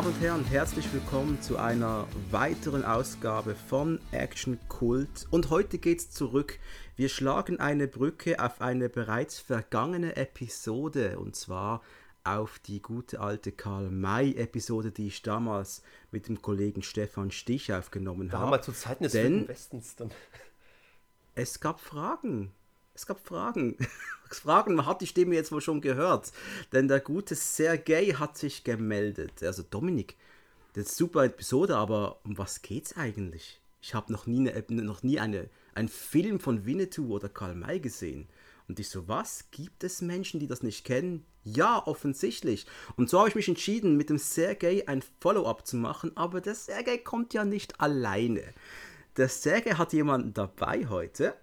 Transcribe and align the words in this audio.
Damen 0.00 0.14
und 0.14 0.20
Herren, 0.22 0.44
herzlich 0.46 0.90
willkommen 0.94 1.42
zu 1.42 1.58
einer 1.58 2.08
weiteren 2.30 2.86
Ausgabe 2.86 3.54
von 3.54 4.00
Action 4.12 4.58
Kult. 4.66 5.26
Und 5.30 5.50
heute 5.50 5.76
geht's 5.76 6.10
zurück. 6.10 6.58
Wir 6.96 7.10
schlagen 7.10 7.60
eine 7.60 7.86
Brücke 7.86 8.42
auf 8.42 8.62
eine 8.62 8.88
bereits 8.88 9.40
vergangene 9.40 10.16
Episode 10.16 11.18
und 11.18 11.36
zwar 11.36 11.82
auf 12.24 12.58
die 12.60 12.80
gute 12.80 13.20
alte 13.20 13.52
Karl-May-Episode, 13.52 14.90
die 14.90 15.08
ich 15.08 15.20
damals 15.20 15.82
mit 16.10 16.28
dem 16.28 16.40
Kollegen 16.40 16.82
Stefan 16.82 17.30
Stich 17.30 17.70
aufgenommen 17.70 18.32
habe. 18.32 18.44
Damals 18.44 18.64
zu 18.64 18.72
Zeiten 18.72 19.04
des 19.04 19.12
Westens 19.12 19.96
dann. 19.96 20.10
Es 21.34 21.60
gab 21.60 21.78
Fragen. 21.78 22.52
Es 23.00 23.06
gab 23.06 23.26
Fragen. 23.26 23.78
Fragen, 24.30 24.84
hat 24.84 25.00
die 25.00 25.06
Stimme 25.06 25.34
jetzt 25.34 25.52
wohl 25.52 25.62
schon 25.62 25.80
gehört. 25.80 26.32
Denn 26.70 26.86
der 26.86 27.00
gute 27.00 27.34
Sergei 27.34 28.08
hat 28.08 28.36
sich 28.36 28.62
gemeldet. 28.62 29.42
Also 29.42 29.62
Dominik, 29.62 30.16
das 30.74 30.84
ist 30.84 30.90
eine 30.90 30.96
super 30.96 31.24
Episode, 31.24 31.78
aber 31.78 32.20
um 32.24 32.36
was 32.36 32.60
geht's 32.60 32.98
eigentlich? 32.98 33.58
Ich 33.80 33.94
habe 33.94 34.12
noch 34.12 34.26
nie, 34.26 34.50
eine, 34.50 34.82
noch 34.82 35.02
nie 35.02 35.18
eine, 35.18 35.48
einen 35.74 35.88
Film 35.88 36.40
von 36.40 36.66
Winnetou 36.66 37.14
oder 37.14 37.30
Karl 37.30 37.54
May 37.54 37.80
gesehen. 37.80 38.28
Und 38.68 38.78
ich 38.78 38.90
so, 38.90 39.08
was? 39.08 39.50
Gibt 39.50 39.82
es 39.82 40.02
Menschen, 40.02 40.38
die 40.38 40.46
das 40.46 40.62
nicht 40.62 40.84
kennen? 40.84 41.24
Ja, 41.42 41.82
offensichtlich. 41.86 42.66
Und 42.96 43.08
so 43.08 43.18
habe 43.18 43.30
ich 43.30 43.34
mich 43.34 43.48
entschieden, 43.48 43.96
mit 43.96 44.10
dem 44.10 44.18
Sergei 44.18 44.86
ein 44.86 45.02
Follow-up 45.20 45.66
zu 45.66 45.76
machen, 45.76 46.14
aber 46.18 46.42
der 46.42 46.54
Sergei 46.54 46.98
kommt 46.98 47.32
ja 47.32 47.46
nicht 47.46 47.80
alleine. 47.80 48.42
Der 49.16 49.30
Sergei 49.30 49.70
hat 49.70 49.94
jemanden 49.94 50.34
dabei 50.34 50.86
heute, 50.86 51.34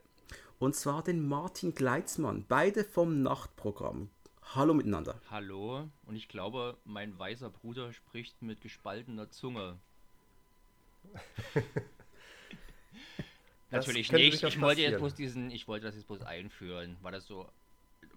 und 0.60 0.76
zwar 0.76 1.04
den 1.04 1.28
Martin 1.28 1.74
Gleitzmann, 1.74 2.46
beide 2.48 2.84
vom 2.84 3.22
Nachtprogramm. 3.22 4.10
Hallo 4.56 4.74
miteinander. 4.74 5.20
Hallo, 5.30 5.90
und 6.06 6.16
ich 6.16 6.28
glaube, 6.30 6.78
mein 6.86 7.18
weißer 7.20 7.50
Bruder 7.50 7.92
spricht 7.94 8.42
mit 8.42 8.62
gespaltener 8.62 9.30
Zunge. 9.30 9.78
Natürlich 13.72 14.12
nicht. 14.12 14.42
Ich 14.44 14.62
wollte 14.62 14.82
jetzt 14.82 15.00
bloß 15.00 15.14
diesen, 15.16 15.52
ich 15.52 15.68
wollte 15.68 15.86
das 15.88 15.96
jetzt 15.96 16.08
bloß 16.08 16.22
einführen, 16.22 16.96
weil 17.02 17.12
das 17.12 17.28
so 17.28 17.50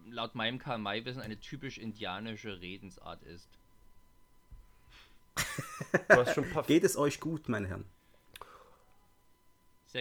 laut 0.08 0.34
meinem 0.34 0.58
Karl-May-Wissen 0.58 1.20
eine 1.20 1.38
typisch 1.38 1.78
indianische 1.78 2.61
Redensart 2.61 3.22
ist. 3.24 3.48
Geht 6.66 6.84
es 6.84 6.96
euch 6.96 7.18
gut, 7.20 7.48
meine 7.48 7.68
Herren? 7.68 7.84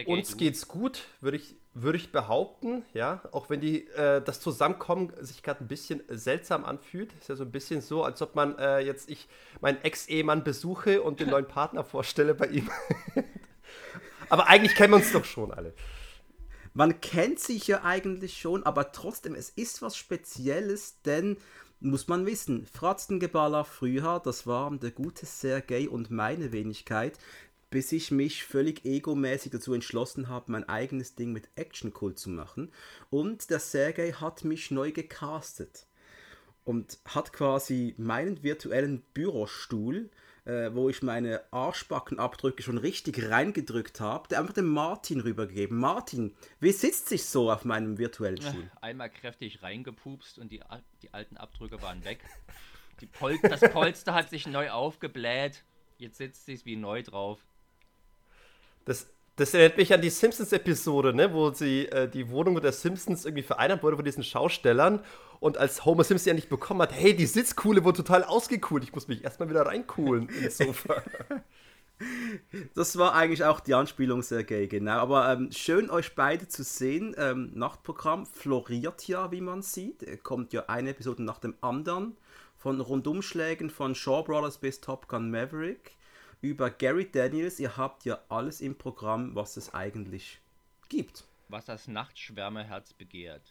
Uns 0.06 0.36
geht's 0.36 0.68
gut, 0.68 1.02
würde 1.20 1.36
ich, 1.36 1.56
würd 1.74 1.96
ich 1.96 2.12
behaupten, 2.12 2.84
ja. 2.94 3.22
Auch 3.32 3.50
wenn 3.50 3.60
die, 3.60 3.88
äh, 3.88 4.22
das 4.22 4.40
Zusammenkommen 4.40 5.12
sich 5.20 5.42
gerade 5.42 5.64
ein 5.64 5.68
bisschen 5.68 6.02
seltsam 6.08 6.64
anfühlt. 6.64 7.12
Ist 7.14 7.28
ja 7.28 7.36
so 7.36 7.44
ein 7.44 7.50
bisschen 7.50 7.80
so, 7.80 8.04
als 8.04 8.22
ob 8.22 8.36
man 8.36 8.56
äh, 8.58 8.80
jetzt 8.80 9.10
ich 9.10 9.28
meinen 9.60 9.82
Ex-Ehemann 9.82 10.44
besuche 10.44 11.02
und 11.02 11.18
den 11.18 11.30
neuen 11.30 11.48
Partner 11.48 11.82
vorstelle 11.84 12.34
bei 12.34 12.46
ihm. 12.46 12.70
aber 14.28 14.48
eigentlich 14.48 14.76
kennen 14.76 14.92
wir 14.92 14.98
uns 14.98 15.12
doch 15.12 15.24
schon 15.24 15.52
alle. 15.52 15.74
Man 16.72 17.00
kennt 17.00 17.40
sich 17.40 17.66
ja 17.66 17.82
eigentlich 17.82 18.38
schon, 18.38 18.62
aber 18.62 18.92
trotzdem, 18.92 19.34
es 19.34 19.50
ist 19.50 19.82
was 19.82 19.96
Spezielles, 19.96 21.02
denn 21.02 21.36
muss 21.80 22.08
man 22.08 22.26
wissen, 22.26 22.66
Fratzengeballer 22.66 23.64
früher, 23.64 24.20
das 24.22 24.46
war 24.46 24.70
der 24.76 24.90
gute 24.90 25.26
Sergei 25.26 25.88
und 25.88 26.10
meine 26.10 26.52
Wenigkeit, 26.52 27.18
bis 27.70 27.92
ich 27.92 28.10
mich 28.10 28.44
völlig 28.44 28.84
egomäßig 28.84 29.52
dazu 29.52 29.72
entschlossen 29.72 30.28
habe, 30.28 30.52
mein 30.52 30.68
eigenes 30.68 31.14
Ding 31.14 31.32
mit 31.32 31.48
Action 31.54 31.92
Cult 31.92 32.18
zu 32.18 32.30
machen. 32.30 32.72
Und 33.10 33.50
der 33.50 33.60
Sergei 33.60 34.12
hat 34.12 34.44
mich 34.44 34.70
neu 34.70 34.92
gecastet 34.92 35.86
und 36.64 36.98
hat 37.06 37.32
quasi 37.32 37.94
meinen 37.96 38.42
virtuellen 38.42 39.02
Bürostuhl, 39.14 40.10
äh, 40.44 40.70
wo 40.72 40.88
ich 40.88 41.02
meine 41.02 41.42
Arschbackenabdrücke 41.52 42.62
schon 42.62 42.78
richtig 42.78 43.30
reingedrückt 43.30 44.00
habe, 44.00 44.36
einfach 44.36 44.54
dem 44.54 44.68
Martin 44.68 45.20
rübergegeben. 45.20 45.78
Martin, 45.78 46.34
wie 46.58 46.72
sitzt 46.72 47.08
sich 47.08 47.24
so 47.24 47.50
auf 47.50 47.64
meinem 47.64 47.98
virtuellen 47.98 48.40
Stuhl? 48.40 48.70
Einmal 48.80 49.10
kräftig 49.10 49.62
reingepupst 49.62 50.38
und 50.38 50.50
die, 50.50 50.62
die 51.02 51.14
alten 51.14 51.36
Abdrücke 51.36 51.80
waren 51.82 52.04
weg. 52.04 52.20
Pol 53.12 53.38
das 53.42 53.60
Polster 53.60 54.12
hat 54.14 54.28
sich 54.28 54.46
neu 54.46 54.70
aufgebläht. 54.70 55.64
Jetzt 55.98 56.18
sitzt 56.18 56.46
sich 56.46 56.64
wie 56.66 56.76
neu 56.76 57.02
drauf. 57.02 57.40
Das, 58.90 59.06
das 59.36 59.54
erinnert 59.54 59.76
mich 59.76 59.94
an 59.94 60.02
die 60.02 60.10
Simpsons-Episode, 60.10 61.14
ne, 61.14 61.32
wo 61.32 61.52
sie 61.52 61.86
äh, 61.86 62.08
die 62.08 62.28
Wohnung 62.28 62.60
der 62.60 62.72
Simpsons 62.72 63.24
irgendwie 63.24 63.44
vereinnahmt 63.44 63.84
wurde 63.84 63.94
von 63.94 64.04
diesen 64.04 64.24
Schaustellern. 64.24 64.98
Und 65.38 65.58
als 65.58 65.84
Homer 65.84 66.02
Simpson 66.02 66.30
ja 66.30 66.34
nicht 66.34 66.48
bekommen 66.48 66.82
hat, 66.82 66.92
hey, 66.92 67.14
die 67.14 67.26
Sitzkuhle 67.26 67.84
wurde 67.84 67.98
total 67.98 68.24
ausgekühlt. 68.24 68.82
Ich 68.82 68.92
muss 68.92 69.06
mich 69.06 69.22
erstmal 69.22 69.48
wieder 69.48 69.64
reinkuhlen 69.64 70.28
ins 70.28 70.58
Sofa. 70.58 71.04
Das 72.74 72.98
war 72.98 73.14
eigentlich 73.14 73.44
auch 73.44 73.60
die 73.60 73.74
Anspielung, 73.74 74.22
sehr 74.22 74.42
gay, 74.42 74.66
genau. 74.66 74.98
Aber 74.98 75.32
ähm, 75.32 75.52
schön, 75.52 75.88
euch 75.88 76.16
beide 76.16 76.48
zu 76.48 76.64
sehen. 76.64 77.14
Ähm, 77.16 77.52
Nachtprogramm 77.54 78.26
floriert 78.26 79.06
ja, 79.06 79.30
wie 79.30 79.40
man 79.40 79.62
sieht. 79.62 80.24
Kommt 80.24 80.52
ja 80.52 80.64
eine 80.66 80.90
Episode 80.90 81.22
nach 81.22 81.38
dem 81.38 81.54
anderen. 81.60 82.16
Von 82.56 82.80
Rundumschlägen 82.80 83.70
von 83.70 83.94
Shaw 83.94 84.24
Brothers 84.24 84.58
bis 84.58 84.80
Top 84.80 85.06
Gun 85.06 85.30
Maverick 85.30 85.92
über 86.40 86.70
Gary 86.70 87.10
Daniels. 87.10 87.60
Ihr 87.60 87.76
habt 87.76 88.04
ja 88.04 88.18
alles 88.28 88.60
im 88.60 88.76
Programm, 88.76 89.34
was 89.34 89.56
es 89.56 89.74
eigentlich 89.74 90.40
gibt. 90.88 91.24
Was 91.48 91.64
das 91.64 91.88
Nachtschwärmerherz 91.88 92.92
begehrt. 92.92 93.42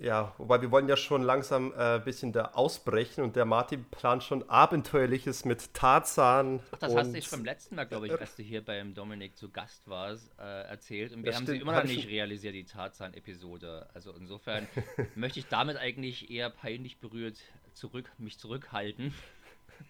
Ja, 0.00 0.34
wobei 0.38 0.62
wir 0.62 0.70
wollen 0.70 0.88
ja 0.88 0.96
schon 0.96 1.22
langsam 1.22 1.72
ein 1.74 2.00
äh, 2.00 2.02
bisschen 2.02 2.32
da 2.32 2.52
ausbrechen 2.54 3.22
und 3.22 3.36
der 3.36 3.44
Martin 3.44 3.84
plant 3.90 4.22
schon 4.22 4.48
Abenteuerliches 4.48 5.44
mit 5.44 5.74
Tarzan. 5.74 6.60
Ach, 6.70 6.78
das 6.78 6.94
hast 6.94 7.08
du 7.08 7.12
dich 7.12 7.30
beim 7.30 7.44
letzten 7.44 7.74
Mal, 7.74 7.84
glaube 7.84 8.06
ich, 8.06 8.18
als 8.18 8.34
du 8.34 8.42
hier 8.42 8.64
beim 8.64 8.94
Dominik 8.94 9.36
zu 9.36 9.50
Gast 9.50 9.86
warst, 9.88 10.30
äh, 10.38 10.62
erzählt. 10.62 11.12
Und 11.12 11.24
wir 11.24 11.34
haben 11.34 11.46
sie 11.46 11.58
immer 11.58 11.72
noch 11.72 11.84
nicht 11.84 12.08
realisiert, 12.08 12.54
die 12.54 12.64
Tarzan-Episode. 12.64 13.86
Also 13.92 14.12
insofern 14.12 14.66
möchte 15.14 15.40
ich 15.40 15.46
damit 15.48 15.76
eigentlich 15.76 16.30
eher 16.30 16.48
peinlich 16.48 16.98
berührt 16.98 17.38
zurück, 17.74 18.10
mich 18.16 18.38
zurückhalten. 18.38 19.12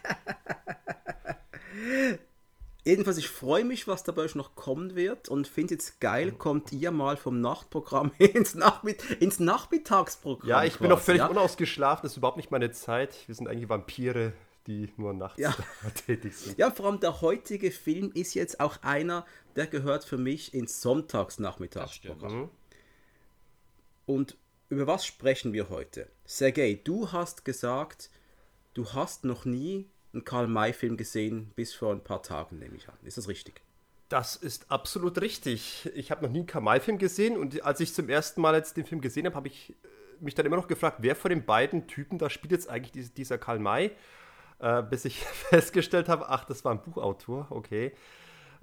Jedenfalls, 2.87 3.19
ich 3.19 3.29
freue 3.29 3.65
mich, 3.65 3.89
was 3.89 4.05
dabei 4.05 4.29
noch 4.35 4.55
kommen 4.55 4.95
wird 4.95 5.29
und 5.29 5.49
finde 5.49 5.75
es 5.75 5.87
jetzt 5.87 6.01
geil, 6.01 6.31
kommt 6.31 6.71
ihr 6.71 6.93
mal 6.93 7.17
vom 7.17 7.41
Nachtprogramm 7.41 8.13
ins, 8.19 8.55
Nachmitt 8.55 9.03
ins 9.21 9.41
Nachmittagsprogramm. 9.41 10.49
Ja, 10.49 10.63
ich 10.63 10.79
bin 10.79 10.91
noch 10.91 11.01
völlig 11.01 11.19
ja? 11.19 11.27
unausgeschlafen, 11.27 12.03
das 12.05 12.13
ist 12.13 12.19
überhaupt 12.19 12.37
nicht 12.37 12.53
meine 12.53 12.71
Zeit. 12.71 13.27
Wir 13.27 13.35
sind 13.35 13.49
eigentlich 13.49 13.69
Vampire, 13.69 14.35
die 14.69 14.93
nur 14.97 15.15
nachts 15.15 15.41
ja. 15.41 15.53
tätig 16.07 16.37
sind. 16.37 16.59
Ja, 16.59 16.71
vor 16.71 16.87
allem 16.87 17.01
der 17.01 17.21
heutige 17.23 17.73
Film 17.73 18.13
ist 18.15 18.35
jetzt 18.35 18.61
auch 18.61 18.81
einer, 18.83 19.27
der 19.57 19.67
gehört 19.67 20.05
für 20.05 20.17
mich 20.17 20.55
ins 20.55 20.81
Sonntagsnachmittagsprogramm. 20.81 22.43
Mhm. 22.43 22.51
Und 24.07 24.37
über 24.69 24.87
was 24.87 25.07
sprechen 25.07 25.53
wir 25.53 25.69
heute? 25.69 26.09
Sergej, 26.25 26.83
du 26.83 27.13
hast 27.13 27.45
gesagt, 27.45 28.11
du 28.75 28.93
hast 28.93 29.25
noch 29.25 29.45
nie 29.45 29.89
einen 30.13 30.25
Karl-May-Film 30.25 30.97
gesehen, 30.97 31.53
bis 31.55 31.75
vor 31.75 31.93
ein 31.93 32.03
paar 32.03 32.23
Tagen, 32.23 32.59
nehme 32.59 32.77
ich 32.77 32.89
an. 32.89 32.97
Ist 33.05 33.19
das 33.19 33.29
richtig? 33.29 33.61
Das 34.09 34.37
ist 34.37 34.71
absolut 34.71 35.21
richtig. 35.21 35.91
Ich 35.95 36.11
habe 36.11 36.25
noch 36.25 36.31
nie 36.31 36.39
einen 36.39 36.47
Karl-May-Film 36.47 36.99
gesehen 36.99 37.37
und 37.37 37.63
als 37.63 37.81
ich 37.81 37.95
zum 37.95 38.09
ersten 38.09 38.41
Mal 38.41 38.55
jetzt 38.55 38.77
den 38.77 38.87
Film 38.87 39.01
gesehen 39.01 39.27
habe, 39.27 39.37
habe 39.37 39.49
ich 39.49 39.71
äh, 39.71 39.75
mich 40.21 40.35
dann 40.35 40.47
immer 40.47 40.57
noch 40.57 40.69
gefragt, 40.69 40.99
wer 41.01 41.15
von 41.15 41.29
den 41.29 41.45
beiden 41.45 41.87
Typen 41.87 42.19
da 42.19 42.31
spielt 42.31 42.53
jetzt 42.53 42.69
eigentlich 42.69 43.13
dieser 43.15 43.39
Karl 43.39 43.59
May, 43.59 43.93
äh, 44.59 44.83
bis 44.83 45.05
ich 45.05 45.19
festgestellt 45.51 46.09
habe, 46.09 46.29
ach, 46.29 46.45
das 46.45 46.65
war 46.65 46.73
ein 46.73 46.83
Buchautor, 46.83 47.47
okay. 47.51 47.93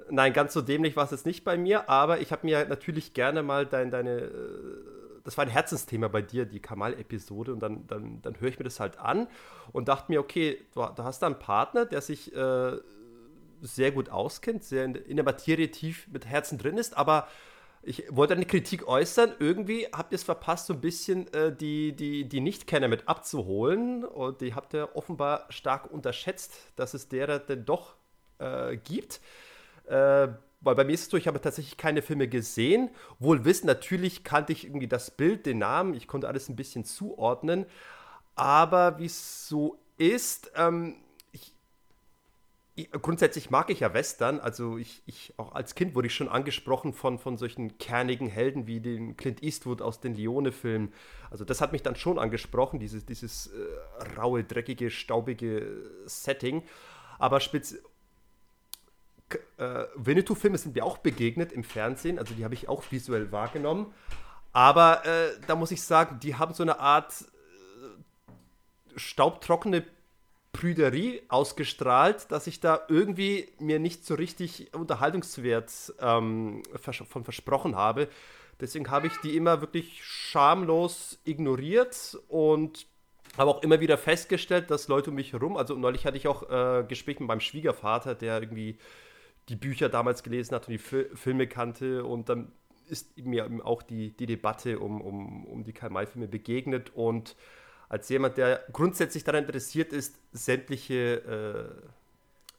Nein, 0.09 0.33
ganz 0.33 0.51
so 0.53 0.61
dämlich 0.61 0.97
war 0.97 1.05
es 1.05 1.11
jetzt 1.11 1.25
nicht 1.25 1.45
bei 1.45 1.57
mir, 1.57 1.87
aber 1.87 2.19
ich 2.19 2.31
habe 2.31 2.45
mir 2.45 2.65
natürlich 2.65 3.13
gerne 3.13 3.41
mal 3.41 3.65
dein, 3.65 3.89
deine 3.89 4.19
äh, 4.19 5.02
das 5.23 5.37
war 5.37 5.45
ein 5.45 5.51
Herzensthema 5.51 6.07
bei 6.07 6.21
dir, 6.21 6.45
die 6.45 6.59
Kamal-Episode. 6.59 7.53
Und 7.53 7.59
dann, 7.59 7.87
dann, 7.87 8.21
dann 8.21 8.39
höre 8.39 8.49
ich 8.49 8.59
mir 8.59 8.65
das 8.65 8.79
halt 8.79 8.99
an 8.99 9.27
und 9.71 9.87
dachte 9.87 10.11
mir, 10.11 10.19
okay, 10.19 10.65
du, 10.73 10.85
du 10.85 11.03
hast 11.03 11.19
da 11.19 11.27
einen 11.27 11.39
Partner, 11.39 11.85
der 11.85 12.01
sich 12.01 12.35
äh, 12.35 12.77
sehr 13.61 13.91
gut 13.91 14.09
auskennt, 14.09 14.63
sehr 14.63 14.85
in, 14.85 14.95
in, 14.95 15.15
der 15.15 15.25
Materie 15.25 15.71
tief 15.71 16.07
mit 16.09 16.25
Herzen 16.25 16.57
drin 16.57 16.77
ist, 16.77 16.97
aber 16.97 17.27
ich 17.85 18.05
wollte 18.09 18.33
eine 18.33 18.45
Kritik 18.45 18.87
äußern. 18.87 19.33
Irgendwie 19.39 19.87
habt 19.91 20.13
ihr 20.13 20.15
es 20.15 20.23
verpasst, 20.23 20.67
so 20.67 20.73
ein 20.73 20.79
bisschen 20.79 21.31
äh, 21.33 21.53
die, 21.53 21.93
die, 21.93 22.27
die 22.27 22.39
Nichtkenner 22.39 22.87
mit 22.87 23.09
abzuholen. 23.09 24.05
Und 24.05 24.39
die 24.39 24.55
habt 24.55 24.73
ihr 24.73 24.95
offenbar 24.95 25.45
stark 25.49 25.91
unterschätzt, 25.91 26.53
dass 26.77 26.93
es 26.93 27.09
derer 27.09 27.39
denn 27.39 27.65
doch 27.65 27.95
äh, 28.39 28.77
gibt. 28.77 29.19
Äh, 29.85 30.29
weil 30.63 30.75
bei 30.75 30.83
mir 30.83 30.93
ist 30.93 31.03
es 31.03 31.09
so, 31.09 31.17
ich 31.17 31.27
habe 31.27 31.41
tatsächlich 31.41 31.77
keine 31.77 32.01
Filme 32.01 32.27
gesehen. 32.27 32.89
Wohl 33.19 33.45
wissen, 33.45 33.67
natürlich 33.67 34.23
kannte 34.23 34.53
ich 34.53 34.65
irgendwie 34.65 34.87
das 34.87 35.11
Bild, 35.11 35.45
den 35.45 35.59
Namen, 35.59 35.93
ich 35.93 36.07
konnte 36.07 36.27
alles 36.27 36.49
ein 36.49 36.55
bisschen 36.55 36.85
zuordnen. 36.85 37.65
Aber 38.35 38.97
wie 38.99 39.05
es 39.05 39.47
so 39.47 39.77
ist, 39.97 40.51
ähm, 40.55 40.95
ich, 41.31 41.53
ich, 42.75 42.89
grundsätzlich 42.91 43.49
mag 43.49 43.69
ich 43.69 43.81
ja 43.81 43.93
Western. 43.93 44.39
Also 44.39 44.77
ich, 44.77 45.03
ich, 45.05 45.33
auch 45.37 45.53
als 45.53 45.75
Kind 45.75 45.95
wurde 45.95 46.07
ich 46.07 46.15
schon 46.15 46.29
angesprochen 46.29 46.93
von, 46.93 47.19
von 47.19 47.37
solchen 47.37 47.77
kernigen 47.77 48.27
Helden 48.27 48.65
wie 48.65 48.79
den 48.79 49.17
Clint 49.17 49.43
Eastwood 49.43 49.81
aus 49.81 49.99
den 49.99 50.15
Leone-Filmen. 50.15 50.93
Also 51.29 51.45
das 51.45 51.61
hat 51.61 51.73
mich 51.73 51.83
dann 51.83 51.95
schon 51.95 52.17
angesprochen, 52.17 52.79
dieses, 52.79 53.05
dieses 53.05 53.47
äh, 53.47 54.17
raue, 54.17 54.43
dreckige, 54.43 54.89
staubige 54.89 55.91
Setting. 56.05 56.63
Aber 57.19 57.39
spitz 57.39 57.77
äh, 59.57 59.85
Winnetou-Filme 59.95 60.57
sind 60.57 60.75
mir 60.75 60.85
auch 60.85 60.97
begegnet 60.97 61.51
im 61.51 61.63
Fernsehen, 61.63 62.19
also 62.19 62.33
die 62.33 62.43
habe 62.43 62.53
ich 62.53 62.69
auch 62.69 62.83
visuell 62.89 63.31
wahrgenommen. 63.31 63.93
Aber 64.51 65.05
äh, 65.05 65.31
da 65.47 65.55
muss 65.55 65.71
ich 65.71 65.81
sagen, 65.81 66.19
die 66.21 66.35
haben 66.35 66.53
so 66.53 66.63
eine 66.63 66.79
Art 66.79 67.13
äh, 67.21 68.99
staubtrockene 68.99 69.83
Prüderie 70.51 71.23
ausgestrahlt, 71.29 72.31
dass 72.31 72.45
ich 72.45 72.59
da 72.59 72.81
irgendwie 72.87 73.49
mir 73.59 73.79
nicht 73.79 74.05
so 74.05 74.13
richtig 74.13 74.73
Unterhaltungswert 74.73 75.93
ähm, 75.99 76.61
vers 76.75 77.03
von 77.09 77.23
versprochen 77.23 77.75
habe. 77.75 78.07
Deswegen 78.61 78.91
habe 78.91 79.07
ich 79.07 79.13
die 79.23 79.35
immer 79.35 79.61
wirklich 79.61 80.03
schamlos 80.05 81.19
ignoriert 81.25 82.17
und 82.27 82.85
habe 83.37 83.49
auch 83.49 83.63
immer 83.63 83.79
wieder 83.79 83.97
festgestellt, 83.97 84.69
dass 84.69 84.87
Leute 84.87 85.09
um 85.09 85.15
mich 85.15 85.33
herum, 85.33 85.57
also 85.57 85.75
neulich 85.75 86.05
hatte 86.05 86.17
ich 86.17 86.27
auch 86.27 86.49
äh, 86.49 86.83
Gespräche 86.87 87.21
mit 87.21 87.27
meinem 87.27 87.39
Schwiegervater, 87.39 88.13
der 88.13 88.39
irgendwie 88.39 88.77
die 89.49 89.55
Bücher 89.55 89.89
damals 89.89 90.23
gelesen 90.23 90.55
hat 90.55 90.67
und 90.67 90.71
die 90.71 90.77
Fi 90.77 91.05
Filme 91.13 91.47
kannte 91.47 92.05
und 92.05 92.29
dann 92.29 92.51
ist 92.87 93.17
mir 93.17 93.49
auch 93.65 93.81
die, 93.81 94.11
die 94.11 94.25
Debatte 94.25 94.79
um, 94.79 95.01
um, 95.01 95.45
um 95.45 95.63
die 95.63 95.73
Karl-May-Filme 95.73 96.27
begegnet 96.27 96.91
und 96.95 97.35
als 97.89 98.09
jemand, 98.09 98.37
der 98.37 98.63
grundsätzlich 98.71 99.23
daran 99.23 99.43
interessiert 99.43 99.93
ist, 99.93 100.17
sämtliche 100.31 101.83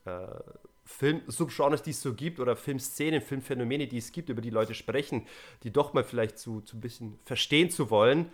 äh, 0.05 0.09
äh, 0.09 0.39
Film-Subgenres, 0.85 1.81
die 1.81 1.89
es 1.91 2.01
so 2.01 2.13
gibt, 2.13 2.39
oder 2.39 2.55
Filmszenen, 2.55 3.21
Filmphänomene, 3.21 3.87
die 3.87 3.97
es 3.97 4.11
gibt, 4.11 4.29
über 4.29 4.41
die 4.41 4.51
Leute 4.51 4.75
sprechen, 4.75 5.27
die 5.63 5.71
doch 5.71 5.93
mal 5.93 6.03
vielleicht 6.03 6.37
zu, 6.37 6.61
zu 6.61 6.77
ein 6.77 6.81
bisschen 6.81 7.19
verstehen 7.25 7.69
zu 7.69 7.89
wollen, 7.89 8.31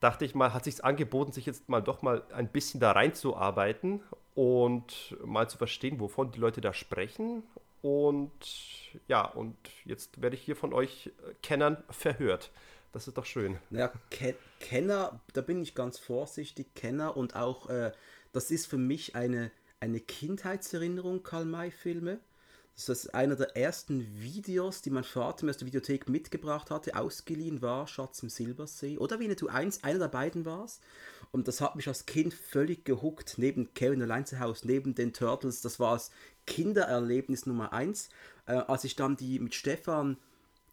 dachte 0.00 0.24
ich 0.24 0.34
mal, 0.34 0.52
hat 0.52 0.64
sich 0.64 0.84
angeboten, 0.84 1.32
sich 1.32 1.46
jetzt 1.46 1.68
mal 1.68 1.80
doch 1.80 2.02
mal 2.02 2.22
ein 2.34 2.48
bisschen 2.48 2.80
da 2.80 2.92
reinzuarbeiten 2.92 4.02
und 4.34 5.16
mal 5.24 5.48
zu 5.48 5.56
verstehen, 5.56 6.00
wovon 6.00 6.32
die 6.32 6.40
Leute 6.40 6.60
da 6.60 6.74
sprechen. 6.74 7.44
Und 7.82 8.30
ja, 9.08 9.24
und 9.24 9.56
jetzt 9.84 10.20
werde 10.20 10.36
ich 10.36 10.42
hier 10.42 10.56
von 10.56 10.72
euch 10.72 11.12
Kennern 11.42 11.82
verhört. 11.90 12.50
Das 12.92 13.06
ist 13.06 13.18
doch 13.18 13.26
schön. 13.26 13.58
Ja, 13.70 13.92
Ke 14.10 14.34
Kenner, 14.58 15.20
da 15.34 15.42
bin 15.42 15.62
ich 15.62 15.74
ganz 15.74 15.98
vorsichtig. 15.98 16.74
Kenner 16.74 17.16
und 17.16 17.36
auch, 17.36 17.68
äh, 17.68 17.92
das 18.32 18.50
ist 18.50 18.66
für 18.66 18.78
mich 18.78 19.14
eine, 19.14 19.50
eine 19.80 20.00
Kindheitserinnerung, 20.00 21.22
Karl-May-Filme. 21.22 22.20
Das 22.76 22.90
ist 22.90 23.14
einer 23.14 23.36
der 23.36 23.56
ersten 23.56 24.20
Videos, 24.20 24.82
die 24.82 24.90
mein 24.90 25.02
Vater 25.02 25.46
mir 25.46 25.50
aus 25.50 25.56
der 25.56 25.66
Videothek 25.66 26.10
mitgebracht 26.10 26.70
hatte, 26.70 26.94
ausgeliehen 26.94 27.62
war, 27.62 27.86
Schatz 27.86 28.22
im 28.22 28.28
Silbersee. 28.28 28.98
Oder 28.98 29.18
Winnetou 29.18 29.46
1, 29.46 29.82
einer 29.82 29.98
der 29.98 30.08
beiden 30.08 30.44
war 30.44 30.66
es. 30.66 30.80
Und 31.32 31.48
das 31.48 31.62
hat 31.62 31.74
mich 31.74 31.88
als 31.88 32.04
Kind 32.04 32.34
völlig 32.34 32.84
gehuckt, 32.84 33.38
neben 33.38 33.72
Kevin 33.72 34.02
allein 34.02 34.26
zu 34.26 34.40
Hause, 34.40 34.66
neben 34.66 34.94
den 34.94 35.14
Turtles. 35.14 35.62
Das 35.62 35.80
war 35.80 35.94
das 35.94 36.10
Kindererlebnis 36.46 37.46
Nummer 37.46 37.72
1. 37.72 38.10
Äh, 38.44 38.52
als 38.52 38.84
ich 38.84 38.94
dann 38.94 39.16
die 39.16 39.38
mit 39.38 39.54
Stefan 39.54 40.18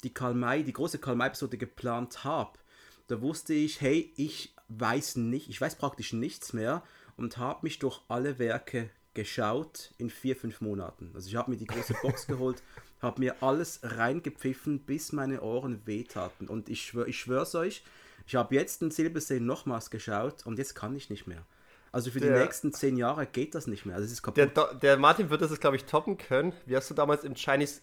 die 0.04 0.14
Karl 0.14 0.34
May, 0.34 0.66
die 0.66 0.74
große 0.74 1.00
Karl 1.00 1.16
May-Episode 1.16 1.58
geplant 1.58 2.26
habe, 2.26 2.60
da 3.08 3.22
wusste 3.22 3.54
ich, 3.54 3.80
hey, 3.80 4.12
ich 4.18 4.54
weiß 4.68 5.16
nicht, 5.16 5.50
ich 5.50 5.62
weiß 5.62 5.76
praktisch 5.76 6.12
nichts 6.12 6.52
mehr 6.52 6.84
und 7.16 7.38
habe 7.38 7.60
mich 7.64 7.80
durch 7.80 8.02
alle 8.10 8.40
Werke 8.40 8.90
geschaut 9.14 9.92
in 9.98 10.10
vier, 10.10 10.36
fünf 10.36 10.62
Monaten. 10.62 11.12
Also 11.14 11.28
ich 11.30 11.36
habe 11.36 11.52
mir 11.52 11.58
die 11.58 11.68
große 11.68 11.96
Box 12.02 12.28
geholt, 12.28 12.64
habe 13.02 13.20
mir 13.20 13.42
alles 13.42 13.80
reingepfiffen, 13.84 14.80
bis 14.80 15.12
meine 15.12 15.42
Ohren 15.42 15.86
wehtaten. 15.86 16.48
Und 16.48 16.70
ich, 16.70 16.84
schwör, 16.84 17.08
ich 17.08 17.20
schwör's 17.20 17.56
euch, 17.56 17.84
ich 18.26 18.36
habe 18.36 18.56
jetzt 18.56 18.82
den 18.82 18.92
Silbersee 18.92 19.40
nochmals 19.40 19.90
geschaut 19.90 20.46
und 20.46 20.58
jetzt 20.58 20.76
kann 20.76 20.96
ich 20.96 21.10
nicht 21.10 21.28
mehr. 21.28 21.46
Also 21.92 22.10
für 22.10 22.20
der, 22.20 22.34
die 22.34 22.44
nächsten 22.44 22.74
zehn 22.74 22.98
Jahre 22.98 23.28
geht 23.28 23.54
das 23.54 23.68
nicht 23.68 23.86
mehr. 23.86 23.96
Also 23.96 24.12
ist 24.12 24.24
kaputt. 24.24 24.56
Der, 24.56 24.74
der 24.74 24.98
Martin 24.98 25.30
wird 25.30 25.42
das, 25.42 25.60
glaube 25.60 25.76
ich, 25.76 25.86
toppen 25.86 26.18
können. 26.18 26.54
Wie 26.66 26.76
hast 26.76 26.90
du 26.90 26.94
damals 26.96 27.24
im 27.24 27.36
Chinese 27.36 27.82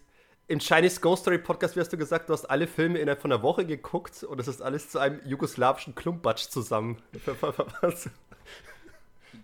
im 0.48 0.58
Chinese 0.58 1.00
Ghost 1.00 1.22
Story 1.22 1.38
Podcast 1.38 1.76
wie 1.76 1.80
hast 1.80 1.92
du 1.92 1.96
gesagt, 1.96 2.28
du 2.28 2.32
hast 2.32 2.44
alle 2.46 2.66
Filme 2.66 2.98
innerhalb 2.98 3.22
von 3.22 3.30
einer 3.30 3.40
Woche 3.40 3.64
geguckt 3.64 4.24
und 4.24 4.40
es 4.40 4.48
ist 4.48 4.60
alles 4.60 4.90
zu 4.90 4.98
einem 4.98 5.20
jugoslawischen 5.24 5.94
Klumpatsch 5.94 6.48
zusammen. 6.48 7.00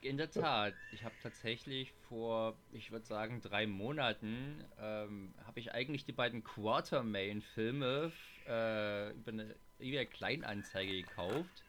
In 0.06 0.18
der 0.18 0.30
Tat, 0.30 0.72
ich 0.92 1.02
habe 1.02 1.16
tatsächlich 1.20 1.90
vor, 2.08 2.56
ich 2.70 2.92
würde 2.92 3.04
sagen, 3.04 3.40
drei 3.40 3.66
Monaten, 3.66 4.62
ähm, 4.80 5.34
habe 5.44 5.58
ich 5.58 5.74
eigentlich 5.74 6.04
die 6.04 6.12
beiden 6.12 6.44
Quartermain-Filme 6.44 8.12
äh, 8.46 9.10
über 9.14 9.32
eine 9.32 9.56
eBay 9.80 10.06
Kleinanzeige 10.06 11.02
gekauft. 11.02 11.64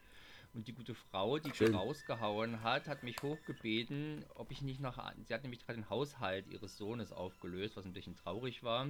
Und 0.53 0.67
die 0.67 0.73
gute 0.73 0.93
Frau, 0.93 1.39
die 1.39 1.51
Schön. 1.51 1.73
rausgehauen 1.73 2.61
hat, 2.61 2.87
hat 2.87 3.01
mich 3.01 3.15
hochgebeten, 3.23 4.23
ob 4.35 4.51
ich 4.51 4.61
nicht 4.61 4.81
noch. 4.81 5.03
Sie 5.23 5.33
hat 5.33 5.41
nämlich 5.41 5.65
gerade 5.65 5.79
den 5.79 5.89
Haushalt 5.89 6.45
ihres 6.47 6.77
Sohnes 6.77 7.11
aufgelöst, 7.11 7.75
was 7.75 7.85
ein 7.85 7.93
bisschen 7.93 8.15
traurig 8.15 8.61
war. 8.61 8.87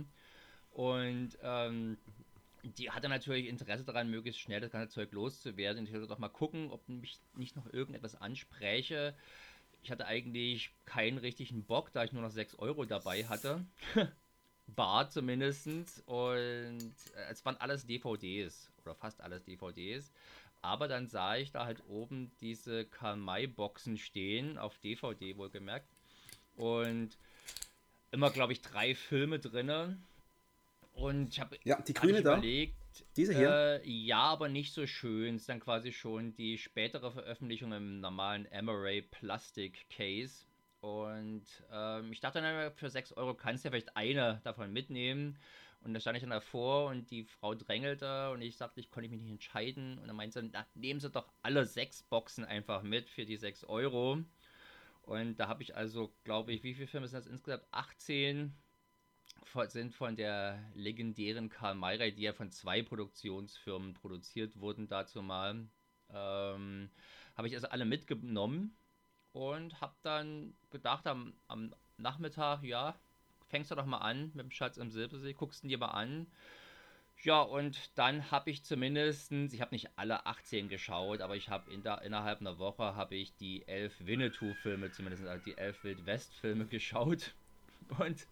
Und 0.72 1.38
ähm, 1.42 1.98
die 2.68 2.92
hatte 2.92 3.10
natürlich 3.10 3.48
Interesse 3.48 3.84
daran, 3.84 4.10
möglichst 4.10 4.42
schnell 4.42 4.62
das 4.62 4.72
ganze 4.72 4.94
Zeug 4.94 5.12
loszuwerden. 5.12 5.86
Ich 5.86 5.94
wollte 5.94 6.08
doch 6.08 6.18
mal 6.18 6.30
gucken, 6.30 6.72
ob 6.72 6.88
mich 6.90 7.20
nicht 7.36 7.56
noch 7.56 7.72
irgendetwas 7.72 8.20
anspräche. 8.20 9.16
Ich 9.84 9.92
hatte 9.92 10.06
eigentlich 10.06 10.72
keinen 10.86 11.18
richtigen 11.18 11.64
Bock, 11.64 11.92
da 11.94 12.04
ich 12.04 12.12
nur 12.12 12.22
noch 12.22 12.32
6 12.32 12.56
Euro 12.56 12.86
dabei 12.86 13.26
hatte. 13.26 13.66
Bar 14.68 15.10
zumindest. 15.10 15.68
Und 16.06 16.94
äh, 17.16 17.32
es 17.32 17.46
waren 17.46 17.58
alles 17.58 17.86
DVDs. 17.86 18.72
Oder 18.84 18.96
fast 18.96 19.22
alles 19.22 19.44
DVDs. 19.44 20.12
Aber 20.62 20.88
dann 20.88 21.08
sah 21.08 21.38
ich 21.38 21.52
da 21.52 21.66
halt 21.66 21.84
oben 21.88 22.32
diese 22.42 22.86
Karl-May-Boxen 22.86 23.98
stehen, 23.98 24.58
auf 24.58 24.78
DVD 24.80 25.38
wohlgemerkt. 25.38 25.88
Und 26.56 27.18
immer, 28.12 28.32
glaube 28.32 28.54
ich, 28.54 28.62
drei 28.62 28.96
Filme 28.96 29.40
drinnen 29.40 30.04
und 30.98 31.30
ich 31.30 31.40
habe 31.40 31.60
ja, 31.64 31.80
die 31.82 31.94
grüne 31.94 32.24
da. 32.24 32.34
überlegt, 32.34 32.76
diese 33.16 33.36
hier? 33.36 33.82
Äh, 33.84 33.90
ja, 33.90 34.20
aber 34.20 34.50
nicht 34.50 34.74
so 34.74 34.88
schön. 34.88 35.36
Es 35.36 35.42
ist 35.42 35.50
dann 35.50 35.60
quasi 35.60 35.92
schon 35.92 36.34
die 36.36 36.58
spätere 36.58 37.12
Veröffentlichung 37.12 37.72
im 37.72 38.00
normalen 38.00 38.48
Amaray 38.52 39.04
Plastic 39.04 39.88
Case. 39.90 40.46
Und 40.82 41.46
ähm, 41.72 42.12
ich 42.12 42.20
dachte 42.20 42.42
dann, 42.42 42.72
für 42.74 42.90
6 42.90 43.14
Euro 43.14 43.36
kannst 43.36 43.64
du 43.64 43.68
ja 43.68 43.72
vielleicht 43.72 43.96
eine 43.96 44.42
davon 44.44 44.74
mitnehmen. 44.74 45.38
Und 45.82 45.94
da 45.94 46.00
stand 46.00 46.18
ich 46.18 46.24
dann 46.24 46.32
davor 46.32 46.90
und 46.90 47.12
die 47.12 47.24
Frau 47.26 47.54
drängelte 47.54 48.32
und 48.32 48.42
ich 48.42 48.58
sagte, 48.58 48.80
ich 48.80 48.90
konnte 48.90 49.10
mich 49.10 49.22
nicht 49.22 49.30
entscheiden. 49.30 50.00
Und 50.00 50.08
dann 50.08 50.16
meinte 50.16 50.42
sie, 50.42 50.50
na, 50.52 50.66
nehmen 50.74 51.00
Sie 51.00 51.12
doch 51.12 51.32
alle 51.44 51.66
sechs 51.66 52.02
Boxen 52.02 52.44
einfach 52.44 52.82
mit 52.82 53.08
für 53.08 53.26
die 53.26 53.38
6 53.38 53.66
Euro. 53.66 54.24
Und 55.04 55.36
da 55.40 55.48
habe 55.48 55.62
ich 55.62 55.76
also, 55.76 56.12
glaube 56.24 56.54
ich, 56.54 56.64
wie 56.64 56.74
viele 56.74 56.88
Filme 56.88 57.08
sind 57.08 57.20
das 57.20 57.28
insgesamt? 57.28 57.64
18 57.72 58.54
sind 59.68 59.94
von 59.94 60.16
der 60.16 60.60
legendären 60.74 61.50
Karl 61.50 61.76
May, 61.76 62.12
die 62.12 62.24
ja 62.24 62.34
von 62.34 62.52
zwei 62.52 62.82
Produktionsfirmen 62.82 63.94
produziert 63.94 64.60
wurden 64.60 64.88
dazu 64.88 65.22
mal. 65.22 65.68
Ähm, 66.10 66.90
habe 67.36 67.48
ich 67.48 67.56
also 67.56 67.68
alle 67.68 67.86
mitgenommen 67.86 68.76
und 69.34 69.80
habe 69.82 69.96
dann 70.02 70.56
gedacht 70.70 71.06
am, 71.08 71.34
am, 71.48 71.74
Nachmittag, 71.98 72.64
ja, 72.64 72.96
fängst 73.48 73.72
du 73.72 73.76
doch 73.76 73.86
mal 73.86 73.98
an 73.98 74.32
mit 74.34 74.46
dem 74.46 74.52
Schatz 74.52 74.78
im 74.78 74.92
Silbersee, 74.92 75.34
guckst 75.34 75.64
ihn 75.64 75.70
dir 75.70 75.80
mal 75.80 75.88
an. 75.88 76.28
Ja, 77.24 77.42
und 77.42 77.98
dann 77.98 78.30
habe 78.30 78.52
ich 78.52 78.64
zumindest, 78.64 79.32
ich 79.32 79.62
habe 79.62 79.74
nicht 79.74 79.90
alle 79.96 80.28
18 80.28 80.70
geschaut, 80.70 81.22
aber 81.22 81.36
ich 81.36 81.50
habe 81.50 81.72
in 81.72 81.82
innerhalb 81.82 82.42
einer 82.42 82.60
Woche 82.60 82.96
habe 82.96 83.16
ich 83.16 83.36
die 83.36 83.68
elf 83.68 83.94
Winnetou-Filme, 84.00 84.92
zumindest 84.92 85.26
also 85.26 85.44
die 85.44 85.58
elf 85.58 85.84
Wild-West-Filme 85.84 86.66
geschaut. 86.68 87.34
Und 87.98 88.28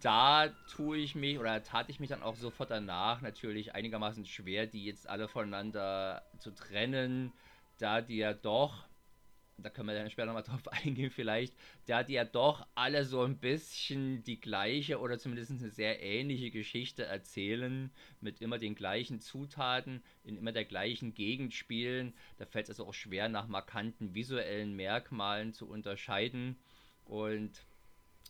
da 0.00 0.48
tue 0.66 0.98
ich 0.98 1.14
mich 1.14 1.38
oder 1.38 1.62
tat 1.62 1.88
ich 1.88 2.00
mich 2.00 2.10
dann 2.10 2.22
auch 2.22 2.36
sofort 2.36 2.70
danach 2.70 3.20
natürlich 3.20 3.74
einigermaßen 3.74 4.24
schwer, 4.26 4.66
die 4.66 4.84
jetzt 4.84 5.08
alle 5.08 5.28
voneinander 5.28 6.22
zu 6.38 6.50
trennen, 6.52 7.32
da 7.78 8.00
die 8.00 8.18
ja 8.18 8.34
doch, 8.34 8.86
da 9.56 9.70
können 9.70 9.88
wir 9.88 9.94
dann 9.94 10.10
später 10.10 10.26
nochmal 10.26 10.42
drauf 10.44 10.68
eingehen 10.68 11.10
vielleicht, 11.10 11.54
da 11.86 12.02
die 12.02 12.14
ja 12.14 12.24
doch 12.24 12.66
alle 12.74 13.04
so 13.04 13.22
ein 13.22 13.38
bisschen 13.38 14.22
die 14.22 14.40
gleiche 14.40 15.00
oder 15.00 15.18
zumindest 15.18 15.50
eine 15.50 15.70
sehr 15.70 16.02
ähnliche 16.02 16.50
Geschichte 16.50 17.04
erzählen, 17.04 17.90
mit 18.20 18.40
immer 18.40 18.58
den 18.58 18.74
gleichen 18.74 19.20
Zutaten, 19.20 20.02
in 20.22 20.36
immer 20.36 20.52
der 20.52 20.64
gleichen 20.64 21.14
Gegend 21.14 21.54
spielen. 21.54 22.14
Da 22.36 22.46
fällt 22.46 22.66
es 22.66 22.70
also 22.70 22.86
auch 22.86 22.94
schwer 22.94 23.28
nach 23.28 23.48
markanten 23.48 24.14
visuellen 24.14 24.74
Merkmalen 24.76 25.52
zu 25.52 25.68
unterscheiden 25.68 26.56
und 27.04 27.64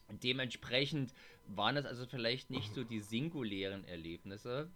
dementsprechend 0.09 1.13
waren 1.49 1.77
es 1.77 1.87
also 1.87 2.07
vielleicht 2.07 2.51
nicht 2.51 2.75
so 2.75 2.85
die 2.85 3.01
singulären 3.01 3.85
Erlebnisse, 3.85 4.71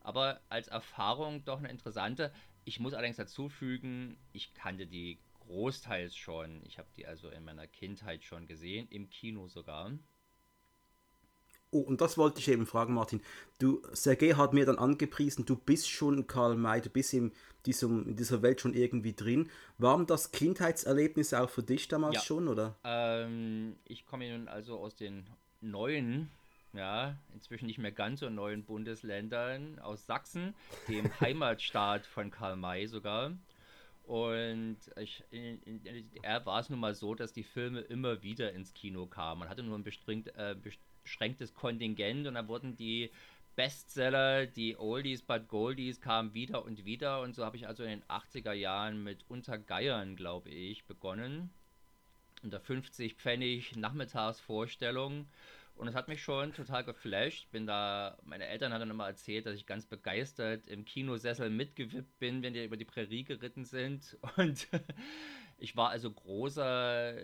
aber 0.00 0.40
als 0.48 0.68
Erfahrung 0.68 1.44
doch 1.44 1.58
eine 1.58 1.70
interessante. 1.70 2.32
Ich 2.64 2.80
muss 2.80 2.94
allerdings 2.94 3.16
dazu 3.16 3.48
fügen, 3.48 4.16
ich 4.32 4.54
kannte 4.54 4.86
die 4.86 5.18
großteils 5.40 6.16
schon. 6.16 6.62
Ich 6.66 6.78
habe 6.78 6.88
die 6.96 7.06
also 7.06 7.28
in 7.28 7.44
meiner 7.44 7.66
Kindheit 7.66 8.22
schon 8.24 8.46
gesehen, 8.46 8.86
im 8.90 9.10
Kino 9.10 9.48
sogar. 9.48 9.92
Oh, 11.74 11.80
und 11.80 12.02
das 12.02 12.18
wollte 12.18 12.38
ich 12.38 12.48
eben 12.48 12.66
fragen, 12.66 12.92
Martin. 12.92 13.22
Du, 13.58 13.82
Sergei 13.92 14.32
hat 14.32 14.52
mir 14.52 14.66
dann 14.66 14.78
angepriesen, 14.78 15.46
du 15.46 15.56
bist 15.56 15.88
schon 15.88 16.26
Karl 16.26 16.54
May, 16.54 16.82
du 16.82 16.90
bist 16.90 17.14
in, 17.14 17.32
diesem, 17.64 18.08
in 18.08 18.16
dieser 18.16 18.42
Welt 18.42 18.60
schon 18.60 18.74
irgendwie 18.74 19.14
drin. 19.14 19.48
Waren 19.78 20.06
das 20.06 20.32
Kindheitserlebnisse 20.32 21.40
auch 21.40 21.48
für 21.48 21.62
dich 21.62 21.88
damals 21.88 22.16
ja. 22.16 22.20
schon, 22.20 22.48
oder? 22.48 22.76
Ähm, 22.84 23.76
ich 23.84 24.04
komme 24.04 24.30
nun 24.30 24.48
also 24.48 24.78
aus 24.78 24.96
den 24.96 25.26
neuen, 25.62 26.30
ja, 26.72 27.16
inzwischen 27.34 27.66
nicht 27.66 27.78
mehr 27.78 27.92
ganz 27.92 28.20
so 28.20 28.30
neuen 28.30 28.64
Bundesländern, 28.64 29.78
aus 29.78 30.06
Sachsen, 30.06 30.54
dem 30.88 31.10
Heimatstaat 31.20 32.06
von 32.06 32.30
Karl 32.30 32.56
May 32.56 32.86
sogar. 32.86 33.32
Und 34.04 34.78
ich, 34.96 35.22
in, 35.30 35.62
in, 35.62 35.86
in, 35.86 36.10
er 36.22 36.44
war 36.44 36.60
es 36.60 36.68
nun 36.68 36.80
mal 36.80 36.94
so, 36.94 37.14
dass 37.14 37.32
die 37.32 37.44
Filme 37.44 37.80
immer 37.80 38.22
wieder 38.22 38.52
ins 38.52 38.74
Kino 38.74 39.06
kamen. 39.06 39.40
Man 39.40 39.48
hatte 39.48 39.62
nur 39.62 39.78
ein 39.78 39.84
bestrengt, 39.84 40.34
äh, 40.36 40.56
beschränktes 41.02 41.54
Kontingent 41.54 42.26
und 42.26 42.34
dann 42.34 42.48
wurden 42.48 42.76
die 42.76 43.10
Bestseller, 43.54 44.46
die 44.46 44.76
Oldies 44.76 45.22
but 45.22 45.46
Goldies 45.46 46.00
kamen 46.00 46.32
wieder 46.32 46.64
und 46.64 46.84
wieder 46.84 47.20
und 47.20 47.34
so 47.34 47.44
habe 47.44 47.56
ich 47.56 47.66
also 47.68 47.84
in 47.84 47.90
den 47.90 48.02
80er 48.04 48.52
Jahren 48.52 49.02
mit 49.02 49.24
Untergeiern, 49.28 50.16
glaube 50.16 50.48
ich, 50.48 50.84
begonnen. 50.86 51.50
Unter 52.42 52.60
50 52.60 53.14
Pfennig 53.14 53.76
Nachmittagsvorstellung 53.76 55.26
und 55.76 55.88
es 55.88 55.94
hat 55.94 56.08
mich 56.08 56.22
schon 56.22 56.52
total 56.52 56.84
geflasht. 56.84 57.50
Bin 57.50 57.66
da, 57.66 58.18
meine 58.24 58.46
Eltern 58.46 58.72
haben 58.72 58.80
dann 58.80 58.90
immer 58.90 59.06
erzählt, 59.06 59.46
dass 59.46 59.56
ich 59.56 59.66
ganz 59.66 59.86
begeistert 59.86 60.66
im 60.66 60.84
Kinosessel 60.84 61.50
mitgewippt 61.50 62.18
bin, 62.18 62.42
wenn 62.42 62.54
die 62.54 62.64
über 62.64 62.76
die 62.76 62.84
Prärie 62.84 63.24
geritten 63.24 63.64
sind. 63.64 64.16
Und 64.36 64.68
ich 65.58 65.76
war 65.76 65.90
also 65.90 66.10
großer, 66.10 67.14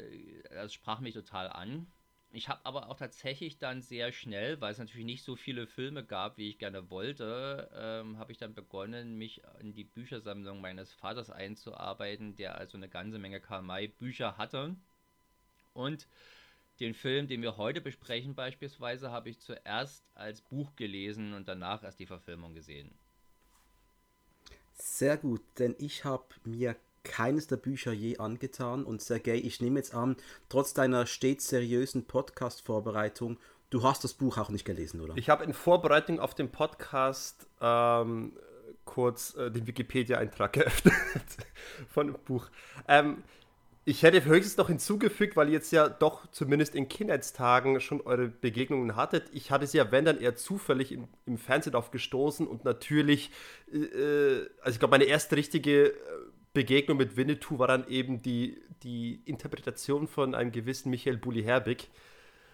das 0.51 0.73
sprach 0.73 1.01
mich 1.01 1.15
total 1.15 1.49
an. 1.51 1.87
Ich 2.31 2.49
habe 2.49 2.61
aber 2.65 2.91
auch 2.91 2.97
tatsächlich 2.97 3.59
dann 3.59 3.81
sehr 3.81 4.13
schnell, 4.13 4.61
weil 4.61 4.73
es 4.73 4.79
natürlich 4.79 5.07
nicht 5.07 5.25
so 5.25 5.35
viele 5.35 5.67
Filme 5.67 6.05
gab, 6.05 6.37
wie 6.37 6.51
ich 6.51 6.59
gerne 6.59 6.91
wollte, 6.91 7.71
ähm, 7.75 8.19
habe 8.19 8.33
ich 8.33 8.39
dann 8.39 8.55
begonnen, 8.55 9.17
mich 9.17 9.43
in 9.61 9.73
die 9.73 9.85
Büchersammlung 9.85 10.61
meines 10.61 10.93
Vaters 10.93 11.31
einzuarbeiten, 11.31 12.37
der 12.37 12.59
also 12.59 12.77
eine 12.77 12.91
ganze 12.91 13.19
Menge 13.19 13.41
Karl 13.41 13.63
May 13.63 13.89
Bücher 13.89 14.37
hatte. 14.37 14.77
Und 15.79 16.09
den 16.81 16.93
Film, 16.93 17.29
den 17.29 17.41
wir 17.41 17.57
heute 17.57 17.81
besprechen 17.81 18.35
beispielsweise, 18.35 19.13
habe 19.13 19.31
ich 19.31 19.39
zuerst 19.39 20.05
als 20.15 20.41
Buch 20.41 20.75
gelesen 20.75 21.35
und 21.35 21.47
danach 21.47 21.85
erst 21.85 22.01
die 22.01 22.07
Verfilmung 22.07 22.53
gesehen. 22.53 22.91
Sehr 24.73 25.17
gut, 25.17 25.41
denn 25.59 25.77
ich 25.79 26.05
habe 26.05 26.27
mir 26.45 26.77
keines 27.05 27.47
der 27.47 27.57
Bücher 27.57 27.93
je 27.93 28.19
angetan. 28.19 28.85
Und 28.85 29.03
Sergej, 29.03 29.41
ich 29.41 29.61
nehme 29.61 29.79
jetzt 29.79 29.95
an, 29.95 30.17
trotz 30.49 30.75
deiner 30.75 31.07
stets 31.07 31.49
seriösen 31.49 32.07
Podcast-Vorbereitung, 32.07 33.39
du 33.71 33.85
hast 33.85 34.03
das 34.03 34.15
Buch 34.15 34.37
auch 34.37 34.51
nicht 34.51 34.65
gelesen, 34.65 35.01
oder? 35.01 35.17
Ich 35.17 35.31
habe 35.31 35.45
in 35.45 35.55
Vorbereitung 35.55 36.19
auf 36.19 36.35
den 36.35 36.51
Podcast 36.51 37.47
ähm, 37.61 38.37
kurz 38.85 39.35
äh, 39.37 39.51
den 39.51 39.67
Wikipedia-Eintrag 39.67 40.53
geöffnet 40.55 40.97
von 41.89 42.09
dem 42.09 42.19
Buch. 42.25 42.49
Ähm, 42.89 43.23
ich 43.89 44.03
hätte 44.03 44.23
höchstens 44.23 44.59
noch 44.59 44.69
hinzugefügt, 44.69 45.35
weil 45.35 45.49
ihr 45.49 45.55
jetzt 45.55 45.73
ja 45.73 45.89
doch 45.89 46.31
zumindest 46.31 46.75
in 46.75 46.89
Kindheitstagen 46.89 47.81
schon 47.81 48.03
eure 48.03 48.29
Begegnungen 48.29 48.97
hattet. 48.97 49.31
Ich 49.33 49.51
hatte 49.51 49.67
sie 49.67 49.79
ja, 49.79 49.91
wenn 49.91 50.05
dann 50.05 50.21
eher 50.21 50.37
zufällig 50.37 50.93
im, 50.93 51.09
im 51.25 51.39
Fernsehen 51.39 51.75
aufgestoßen 51.75 52.47
und 52.47 52.67
natürlich, 52.67 53.31
äh, 53.73 53.79
äh 53.79 54.51
also 54.61 54.75
ich 54.75 54.79
glaube, 54.79 54.91
meine 54.91 55.05
erste 55.05 55.37
richtige 55.37 55.87
äh, 55.87 55.95
Begegnung 56.53 56.99
mit 56.99 57.17
Winnetou 57.17 57.59
war 57.59 57.67
dann 57.67 57.89
eben 57.89 58.21
die, 58.21 58.61
die 58.83 59.23
Interpretation 59.25 60.07
von 60.07 60.35
einem 60.35 60.53
gewissen 60.53 60.91
Michael 60.91 61.17
Bulli-Herbig. 61.17 61.89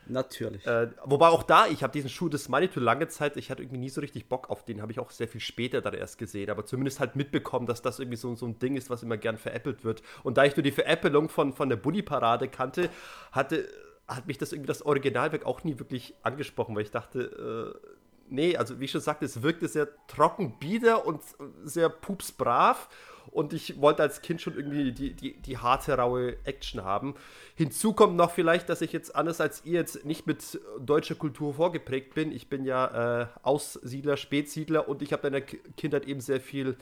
Natürlich. 0.06 0.66
Äh, 0.66 0.90
wobei 1.04 1.28
auch 1.28 1.42
da, 1.42 1.66
ich 1.66 1.82
habe 1.82 1.92
diesen 1.92 2.10
Schuh 2.10 2.28
des 2.28 2.48
Manitou 2.48 2.80
lange 2.80 3.08
Zeit, 3.08 3.36
ich 3.36 3.50
hatte 3.50 3.62
irgendwie 3.62 3.80
nie 3.80 3.88
so 3.88 4.00
richtig 4.00 4.28
Bock 4.28 4.50
auf 4.50 4.64
den, 4.64 4.82
habe 4.82 4.92
ich 4.92 4.98
auch 4.98 5.10
sehr 5.10 5.28
viel 5.28 5.40
später 5.40 5.80
dann 5.80 5.94
erst 5.94 6.18
gesehen, 6.18 6.50
aber 6.50 6.66
zumindest 6.66 7.00
halt 7.00 7.16
mitbekommen, 7.16 7.66
dass 7.66 7.82
das 7.82 7.98
irgendwie 7.98 8.16
so, 8.16 8.34
so 8.34 8.46
ein 8.46 8.58
Ding 8.58 8.76
ist, 8.76 8.90
was 8.90 9.02
immer 9.02 9.16
gern 9.16 9.38
veräppelt 9.38 9.84
wird. 9.84 10.02
Und 10.22 10.36
da 10.36 10.44
ich 10.44 10.56
nur 10.56 10.62
die 10.62 10.72
Veräppelung 10.72 11.28
von, 11.28 11.52
von 11.52 11.68
der 11.68 11.76
Bulli-Parade 11.76 12.48
kannte, 12.48 12.90
hatte, 13.32 13.68
hat 14.06 14.26
mich 14.26 14.38
das 14.38 14.52
irgendwie 14.52 14.68
das 14.68 14.82
Originalwerk 14.82 15.46
auch 15.46 15.64
nie 15.64 15.78
wirklich 15.78 16.14
angesprochen, 16.22 16.74
weil 16.74 16.82
ich 16.82 16.90
dachte, 16.90 17.74
äh, 17.82 17.88
nee, 18.28 18.56
also 18.56 18.80
wie 18.80 18.84
ich 18.84 18.90
schon 18.90 19.00
sagte, 19.00 19.24
es 19.24 19.42
wirkte 19.42 19.68
sehr 19.68 19.88
trocken, 20.06 20.58
bieder 20.58 21.06
und 21.06 21.22
sehr 21.64 21.88
pupsbrav 21.88 22.88
und 23.30 23.52
ich 23.52 23.80
wollte 23.80 24.02
als 24.02 24.22
Kind 24.22 24.40
schon 24.40 24.54
irgendwie 24.54 24.92
die, 24.92 25.12
die, 25.12 25.34
die 25.34 25.58
harte, 25.58 25.96
raue 25.96 26.36
Action 26.44 26.84
haben. 26.84 27.14
Hinzu 27.54 27.92
kommt 27.92 28.16
noch 28.16 28.30
vielleicht, 28.30 28.68
dass 28.68 28.80
ich 28.80 28.92
jetzt 28.92 29.14
anders 29.14 29.40
als 29.40 29.64
ihr 29.64 29.74
jetzt 29.74 30.04
nicht 30.04 30.26
mit 30.26 30.60
deutscher 30.80 31.14
Kultur 31.14 31.54
vorgeprägt 31.54 32.14
bin. 32.14 32.32
Ich 32.32 32.48
bin 32.48 32.64
ja 32.64 33.22
äh, 33.22 33.26
Aussiedler, 33.42 34.16
Spätsiedler 34.16 34.88
und 34.88 35.02
ich 35.02 35.12
habe 35.12 35.26
in 35.26 35.32
der 35.32 35.42
Kindheit 35.42 36.06
eben 36.06 36.20
sehr 36.20 36.40
viel 36.40 36.76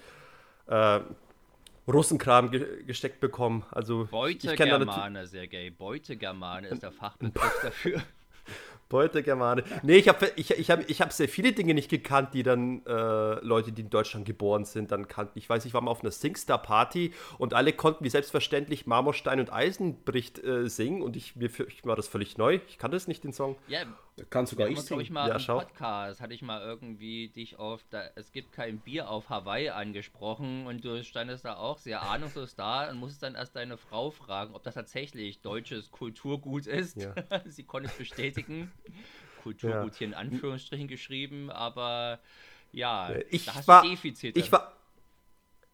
äh, 0.66 1.00
Russenkram 1.88 2.50
ge 2.50 2.84
gesteckt 2.84 3.20
bekommen. 3.20 3.64
Also 3.70 4.08
Beutegermane, 4.10 5.26
Sergej. 5.26 5.70
Beutegermane 5.70 6.68
ist 6.68 6.82
der 6.82 6.92
Fachbegriff 6.92 7.58
dafür. 7.62 8.02
Beutegermane. 8.92 9.64
Nee, 9.82 9.96
ich 9.96 10.08
habe 10.08 10.30
ich, 10.36 10.50
ich 10.50 10.70
hab, 10.70 10.88
ich 10.88 11.00
hab 11.00 11.12
sehr 11.12 11.28
viele 11.28 11.52
Dinge 11.52 11.72
nicht 11.72 11.90
gekannt, 11.90 12.34
die 12.34 12.42
dann 12.42 12.84
äh, 12.86 13.40
Leute, 13.44 13.72
die 13.72 13.80
in 13.82 13.90
Deutschland 13.90 14.26
geboren 14.26 14.66
sind, 14.66 14.92
dann 14.92 15.08
kannten. 15.08 15.38
Ich 15.38 15.48
weiß, 15.48 15.64
ich 15.64 15.72
war 15.72 15.80
mal 15.80 15.90
auf 15.90 16.02
einer 16.02 16.10
Singstar-Party 16.10 17.12
und 17.38 17.54
alle 17.54 17.72
konnten 17.72 18.04
wie 18.04 18.10
selbstverständlich 18.10 18.86
Marmorstein 18.86 19.40
und 19.40 19.52
Eisenbricht 19.52 20.44
äh, 20.44 20.68
singen 20.68 21.00
und 21.02 21.16
ich, 21.16 21.36
mir, 21.36 21.48
ich 21.68 21.84
war 21.84 21.96
das 21.96 22.06
völlig 22.06 22.36
neu. 22.36 22.60
Ich 22.68 22.76
kannte 22.76 22.96
es 22.96 23.08
nicht, 23.08 23.24
den 23.24 23.32
Song. 23.32 23.56
Ja, 23.66 23.80
Kannst 24.28 24.52
du 24.52 24.56
gar 24.56 24.68
nicht 24.68 24.90
ich 24.90 25.10
mal 25.10 25.28
ja, 25.28 25.36
im 25.36 25.46
Podcast 25.46 26.20
hatte 26.20 26.34
ich 26.34 26.42
mal 26.42 26.60
irgendwie 26.60 27.28
dich 27.28 27.58
auf, 27.58 27.82
da, 27.88 28.04
es 28.14 28.30
gibt 28.30 28.52
kein 28.52 28.78
Bier 28.78 29.08
auf 29.08 29.30
Hawaii 29.30 29.70
angesprochen 29.70 30.66
und 30.66 30.84
du 30.84 31.02
standest 31.02 31.46
da 31.46 31.56
auch 31.56 31.78
sehr 31.78 32.02
ahnungslos 32.02 32.54
da 32.54 32.90
und 32.90 32.98
musstest 32.98 33.22
dann 33.22 33.34
erst 33.36 33.56
deine 33.56 33.78
Frau 33.78 34.10
fragen, 34.10 34.54
ob 34.54 34.64
das 34.64 34.74
tatsächlich 34.74 35.40
deutsches 35.40 35.90
Kulturgut 35.90 36.66
ist. 36.66 36.98
Ja. 36.98 37.14
Sie 37.46 37.64
konnte 37.64 37.88
es 37.88 37.96
bestätigen. 37.96 38.70
Kulturgut 39.42 39.92
ja. 39.92 39.98
hier 39.98 40.06
in 40.08 40.14
Anführungsstrichen 40.14 40.88
geschrieben, 40.88 41.50
aber 41.50 42.20
ja, 42.70 43.14
ich 43.30 43.46
da 43.46 43.54
hast 43.54 43.68
war, 43.68 43.82
du 43.82 43.88
Defizite. 43.88 44.38
Ich 44.38 44.52
war, 44.52 44.76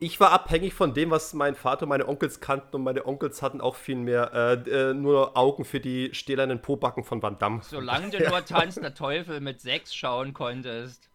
ich 0.00 0.20
war 0.20 0.30
abhängig 0.30 0.74
von 0.74 0.94
dem, 0.94 1.10
was 1.10 1.34
mein 1.34 1.56
Vater 1.56 1.82
und 1.82 1.88
meine 1.88 2.06
Onkels 2.06 2.40
kannten 2.40 2.76
und 2.76 2.84
meine 2.84 3.04
Onkels 3.06 3.42
hatten 3.42 3.60
auch 3.60 3.74
viel 3.74 3.96
mehr 3.96 4.32
äh, 4.32 4.70
äh, 4.70 4.94
nur 4.94 5.36
Augen 5.36 5.64
für 5.64 5.80
die 5.80 6.14
stählernen 6.14 6.62
Pobacken 6.62 7.02
von 7.02 7.20
Van 7.20 7.38
Damme. 7.38 7.60
Solange 7.64 8.10
du 8.10 8.28
nur 8.28 8.44
Tanz 8.44 8.76
der 8.76 8.94
Teufel 8.94 9.40
mit 9.40 9.60
sechs 9.60 9.94
schauen 9.94 10.34
konntest. 10.34 11.08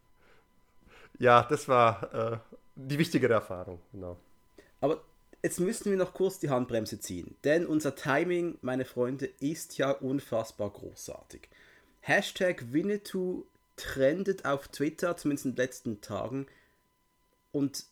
Ja, 1.18 1.44
das 1.44 1.70
war 1.70 2.14
äh, 2.14 2.38
die 2.76 3.00
wichtigere 3.00 3.34
Erfahrung, 3.34 3.80
genau. 3.94 4.18
Aber 4.82 5.00
jetzt 5.42 5.62
müssen 5.62 5.90
wir 5.90 5.98
noch 5.98 6.14
kurz 6.14 6.40
die 6.40 6.50
Handbremse 6.50 7.00
ziehen, 7.00 7.38
denn 7.46 7.66
unser 7.66 7.96
Timing, 7.96 8.58
meine 8.62 8.84
Freunde, 8.84 9.28
ist 9.40 9.78
ja 9.78 9.92
unfassbar 9.92 10.70
großartig. 10.70 11.48
Hashtag 12.02 12.74
Winnetou 12.74 13.46
trendet 13.78 14.44
auf 14.44 14.68
Twitter, 14.68 15.16
zumindest 15.16 15.46
in 15.46 15.52
den 15.52 15.58
letzten 15.58 16.02
Tagen. 16.02 16.48
Und 17.54 17.86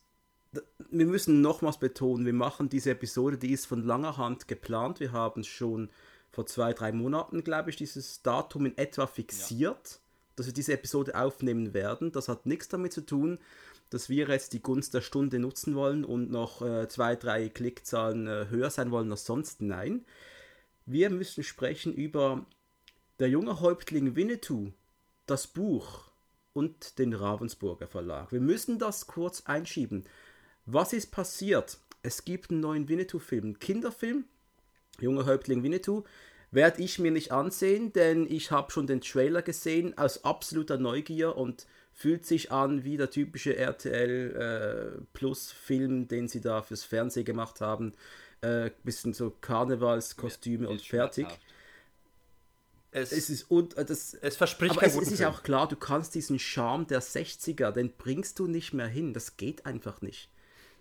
wir 0.90 1.06
müssen 1.06 1.40
nochmals 1.40 1.78
betonen, 1.78 2.26
wir 2.26 2.32
machen 2.32 2.68
diese 2.68 2.90
Episode, 2.90 3.38
die 3.38 3.52
ist 3.52 3.66
von 3.66 3.84
langer 3.84 4.18
Hand 4.18 4.48
geplant. 4.48 5.00
Wir 5.00 5.12
haben 5.12 5.44
schon 5.44 5.90
vor 6.30 6.46
zwei, 6.46 6.72
drei 6.72 6.92
Monaten, 6.92 7.44
glaube 7.44 7.70
ich, 7.70 7.76
dieses 7.76 8.22
Datum 8.22 8.66
in 8.66 8.78
etwa 8.78 9.06
fixiert, 9.06 9.90
ja. 9.90 9.98
dass 10.36 10.46
wir 10.46 10.52
diese 10.52 10.74
Episode 10.74 11.14
aufnehmen 11.14 11.74
werden. 11.74 12.12
Das 12.12 12.28
hat 12.28 12.46
nichts 12.46 12.68
damit 12.68 12.92
zu 12.92 13.02
tun, 13.02 13.38
dass 13.90 14.08
wir 14.08 14.28
jetzt 14.28 14.52
die 14.52 14.62
Gunst 14.62 14.94
der 14.94 15.02
Stunde 15.02 15.38
nutzen 15.38 15.74
wollen 15.74 16.04
und 16.04 16.30
noch 16.30 16.62
äh, 16.62 16.88
zwei, 16.88 17.16
drei 17.16 17.48
Klickzahlen 17.48 18.26
äh, 18.26 18.46
höher 18.48 18.70
sein 18.70 18.90
wollen 18.90 19.10
als 19.10 19.26
sonst. 19.26 19.60
Nein. 19.60 20.04
Wir 20.86 21.10
müssen 21.10 21.44
sprechen 21.44 21.92
über 21.92 22.44
der 23.18 23.28
junge 23.28 23.60
Häuptling 23.60 24.16
Winnetou, 24.16 24.72
das 25.26 25.46
Buch 25.46 26.10
und 26.54 26.98
den 26.98 27.12
Ravensburger 27.12 27.86
Verlag. 27.86 28.32
Wir 28.32 28.40
müssen 28.40 28.78
das 28.78 29.06
kurz 29.06 29.42
einschieben. 29.46 30.04
Was 30.66 30.92
ist 30.92 31.10
passiert? 31.10 31.78
Es 32.02 32.24
gibt 32.24 32.50
einen 32.50 32.60
neuen 32.60 32.88
Winnetou-Film, 32.88 33.44
einen 33.44 33.58
Kinderfilm, 33.58 34.24
Junger 35.00 35.26
Häuptling 35.26 35.62
Winnetou. 35.62 36.04
Werde 36.50 36.82
ich 36.82 36.98
mir 36.98 37.10
nicht 37.10 37.32
ansehen, 37.32 37.92
denn 37.94 38.30
ich 38.30 38.50
habe 38.50 38.70
schon 38.70 38.86
den 38.86 39.00
Trailer 39.00 39.40
gesehen 39.40 39.96
aus 39.96 40.24
absoluter 40.24 40.76
Neugier 40.76 41.36
und 41.36 41.66
fühlt 41.92 42.26
sich 42.26 42.52
an 42.52 42.84
wie 42.84 42.98
der 42.98 43.10
typische 43.10 43.56
RTL 43.56 44.98
äh, 45.00 45.02
Plus 45.14 45.50
Film, 45.50 46.08
den 46.08 46.28
sie 46.28 46.42
da 46.42 46.62
fürs 46.62 46.84
Fernsehen 46.84 47.24
gemacht 47.24 47.60
haben. 47.60 47.92
Äh, 48.42 48.70
bisschen 48.84 49.14
so 49.14 49.30
Karnevalskostüme 49.30 50.64
ja, 50.64 50.70
und 50.70 50.82
fertig. 50.82 51.26
Es, 52.90 53.12
es, 53.12 53.30
ist 53.30 53.50
und 53.50 53.76
äh, 53.78 53.84
das, 53.86 54.12
es 54.12 54.36
verspricht 54.36 54.72
aber 54.72 54.84
es, 54.84 54.94
es 54.94 55.12
ist 55.12 55.20
ja 55.20 55.30
auch 55.30 55.42
klar, 55.42 55.66
du 55.66 55.76
kannst 55.76 56.14
diesen 56.14 56.38
Charme 56.38 56.86
der 56.86 57.00
60er, 57.00 57.70
den 57.70 57.92
bringst 57.96 58.38
du 58.38 58.46
nicht 58.46 58.74
mehr 58.74 58.88
hin. 58.88 59.14
Das 59.14 59.38
geht 59.38 59.64
einfach 59.64 60.02
nicht. 60.02 60.28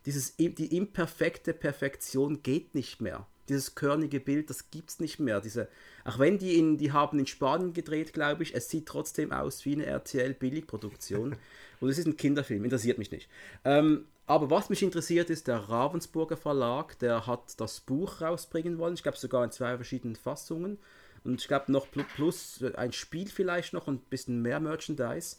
Dieses, 0.05 0.35
die 0.37 0.75
imperfekte 0.75 1.53
Perfektion 1.53 2.41
geht 2.41 2.75
nicht 2.75 3.01
mehr. 3.01 3.27
Dieses 3.49 3.75
körnige 3.75 4.19
Bild, 4.19 4.49
das 4.49 4.71
gibt 4.71 4.91
es 4.91 4.99
nicht 4.99 5.19
mehr. 5.19 5.41
Diese, 5.41 5.67
auch 6.05 6.19
wenn 6.19 6.37
die 6.37 6.57
in, 6.57 6.77
die 6.77 6.91
haben 6.91 7.19
in 7.19 7.27
Spanien 7.27 7.73
gedreht, 7.73 8.13
glaube 8.13 8.43
ich, 8.43 8.55
es 8.55 8.69
sieht 8.69 8.87
trotzdem 8.87 9.31
aus 9.31 9.65
wie 9.65 9.73
eine 9.73 9.85
RTL-Billigproduktion. 9.85 11.35
Und 11.79 11.89
es 11.89 11.97
ist 11.97 12.07
ein 12.07 12.17
Kinderfilm, 12.17 12.63
interessiert 12.63 12.97
mich 12.97 13.11
nicht. 13.11 13.29
Ähm, 13.65 14.05
aber 14.27 14.49
was 14.49 14.69
mich 14.69 14.83
interessiert 14.83 15.29
ist, 15.29 15.47
der 15.47 15.57
Ravensburger 15.57 16.37
Verlag, 16.37 16.97
der 16.99 17.27
hat 17.27 17.59
das 17.59 17.81
Buch 17.81 18.21
rausbringen 18.21 18.77
wollen. 18.77 18.93
Ich 18.93 19.03
glaube 19.03 19.17
sogar 19.17 19.43
in 19.43 19.51
zwei 19.51 19.75
verschiedenen 19.75 20.15
Fassungen. 20.15 20.77
Und 21.23 21.41
ich 21.41 21.47
glaube 21.47 21.71
noch 21.71 21.87
plus 21.91 22.63
ein 22.75 22.93
Spiel 22.93 23.27
vielleicht 23.27 23.73
noch 23.73 23.87
und 23.87 24.03
ein 24.03 24.09
bisschen 24.09 24.41
mehr 24.41 24.59
Merchandise. 24.59 25.37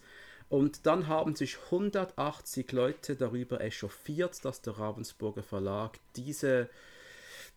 Und 0.52 0.85
dann 0.85 1.09
haben 1.09 1.35
sich 1.35 1.56
180 1.71 2.73
Leute 2.73 3.16
darüber 3.16 3.62
echauffiert, 3.62 4.44
dass 4.44 4.61
der 4.61 4.75
Ravensburger 4.75 5.42
Verlag 5.42 5.99
diese, 6.14 6.68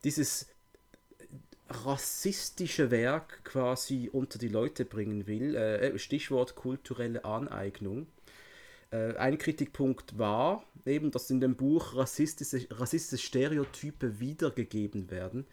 dieses 0.06 0.48
rassistische 1.68 2.92
Werk 2.92 3.44
quasi 3.44 4.10
unter 4.10 4.40
die 4.40 4.48
Leute 4.48 4.86
bringen 4.86 5.28
will. 5.28 5.58
Äh, 5.58 6.00
Stichwort 6.00 6.56
kulturelle 6.56 7.26
Aneignung. 7.26 8.08
Äh, 8.92 9.18
ein 9.18 9.38
Kritikpunkt 9.40 10.18
war 10.18 10.64
eben, 10.86 11.12
dass 11.12 11.30
in 11.30 11.42
dem 11.42 11.58
Buch 11.58 11.98
rassistische, 11.98 12.66
rassistische 12.70 13.26
Stereotype 13.26 14.22
wiedergegeben 14.22 15.12
werden. 15.12 15.46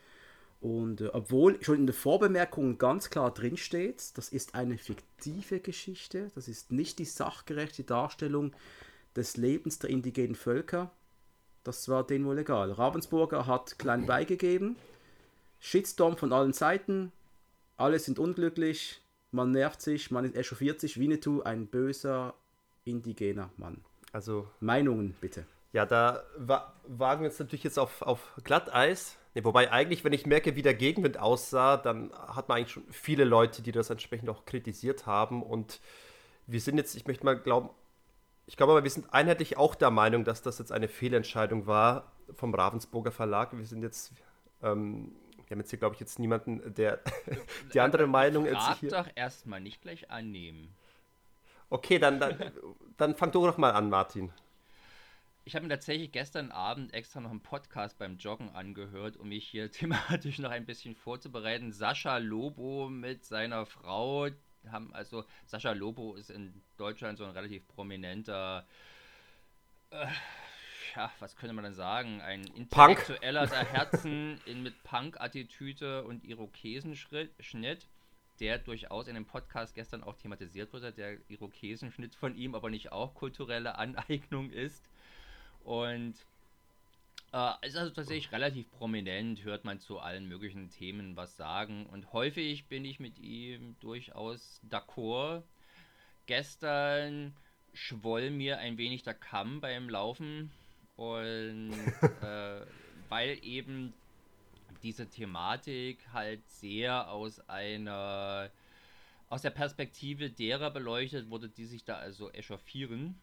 Und 0.63 1.01
äh, 1.01 1.09
obwohl 1.13 1.63
schon 1.63 1.75
in 1.75 1.87
der 1.87 1.95
Vorbemerkung 1.95 2.79
ganz 2.79 3.11
klar 3.11 3.35
drin 3.35 3.57
steht, 3.57 4.17
das 4.17 4.29
ist 4.29 4.55
eine 4.55 4.79
fiktive 4.79 5.59
Geschichte, 5.59 6.31
das 6.37 6.47
ist 6.47 6.71
nicht 6.71 7.01
die 7.01 7.05
sachgerechte 7.05 7.83
Darstellung 7.83 8.53
des 9.17 9.37
Lebens 9.37 9.81
der 9.81 9.91
indigenen 9.91 10.37
Völker, 10.37 10.93
das 11.65 11.89
war 11.89 12.07
denen 12.07 12.25
wohl 12.27 12.39
egal. 12.39 12.71
Ravensburger 12.71 13.47
hat 13.47 13.79
klein 13.81 14.07
beigegeben, 14.07 14.77
Shitstorm 15.59 16.17
von 16.17 16.33
allen 16.33 16.53
Seiten, 16.53 17.11
alle 17.77 17.99
sind 17.99 18.21
unglücklich, 18.21 19.01
man 19.33 19.51
nervt 19.51 19.83
sich, 19.83 20.13
man 20.13 20.33
echauffiert 20.33 20.81
sich, 20.81 20.99
Winnetou, 21.01 21.43
ein 21.43 21.67
böser 21.67 22.35
indigener 22.85 23.51
Mann. 23.57 23.85
Also. 24.13 24.47
Meinungen 24.61 25.17
bitte. 25.21 25.45
Ja, 25.73 25.87
da 25.87 26.23
wa 26.37 26.73
wagen 26.87 27.23
wir 27.23 27.31
uns 27.31 27.39
natürlich 27.39 27.65
jetzt 27.65 27.79
auf, 27.79 28.03
auf 28.03 28.33
Glatteis. 28.45 29.17
Nee, 29.35 29.45
wobei 29.45 29.73
eigentlich, 29.73 30.05
wenn 30.05 30.13
ich 30.13 30.27
merke, 30.27 30.57
wie 30.57 30.63
der 30.63 30.75
Gegenwind 30.75 31.19
aussah, 31.19 31.79
dann 31.79 32.13
hat 32.13 32.49
man 32.49 32.59
eigentlich 32.59 32.73
schon 32.73 32.85
viele 32.91 33.25
Leute, 33.25 33.63
die 33.63 33.73
das 33.73 33.89
entsprechend 33.89 34.29
auch 34.29 34.45
kritisiert 34.45 35.07
haben. 35.07 35.43
Und 35.43 35.81
wir 36.47 36.61
sind 36.61 36.77
jetzt, 36.77 36.95
ich 36.95 37.07
möchte 37.07 37.25
mal 37.25 37.39
glauben, 37.39 37.71
ich 38.47 38.57
glaube 38.57 38.73
aber, 38.73 38.83
wir 38.83 38.91
sind 38.91 39.13
einheitlich 39.13 39.57
auch 39.57 39.75
der 39.75 39.91
Meinung, 39.91 40.25
dass 40.25 40.43
das 40.43 40.59
jetzt 40.59 40.73
eine 40.73 40.89
Fehlentscheidung 40.89 41.67
war 41.67 42.13
vom 42.35 42.55
Ravensburger 42.55 43.13
Verlag. 43.13 43.57
Wir 43.57 43.65
sind 43.65 43.83
jetzt, 43.83 44.13
ähm, 44.63 45.13
wir 45.47 45.55
haben 45.55 45.61
jetzt 45.61 45.71
hier, 45.71 45.79
glaube 45.79 45.95
ich, 45.95 46.01
jetzt 46.01 46.19
niemanden, 46.19 46.75
der 46.75 47.01
die 47.73 47.81
andere 47.81 48.07
Meinung 48.07 48.45
ist. 48.45 48.57
Frag 48.57 48.81
doch 48.83 49.09
erstmal 49.15 49.61
nicht 49.61 49.81
gleich 49.81 50.11
annehmen. 50.11 50.75
Okay, 51.71 51.99
dann, 51.99 52.21
dann, 52.21 52.53
dann 52.99 53.15
fang 53.15 53.31
du 53.31 53.47
doch 53.47 53.57
mal 53.57 53.71
an, 53.71 53.89
Martin. 53.89 54.31
Ich 55.45 55.57
habe 55.57 55.65
mir 55.67 55.71
tatsächlich 55.71 56.13
gestern 56.13 56.53
Abend 56.53 56.95
extra 56.95 57.21
noch 57.21 57.31
einen 57.31 57.43
Podcast 57.43 57.99
beim 57.99 58.17
Joggen 58.17 58.51
angehört, 58.51 59.17
um 59.17 59.29
mich 59.29 59.47
hier 59.49 59.71
thematisch 59.73 60.39
noch 60.39 60.51
ein 60.51 60.67
bisschen 60.67 60.95
vorzubereiten. 60.95 61.73
Sascha 61.73 62.19
Lobo 62.19 62.89
mit 62.89 63.25
seiner 63.25 63.67
Frau 63.67 64.29
haben 64.71 64.95
also 64.95 65.25
Sascha 65.47 65.73
Lobo 65.73 66.15
ist 66.15 66.31
in 66.31 66.63
Deutschland 66.77 67.19
so 67.19 67.25
ein 67.25 67.33
relativ 67.33 67.67
prominenter 67.67 68.65
äh, 69.91 70.07
ja, 70.95 71.11
was 71.19 71.37
könnte 71.37 71.55
man 71.55 71.65
denn 71.65 71.75
sagen? 71.75 72.21
Ein 72.21 72.45
intellektueller 72.45 73.47
der 73.47 73.65
Herzen 73.65 74.41
in, 74.45 74.63
mit 74.63 74.83
Punk-Attitüde 74.85 76.05
und 76.05 76.25
Irokesenschnitt 76.25 77.89
der 78.41 78.59
durchaus 78.59 79.09
in 79.09 79.15
dem 79.15 79.25
Podcast 79.25 79.75
gestern 79.75 80.03
auch 80.03 80.17
thematisiert 80.17 80.73
wurde, 80.73 80.93
der 80.93 81.19
Irokesenschnitt 81.29 82.15
von 82.15 82.35
ihm 82.35 82.55
aber 82.55 82.71
nicht 82.71 82.91
auch 82.91 83.15
kulturelle 83.15 83.79
Aneignung 83.79 84.51
ist. 84.51 84.83
Und 85.65 86.15
äh, 87.33 87.67
ist 87.67 87.77
also 87.77 87.91
tatsächlich 87.91 88.33
relativ 88.33 88.71
prominent, 88.73 89.43
hört 89.45 89.65
man 89.65 89.81
zu 89.81 89.99
allen 89.99 90.29
möglichen 90.29 90.71
Themen 90.71 91.17
was 91.17 91.37
sagen. 91.37 91.87
Und 91.87 92.13
häufig 92.13 92.67
bin 92.67 92.85
ich 92.85 93.01
mit 93.01 93.19
ihm 93.19 93.77
durchaus 93.81 94.61
d'accord. 94.69 95.43
Gestern 96.27 97.35
schwoll 97.73 98.31
mir 98.31 98.59
ein 98.59 98.77
wenig 98.77 99.03
der 99.03 99.15
Kamm 99.15 99.61
beim 99.61 99.89
Laufen 99.89 100.51
und 100.97 101.73
äh, 102.23 102.61
weil 103.09 103.39
eben 103.43 103.95
diese 104.83 105.09
Thematik 105.09 106.07
halt 106.13 106.47
sehr 106.49 107.11
aus 107.11 107.41
einer 107.49 108.51
aus 109.29 109.41
der 109.41 109.51
Perspektive 109.51 110.29
derer 110.29 110.71
beleuchtet 110.71 111.31
wurde, 111.31 111.49
die 111.49 111.65
sich 111.65 111.85
da 111.85 111.97
also 111.97 112.31
echauffieren. 112.33 113.19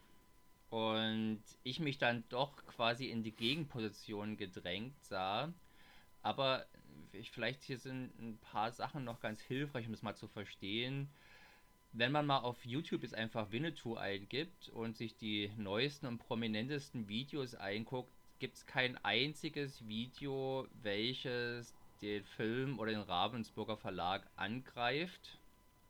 Und 0.70 1.42
ich 1.64 1.80
mich 1.80 1.98
dann 1.98 2.24
doch 2.30 2.56
quasi 2.68 3.08
in 3.08 3.24
die 3.24 3.32
Gegenposition 3.32 4.38
gedrängt 4.38 4.96
sah. 5.04 5.52
Aber 6.22 6.66
ich, 7.14 7.32
vielleicht 7.32 7.64
hier 7.64 7.80
sind 7.80 8.12
ein 8.20 8.38
paar 8.38 8.72
Sachen 8.72 9.04
noch 9.04 9.20
ganz 9.20 9.42
hilfreich, 9.42 9.86
um 9.86 9.94
das 9.94 10.04
mal 10.04 10.16
zu 10.16 10.28
verstehen. 10.28 11.10
Wenn 11.92 12.12
man 12.12 12.28
mal 12.28 12.40
auf 12.40 12.64
YouTube 12.66 13.02
jetzt 13.02 13.16
einfach 13.16 13.52
Winnetou 13.52 13.96
eingibt 13.96 14.70
und 14.70 14.96
sich 14.96 15.18
die 15.18 15.52
neuesten 15.58 16.06
und 16.06 16.20
prominentesten 16.20 17.08
Videos 17.08 17.56
einguckt, 17.56 18.12
gibt 18.38 18.58
es 18.58 18.66
kein 18.68 18.98
einziges 19.04 19.88
Video, 19.88 20.68
welches 20.84 21.74
den 22.02 22.24
Film 22.24 22.80
oder 22.80 22.92
den 22.92 23.02
Ravensburger 23.02 23.76
Verlag 23.76 24.30
angreift. 24.36 25.40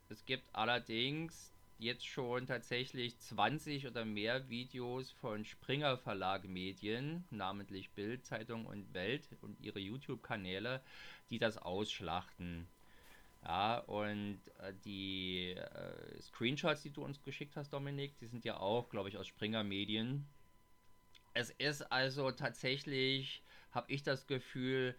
Es 0.09 0.25
gibt 0.25 0.43
allerdings 0.53 1.53
jetzt 1.79 2.05
schon 2.05 2.45
tatsächlich 2.45 3.17
20 3.19 3.87
oder 3.87 4.05
mehr 4.05 4.49
Videos 4.49 5.11
von 5.11 5.45
Springer 5.45 5.97
Verlag 5.97 6.43
Medien, 6.47 7.23
namentlich 7.31 7.89
Bild, 7.91 8.25
Zeitung 8.25 8.65
und 8.65 8.93
Welt 8.93 9.27
und 9.41 9.59
ihre 9.61 9.79
YouTube-Kanäle, 9.79 10.81
die 11.29 11.39
das 11.39 11.57
ausschlachten. 11.57 12.67
Ja, 13.43 13.77
und 13.79 14.41
äh, 14.59 14.73
die 14.83 15.51
äh, 15.51 16.21
Screenshots, 16.21 16.83
die 16.83 16.91
du 16.91 17.03
uns 17.03 17.21
geschickt 17.23 17.55
hast, 17.55 17.71
Dominik, 17.71 18.17
die 18.19 18.27
sind 18.27 18.43
ja 18.43 18.57
auch, 18.57 18.89
glaube 18.89 19.07
ich, 19.07 19.17
aus 19.17 19.27
Springer 19.27 19.63
Medien. 19.63 20.27
Es 21.33 21.49
ist 21.51 21.83
also 21.89 22.31
tatsächlich, 22.31 23.41
habe 23.71 23.89
ich 23.91 24.03
das 24.03 24.27
Gefühl, 24.27 24.95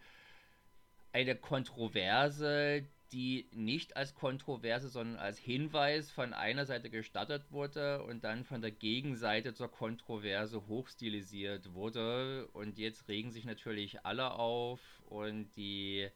eine 1.13 1.35
Kontroverse, 1.35 2.87
die 3.11 3.47
nicht 3.51 3.97
als 3.97 4.15
Kontroverse, 4.15 4.89
sondern 4.89 5.17
als 5.17 5.37
Hinweis 5.37 6.11
von 6.11 6.33
einer 6.33 6.65
Seite 6.65 6.89
gestattet 6.89 7.51
wurde 7.51 8.03
und 8.03 8.23
dann 8.23 8.43
von 8.43 8.61
der 8.61 8.71
Gegenseite 8.71 9.53
zur 9.53 9.69
Kontroverse 9.69 10.67
hochstilisiert 10.67 11.73
wurde. 11.73 12.47
Und 12.53 12.77
jetzt 12.77 13.07
regen 13.07 13.31
sich 13.31 13.45
natürlich 13.45 14.05
alle 14.05 14.31
auf 14.31 14.79
und 15.05 15.49
die, 15.55 16.07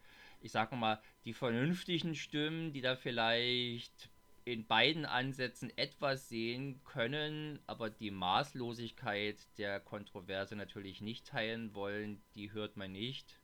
ich 0.41 0.51
sag 0.51 0.71
mal, 0.71 1.01
die 1.25 1.33
vernünftigen 1.33 2.15
Stimmen, 2.15 2.71
die 2.71 2.81
da 2.81 2.95
vielleicht 2.95 4.09
in 4.45 4.67
beiden 4.67 5.05
Ansätzen 5.05 5.75
etwas 5.75 6.29
sehen 6.29 6.79
können, 6.83 7.59
aber 7.65 7.89
die 7.89 8.11
Maßlosigkeit 8.11 9.37
der 9.57 9.79
Kontroverse 9.79 10.55
natürlich 10.55 11.01
nicht 11.01 11.25
teilen 11.25 11.73
wollen, 11.73 12.21
die 12.35 12.51
hört 12.51 12.77
man 12.77 12.91
nicht. 12.91 13.39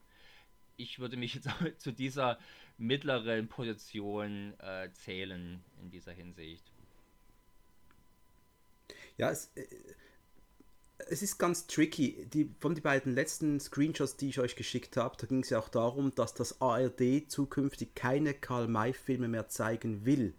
Ich 0.78 1.00
würde 1.00 1.18
mich 1.18 1.34
jetzt 1.34 1.50
zu 1.80 1.92
dieser 1.92 2.38
mittleren 2.82 3.48
Position 3.48 4.54
äh, 4.60 4.90
zählen 4.94 5.64
in 5.82 5.90
dieser 5.90 6.12
Hinsicht. 6.12 6.72
Ja, 9.18 9.30
es, 9.30 9.52
äh, 9.56 9.66
es 11.10 11.22
ist 11.22 11.38
ganz 11.38 11.68
tricky. 11.68 12.28
Die, 12.34 12.54
von 12.60 12.76
den 12.76 12.84
beiden 12.84 13.14
letzten 13.14 13.60
Screenshots, 13.60 14.18
die 14.18 14.30
ich 14.30 14.40
euch 14.40 14.56
geschickt 14.56 14.98
habe, 14.98 15.16
da 15.18 15.28
ging 15.28 15.42
es 15.42 15.50
ja 15.50 15.60
auch 15.60 15.70
darum, 15.70 16.14
dass 16.16 16.34
das 16.34 16.62
ARD 16.62 17.30
zukünftig 17.30 17.96
keine 17.96 18.34
Karl-May-Filme 18.34 19.28
mehr 19.28 19.48
zeigen 19.48 20.06
will. 20.06 20.34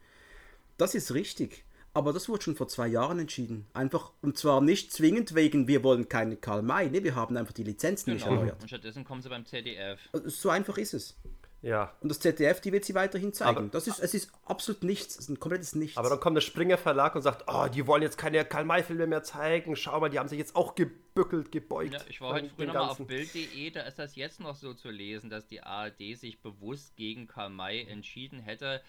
Das 0.78 0.94
ist 0.94 1.14
richtig. 1.14 1.64
Aber 1.94 2.14
das 2.14 2.28
wurde 2.28 2.42
schon 2.42 2.56
vor 2.56 2.68
zwei 2.68 2.88
Jahren 2.88 3.18
entschieden. 3.18 3.66
Einfach, 3.74 4.12
und 4.22 4.38
zwar 4.38 4.62
nicht 4.62 4.92
zwingend 4.92 5.34
wegen, 5.34 5.68
wir 5.68 5.84
wollen 5.84 6.08
keine 6.08 6.36
Karl 6.36 6.62
May. 6.62 6.88
Ne, 6.88 7.04
wir 7.04 7.14
haben 7.14 7.36
einfach 7.36 7.52
die 7.52 7.64
Lizenzen 7.64 8.12
genau. 8.12 8.14
nicht 8.14 8.26
erneuert. 8.26 8.62
Und 8.62 8.68
stattdessen 8.68 9.04
kommen 9.04 9.20
sie 9.20 9.28
beim 9.28 9.44
ZDF. 9.44 10.00
Also, 10.12 10.28
so 10.30 10.48
einfach 10.48 10.78
ist 10.78 10.94
es. 10.94 11.18
Ja. 11.62 11.92
Und 12.00 12.08
das 12.08 12.18
ZDF, 12.18 12.60
die 12.60 12.72
wird 12.72 12.84
sie 12.84 12.94
weiterhin 12.94 13.32
zeigen. 13.32 13.56
Aber, 13.56 13.68
das 13.68 13.86
ist, 13.86 14.00
es 14.00 14.14
ist 14.14 14.32
absolut 14.44 14.82
nichts, 14.82 15.14
es 15.14 15.22
ist 15.22 15.28
ein 15.28 15.38
komplettes 15.38 15.74
Nichts. 15.76 15.96
Aber 15.96 16.10
dann 16.10 16.18
kommt 16.18 16.36
der 16.36 16.40
Springer 16.40 16.76
Verlag 16.76 17.14
und 17.14 17.22
sagt, 17.22 17.44
oh, 17.46 17.68
die 17.72 17.86
wollen 17.86 18.02
jetzt 18.02 18.18
keine 18.18 18.44
Karl-May-Filme 18.44 19.06
mehr 19.06 19.22
zeigen. 19.22 19.76
Schau 19.76 20.00
mal, 20.00 20.10
die 20.10 20.18
haben 20.18 20.28
sich 20.28 20.38
jetzt 20.38 20.56
auch 20.56 20.74
gebückelt, 20.74 21.52
gebeugt. 21.52 21.94
Ja, 21.94 22.00
ich 22.08 22.20
war 22.20 22.34
heute 22.34 22.50
früh 22.50 22.66
nochmal 22.66 22.90
auf 22.90 22.98
Bild.de, 22.98 23.70
da 23.70 23.82
ist 23.82 23.98
das 23.98 24.16
jetzt 24.16 24.40
noch 24.40 24.56
so 24.56 24.74
zu 24.74 24.90
lesen, 24.90 25.30
dass 25.30 25.46
die 25.46 25.62
ARD 25.62 26.16
sich 26.16 26.42
bewusst 26.42 26.96
gegen 26.96 27.28
Karl 27.28 27.50
May 27.50 27.86
entschieden 27.88 28.40
hätte 28.40 28.82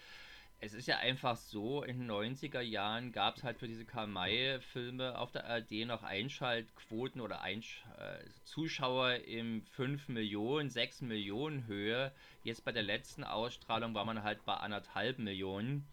es 0.64 0.72
ist 0.72 0.88
ja 0.88 0.96
einfach 0.96 1.36
so, 1.36 1.82
in 1.82 1.98
den 1.98 2.10
90er 2.10 2.62
Jahren 2.62 3.12
gab 3.12 3.36
es 3.36 3.44
halt 3.44 3.58
für 3.58 3.68
diese 3.68 3.84
Karl-May-Filme 3.84 5.18
auf 5.18 5.30
der 5.30 5.44
ARD 5.44 5.86
noch 5.86 6.02
Einschaltquoten 6.02 7.20
oder 7.20 7.42
Einsch 7.42 7.84
äh, 7.98 8.24
Zuschauer 8.44 9.16
im 9.26 9.62
5 9.76 10.08
Millionen, 10.08 10.70
6 10.70 11.02
Millionen 11.02 11.66
Höhe. 11.66 12.12
Jetzt 12.44 12.64
bei 12.64 12.72
der 12.72 12.82
letzten 12.82 13.24
Ausstrahlung 13.24 13.94
war 13.94 14.06
man 14.06 14.22
halt 14.22 14.42
bei 14.46 14.54
anderthalb 14.54 15.18
Millionen. 15.18 15.86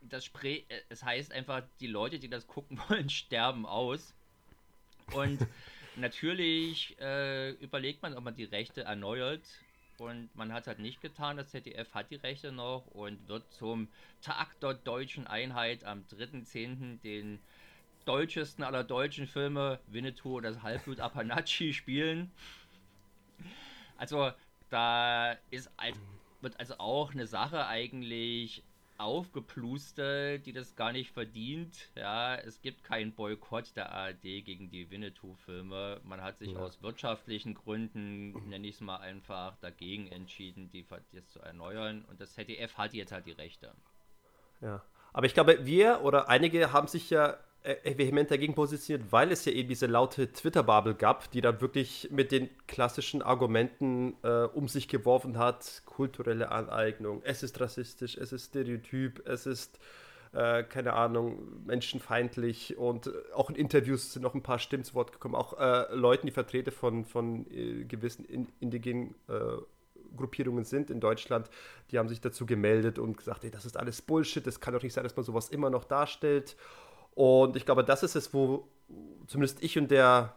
Das 0.00 0.24
Spre 0.24 0.62
äh, 0.68 0.80
es 0.88 1.04
heißt 1.04 1.32
einfach, 1.32 1.62
die 1.80 1.86
Leute, 1.86 2.18
die 2.18 2.30
das 2.30 2.46
gucken 2.46 2.80
wollen, 2.88 3.10
sterben 3.10 3.66
aus. 3.66 4.14
Und 5.12 5.46
natürlich 5.96 6.98
äh, 6.98 7.50
überlegt 7.50 8.00
man, 8.00 8.14
ob 8.14 8.24
man 8.24 8.34
die 8.34 8.44
Rechte 8.44 8.84
erneuert 8.84 9.42
und 10.00 10.34
man 10.34 10.52
hat 10.52 10.62
es 10.62 10.66
halt 10.66 10.78
nicht 10.78 11.00
getan. 11.00 11.36
Das 11.36 11.50
ZDF 11.50 11.92
hat 11.94 12.10
die 12.10 12.16
Rechte 12.16 12.52
noch 12.52 12.86
und 12.88 13.28
wird 13.28 13.52
zum 13.52 13.88
Tag 14.20 14.58
der 14.60 14.74
deutschen 14.74 15.26
Einheit 15.26 15.84
am 15.84 16.04
3.10. 16.10 17.00
den 17.00 17.40
deutschesten 18.04 18.64
aller 18.64 18.84
deutschen 18.84 19.26
Filme, 19.26 19.80
Winnetou 19.86 20.36
oder 20.36 20.50
das 20.50 20.62
Halbblut 20.62 21.00
Apanachi, 21.00 21.72
spielen. 21.74 22.30
Also 23.96 24.30
da 24.70 25.32
ist 25.50 25.70
wird 26.40 26.60
also 26.60 26.78
auch 26.78 27.12
eine 27.12 27.26
Sache 27.26 27.66
eigentlich 27.66 28.62
aufgeplustert, 28.98 30.46
die 30.46 30.52
das 30.52 30.76
gar 30.76 30.92
nicht 30.92 31.12
verdient. 31.12 31.90
Ja, 31.94 32.36
es 32.36 32.60
gibt 32.60 32.84
keinen 32.84 33.12
Boykott 33.12 33.74
der 33.76 33.92
ARD 33.92 34.22
gegen 34.22 34.70
die 34.70 34.90
Winnetou-Filme. 34.90 36.00
Man 36.04 36.22
hat 36.22 36.38
sich 36.38 36.52
ja. 36.52 36.58
aus 36.58 36.82
wirtschaftlichen 36.82 37.54
Gründen, 37.54 38.32
nenne 38.48 38.66
ich 38.66 38.76
es 38.76 38.80
mal 38.80 38.98
einfach, 38.98 39.56
dagegen 39.56 40.08
entschieden, 40.08 40.70
die 40.70 40.84
jetzt 41.12 41.32
zu 41.32 41.40
erneuern. 41.40 42.04
Und 42.08 42.20
das 42.20 42.34
ZDF 42.34 42.76
hat 42.76 42.94
jetzt 42.94 43.12
halt 43.12 43.26
die 43.26 43.32
Rechte. 43.32 43.72
Ja, 44.60 44.82
aber 45.12 45.26
ich 45.26 45.34
glaube, 45.34 45.64
wir 45.64 46.02
oder 46.02 46.28
einige 46.28 46.72
haben 46.72 46.88
sich 46.88 47.10
ja 47.10 47.38
vehement 47.96 48.30
dagegen 48.30 48.54
positioniert, 48.54 49.10
weil 49.10 49.32
es 49.32 49.44
ja 49.44 49.52
eben 49.52 49.68
diese 49.68 49.86
laute 49.86 50.32
Twitter-Bubble 50.32 50.94
gab, 50.94 51.30
die 51.32 51.40
dann 51.40 51.60
wirklich 51.60 52.08
mit 52.12 52.30
den 52.30 52.48
klassischen 52.66 53.22
Argumenten 53.22 54.14
äh, 54.22 54.44
um 54.44 54.68
sich 54.68 54.88
geworfen 54.88 55.38
hat. 55.38 55.82
Kulturelle 55.84 56.52
Aneignung, 56.52 57.22
es 57.24 57.42
ist 57.42 57.60
rassistisch, 57.60 58.16
es 58.16 58.32
ist 58.32 58.46
stereotyp, 58.46 59.26
es 59.26 59.46
ist, 59.46 59.80
äh, 60.32 60.62
keine 60.62 60.92
Ahnung, 60.92 61.64
menschenfeindlich 61.66 62.78
und 62.78 63.10
auch 63.34 63.50
in 63.50 63.56
Interviews 63.56 64.12
sind 64.12 64.22
noch 64.22 64.34
ein 64.34 64.42
paar 64.42 64.58
Stimmen 64.58 64.84
zu 64.84 64.94
Wort 64.94 65.12
gekommen, 65.12 65.34
auch 65.34 65.58
äh, 65.58 65.92
Leuten, 65.94 66.26
die 66.26 66.32
Vertreter 66.32 66.70
von, 66.70 67.04
von 67.04 67.50
äh, 67.50 67.84
gewissen 67.84 68.24
in, 68.26 68.48
indigenen 68.60 69.14
äh, 69.28 69.56
Gruppierungen 70.16 70.64
sind 70.64 70.90
in 70.90 71.00
Deutschland, 71.00 71.50
die 71.90 71.98
haben 71.98 72.08
sich 72.08 72.20
dazu 72.20 72.46
gemeldet 72.46 72.98
und 72.98 73.16
gesagt, 73.16 73.44
ey, 73.44 73.50
das 73.50 73.64
ist 73.64 73.76
alles 73.76 74.02
Bullshit, 74.02 74.46
das 74.46 74.60
kann 74.60 74.72
doch 74.72 74.82
nicht 74.82 74.92
sein, 74.92 75.04
dass 75.04 75.16
man 75.16 75.24
sowas 75.24 75.48
immer 75.48 75.68
noch 75.68 75.84
darstellt. 75.84 76.56
Und 77.16 77.56
ich 77.56 77.64
glaube, 77.64 77.82
das 77.82 78.02
ist 78.02 78.14
es, 78.14 78.34
wo 78.34 78.68
zumindest 79.26 79.62
ich 79.64 79.78
und 79.78 79.90
der 79.90 80.36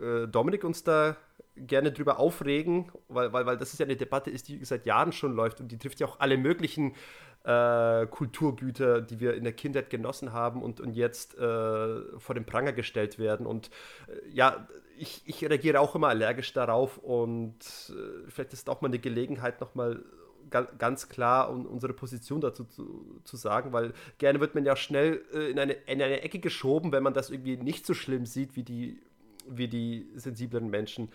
äh, 0.00 0.28
Dominik 0.28 0.62
uns 0.62 0.84
da 0.84 1.16
gerne 1.56 1.90
drüber 1.90 2.20
aufregen, 2.20 2.90
weil, 3.08 3.32
weil, 3.32 3.44
weil 3.44 3.56
das 3.58 3.72
ist 3.72 3.80
ja 3.80 3.84
eine 3.84 3.96
Debatte 3.96 4.30
ist, 4.30 4.48
die 4.48 4.64
seit 4.64 4.86
Jahren 4.86 5.10
schon 5.10 5.34
läuft 5.34 5.60
und 5.60 5.72
die 5.72 5.78
trifft 5.78 5.98
ja 5.98 6.06
auch 6.06 6.20
alle 6.20 6.38
möglichen 6.38 6.94
äh, 7.42 8.06
Kulturgüter, 8.06 9.00
die 9.02 9.18
wir 9.18 9.34
in 9.34 9.42
der 9.42 9.52
Kindheit 9.54 9.90
genossen 9.90 10.32
haben 10.32 10.62
und, 10.62 10.80
und 10.80 10.94
jetzt 10.94 11.36
äh, 11.36 12.18
vor 12.18 12.36
den 12.36 12.46
Pranger 12.46 12.72
gestellt 12.72 13.18
werden. 13.18 13.44
Und 13.44 13.68
äh, 14.06 14.28
ja, 14.30 14.68
ich, 14.96 15.22
ich 15.26 15.44
reagiere 15.44 15.80
auch 15.80 15.96
immer 15.96 16.08
allergisch 16.08 16.52
darauf 16.52 16.96
und 16.98 17.56
äh, 17.90 18.30
vielleicht 18.30 18.52
ist 18.52 18.70
auch 18.70 18.82
mal 18.82 18.88
eine 18.88 19.00
Gelegenheit, 19.00 19.60
nochmal 19.60 20.04
ganz 20.50 21.08
klar 21.08 21.50
um 21.50 21.66
unsere 21.66 21.92
Position 21.92 22.40
dazu 22.40 22.64
zu, 22.64 23.20
zu, 23.24 23.36
sagen, 23.36 23.72
weil 23.72 23.92
gerne 24.18 24.40
wird 24.40 24.54
man 24.54 24.64
ja 24.64 24.76
schnell 24.76 25.24
äh, 25.32 25.50
in, 25.50 25.58
eine, 25.58 25.72
in 25.72 26.02
eine 26.02 26.22
Ecke 26.22 26.38
geschoben, 26.38 26.92
wenn 26.92 27.02
man 27.02 27.14
das 27.14 27.30
irgendwie 27.30 27.56
nicht 27.56 27.86
so 27.86 27.94
schlimm 27.94 28.26
sieht 28.26 28.56
wie 28.56 28.62
die, 28.62 29.00
wie 29.48 29.68
die 29.68 30.10
sensiblen 30.14 30.68
Menschen. 30.68 31.10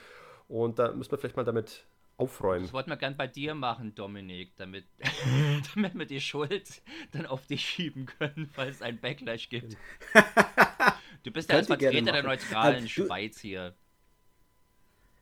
Und 0.48 0.80
da 0.80 0.92
muss 0.94 1.12
man 1.12 1.20
vielleicht 1.20 1.36
mal 1.36 1.44
damit 1.44 1.86
aufräumen. 2.18 2.64
Das 2.64 2.74
wollten 2.74 2.90
wir 2.90 2.98
gern 2.98 3.16
bei 3.16 3.28
dir 3.28 3.54
machen, 3.54 3.94
Dominik, 3.94 4.56
damit, 4.58 4.86
damit 5.76 5.96
wir 5.96 6.06
die 6.06 6.22
Schuld 6.22 6.82
dann 7.12 7.26
auf 7.26 7.46
dich 7.46 7.64
schieben 7.64 8.06
können, 8.06 8.50
weil 8.56 8.70
es 8.70 8.82
einen 8.82 9.00
Backlash 9.00 9.50
gibt. 9.50 9.78
Du 11.24 11.32
bist 11.32 11.50
ja 11.52 11.58
als 11.58 11.68
Vertreter 11.68 12.12
der 12.12 12.24
neutralen 12.24 12.76
also, 12.76 12.88
Schweiz 12.88 13.40
hier. 13.40 13.76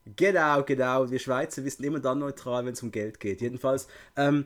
Genau, 0.05 0.63
genau. 0.63 1.09
Wir 1.09 1.19
Schweizer 1.19 1.63
wissen 1.63 1.83
immer 1.83 1.99
dann 1.99 2.19
neutral, 2.19 2.65
wenn 2.65 2.73
es 2.73 2.83
um 2.83 2.91
Geld 2.91 3.19
geht. 3.19 3.41
Jedenfalls, 3.41 3.87
ähm, 4.15 4.45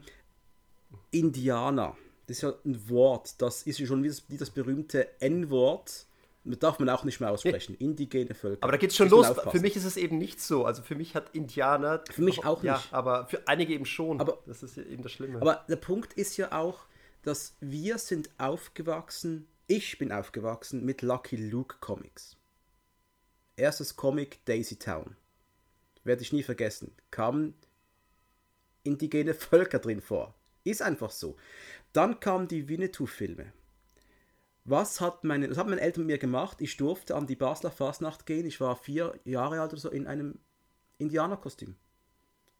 Indianer. 1.11 1.97
Das 2.27 2.37
ist 2.37 2.43
ja 2.43 2.53
ein 2.63 2.89
Wort, 2.89 3.41
das 3.41 3.63
ist 3.63 3.79
ja 3.79 3.87
schon 3.87 4.03
wie 4.03 4.07
das, 4.07 4.23
wie 4.29 4.37
das 4.37 4.51
berühmte 4.51 5.19
N-Wort. 5.19 6.05
Das 6.45 6.59
darf 6.59 6.79
man 6.79 6.89
auch 6.89 7.03
nicht 7.03 7.19
mehr 7.19 7.31
aussprechen. 7.31 7.75
Indigene 7.75 8.33
Völker. 8.33 8.63
Aber 8.63 8.71
da 8.71 8.77
geht 8.77 8.91
es 8.91 8.95
schon 8.95 9.09
los. 9.09 9.27
Für 9.51 9.59
mich 9.59 9.75
ist 9.75 9.83
es 9.83 9.97
eben 9.97 10.17
nicht 10.17 10.39
so. 10.39 10.65
Also 10.65 10.81
für 10.81 10.95
mich 10.95 11.13
hat 11.13 11.35
Indianer. 11.35 12.03
Für 12.09 12.21
mich 12.21 12.45
auch 12.45 12.63
nicht. 12.63 12.67
Ja, 12.67 12.81
aber 12.91 13.25
für 13.27 13.47
einige 13.47 13.73
eben 13.73 13.85
schon. 13.85 14.21
Aber, 14.21 14.39
das 14.45 14.63
ist 14.63 14.77
ja 14.77 14.83
eben 14.83 15.03
das 15.03 15.11
Schlimme. 15.11 15.41
Aber 15.41 15.65
der 15.67 15.75
Punkt 15.75 16.13
ist 16.13 16.37
ja 16.37 16.51
auch, 16.53 16.85
dass 17.23 17.57
wir 17.59 17.97
sind 17.97 18.29
aufgewachsen, 18.37 19.47
ich 19.67 19.97
bin 19.97 20.11
aufgewachsen 20.11 20.85
mit 20.85 21.01
Lucky 21.01 21.35
Luke 21.35 21.77
Comics. 21.81 22.37
Erstes 23.57 23.95
Comic 23.95 24.43
Daisy 24.45 24.77
Town 24.77 25.15
werde 26.03 26.21
ich 26.21 26.33
nie 26.33 26.43
vergessen, 26.43 26.93
kamen 27.11 27.53
indigene 28.83 29.33
Völker 29.35 29.79
drin 29.79 30.01
vor. 30.01 30.35
Ist 30.63 30.81
einfach 30.81 31.11
so. 31.11 31.37
Dann 31.93 32.19
kamen 32.19 32.47
die 32.47 32.67
Winnetou-Filme. 32.67 33.53
Was 34.65 35.01
hat 35.01 35.23
meine, 35.23 35.47
das 35.47 35.57
haben 35.57 35.69
meine 35.69 35.81
Eltern 35.81 36.05
mit 36.05 36.13
mir 36.13 36.17
gemacht. 36.19 36.61
Ich 36.61 36.77
durfte 36.77 37.15
an 37.15 37.25
die 37.25 37.35
Basler 37.35 37.71
Fastnacht 37.71 38.25
gehen. 38.25 38.45
Ich 38.45 38.61
war 38.61 38.75
vier 38.75 39.19
Jahre 39.23 39.61
alt 39.61 39.71
oder 39.71 39.81
so 39.81 39.89
in 39.89 40.05
einem 40.05 40.37
Indianerkostüm. 40.99 41.75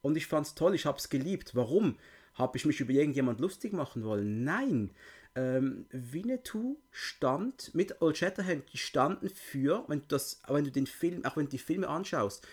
Und 0.02 0.18
ich 0.18 0.28
fand 0.28 0.48
es 0.48 0.56
toll, 0.56 0.74
ich 0.76 0.86
habe 0.86 0.98
es 0.98 1.10
geliebt. 1.10 1.56
Warum? 1.56 1.98
Habe 2.34 2.58
ich 2.58 2.66
mich 2.66 2.80
über 2.80 2.94
irgendjemand 2.94 3.40
lustig 3.40 3.74
machen 3.74 4.04
wollen? 4.04 4.44
Nein. 4.44 4.92
Ähm, 5.36 5.86
Winnetou 5.92 6.78
stand 6.90 7.76
mit 7.76 8.02
Old 8.02 8.18
Shatterhand, 8.18 8.72
die 8.74 8.78
standen 8.78 9.30
für, 9.30 9.84
wenn 9.88 10.02
du, 10.02 10.08
das, 10.08 10.42
wenn 10.48 10.64
du 10.64 10.72
den 10.72 10.88
Film, 10.88 11.26
auch 11.26 11.38
wenn 11.38 11.46
du 11.46 11.52
die 11.52 11.60
Filme 11.60 11.88
anschaust, 11.88 12.48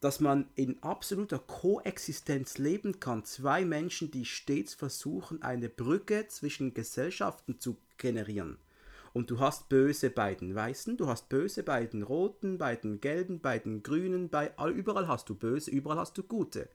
dass 0.00 0.18
man 0.18 0.48
in 0.54 0.82
absoluter 0.82 1.38
Koexistenz 1.38 2.58
leben 2.58 3.00
kann. 3.00 3.24
Zwei 3.24 3.64
Menschen, 3.64 4.10
die 4.10 4.24
stets 4.24 4.74
versuchen, 4.74 5.42
eine 5.42 5.68
Brücke 5.68 6.26
zwischen 6.28 6.72
Gesellschaften 6.72 7.60
zu 7.60 7.76
generieren. 7.98 8.58
Und 9.12 9.30
du 9.30 9.40
hast 9.40 9.68
böse 9.68 10.08
bei 10.08 10.34
den 10.34 10.54
Weißen, 10.54 10.96
du 10.96 11.08
hast 11.08 11.28
böse 11.28 11.62
bei 11.62 11.84
den 11.84 12.02
Roten, 12.02 12.58
bei 12.58 12.76
den 12.76 13.00
Gelben, 13.00 13.40
bei 13.40 13.58
den 13.58 13.82
Grünen, 13.82 14.30
bei 14.30 14.52
überall 14.72 15.08
hast 15.08 15.28
du 15.28 15.34
böse, 15.34 15.70
überall 15.70 15.98
hast 15.98 16.16
du 16.16 16.22
gute. 16.22 16.68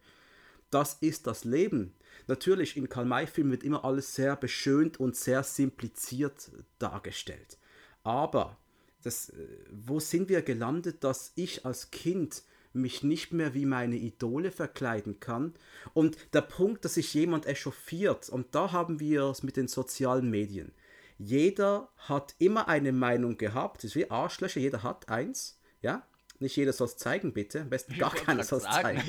Das 0.70 0.96
ist 1.00 1.28
das 1.28 1.46
Leben. 1.46 1.94
Natürlich, 2.28 2.76
in 2.76 2.90
Karl-May-Filmen 2.90 3.52
wird 3.52 3.64
immer 3.64 3.86
alles 3.86 4.16
sehr 4.16 4.36
beschönt 4.36 5.00
und 5.00 5.16
sehr 5.16 5.44
simpliziert 5.44 6.52
dargestellt. 6.80 7.58
Aber 8.04 8.58
das, 9.04 9.30
äh, 9.30 9.48
wo 9.72 10.00
sind 10.00 10.30
wir 10.30 10.42
gelandet, 10.42 11.04
dass 11.04 11.32
ich 11.36 11.66
als 11.66 11.92
Kind 11.92 12.44
mich 12.76 13.04
nicht 13.04 13.34
mehr 13.34 13.54
wie 13.54 13.66
meine 13.66 13.96
Idole 13.96 14.52
verkleiden 14.52 15.20
kann. 15.20 15.54
Und 15.94 16.18
der 16.34 16.42
Punkt, 16.42 16.86
dass 16.86 16.96
sich 16.96 17.14
jemand 17.14 17.46
echauffiert, 17.46 18.30
und 18.30 18.54
da 18.56 18.72
haben 18.72 19.00
wir 19.00 19.24
es 19.26 19.44
mit 19.44 19.58
den 19.58 19.68
sozialen 19.68 20.30
Medien. 20.30 20.74
Jeder 21.18 21.90
hat 21.98 22.36
immer 22.40 22.68
eine 22.68 22.92
Meinung 22.92 23.38
gehabt, 23.38 23.78
das 23.78 23.92
ist 23.92 23.96
wie 23.96 24.12
Arschlöcher, 24.12 24.60
jeder 24.60 24.84
hat 24.84 25.10
eins, 25.10 25.60
ja. 25.82 26.06
Nicht 26.40 26.58
jeder 26.58 26.74
soll 26.74 26.88
es 26.88 26.98
zeigen, 26.98 27.34
bitte. 27.34 27.62
Am 27.62 27.70
besten 27.70 27.98
gar 27.98 28.14
keiner 28.14 28.44
soll 28.44 28.60
es 28.60 28.66
zeigen. 28.66 29.02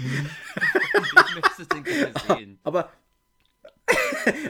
aber, 2.62 2.92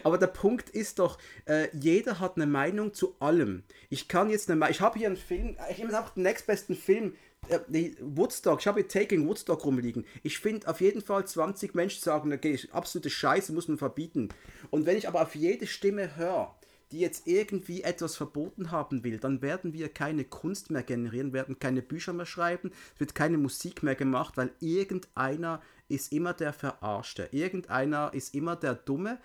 aber 0.05 0.19
der 0.19 0.27
Punkt 0.27 0.71
ist 0.71 0.99
doch, 0.99 1.19
äh, 1.47 1.69
jeder 1.75 2.21
hat 2.21 2.37
eine 2.37 2.47
Meinung 2.47 2.93
zu 2.93 3.17
allem. 3.19 3.65
Ich 3.89 4.09
kann 4.09 4.29
jetzt 4.29 4.51
eine 4.51 4.71
Ich 4.71 4.81
habe 4.83 4.99
hier 4.99 5.07
einen 5.09 5.17
Film, 5.17 5.57
ich 5.71 5.79
nehme 5.79 5.97
einfach 5.97 6.15
den 6.15 6.25
nächstbesten 6.25 6.77
Film, 6.77 7.15
äh, 7.49 7.93
Woodstock, 8.01 8.61
ich 8.61 8.67
habe 8.67 8.81
hier 8.81 8.89
Taking 8.89 9.27
Woodstock 9.27 9.65
rumliegen. 9.65 10.05
Ich 10.23 10.39
finde 10.39 10.69
auf 10.69 10.81
jeden 10.81 11.03
Fall 11.03 11.27
20 11.27 11.75
Menschen 11.75 12.03
sagen, 12.03 12.33
okay, 12.33 12.59
absolute 12.73 13.11
Scheiße 13.11 13.53
muss 13.53 13.69
man 13.69 13.79
verbieten. 13.79 14.29
Und 14.71 14.87
wenn 14.87 14.97
ich 14.97 15.09
aber 15.09 15.23
auf 15.23 15.35
jede 15.35 15.67
Stimme 15.67 16.17
höre, 16.17 16.55
die 16.93 17.01
jetzt 17.01 17.27
irgendwie 17.27 17.83
etwas 17.83 18.17
verboten 18.17 18.71
haben 18.71 19.03
will, 19.03 19.19
dann 19.19 19.43
werden 19.43 19.73
wir 19.73 19.89
keine 19.89 20.25
Kunst 20.25 20.71
mehr 20.71 20.83
generieren, 20.83 21.33
werden 21.33 21.59
keine 21.59 21.83
Bücher 21.83 22.13
mehr 22.13 22.27
schreiben, 22.27 22.71
es 22.95 23.01
wird 23.01 23.15
keine 23.15 23.39
Musik 23.39 23.83
mehr 23.83 23.97
gemacht, 23.97 24.37
weil 24.37 24.51
irgendeiner 24.61 25.61
ist 25.89 26.13
immer 26.13 26.33
der 26.33 26.53
Verarschte, 26.53 27.29
irgendeiner 27.33 28.13
ist 28.15 28.35
immer 28.35 28.55
der 28.55 28.75
Dumme. 28.75 29.19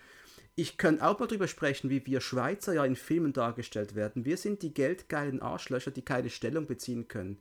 Ich 0.55 0.77
könnte 0.77 1.05
auch 1.05 1.17
mal 1.19 1.27
drüber 1.27 1.47
sprechen, 1.47 1.89
wie 1.89 2.05
wir 2.05 2.19
Schweizer 2.19 2.73
ja 2.73 2.83
in 2.83 2.95
Filmen 2.95 3.31
dargestellt 3.31 3.95
werden. 3.95 4.25
Wir 4.25 4.37
sind 4.37 4.63
die 4.63 4.73
geldgeilen 4.73 5.41
Arschlöcher, 5.41 5.91
die 5.91 6.01
keine 6.01 6.29
Stellung 6.29 6.65
beziehen 6.65 7.07
können 7.07 7.39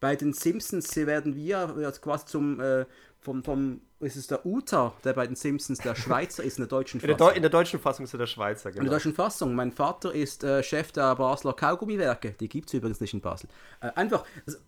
bei 0.00 0.16
den 0.16 0.32
Simpsons 0.32 0.94
werden 0.96 1.36
wir 1.36 1.92
quasi 2.00 2.26
zum 2.26 2.60
äh, 2.60 2.84
vom, 3.26 3.42
vom, 3.42 3.80
ist 3.98 4.14
es 4.14 4.28
der 4.28 4.46
Uta, 4.46 4.92
der 5.02 5.12
bei 5.12 5.26
den 5.26 5.34
Simpsons 5.34 5.80
der 5.80 5.96
Schweizer 5.96 6.44
ist 6.44 6.58
in 6.58 6.62
der 6.62 6.68
deutschen 6.68 7.00
Fassung. 7.00 7.12
In 7.12 7.18
der, 7.18 7.34
in 7.34 7.42
der 7.42 7.50
deutschen 7.50 7.80
Fassung 7.80 8.04
ist 8.04 8.14
er 8.14 8.18
der 8.18 8.26
Schweizer, 8.26 8.70
genau. 8.70 8.82
In 8.82 8.88
der 8.88 8.98
deutschen 8.98 9.14
Fassung. 9.14 9.54
Mein 9.56 9.72
Vater 9.72 10.14
ist 10.14 10.44
äh, 10.44 10.62
Chef 10.62 10.92
der 10.92 11.16
Basler 11.16 11.52
Kaugummiwerke. 11.52 12.36
Die 12.38 12.48
gibt 12.48 12.68
es 12.68 12.74
übrigens 12.74 13.00
nicht 13.00 13.14
in 13.14 13.20
Basel. 13.20 13.48
Äh, 13.80 13.90
einfach, 13.96 14.24
also, 14.46 14.58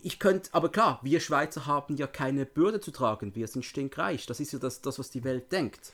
ich 0.00 0.20
könnte, 0.20 0.50
aber 0.52 0.68
klar, 0.68 1.00
wir 1.02 1.18
Schweizer 1.18 1.66
haben 1.66 1.96
ja 1.96 2.06
keine 2.06 2.46
Bürde 2.46 2.80
zu 2.80 2.92
tragen. 2.92 3.34
Wir 3.34 3.48
sind 3.48 3.64
stinkreich. 3.64 4.26
Das 4.26 4.38
ist 4.38 4.52
ja 4.52 4.60
das, 4.60 4.80
das 4.80 5.00
was 5.00 5.10
die 5.10 5.24
Welt 5.24 5.50
denkt. 5.50 5.92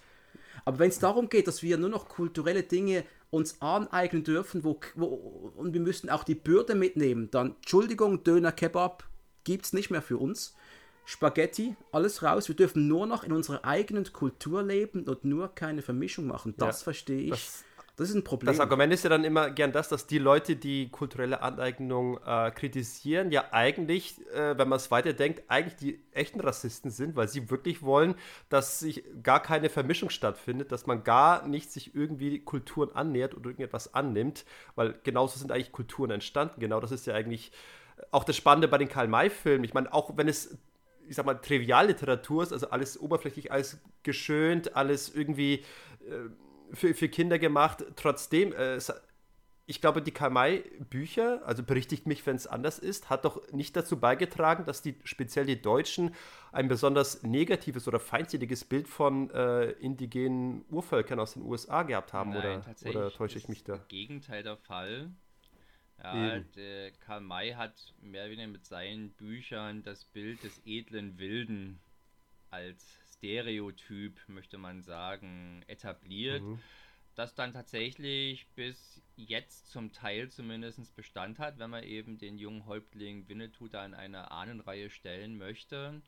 Aber 0.65 0.79
wenn 0.79 0.89
es 0.89 0.99
darum 0.99 1.29
geht, 1.29 1.47
dass 1.47 1.63
wir 1.63 1.77
nur 1.77 1.91
noch 1.91 2.09
kulturelle 2.09 2.63
Dinge 2.63 3.05
uns 3.31 3.61
aneignen 3.61 4.23
dürfen 4.23 4.65
wo, 4.65 4.79
wo, 4.95 5.53
und 5.57 5.75
wir 5.75 5.81
müssen 5.81 6.09
auch 6.09 6.25
die 6.25 6.35
Bürde 6.35 6.75
mitnehmen, 6.75 7.31
dann, 7.31 7.57
Entschuldigung, 7.57 8.23
Döner 8.23 8.53
Kebab 8.53 9.05
gibt 9.43 9.67
es 9.67 9.73
nicht 9.73 9.91
mehr 9.91 10.03
für 10.03 10.19
uns. 10.19 10.55
Spaghetti, 11.07 11.77
alles 11.93 12.23
raus. 12.23 12.49
Wir 12.49 12.57
dürfen 12.57 12.89
nur 12.89 13.07
noch 13.07 13.25
in 13.25 13.33
unserer 13.33 13.65
eigenen 13.65 14.11
Kultur 14.13 14.63
leben 14.63 15.05
und 15.05 15.25
nur 15.25 15.55
keine 15.55 15.83
Vermischung 15.83 16.27
machen. 16.27 16.55
Das 16.57 16.81
ja, 16.81 16.85
verstehe 16.85 17.21
ich. 17.21 17.31
Das, 17.31 17.65
das, 17.97 18.09
ist 18.09 18.15
ein 18.15 18.25
Problem. 18.25 18.47
Das 18.47 18.61
Argument 18.61 18.93
ist 18.93 19.05
ja 19.05 19.11
dann 19.11 19.25
immer 19.25 19.51
gern 19.51 19.73
das, 19.73 19.89
dass 19.89 20.07
die 20.07 20.19
Leute, 20.19 20.57
die 20.57 20.89
kulturelle 20.89 21.43
Aneignung 21.43 22.19
äh, 22.25 22.51
kritisieren, 22.51 23.31
ja 23.31 23.47
eigentlich, 23.53 24.21
äh, 24.33 24.59
wenn 24.59 24.69
man 24.69 24.77
es 24.77 24.91
weiterdenkt, 24.91 25.43
eigentlich 25.49 25.77
die 25.77 26.01
echten 26.13 26.41
Rassisten 26.41 26.91
sind, 26.91 27.17
weil 27.17 27.29
sie 27.29 27.51
wirklich 27.51 27.83
wollen, 27.83 28.15
dass 28.49 28.81
sich 28.81 29.05
gar 29.23 29.41
keine 29.41 29.69
Vermischung 29.69 30.11
stattfindet, 30.11 30.73
dass 30.73 30.87
man 30.87 31.05
gar 31.05 31.47
nicht 31.47 31.71
sich 31.71 31.95
irgendwie 31.95 32.41
Kulturen 32.41 32.91
annähert 32.95 33.35
oder 33.35 33.47
irgendetwas 33.47 33.95
annimmt, 33.95 34.45
weil 34.75 34.99
genauso 35.05 35.39
sind 35.39 35.53
eigentlich 35.53 35.73
Kulturen 35.73 36.11
entstanden. 36.11 36.61
Genau 36.61 36.81
das 36.81 36.91
ist 36.93 37.07
ja 37.07 37.15
eigentlich 37.15 37.53
auch 38.11 38.25
das 38.25 38.37
Spannende 38.37 38.69
bei 38.69 38.79
den 38.79 38.89
Karl-May-Filmen. 38.89 39.65
Ich 39.65 39.75
meine, 39.75 39.93
auch 39.93 40.17
wenn 40.17 40.29
es 40.29 40.59
ich 41.07 41.17
sag 41.17 41.27
mal, 41.27 41.35
Trivialliteratur 41.35 42.43
ist, 42.43 42.53
also 42.53 42.71
alles 42.71 42.99
oberflächlich, 42.99 43.53
alles 43.53 43.79
geschönt, 44.03 44.75
alles 44.75 45.15
irgendwie 45.15 45.63
äh, 46.09 46.31
für, 46.73 46.95
für 46.95 47.09
Kinder 47.09 47.39
gemacht. 47.39 47.85
Trotzdem, 47.97 48.53
äh, 48.53 48.79
ich 49.67 49.81
glaube, 49.81 50.03
die 50.03 50.11
Kamai-Bücher, 50.11 51.43
also 51.47 51.63
berichtigt 51.63 52.07
mich, 52.07 52.27
wenn 52.27 52.37
es 52.37 52.47
anders 52.47 52.79
ist, 52.79 53.09
hat 53.09 53.25
doch 53.25 53.51
nicht 53.53 53.75
dazu 53.77 53.99
beigetragen, 53.99 54.67
dass 54.67 54.83
die 54.83 54.97
speziell 55.05 55.47
die 55.47 55.61
Deutschen 55.61 56.15
ein 56.53 56.69
besonders 56.69 57.23
negatives 57.23 57.89
oder 57.89 57.99
feindseliges 57.99 58.65
Bild 58.65 58.89
von 58.89 59.31
äh, 59.31 59.71
indigenen 59.73 60.65
Urvölkern 60.71 61.19
aus 61.19 61.35
den 61.35 61.43
USA 61.43 61.83
gehabt 61.83 62.13
haben, 62.13 62.31
Nein, 62.31 62.63
oder, 62.85 62.91
oder 62.91 63.11
täusche 63.11 63.39
ich 63.39 63.49
mich 63.49 63.65
da? 63.65 63.77
Das 63.77 63.89
Gegenteil 63.89 64.43
der 64.43 64.57
Fall. 64.57 65.11
Ja, 66.03 66.41
der 66.41 66.91
Karl 66.93 67.23
May 67.23 67.53
hat 67.53 67.95
mehr 68.03 68.25
oder 68.25 68.33
weniger 68.33 68.49
mit 68.49 68.67
seinen 68.67 69.11
Büchern 69.13 69.83
das 69.83 70.05
Bild 70.05 70.43
des 70.43 70.61
edlen 70.67 71.19
Wilden 71.19 71.81
als 72.51 72.85
Stereotyp, 73.25 74.21
möchte 74.29 74.59
man 74.59 74.83
sagen, 74.83 75.65
etabliert, 75.67 76.43
mhm. 76.43 76.59
das 77.15 77.35
dann 77.35 77.55
tatsächlich 77.55 78.47
bis 78.55 79.03
jetzt 79.17 79.71
zum 79.71 79.93
Teil 79.93 80.29
zumindest 80.29 80.95
Bestand 80.95 81.39
hat, 81.39 81.59
wenn 81.59 81.71
man 81.71 81.85
eben 81.85 82.19
den 82.19 82.37
jungen 82.37 82.67
Häuptling 82.67 83.27
Winnetou 83.27 83.69
da 83.69 83.87
in 83.87 83.95
eine 83.95 84.31
Ahnenreihe 84.31 84.91
stellen 84.91 85.39
möchte. 85.39 86.03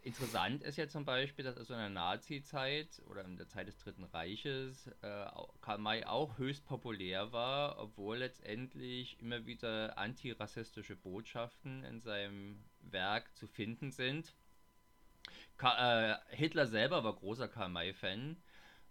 Interessant 0.00 0.62
ist 0.62 0.76
ja 0.76 0.88
zum 0.88 1.04
Beispiel, 1.04 1.44
dass 1.44 1.58
also 1.58 1.74
in 1.74 1.80
der 1.80 1.88
Nazi-Zeit 1.90 3.02
oder 3.10 3.24
in 3.24 3.36
der 3.36 3.48
Zeit 3.48 3.68
des 3.68 3.78
Dritten 3.78 4.04
Reiches 4.04 4.86
äh, 5.02 5.26
Karl 5.60 5.78
May 5.78 6.04
auch 6.04 6.38
höchst 6.38 6.64
populär 6.66 7.32
war, 7.32 7.78
obwohl 7.78 8.18
letztendlich 8.18 9.20
immer 9.20 9.44
wieder 9.44 9.98
antirassistische 9.98 10.96
Botschaften 10.96 11.84
in 11.84 12.00
seinem 12.00 12.64
Werk 12.80 13.34
zu 13.36 13.46
finden 13.46 13.90
sind. 13.90 14.34
Ka 15.56 16.12
äh, 16.12 16.18
Hitler 16.36 16.66
selber 16.66 17.04
war 17.04 17.14
großer 17.14 17.48
Karl 17.48 17.68
May-Fan 17.68 18.36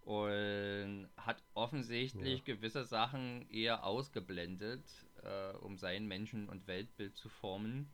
und 0.01 1.09
hat 1.17 1.43
offensichtlich 1.53 2.39
ja. 2.39 2.55
gewisse 2.55 2.83
Sachen 2.83 3.49
eher 3.49 3.85
ausgeblendet, 3.85 4.85
äh, 5.23 5.53
um 5.57 5.77
sein 5.77 6.07
Menschen- 6.07 6.49
und 6.49 6.67
Weltbild 6.67 7.15
zu 7.15 7.29
formen. 7.29 7.89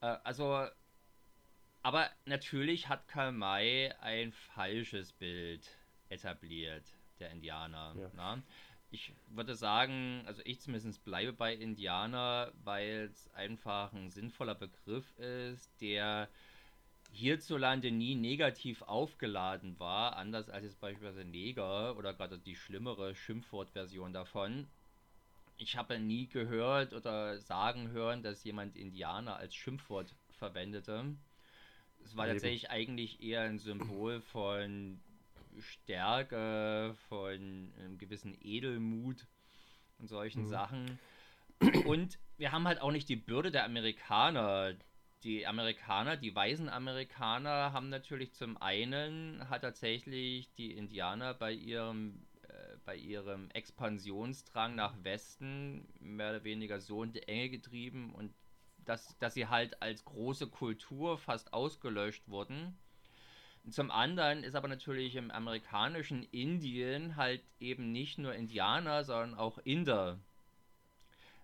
Äh, 0.00 0.16
also 0.24 0.66
aber 1.82 2.10
natürlich 2.26 2.88
hat 2.88 3.08
Karl 3.08 3.32
May 3.32 3.92
ein 4.00 4.32
falsches 4.32 5.12
Bild 5.12 5.66
etabliert, 6.08 6.84
der 7.18 7.30
Indianer. 7.30 7.94
Ja. 7.96 8.36
Ne? 8.36 8.42
Ich 8.90 9.14
würde 9.28 9.54
sagen, 9.54 10.22
also 10.26 10.42
ich 10.44 10.60
zumindest 10.60 11.04
bleibe 11.04 11.32
bei 11.32 11.54
Indianer, 11.54 12.52
weil 12.64 13.08
es 13.10 13.30
einfach 13.32 13.92
ein 13.92 14.10
sinnvoller 14.10 14.54
Begriff 14.54 15.16
ist, 15.18 15.80
der 15.80 16.28
hierzulande 17.12 17.90
nie 17.90 18.14
negativ 18.14 18.82
aufgeladen 18.82 19.78
war, 19.78 20.16
anders 20.16 20.48
als 20.48 20.64
jetzt 20.64 20.80
beispielsweise 20.80 21.24
Neger 21.24 21.96
oder 21.96 22.14
gerade 22.14 22.38
die 22.38 22.56
schlimmere 22.56 23.14
Schimpfwortversion 23.14 24.12
davon. 24.12 24.68
Ich 25.56 25.76
habe 25.76 25.98
nie 25.98 26.26
gehört 26.26 26.92
oder 26.94 27.38
sagen 27.40 27.90
hören, 27.90 28.22
dass 28.22 28.44
jemand 28.44 28.76
Indianer 28.76 29.36
als 29.36 29.54
Schimpfwort 29.54 30.14
verwendete. 30.30 31.16
Es 32.02 32.16
war 32.16 32.26
tatsächlich 32.26 32.70
eigentlich 32.70 33.22
eher 33.22 33.42
ein 33.42 33.58
Symbol 33.58 34.20
von 34.20 35.00
Stärke, 35.58 36.94
von 37.08 37.72
einem 37.78 37.98
gewissen 37.98 38.36
Edelmut 38.40 39.26
und 39.98 40.08
solchen 40.08 40.44
mhm. 40.44 40.48
Sachen. 40.48 40.98
Und 41.84 42.18
wir 42.38 42.52
haben 42.52 42.66
halt 42.66 42.80
auch 42.80 42.90
nicht 42.90 43.08
die 43.08 43.16
Bürde 43.16 43.50
der 43.50 43.64
Amerikaner. 43.64 44.74
Die 45.22 45.46
Amerikaner, 45.46 46.16
die 46.16 46.34
weißen 46.34 46.70
Amerikaner 46.70 47.74
haben 47.74 47.90
natürlich 47.90 48.32
zum 48.32 48.56
einen 48.56 49.48
hat 49.50 49.62
tatsächlich 49.62 50.50
die 50.54 50.72
Indianer 50.72 51.34
bei 51.34 51.52
ihrem 51.52 52.26
äh, 52.44 52.76
bei 52.86 52.96
ihrem 52.96 53.50
Expansionsdrang 53.50 54.74
nach 54.74 54.94
Westen 55.02 55.86
mehr 56.00 56.30
oder 56.30 56.44
weniger 56.44 56.80
so 56.80 57.02
in 57.02 57.12
die 57.12 57.28
Enge 57.28 57.50
getrieben 57.50 58.14
und 58.14 58.32
dass, 58.86 59.18
dass 59.18 59.34
sie 59.34 59.46
halt 59.46 59.82
als 59.82 60.06
große 60.06 60.46
Kultur 60.46 61.18
fast 61.18 61.52
ausgelöscht 61.52 62.26
wurden. 62.28 62.78
Zum 63.68 63.90
anderen 63.90 64.42
ist 64.42 64.54
aber 64.54 64.68
natürlich 64.68 65.16
im 65.16 65.30
amerikanischen 65.30 66.22
Indien 66.32 67.16
halt 67.16 67.42
eben 67.60 67.92
nicht 67.92 68.16
nur 68.16 68.34
Indianer, 68.34 69.04
sondern 69.04 69.38
auch 69.38 69.58
Inder. 69.58 70.18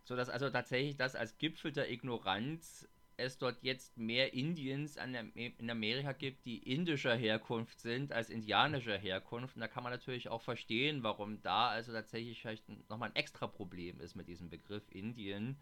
So 0.05 0.17
dass 0.17 0.31
also 0.31 0.49
tatsächlich 0.49 0.97
das 0.97 1.15
als 1.15 1.37
Gipfel 1.37 1.73
der 1.73 1.91
Ignoranz 1.91 2.89
es 3.19 3.39
dort 3.39 3.63
jetzt 3.63 3.97
mehr 3.97 4.35
Indiens 4.35 4.97
in 4.97 5.71
Amerika 5.71 6.13
gibt, 6.13 6.45
die 6.45 6.59
indischer 6.59 7.17
Herkunft 7.17 7.81
sind 7.81 8.13
als 8.13 8.29
indianischer 8.29 8.99
Herkunft. 8.99 9.57
Und 9.57 9.61
da 9.61 9.69
kann 9.69 9.83
man 9.83 9.93
natürlich 9.93 10.29
auch 10.29 10.43
verstehen, 10.43 11.03
warum 11.03 11.41
da 11.43 11.69
also 11.69 11.93
tatsächlich 11.93 12.41
vielleicht 12.41 12.65
nochmal 12.91 13.11
ein 13.11 13.17
extra 13.17 13.47
Problem 13.47 14.01
ist 14.01 14.17
mit 14.17 14.29
diesem 14.29 14.51
Begriff 14.51 14.85
Indien. 14.91 15.57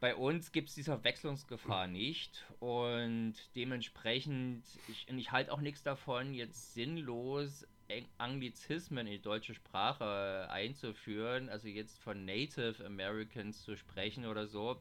Bei 0.00 0.14
uns 0.14 0.52
gibt 0.52 0.68
es 0.68 0.74
diese 0.74 0.92
Verwechslungsgefahr 0.92 1.86
nicht 1.86 2.44
und 2.60 3.34
dementsprechend, 3.56 4.64
ich, 4.88 5.08
ich 5.08 5.32
halte 5.32 5.52
auch 5.52 5.60
nichts 5.60 5.82
davon, 5.82 6.34
jetzt 6.34 6.74
sinnlos 6.74 7.66
Anglizismen 8.18 9.06
in 9.06 9.12
die 9.12 9.22
deutsche 9.22 9.54
Sprache 9.54 10.48
einzuführen, 10.50 11.48
also 11.48 11.68
jetzt 11.68 12.02
von 12.02 12.24
Native 12.24 12.84
Americans 12.84 13.62
zu 13.62 13.76
sprechen 13.76 14.26
oder 14.26 14.46
so. 14.46 14.80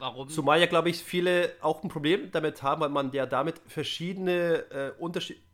Warum? 0.00 0.28
Zumal 0.28 0.58
ja, 0.58 0.66
glaube 0.66 0.88
ich, 0.88 1.04
viele 1.04 1.52
auch 1.60 1.82
ein 1.82 1.90
Problem 1.90 2.30
damit 2.32 2.62
haben, 2.62 2.80
weil 2.80 2.88
man 2.88 3.12
ja 3.12 3.26
damit 3.26 3.60
verschiedene 3.66 4.64
äh, 4.70 4.92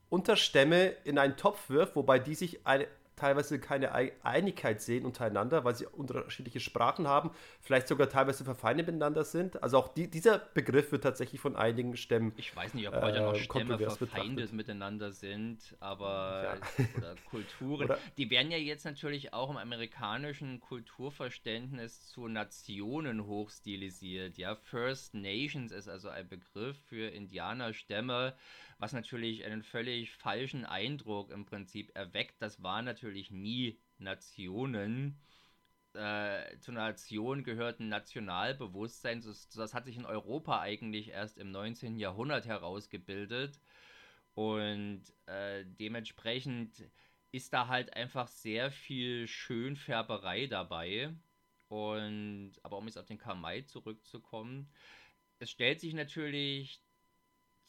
Unterstämme 0.09 0.94
in 1.04 1.18
einen 1.18 1.37
Topf 1.37 1.68
wirft, 1.68 1.96
wobei 1.96 2.20
die 2.20 2.37
sich 2.37 2.64
eine, 2.64 2.87
teilweise 3.16 3.59
keine 3.59 3.92
Einigkeit 4.22 4.83
sehen 4.83 5.07
untereinander, 5.07 5.64
weil 5.64 5.74
sie 5.74 5.87
unterschiedliche 5.87 6.61
Sprachen 6.61 7.09
haben, 7.09 7.31
vielleicht 7.61 7.88
sogar 7.88 8.11
teilweise 8.11 8.44
verfeindet 8.44 8.87
miteinander 8.87 9.24
sind. 9.24 9.62
Also 9.62 9.79
auch 9.79 9.88
die, 9.88 10.09
dieser 10.09 10.38
Begriff 10.38 10.92
wird 10.92 11.02
tatsächlich 11.02 11.40
von 11.40 11.57
einigen 11.57 11.96
Stämmen. 11.96 12.33
Ich 12.37 12.55
weiß 12.55 12.74
nicht, 12.74 12.87
ob 12.88 12.94
heute 13.00 13.18
äh, 13.18 13.22
noch 13.22 13.35
Stämme 13.35 13.79
verfeindet 13.79 14.52
miteinander 14.52 15.12
sind, 15.12 15.74
aber 15.81 16.59
ja. 16.79 16.85
oder 16.98 17.14
Kulturen. 17.31 17.85
Oder 17.87 17.98
die 18.18 18.29
werden 18.29 18.50
ja 18.50 18.59
jetzt 18.59 18.85
natürlich 18.85 19.33
auch 19.33 19.50
im 19.50 19.57
amerikanischen 19.57 20.61
Kulturverständnis 20.61 22.09
zu 22.09 22.29
Nationen 22.29 23.26
hochstilisiert. 23.26 24.37
Ja, 24.37 24.57
First 24.57 25.14
Nations 25.14 25.72
ist 25.72 25.88
also 25.88 26.11
ein 26.11 26.29
Begriff 26.29 26.76
für 26.88 27.09
Indianerstämme 27.09 28.35
was 28.79 28.93
natürlich 28.93 29.45
einen 29.45 29.62
völlig 29.62 30.12
falschen 30.12 30.65
Eindruck 30.65 31.31
im 31.31 31.45
Prinzip 31.45 31.91
erweckt. 31.95 32.41
Das 32.41 32.62
waren 32.62 32.85
natürlich 32.85 33.31
nie 33.31 33.81
Nationen. 33.99 35.21
Äh, 35.95 36.59
zu 36.59 36.73
einer 36.73 36.89
Nation 36.89 37.43
gehört 37.43 37.81
ein 37.81 37.89
Nationalbewusstsein. 37.89 39.23
Das, 39.23 39.49
das 39.49 39.73
hat 39.73 39.87
sich 39.87 39.97
in 39.97 40.05
Europa 40.05 40.61
eigentlich 40.61 41.09
erst 41.09 41.39
im 41.39 41.51
19. 41.51 41.99
Jahrhundert 41.99 42.47
herausgebildet. 42.47 43.61
Und 44.35 45.05
äh, 45.25 45.65
dementsprechend 45.65 46.91
ist 47.33 47.53
da 47.53 47.69
halt 47.69 47.95
einfach 47.95 48.29
sehr 48.29 48.71
viel 48.71 49.27
Schönfärberei 49.27 50.47
dabei. 50.47 51.15
Und 51.69 52.53
aber 52.62 52.77
um 52.79 52.87
jetzt 52.87 52.99
auf 52.99 53.07
den 53.07 53.19
Kamai 53.19 53.62
zurückzukommen, 53.62 54.71
es 55.39 55.51
stellt 55.51 55.81
sich 55.81 55.95
natürlich 55.95 56.83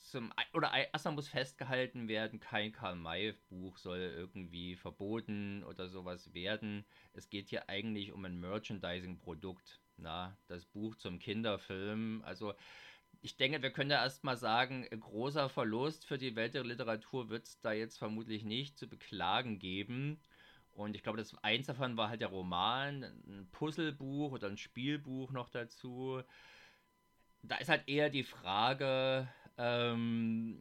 zum 0.07 0.31
oder 0.53 0.71
erstmal 0.73 1.15
muss 1.15 1.27
festgehalten 1.27 2.07
werden, 2.07 2.39
kein 2.39 2.71
Karl 2.71 2.95
May 2.95 3.33
Buch 3.49 3.77
soll 3.77 3.99
irgendwie 3.99 4.75
verboten 4.75 5.63
oder 5.63 5.87
sowas 5.89 6.33
werden. 6.33 6.85
Es 7.13 7.29
geht 7.29 7.49
hier 7.49 7.69
eigentlich 7.69 8.11
um 8.13 8.25
ein 8.25 8.39
Merchandising 8.39 9.19
Produkt, 9.19 9.79
na, 9.97 10.37
das 10.47 10.65
Buch 10.65 10.95
zum 10.95 11.19
Kinderfilm. 11.19 12.21
Also 12.25 12.53
ich 13.21 13.37
denke, 13.37 13.61
wir 13.61 13.71
können 13.71 13.91
ja 13.91 14.03
erstmal 14.03 14.37
sagen, 14.37 14.87
großer 14.89 15.49
Verlust 15.49 16.05
für 16.05 16.17
die 16.17 16.35
Welt 16.35 16.53
der 16.53 16.63
Literatur 16.63 17.29
wird 17.29 17.45
es 17.45 17.59
da 17.61 17.73
jetzt 17.73 17.97
vermutlich 17.97 18.43
nicht 18.43 18.77
zu 18.77 18.87
beklagen 18.87 19.59
geben. 19.59 20.21
Und 20.71 20.95
ich 20.95 21.03
glaube, 21.03 21.17
das 21.17 21.35
eins 21.43 21.65
davon 21.67 21.97
war 21.97 22.09
halt 22.09 22.21
der 22.21 22.29
Roman, 22.29 23.03
ein 23.03 23.49
Puzzlebuch 23.51 24.31
oder 24.31 24.47
ein 24.47 24.57
Spielbuch 24.57 25.31
noch 25.31 25.49
dazu. 25.49 26.21
Da 27.41 27.57
ist 27.57 27.69
halt 27.69 27.87
eher 27.87 28.09
die 28.09 28.23
Frage, 28.23 29.27
ähm, 29.57 30.59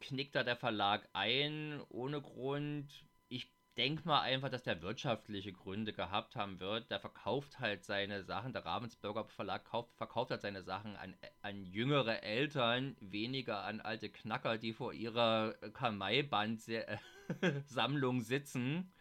knickt 0.00 0.34
da 0.34 0.42
der 0.44 0.56
Verlag 0.56 1.08
ein 1.12 1.80
ohne 1.88 2.20
Grund? 2.20 2.88
Ich 3.28 3.50
denke 3.76 4.06
mal 4.06 4.20
einfach, 4.22 4.50
dass 4.50 4.62
der 4.62 4.82
wirtschaftliche 4.82 5.52
Gründe 5.52 5.92
gehabt 5.92 6.36
haben 6.36 6.60
wird. 6.60 6.90
Der 6.90 7.00
verkauft 7.00 7.58
halt 7.60 7.84
seine 7.84 8.24
Sachen, 8.24 8.52
der 8.52 8.64
Ravensburger 8.64 9.24
Verlag 9.26 9.64
kauft, 9.64 9.94
verkauft 9.96 10.30
halt 10.30 10.42
seine 10.42 10.62
Sachen 10.62 10.96
an, 10.96 11.16
an 11.42 11.64
jüngere 11.64 12.22
Eltern, 12.22 12.96
weniger 13.00 13.64
an 13.64 13.80
alte 13.80 14.10
Knacker, 14.10 14.58
die 14.58 14.72
vor 14.72 14.92
ihrer 14.92 15.54
Kamei-Band-Sammlung 15.72 18.20
sitzen 18.20 18.92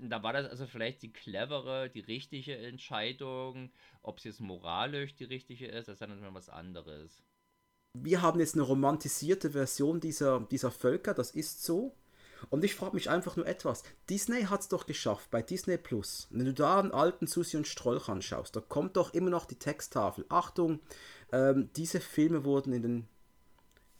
da 0.00 0.22
war 0.22 0.32
das 0.32 0.48
also 0.48 0.66
vielleicht 0.66 1.02
die 1.02 1.12
clevere, 1.12 1.90
die 1.90 2.00
richtige 2.00 2.56
Entscheidung. 2.56 3.70
Ob 4.02 4.18
es 4.18 4.24
jetzt 4.24 4.40
moralisch 4.40 5.16
die 5.16 5.24
richtige 5.24 5.66
ist, 5.66 5.88
das 5.88 5.94
ist 5.94 6.02
dann 6.02 6.34
was 6.34 6.48
anderes. 6.48 7.22
Wir 7.94 8.22
haben 8.22 8.40
jetzt 8.40 8.54
eine 8.54 8.62
romantisierte 8.62 9.50
Version 9.50 10.00
dieser, 10.00 10.40
dieser 10.50 10.70
Völker, 10.70 11.14
das 11.14 11.30
ist 11.30 11.64
so. 11.64 11.94
Und 12.50 12.64
ich 12.64 12.74
frage 12.74 12.94
mich 12.94 13.10
einfach 13.10 13.36
nur 13.36 13.46
etwas. 13.46 13.82
Disney 14.08 14.42
hat 14.44 14.60
es 14.60 14.68
doch 14.68 14.86
geschafft 14.86 15.30
bei 15.30 15.42
Disney 15.42 15.76
Plus. 15.76 16.28
Wenn 16.30 16.46
du 16.46 16.54
da 16.54 16.78
einen 16.78 16.92
alten 16.92 17.26
Susi 17.26 17.56
und 17.56 17.66
Strolch 17.66 18.08
anschaust, 18.08 18.54
da 18.54 18.60
kommt 18.60 18.96
doch 18.96 19.12
immer 19.12 19.30
noch 19.30 19.44
die 19.44 19.58
Texttafel. 19.58 20.24
Achtung, 20.28 20.80
ähm, 21.32 21.70
diese 21.76 22.00
Filme 22.00 22.44
wurden 22.44 22.72
in 22.72 22.82
den 22.82 23.08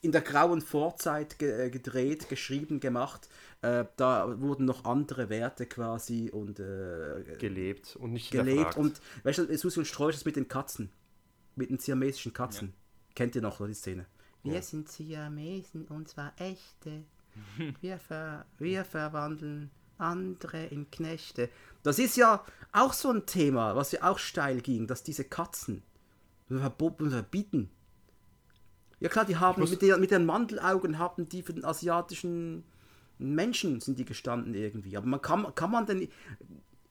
in 0.00 0.12
der 0.12 0.20
grauen 0.20 0.60
Vorzeit 0.60 1.38
ge 1.38 1.66
äh, 1.66 1.70
gedreht, 1.70 2.28
geschrieben, 2.28 2.78
gemacht. 2.78 3.28
Äh, 3.62 3.84
da 3.96 4.40
wurden 4.40 4.64
noch 4.64 4.84
andere 4.84 5.28
Werte 5.28 5.66
quasi 5.66 6.30
und 6.30 6.60
äh, 6.60 7.36
gelebt 7.38 7.96
und 7.96 8.12
nicht 8.12 8.30
gelebt. 8.30 8.76
Und 8.76 9.00
weißt 9.24 9.38
du, 9.38 9.58
Susi 9.58 9.80
und 9.80 9.86
Strolch 9.86 10.14
ist 10.14 10.26
mit 10.26 10.36
den 10.36 10.46
Katzen, 10.46 10.90
mit 11.56 11.70
den 11.70 11.78
siamesischen 11.78 12.32
Katzen. 12.32 12.68
Ja. 12.68 12.87
Kennt 13.14 13.34
ihr 13.34 13.42
noch 13.42 13.64
die 13.66 13.74
Szene? 13.74 14.06
Wir 14.42 14.54
ja. 14.54 14.62
sind 14.62 14.88
Siamesen 14.88 15.86
und 15.86 16.08
zwar 16.08 16.32
echte. 16.38 17.04
Wir, 17.80 17.98
ver 17.98 18.46
wir 18.58 18.84
verwandeln 18.84 19.70
andere 19.96 20.66
in 20.66 20.90
Knechte. 20.90 21.48
Das 21.82 21.98
ist 21.98 22.16
ja 22.16 22.44
auch 22.72 22.92
so 22.92 23.10
ein 23.10 23.26
Thema, 23.26 23.76
was 23.76 23.92
ja 23.92 24.02
auch 24.10 24.18
steil 24.18 24.60
ging, 24.60 24.86
dass 24.86 25.02
diese 25.02 25.24
Katzen 25.24 25.82
verbieten 26.48 27.70
ja 29.00 29.08
klar, 29.08 29.24
die 29.24 29.36
haben 29.36 29.62
mit, 29.68 29.82
der, 29.82 29.98
mit 29.98 30.10
den 30.10 30.26
Mandelaugen 30.26 30.98
haben 30.98 31.28
die 31.28 31.42
für 31.42 31.52
den 31.52 31.64
asiatischen 31.64 32.64
Menschen 33.18 33.80
sind 33.80 33.98
die 33.98 34.04
gestanden 34.04 34.54
irgendwie. 34.54 34.96
Aber 34.96 35.06
man 35.06 35.22
kann, 35.22 35.54
kann 35.54 35.70
man 35.70 35.86
denn 35.86 36.08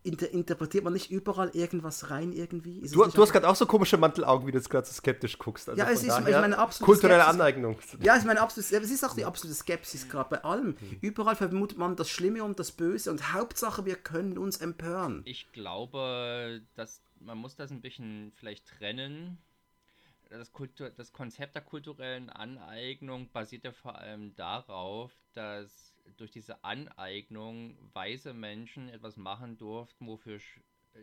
inter, 0.08 0.32
interpretiert 0.32 0.84
man 0.84 0.94
nicht 0.94 1.12
überall 1.12 1.50
irgendwas 1.50 2.10
rein 2.10 2.32
irgendwie? 2.32 2.82
du, 2.82 3.06
du 3.06 3.22
hast 3.22 3.32
gerade 3.32 3.48
auch 3.48 3.56
so 3.56 3.66
komische 3.66 3.98
Mantelaugen, 3.98 4.48
wie 4.48 4.52
du 4.52 4.58
jetzt 4.58 4.70
gerade 4.70 4.88
so 4.88 4.94
skeptisch 4.94 5.38
guckst. 5.38 5.70
Also 5.70 5.80
ja, 5.80 5.90
es 5.90 6.04
ist, 6.04 6.18
ich 6.18 6.26
meine 6.26 6.58
absolute 6.58 6.86
kulturelle 6.86 7.24
Skepsis. 7.24 7.42
Aneignung. 7.42 7.78
Ja, 8.02 8.18
ich 8.18 8.24
meine 8.24 8.42
absolut, 8.42 8.72
es 8.72 8.92
ist 8.92 9.04
auch 9.04 9.14
die 9.14 9.26
absolute 9.26 9.56
Skepsis 9.56 10.10
gerade 10.10 10.30
bei 10.30 10.44
allem. 10.44 10.78
Mhm. 10.80 10.98
Überall 11.02 11.36
vermutet 11.36 11.78
man 11.78 11.96
das 11.96 12.10
Schlimme 12.10 12.44
und 12.44 12.60
das 12.60 12.72
Böse 12.72 13.12
und 13.12 13.34
Hauptsache 13.34 13.86
wir 13.86 13.96
können 13.96 14.38
uns 14.38 14.58
empören. 14.58 15.22
Ich 15.26 15.52
glaube, 15.52 16.62
dass 16.76 17.02
man 17.20 17.38
muss 17.38 17.56
das 17.56 17.72
ein 17.72 17.82
bisschen 17.82 18.32
vielleicht 18.36 18.68
trennen 18.68 19.38
das, 20.30 20.52
Kultur, 20.52 20.90
das 20.90 21.14
Konzept 21.14 21.56
der 21.56 21.62
kulturellen 21.62 22.30
Aneignung 22.30 23.30
basiert 23.32 23.64
ja 23.64 23.72
vor 23.72 23.98
allem 23.98 24.36
darauf, 24.36 25.12
dass 25.34 25.94
durch 26.18 26.32
diese 26.32 26.64
Aneignung 26.64 27.78
weise 27.94 28.34
Menschen 28.34 28.90
etwas 28.90 29.18
machen 29.18 29.58
durften, 29.58 30.08
wofür 30.08 30.40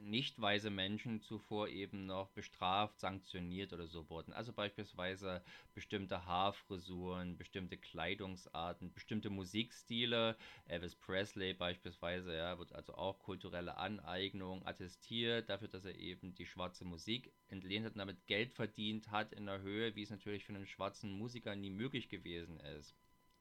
nicht 0.01 0.41
weise 0.41 0.71
Menschen 0.71 1.21
zuvor 1.21 1.69
eben 1.69 2.07
noch 2.07 2.31
bestraft, 2.31 2.99
sanktioniert 2.99 3.73
oder 3.73 3.87
so 3.87 4.09
wurden. 4.11 4.33
Also 4.33 4.53
beispielsweise 4.53 5.43
bestimmte 5.73 6.27
Haarfrisuren, 6.27 7.37
bestimmte 7.37 7.77
Kleidungsarten, 7.77 8.93
bestimmte 8.93 9.31
Musikstile. 9.31 10.37
Elvis 10.67 10.97
Presley 10.97 11.55
beispielsweise, 11.55 12.37
ja, 12.37 12.59
wird 12.59 12.73
also 12.73 12.95
auch 12.95 13.19
kulturelle 13.21 13.77
Aneignung 13.77 14.67
attestiert, 14.67 15.49
dafür, 15.49 15.69
dass 15.69 15.85
er 15.85 15.95
eben 15.97 16.35
die 16.35 16.47
schwarze 16.47 16.85
Musik 16.85 17.33
entlehnt 17.49 17.87
hat 17.87 17.93
und 17.93 17.99
damit 17.99 18.27
Geld 18.27 18.53
verdient 18.53 19.11
hat 19.11 19.33
in 19.33 19.47
der 19.47 19.61
Höhe, 19.61 19.95
wie 19.95 20.03
es 20.03 20.11
natürlich 20.11 20.45
für 20.45 20.55
einen 20.55 20.67
schwarzen 20.67 21.13
Musiker 21.13 21.55
nie 21.55 21.71
möglich 21.71 22.09
gewesen 22.09 22.59
ist. 22.61 22.97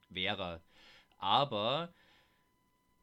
Wäre. 0.08 0.62
Aber 1.16 1.92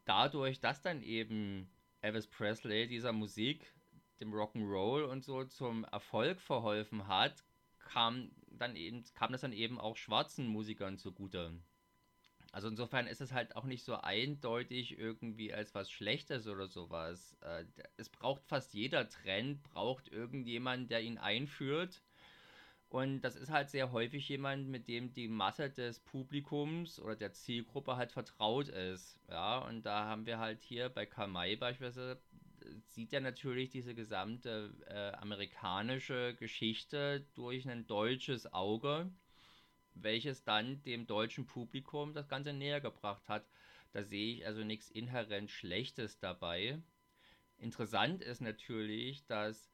dadurch, 0.05 0.59
dass 0.59 0.81
dann 0.81 1.01
eben 1.01 1.69
Elvis 2.01 2.27
Presley 2.27 2.87
dieser 2.87 3.13
Musik, 3.13 3.73
dem 4.19 4.33
Rock'n'Roll 4.33 5.03
und 5.03 5.23
so 5.23 5.43
zum 5.45 5.83
Erfolg 5.85 6.39
verholfen 6.39 7.07
hat, 7.07 7.43
kam, 7.79 8.31
dann 8.47 8.75
eben, 8.75 9.03
kam 9.15 9.31
das 9.31 9.41
dann 9.41 9.53
eben 9.53 9.79
auch 9.79 9.97
schwarzen 9.97 10.47
Musikern 10.47 10.97
zugute. 10.97 11.59
Also 12.51 12.67
insofern 12.67 13.07
ist 13.07 13.21
es 13.21 13.31
halt 13.31 13.55
auch 13.55 13.63
nicht 13.63 13.83
so 13.83 13.95
eindeutig 13.95 14.97
irgendwie 14.97 15.53
als 15.53 15.73
was 15.73 15.89
Schlechtes 15.89 16.47
oder 16.47 16.67
sowas. 16.67 17.37
Äh, 17.41 17.65
es 17.97 18.09
braucht 18.09 18.43
fast 18.45 18.73
jeder 18.73 19.07
Trend, 19.07 19.63
braucht 19.63 20.09
irgendjemand, 20.09 20.91
der 20.91 21.01
ihn 21.01 21.17
einführt. 21.17 22.03
Und 22.91 23.21
das 23.21 23.37
ist 23.37 23.49
halt 23.49 23.69
sehr 23.69 23.93
häufig 23.93 24.27
jemand, 24.27 24.67
mit 24.67 24.89
dem 24.89 25.13
die 25.13 25.29
Masse 25.29 25.69
des 25.69 26.01
Publikums 26.01 26.99
oder 26.99 27.15
der 27.15 27.31
Zielgruppe 27.31 27.95
halt 27.95 28.11
vertraut 28.11 28.67
ist. 28.67 29.17
Ja, 29.29 29.59
und 29.59 29.83
da 29.85 30.03
haben 30.03 30.25
wir 30.25 30.39
halt 30.39 30.61
hier 30.61 30.89
bei 30.89 31.05
Kamai 31.05 31.55
beispielsweise, 31.55 32.21
sieht 32.87 33.13
er 33.13 33.21
natürlich 33.21 33.69
diese 33.69 33.95
gesamte 33.95 34.73
äh, 34.87 35.15
amerikanische 35.21 36.35
Geschichte 36.35 37.25
durch 37.33 37.65
ein 37.69 37.87
deutsches 37.87 38.51
Auge, 38.53 39.09
welches 39.93 40.43
dann 40.43 40.83
dem 40.83 41.07
deutschen 41.07 41.45
Publikum 41.45 42.13
das 42.13 42.27
Ganze 42.27 42.51
näher 42.51 42.81
gebracht 42.81 43.29
hat. 43.29 43.47
Da 43.93 44.03
sehe 44.03 44.33
ich 44.33 44.45
also 44.45 44.65
nichts 44.65 44.91
inhärent 44.91 45.49
Schlechtes 45.49 46.19
dabei. 46.19 46.81
Interessant 47.57 48.21
ist 48.21 48.41
natürlich, 48.41 49.25
dass 49.27 49.71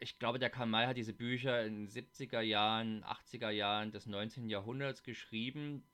ich 0.00 0.18
glaube, 0.18 0.38
der 0.38 0.50
Kamal 0.50 0.86
hat 0.86 0.96
diese 0.96 1.12
Bücher 1.12 1.64
in 1.64 1.86
den 1.86 1.88
70er 1.88 2.40
Jahren, 2.40 3.04
80er 3.04 3.50
Jahren 3.50 3.92
des 3.92 4.06
19. 4.06 4.48
Jahrhunderts 4.48 5.02
geschrieben, 5.02 5.84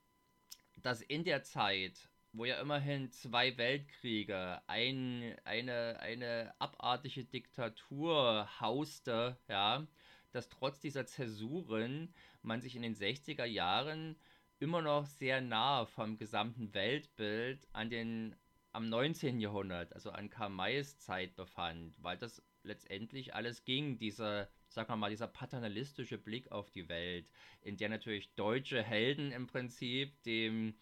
dass 0.77 1.01
in 1.01 1.25
der 1.25 1.43
Zeit, 1.43 2.09
wo 2.31 2.45
ja 2.45 2.59
immerhin 2.61 3.11
zwei 3.11 3.57
Weltkriege, 3.57 4.61
ein, 4.67 5.35
eine, 5.43 5.99
eine 5.99 6.53
abartige 6.57 7.25
Diktatur 7.25 8.47
hauste, 8.61 9.37
ja, 9.49 9.85
dass 10.31 10.47
trotz 10.47 10.79
dieser 10.79 11.05
Zäsuren 11.05 12.13
man 12.41 12.61
sich 12.61 12.77
in 12.77 12.83
den 12.83 12.95
60er 12.95 13.45
Jahren 13.45 14.15
immer 14.59 14.81
noch 14.81 15.05
sehr 15.05 15.41
nah 15.41 15.85
vom 15.85 16.17
gesamten 16.17 16.73
Weltbild 16.73 17.67
an 17.73 17.89
den 17.89 18.35
am 18.71 18.89
19. 18.89 19.39
Jahrhundert, 19.39 19.91
also 19.93 20.11
an 20.11 20.29
Karl 20.29 20.51
Mays 20.51 20.99
Zeit 20.99 21.35
befand, 21.35 21.95
weil 22.03 22.17
das 22.17 22.43
letztendlich 22.67 23.33
alles 23.33 23.65
ging, 23.65 23.97
dieser, 23.97 24.49
sagen 24.69 24.89
wir 24.89 24.95
mal, 24.97 25.09
dieser 25.09 25.27
paternalistische 25.27 26.17
Blick 26.17 26.51
auf 26.51 26.69
die 26.69 26.87
Welt, 26.89 27.29
in 27.61 27.77
der 27.77 27.89
natürlich 27.89 28.33
deutsche 28.35 28.83
Helden 28.83 29.31
im 29.31 29.47
Prinzip 29.47 30.21
dem 30.23 30.75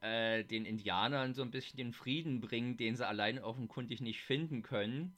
äh, 0.00 0.44
den 0.44 0.64
Indianern 0.64 1.34
so 1.34 1.42
ein 1.42 1.50
bisschen 1.50 1.76
den 1.76 1.92
Frieden 1.92 2.40
bringen, 2.40 2.76
den 2.76 2.96
sie 2.96 3.06
allein 3.06 3.38
offenkundig 3.38 4.00
nicht 4.00 4.22
finden 4.22 4.62
können. 4.62 5.16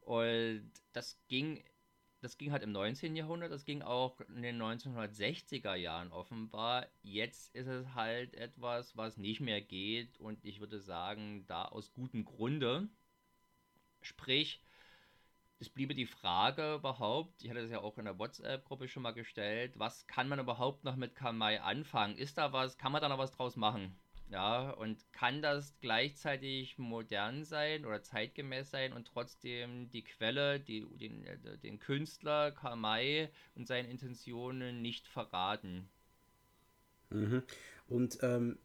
Und 0.00 0.70
das 0.92 1.18
ging, 1.28 1.62
das 2.20 2.38
ging 2.38 2.50
halt 2.50 2.62
im 2.62 2.72
19. 2.72 3.14
Jahrhundert, 3.14 3.52
das 3.52 3.64
ging 3.64 3.82
auch 3.82 4.20
in 4.20 4.42
den 4.42 4.60
1960er 4.60 5.74
Jahren 5.74 6.12
offenbar. 6.12 6.86
Jetzt 7.02 7.54
ist 7.54 7.66
es 7.66 7.94
halt 7.94 8.34
etwas, 8.34 8.96
was 8.96 9.16
nicht 9.16 9.40
mehr 9.40 9.60
geht 9.60 10.18
und 10.18 10.44
ich 10.44 10.60
würde 10.60 10.80
sagen, 10.80 11.44
da 11.46 11.66
aus 11.66 11.92
gutem 11.92 12.24
Grunde. 12.24 12.88
Sprich, 14.00 14.60
es 15.62 15.70
bliebe 15.70 15.94
die 15.94 16.06
Frage 16.06 16.74
überhaupt, 16.74 17.44
ich 17.44 17.48
hatte 17.48 17.62
das 17.62 17.70
ja 17.70 17.80
auch 17.80 17.96
in 17.96 18.04
der 18.04 18.18
WhatsApp-Gruppe 18.18 18.88
schon 18.88 19.04
mal 19.04 19.12
gestellt, 19.12 19.78
was 19.78 20.08
kann 20.08 20.28
man 20.28 20.40
überhaupt 20.40 20.82
noch 20.82 20.96
mit 20.96 21.14
Kamai 21.14 21.60
anfangen? 21.60 22.16
Ist 22.16 22.36
da 22.36 22.52
was, 22.52 22.78
kann 22.78 22.90
man 22.90 23.00
da 23.00 23.08
noch 23.08 23.18
was 23.18 23.30
draus 23.30 23.54
machen? 23.54 23.96
Ja, 24.28 24.70
und 24.70 24.98
kann 25.12 25.40
das 25.40 25.78
gleichzeitig 25.80 26.78
modern 26.78 27.44
sein 27.44 27.84
oder 27.84 28.02
zeitgemäß 28.02 28.70
sein 28.70 28.92
und 28.92 29.06
trotzdem 29.06 29.88
die 29.90 30.02
Quelle, 30.02 30.58
die, 30.58 30.84
den, 30.96 31.24
den 31.62 31.78
Künstler 31.78 32.50
Kamai 32.50 33.30
und 33.54 33.68
seine 33.68 33.88
Intentionen 33.88 34.82
nicht 34.82 35.06
verraten? 35.06 35.88
Mhm. 37.10 37.44
Und 37.86 38.18
ähm, 38.22 38.58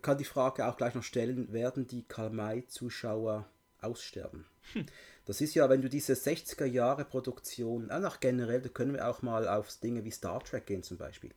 kann 0.00 0.18
die 0.18 0.24
Frage 0.24 0.66
auch 0.68 0.76
gleich 0.76 0.94
noch 0.94 1.02
stellen, 1.02 1.52
werden 1.52 1.88
die 1.88 2.04
Karl-May-Zuschauer 2.04 3.48
aussterben? 3.80 4.46
Hm. 4.72 4.86
Das 5.26 5.40
ist 5.40 5.54
ja, 5.54 5.68
wenn 5.70 5.80
du 5.80 5.88
diese 5.88 6.12
60er 6.12 6.66
Jahre 6.66 7.04
Produktion, 7.04 7.90
auch 7.90 8.20
generell, 8.20 8.60
da 8.60 8.68
können 8.68 8.92
wir 8.92 9.08
auch 9.08 9.22
mal 9.22 9.48
auf 9.48 9.74
Dinge 9.78 10.04
wie 10.04 10.10
Star 10.10 10.42
Trek 10.44 10.66
gehen 10.66 10.82
zum 10.82 10.98
Beispiel. 10.98 11.30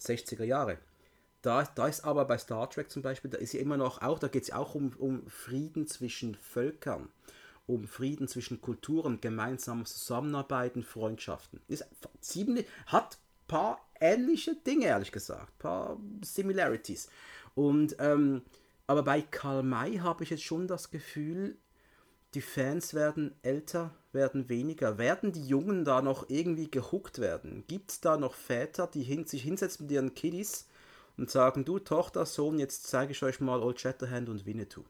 60er 0.00 0.44
Jahre. 0.44 0.78
Da, 1.42 1.62
da 1.62 1.86
ist 1.86 2.04
aber 2.04 2.24
bei 2.24 2.36
Star 2.36 2.68
Trek 2.68 2.90
zum 2.90 3.02
Beispiel, 3.02 3.30
da 3.30 3.38
ist 3.38 3.52
ja 3.52 3.60
immer 3.60 3.76
noch 3.76 4.02
auch, 4.02 4.18
da 4.18 4.28
geht 4.28 4.42
es 4.42 4.52
auch 4.52 4.74
um, 4.74 4.92
um 4.98 5.26
Frieden 5.28 5.86
zwischen 5.86 6.34
Völkern, 6.34 7.08
um 7.66 7.86
Frieden 7.86 8.26
zwischen 8.26 8.60
Kulturen, 8.60 9.20
gemeinsames 9.20 9.96
Zusammenarbeiten, 9.98 10.82
Freundschaften. 10.82 11.60
Ist 11.68 11.86
ziemlich, 12.20 12.66
hat 12.86 13.18
paar 13.46 13.80
ähnliche 14.00 14.56
Dinge, 14.56 14.86
ehrlich 14.86 15.12
gesagt, 15.12 15.58
paar 15.58 15.96
Similarities. 16.22 17.08
Und, 17.54 17.96
ähm, 18.00 18.42
aber 18.88 19.04
bei 19.04 19.22
Karl 19.22 19.62
May 19.62 19.98
habe 19.98 20.24
ich 20.24 20.30
jetzt 20.30 20.42
schon 20.44 20.66
das 20.66 20.90
Gefühl, 20.90 21.56
die 22.34 22.42
Fans 22.42 22.92
werden 22.94 23.34
älter, 23.42 23.94
werden 24.12 24.48
weniger. 24.48 24.98
Werden 24.98 25.32
die 25.32 25.46
Jungen 25.46 25.84
da 25.84 26.02
noch 26.02 26.28
irgendwie 26.28 26.70
gehuckt 26.70 27.18
werden? 27.18 27.64
Gibt 27.66 27.90
es 27.92 28.00
da 28.00 28.16
noch 28.16 28.34
Väter, 28.34 28.86
die 28.86 29.02
hin, 29.02 29.26
sich 29.26 29.42
hinsetzen 29.42 29.86
mit 29.86 29.92
ihren 29.92 30.14
Kiddies 30.14 30.68
und 31.16 31.30
sagen, 31.30 31.64
du 31.64 31.78
Tochter, 31.78 32.26
Sohn, 32.26 32.58
jetzt 32.58 32.86
zeige 32.86 33.12
ich 33.12 33.22
euch 33.22 33.40
mal 33.40 33.62
Old 33.62 33.80
Shatterhand 33.80 34.28
und 34.28 34.44
Winnetou? 34.44 34.84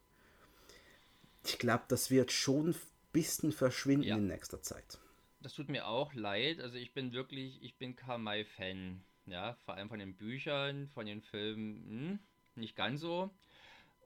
Ich 1.45 1.59
glaube, 1.59 1.85
das 1.89 2.11
wird 2.11 2.33
schon 2.33 2.71
ein 2.71 2.77
bisschen 3.13 3.53
verschwinden 3.53 4.09
ja. 4.09 4.17
in 4.17 4.27
nächster 4.27 4.61
Zeit. 4.61 4.99
Das 5.41 5.55
tut 5.55 5.69
mir 5.69 5.87
auch 5.87 6.15
leid. 6.15 6.61
Also 6.61 6.77
ich 6.77 6.93
bin 6.93 7.13
wirklich, 7.13 7.63
ich 7.63 7.77
bin 7.77 7.95
Kamai-Fan. 7.95 9.03
Ja, 9.27 9.55
vor 9.65 9.75
allem 9.75 9.89
von 9.89 9.99
den 9.99 10.17
Büchern, 10.17 10.89
von 10.89 11.07
den 11.07 11.21
Filmen, 11.21 11.85
hm, 11.87 12.19
nicht 12.57 12.75
ganz 12.75 13.01
so. 13.01 13.31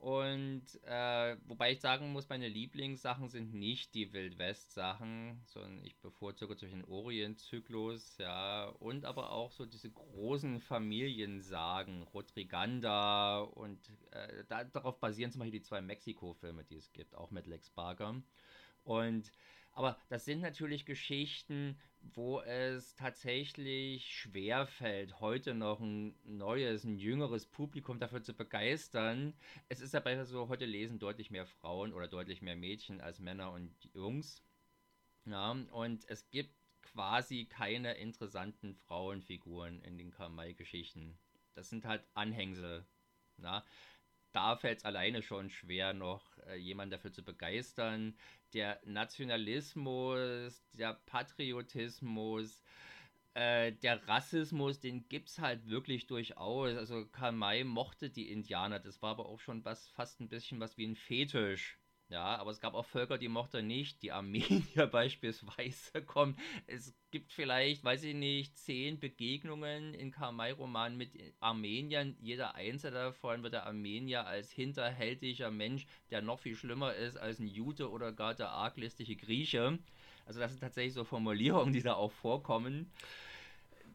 Und 0.03 0.65
äh, 0.83 1.37
wobei 1.47 1.71
ich 1.71 1.81
sagen 1.81 2.11
muss, 2.11 2.29
meine 2.29 2.49
Lieblingssachen 2.49 3.29
sind 3.29 3.55
nicht 3.55 3.95
die 3.95 4.13
Wild-West-Sachen, 4.13 5.41
sondern 5.47 5.85
ich 5.85 5.97
bevorzuge 6.01 6.57
durch 6.57 6.73
den 6.73 6.85
Orient-Zyklus, 6.85 8.19
ja, 8.19 8.65
und 8.81 9.05
aber 9.05 9.31
auch 9.31 9.53
so 9.53 9.65
diese 9.65 9.93
großen 9.93 10.59
Familiensagen, 10.59 12.03
Rodriganda 12.03 13.43
und 13.43 13.79
äh, 14.11 14.43
da, 14.49 14.65
darauf 14.65 14.99
basieren 14.99 15.31
zum 15.31 15.39
Beispiel 15.39 15.61
die 15.61 15.65
zwei 15.65 15.81
Mexiko-Filme, 15.81 16.65
die 16.65 16.79
es 16.79 16.93
gibt, 16.93 17.15
auch 17.15 17.31
mit 17.31 17.47
Lex 17.47 17.71
Barker. 17.71 18.21
Und 18.83 19.31
aber 19.71 19.97
das 20.09 20.25
sind 20.25 20.41
natürlich 20.41 20.85
Geschichten, 20.85 21.79
wo 22.03 22.41
es 22.41 22.95
tatsächlich 22.95 24.15
schwer 24.15 24.67
fällt, 24.67 25.21
heute 25.21 25.55
noch 25.55 25.81
ein 25.81 26.15
neues, 26.25 26.85
ein 26.85 26.97
jüngeres 26.97 27.47
Publikum 27.47 27.99
dafür 27.99 28.23
zu 28.23 28.35
begeistern. 28.35 29.35
Es 29.69 29.81
ist 29.81 29.95
aber 29.95 30.25
so, 30.25 30.49
heute 30.49 30.67
lesen 30.67 30.99
deutlich 30.99 31.31
mehr 31.31 31.47
Frauen 31.47 31.93
oder 31.93 32.09
deutlich 32.09 32.43
mehr 32.43 32.57
Mädchen 32.57 33.01
als 33.01 33.21
Männer 33.21 33.53
und 33.53 33.73
Jungs. 33.95 34.43
Ja, 35.25 35.53
und 35.53 36.05
es 36.09 36.29
gibt 36.31 36.55
quasi 36.83 37.47
keine 37.47 37.95
interessanten 37.95 38.75
Frauenfiguren 38.75 39.81
in 39.83 39.97
den 39.97 40.11
Kamai-Geschichten. 40.11 41.19
Das 41.55 41.71
sind 41.71 41.85
halt 41.85 42.05
Anhängsel. 42.15 42.85
Na? 43.37 43.65
Da 44.33 44.57
fällt 44.57 44.79
es 44.79 44.85
alleine 44.85 45.23
schon 45.23 45.51
schwer, 45.51 45.93
noch 45.93 46.39
äh, 46.47 46.57
jemanden 46.57 46.93
dafür 46.93 47.13
zu 47.13 47.23
begeistern 47.23 48.17
der 48.53 48.81
Nationalismus, 48.85 50.63
der 50.73 50.95
Patriotismus, 51.07 52.63
äh, 53.35 53.73
der 53.73 54.07
Rassismus, 54.09 54.81
den 54.81 55.09
gibt 55.09 55.31
es 55.31 55.39
halt 55.39 55.67
wirklich 55.69 56.07
durchaus. 56.07 56.77
Also 56.77 57.07
Karl 57.07 57.33
May 57.33 57.65
mochte 57.65 58.11
die 58.11 58.31
Indianer, 58.31 58.79
das 58.79 59.01
war 59.03 59.13
aber 59.13 59.27
auch 59.27 59.41
schon 59.41 59.65
was, 59.65 59.89
fast 59.89 60.21
ein 60.21 60.29
bisschen 60.29 60.61
was 60.61 60.77
wie 60.77 60.87
ein 60.87 60.97
Fetisch. 60.97 61.79
Ja, 62.09 62.37
aber 62.37 62.51
es 62.51 62.61
gab 62.61 62.75
auch 62.75 62.85
Völker, 62.85 63.17
die 63.17 63.29
mochte 63.29 63.59
er 63.59 63.63
nicht. 63.63 64.03
Die 64.03 64.13
Armenier 64.13 64.87
beispielsweise 64.93 66.03
kommen. 66.05 66.37
Es 66.67 66.95
gibt 67.13 67.33
vielleicht, 67.33 67.85
weiß 67.85 68.03
ich 68.05 68.15
nicht, 68.15 68.59
zehn 68.59 68.99
Begegnungen 68.99 69.95
in 69.95 70.11
Karl-May-Romanen 70.11 70.99
mit 70.99 71.11
Armeniern. 71.39 72.17
Jeder 72.21 72.57
einzelne 72.57 72.97
davon 72.97 73.43
wird 73.45 73.53
der 73.53 73.67
Armenier 73.67 74.27
als 74.27 74.51
hinterhältiger 74.51 75.51
Mensch, 75.51 75.87
der 76.11 76.23
noch 76.23 76.41
viel 76.41 76.57
schlimmer 76.57 76.95
ist 76.95 77.17
als 77.17 77.39
ein 77.39 77.47
Jude 77.47 77.91
oder 77.91 78.13
gar 78.13 78.35
der 78.35 78.49
arglistige 78.49 79.15
Grieche. 79.15 79.79
Also 80.27 80.41
das 80.41 80.53
sind 80.53 80.61
tatsächlich 80.61 80.95
so 80.95 81.05
Formulierungen, 81.05 81.73
die 81.73 81.83
da 81.83 81.95
auch 81.95 82.13
vorkommen. 82.13 82.91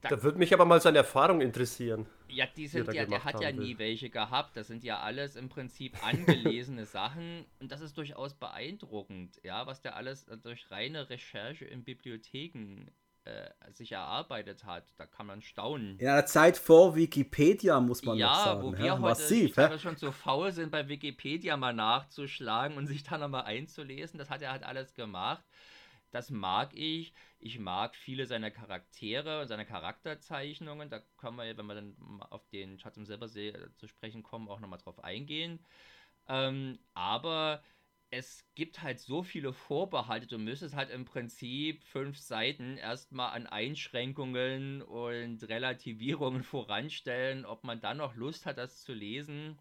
Da, 0.02 0.10
da 0.10 0.24
würde 0.24 0.38
mich 0.38 0.54
aber 0.54 0.66
mal 0.66 0.80
seine 0.80 1.00
Erfahrung 1.00 1.42
interessieren. 1.42 2.06
Ja, 2.30 2.46
die 2.46 2.68
sind 2.68 2.94
ja, 2.94 3.06
der 3.06 3.24
hat 3.24 3.42
ja 3.42 3.52
nie 3.52 3.70
will. 3.70 3.80
welche 3.80 4.12
gehabt. 4.12 4.56
Das 4.56 4.68
sind 4.68 4.84
ja 4.84 5.00
alles 5.00 5.36
im 5.36 5.50
Prinzip 5.50 6.06
angelesene 6.06 6.86
Sachen 6.86 7.46
und 7.60 7.72
das 7.72 7.82
ist 7.82 7.98
durchaus 7.98 8.36
beeindruckend, 8.36 9.42
ja, 9.44 9.66
was 9.66 9.82
der 9.82 9.96
alles 9.96 10.28
durch 10.44 10.70
reine 10.70 11.10
Recherche 11.10 11.66
in 11.66 11.84
Bibliotheken 11.84 12.92
äh, 13.28 13.72
sich 13.74 13.92
erarbeitet 13.92 14.64
hat. 14.64 14.86
Da 14.98 15.06
kann 15.06 15.28
man 15.28 15.42
staunen. 15.42 16.00
In 16.00 16.08
einer 16.08 16.26
Zeit 16.26 16.58
vor 16.58 16.96
Wikipedia 16.96 17.80
muss 17.80 18.04
man 18.04 18.18
ja, 18.18 18.34
sagen. 18.34 18.64
Wo 18.64 18.72
wir 18.72 18.86
ja, 18.86 18.94
heute 18.94 19.02
massiv, 19.02 19.58
ja? 19.58 19.78
schon 19.78 19.98
so 19.98 20.12
faul 20.12 20.52
sind, 20.52 20.72
bei 20.72 20.88
Wikipedia 20.88 21.58
mal 21.58 21.74
nachzuschlagen 21.74 22.78
und 22.78 22.88
sich 22.88 23.04
dann 23.04 23.20
nochmal 23.20 23.44
einzulesen. 23.44 24.18
Das 24.18 24.30
hat 24.30 24.42
er 24.42 24.52
halt 24.52 24.64
alles 24.64 24.94
gemacht. 24.94 25.44
Das 26.12 26.30
mag 26.30 26.74
ich. 26.74 27.14
Ich 27.40 27.60
mag 27.60 27.96
viele 27.96 28.26
seiner 28.26 28.50
Charaktere 28.50 29.42
und 29.42 29.48
seiner 29.48 29.66
Charakterzeichnungen. 29.66 30.90
Da 30.90 31.02
können 31.18 31.38
wir, 31.38 31.58
wenn 31.58 31.66
wir 31.66 31.76
dann 31.76 32.22
auf 32.30 32.48
den 32.48 32.80
Schatz 32.80 32.98
im 32.98 33.06
Silbersee 33.06 33.50
äh, 33.50 33.74
zu 33.76 33.88
sprechen 33.88 34.24
kommen, 34.24 34.48
auch 34.48 34.60
nochmal 34.60 34.80
drauf 34.80 35.04
eingehen. 35.04 35.60
Ähm, 36.30 36.80
aber 36.94 37.62
es 38.10 38.46
gibt 38.56 38.82
halt 38.82 39.00
so 39.00 39.22
viele 39.24 39.54
Vorbehalte. 39.54 40.28
Du 40.28 40.38
müsstest 40.38 40.76
halt 40.76 40.90
im 40.90 41.06
Prinzip 41.06 41.84
fünf 41.84 42.18
Seiten 42.18 42.78
erstmal 42.78 43.34
an 43.34 43.48
Einschränkungen 43.48 44.82
und 44.82 45.44
Relativierungen 45.44 46.44
voranstellen, 46.44 47.46
ob 47.46 47.64
man 47.64 47.82
dann 47.82 47.98
noch 47.98 48.16
Lust 48.16 48.46
hat, 48.46 48.58
das 48.58 48.82
zu 48.84 48.94
lesen. 48.94 49.60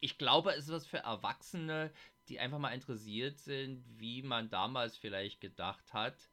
Ich 0.00 0.18
glaube, 0.18 0.52
es 0.52 0.66
ist 0.66 0.72
was 0.72 0.86
für 0.86 0.98
Erwachsene, 0.98 1.92
die 2.28 2.38
einfach 2.40 2.58
mal 2.58 2.74
interessiert 2.74 3.38
sind, 3.38 3.84
wie 3.98 4.22
man 4.22 4.50
damals 4.50 4.96
vielleicht 4.96 5.40
gedacht 5.40 5.92
hat. 5.92 6.30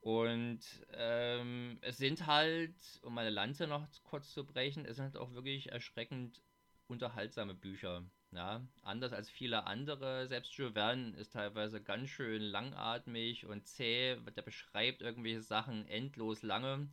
Und 0.00 0.60
ähm, 0.92 1.78
es 1.82 1.96
sind 1.98 2.26
halt, 2.26 2.74
um 3.02 3.14
meine 3.14 3.30
Lanze 3.30 3.66
noch 3.66 3.86
kurz 4.04 4.32
zu 4.32 4.46
brechen, 4.46 4.84
es 4.86 4.96
sind 4.96 5.06
halt 5.06 5.16
auch 5.16 5.32
wirklich 5.32 5.72
erschreckend 5.72 6.42
unterhaltsame 6.86 7.54
Bücher. 7.54 8.04
Ja, 8.32 8.60
anders 8.82 9.12
als 9.12 9.30
viele 9.30 9.66
andere. 9.66 10.26
Selbst 10.28 10.52
Jules 10.54 10.74
Verne 10.74 11.16
ist 11.16 11.32
teilweise 11.32 11.82
ganz 11.82 12.10
schön 12.10 12.42
langatmig 12.42 13.46
und 13.46 13.66
zäh. 13.66 14.16
Der 14.36 14.42
beschreibt 14.42 15.00
irgendwelche 15.02 15.42
Sachen 15.42 15.86
endlos 15.88 16.42
lange. 16.42 16.88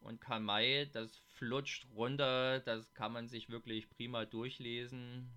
Und 0.00 0.20
Karl 0.20 0.40
May, 0.40 0.90
das 0.90 1.16
flutscht 1.18 1.86
runter. 1.94 2.60
Das 2.60 2.94
kann 2.94 3.12
man 3.12 3.28
sich 3.28 3.48
wirklich 3.48 3.88
prima 3.90 4.24
durchlesen 4.24 5.30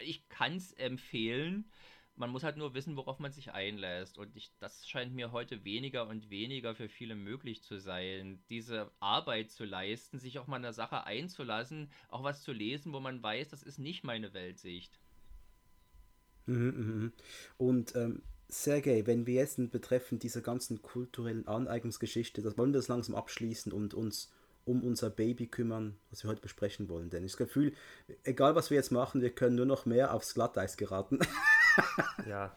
ich 0.00 0.28
kann 0.28 0.56
es 0.56 0.72
empfehlen. 0.72 1.70
Man 2.18 2.30
muss 2.30 2.42
halt 2.42 2.56
nur 2.56 2.74
wissen, 2.74 2.96
worauf 2.96 3.20
man 3.20 3.32
sich 3.32 3.52
einlässt. 3.52 4.18
Und 4.18 4.36
ich, 4.36 4.50
das 4.58 4.86
scheint 4.88 5.14
mir 5.14 5.32
heute 5.32 5.64
weniger 5.64 6.08
und 6.08 6.30
weniger 6.30 6.74
für 6.74 6.88
viele 6.88 7.14
möglich 7.14 7.62
zu 7.62 7.78
sein, 7.78 8.42
diese 8.50 8.90
Arbeit 8.98 9.50
zu 9.50 9.64
leisten, 9.64 10.18
sich 10.18 10.38
auch 10.38 10.48
mal 10.48 10.56
in 10.56 10.62
der 10.62 10.72
Sache 10.72 11.04
einzulassen, 11.04 11.90
auch 12.08 12.24
was 12.24 12.42
zu 12.42 12.52
lesen, 12.52 12.92
wo 12.92 13.00
man 13.00 13.22
weiß, 13.22 13.48
das 13.48 13.62
ist 13.62 13.78
nicht 13.78 14.04
meine 14.04 14.34
Weltsicht. 14.34 14.98
Mhm, 16.46 16.54
mhm. 16.56 17.12
Und 17.56 17.94
ähm, 17.94 18.22
Sergej, 18.48 19.06
wenn 19.06 19.26
wir 19.26 19.34
jetzt 19.34 19.58
betreffend 19.70 20.22
dieser 20.22 20.40
ganzen 20.40 20.82
kulturellen 20.82 21.46
Aneignungsgeschichte, 21.46 22.42
das 22.42 22.58
wollen 22.58 22.72
wir 22.72 22.78
das 22.78 22.88
langsam 22.88 23.14
abschließen 23.14 23.72
und 23.72 23.94
uns 23.94 24.32
um 24.64 24.82
unser 24.82 25.08
Baby 25.08 25.46
kümmern, 25.46 25.96
was 26.10 26.24
wir 26.24 26.30
heute 26.30 26.42
besprechen 26.42 26.88
wollen. 26.88 27.10
Denn 27.10 27.24
ich 27.24 27.32
das 27.32 27.38
Gefühl, 27.38 27.72
egal 28.24 28.54
was 28.54 28.70
wir 28.70 28.76
jetzt 28.76 28.92
machen, 28.92 29.22
wir 29.22 29.30
können 29.30 29.56
nur 29.56 29.66
noch 29.66 29.86
mehr 29.86 30.12
aufs 30.12 30.34
Glatteis 30.34 30.76
geraten. 30.76 31.18
ja. 32.28 32.52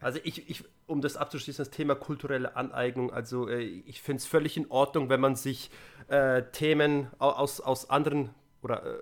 Also 0.00 0.18
ich, 0.24 0.50
ich, 0.50 0.64
um 0.86 1.00
das 1.00 1.16
abzuschließen, 1.16 1.64
das 1.64 1.70
Thema 1.70 1.94
kulturelle 1.94 2.56
Aneignung, 2.56 3.12
also 3.12 3.48
äh, 3.48 3.60
ich 3.60 4.02
finde 4.02 4.18
es 4.18 4.26
völlig 4.26 4.56
in 4.56 4.68
Ordnung, 4.70 5.08
wenn 5.08 5.20
man 5.20 5.36
sich 5.36 5.70
äh, 6.08 6.42
Themen 6.50 7.08
aus, 7.18 7.60
aus 7.60 7.88
anderen 7.88 8.30
oder 8.62 8.84
äh, 8.84 8.98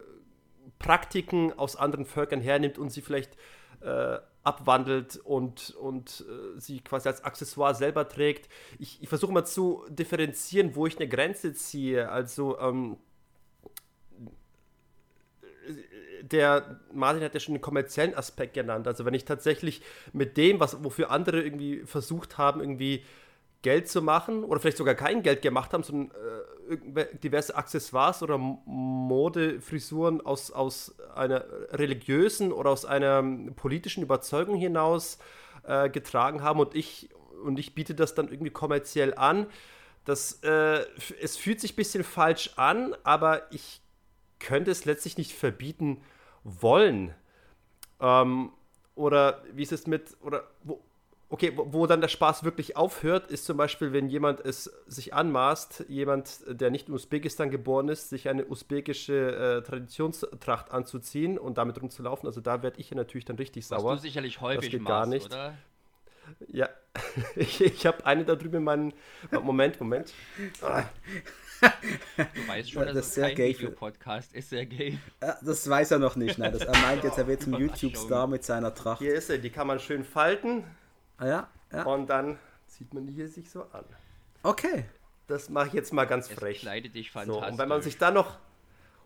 Praktiken 0.78 1.52
aus 1.58 1.76
anderen 1.76 2.04
Völkern 2.04 2.40
hernimmt 2.40 2.78
und 2.78 2.90
sie 2.90 3.00
vielleicht 3.00 3.36
äh, 3.80 4.18
abwandelt 4.42 5.16
und, 5.16 5.70
und 5.70 6.24
äh, 6.28 6.58
sie 6.58 6.80
quasi 6.80 7.08
als 7.08 7.24
Accessoire 7.24 7.74
selber 7.74 8.08
trägt. 8.08 8.48
Ich, 8.78 9.02
ich 9.02 9.08
versuche 9.08 9.32
mal 9.32 9.44
zu 9.44 9.84
differenzieren, 9.88 10.74
wo 10.74 10.86
ich 10.86 10.98
eine 10.98 11.08
Grenze 11.08 11.54
ziehe. 11.54 12.10
Also 12.10 12.58
ähm, 12.58 12.96
der 16.22 16.80
Martin 16.92 17.22
hat 17.22 17.34
ja 17.34 17.40
schon 17.40 17.54
den 17.54 17.60
kommerziellen 17.60 18.14
Aspekt 18.14 18.54
genannt. 18.54 18.86
Also 18.86 19.04
wenn 19.04 19.14
ich 19.14 19.24
tatsächlich 19.24 19.82
mit 20.12 20.36
dem, 20.36 20.60
was 20.60 20.82
wofür 20.84 21.10
andere 21.10 21.42
irgendwie 21.42 21.82
versucht 21.84 22.38
haben, 22.38 22.60
irgendwie 22.60 23.04
Geld 23.62 23.88
zu 23.88 24.00
machen 24.00 24.44
oder 24.44 24.58
vielleicht 24.60 24.78
sogar 24.78 24.94
kein 24.94 25.22
Geld 25.22 25.42
gemacht 25.42 25.72
haben, 25.72 25.82
sondern 25.82 26.10
äh, 26.96 27.06
diverse 27.22 27.56
Accessoires 27.56 28.22
oder 28.22 28.38
Modefrisuren 28.38 30.20
aus, 30.20 30.50
aus 30.50 30.94
einer 31.14 31.44
religiösen 31.72 32.52
oder 32.52 32.70
aus 32.70 32.84
einer 32.84 33.22
politischen 33.56 34.02
Überzeugung 34.02 34.56
hinaus 34.56 35.18
äh, 35.64 35.90
getragen 35.90 36.42
haben 36.42 36.60
und 36.60 36.74
ich, 36.74 37.10
und 37.44 37.58
ich 37.58 37.74
biete 37.74 37.94
das 37.94 38.14
dann 38.14 38.28
irgendwie 38.28 38.50
kommerziell 38.50 39.14
an. 39.14 39.46
Das, 40.06 40.42
äh, 40.42 40.86
es 41.20 41.36
fühlt 41.36 41.60
sich 41.60 41.74
ein 41.74 41.76
bisschen 41.76 42.04
falsch 42.04 42.52
an, 42.56 42.96
aber 43.04 43.52
ich 43.52 43.82
könnte 44.40 44.70
es 44.70 44.84
letztlich 44.84 45.16
nicht 45.16 45.32
verbieten 45.32 46.02
wollen. 46.42 47.14
Ähm, 48.00 48.50
oder 48.94 49.42
wie 49.52 49.62
ist 49.62 49.72
es 49.72 49.86
mit, 49.86 50.16
oder 50.22 50.44
wo, 50.64 50.80
okay, 51.28 51.52
wo, 51.54 51.72
wo, 51.72 51.86
dann 51.86 52.00
der 52.00 52.08
Spaß 52.08 52.44
wirklich 52.44 52.76
aufhört, 52.76 53.30
ist 53.30 53.44
zum 53.44 53.56
Beispiel, 53.56 53.92
wenn 53.92 54.08
jemand 54.08 54.40
es 54.40 54.64
sich 54.86 55.14
anmaßt, 55.14 55.86
jemand, 55.88 56.40
der 56.48 56.70
nicht 56.70 56.88
in 56.88 56.94
Usbekistan 56.94 57.50
geboren 57.50 57.88
ist, 57.88 58.10
sich 58.10 58.28
eine 58.28 58.44
usbekische 58.46 59.58
äh, 59.58 59.62
Traditionstracht 59.62 60.72
anzuziehen 60.72 61.38
und 61.38 61.56
damit 61.56 61.80
rumzulaufen. 61.80 62.26
Also 62.26 62.40
da 62.40 62.62
werde 62.62 62.80
ich 62.80 62.90
natürlich 62.90 63.24
dann 63.24 63.36
richtig 63.36 63.66
sauer. 63.66 63.84
Was 63.84 64.00
du 64.00 64.08
sicherlich 64.08 64.40
häufig 64.40 64.62
das 64.62 64.70
geht 64.70 64.82
machst, 64.82 64.90
gar 64.90 65.06
nicht. 65.06 65.26
oder? 65.26 65.54
Ja, 66.48 66.68
ich, 67.36 67.60
ich 67.60 67.86
habe 67.86 68.04
eine 68.06 68.24
da 68.24 68.34
drüben 68.34 68.56
in 68.56 68.64
meinem. 68.64 68.92
Moment, 69.30 69.80
Moment. 69.80 70.12
Du 71.60 72.48
weißt 72.48 72.70
schon, 72.70 72.86
dass 72.86 72.94
das 72.94 73.16
es 73.16 73.22
kein 73.22 73.36
Video-Podcast 73.36 74.32
ist, 74.34 74.50
sehr 74.50 74.66
gay. 74.66 74.98
Ja, 75.22 75.38
das 75.42 75.68
weiß 75.68 75.92
er 75.92 75.98
noch 75.98 76.16
nicht. 76.16 76.38
Nein, 76.38 76.52
das, 76.52 76.62
er 76.62 76.76
meint 76.78 77.04
jetzt, 77.04 77.18
er 77.18 77.26
wird 77.26 77.42
zum 77.42 77.54
YouTube-Star 77.58 78.26
mit 78.26 78.44
seiner 78.44 78.74
Tracht. 78.74 78.98
Hier 78.98 79.14
ist 79.14 79.30
er, 79.30 79.38
die 79.38 79.50
kann 79.50 79.66
man 79.66 79.78
schön 79.78 80.04
falten. 80.04 80.64
Ah, 81.18 81.26
ja, 81.26 81.48
ja. 81.72 81.82
Und 81.84 82.08
dann 82.08 82.38
zieht 82.66 82.92
man 82.94 83.06
die 83.06 83.12
hier 83.12 83.28
sich 83.28 83.50
so 83.50 83.62
an. 83.72 83.84
Okay. 84.42 84.84
Das 85.26 85.48
mache 85.48 85.68
ich 85.68 85.72
jetzt 85.74 85.92
mal 85.92 86.06
ganz 86.06 86.28
es 86.28 86.34
frech. 86.34 86.60
kleidet 86.60 86.94
dich 86.94 87.10
fantastisch. 87.10 87.44
So, 87.44 87.52
und 87.52 87.58
wenn 87.58 87.68
man 87.68 87.82
sich 87.82 87.98
dann 87.98 88.14
noch 88.14 88.38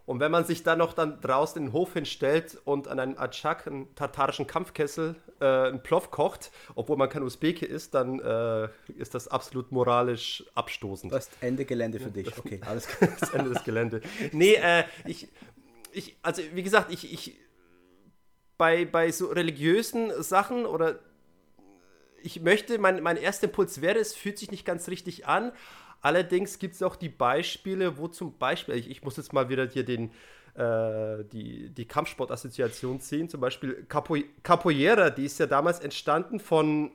und 0.06 0.20
wenn 0.20 0.30
man 0.30 0.44
sich 0.44 0.62
dann 0.62 0.78
noch 0.78 0.92
dann 0.92 1.20
draußen 1.20 1.58
in 1.58 1.68
den 1.68 1.72
Hof 1.72 1.94
hinstellt 1.94 2.58
und 2.64 2.88
an 2.88 3.00
einen 3.00 3.18
Atschak, 3.18 3.66
einen 3.66 3.94
tatarischen 3.94 4.46
Kampfkessel, 4.46 5.16
äh, 5.40 5.44
einen 5.44 5.82
Ploff 5.82 6.10
kocht, 6.10 6.50
obwohl 6.74 6.98
man 6.98 7.08
kein 7.08 7.22
Usbeke 7.22 7.64
ist, 7.64 7.94
dann 7.94 8.20
äh, 8.20 8.68
ist 8.98 9.14
das 9.14 9.28
absolut 9.28 9.72
moralisch 9.72 10.44
abstoßend. 10.54 11.12
Das 11.12 11.28
ist 11.28 11.32
Ende 11.40 11.64
Gelände 11.64 12.00
für 12.00 12.10
dich. 12.10 12.36
Okay, 12.36 12.60
alles 12.66 12.86
klar. 12.86 13.10
das 13.18 13.30
Ende 13.30 13.50
des 13.50 13.64
Gelände. 13.64 14.02
Nee, 14.32 14.54
äh, 14.54 14.84
ich, 15.06 15.28
ich, 15.92 16.16
also 16.22 16.42
wie 16.52 16.62
gesagt, 16.62 16.92
ich, 16.92 17.10
ich 17.10 17.38
bei, 18.58 18.84
bei 18.84 19.10
so 19.10 19.28
religiösen 19.28 20.22
Sachen 20.22 20.66
oder 20.66 20.98
ich 22.22 22.40
möchte, 22.40 22.78
mein, 22.78 23.02
mein 23.02 23.16
erster 23.16 23.46
Impuls 23.46 23.80
wäre, 23.80 23.98
es 23.98 24.14
fühlt 24.14 24.38
sich 24.38 24.50
nicht 24.50 24.64
ganz 24.64 24.88
richtig 24.88 25.26
an, 25.26 25.52
Allerdings 26.04 26.58
gibt 26.58 26.74
es 26.74 26.82
auch 26.82 26.96
die 26.96 27.08
Beispiele, 27.08 27.96
wo 27.96 28.08
zum 28.08 28.36
Beispiel, 28.36 28.74
ich, 28.74 28.90
ich 28.90 29.02
muss 29.02 29.16
jetzt 29.16 29.32
mal 29.32 29.48
wieder 29.48 29.66
hier 29.66 29.86
den, 29.86 30.10
äh, 30.54 31.24
die, 31.32 31.70
die 31.70 31.88
Kampfsportassoziation 31.88 33.00
ziehen, 33.00 33.30
zum 33.30 33.40
Beispiel 33.40 33.86
Capo, 33.88 34.18
Capoeira, 34.42 35.08
die 35.08 35.24
ist 35.24 35.38
ja 35.38 35.46
damals 35.46 35.80
entstanden 35.80 36.40
von, 36.40 36.90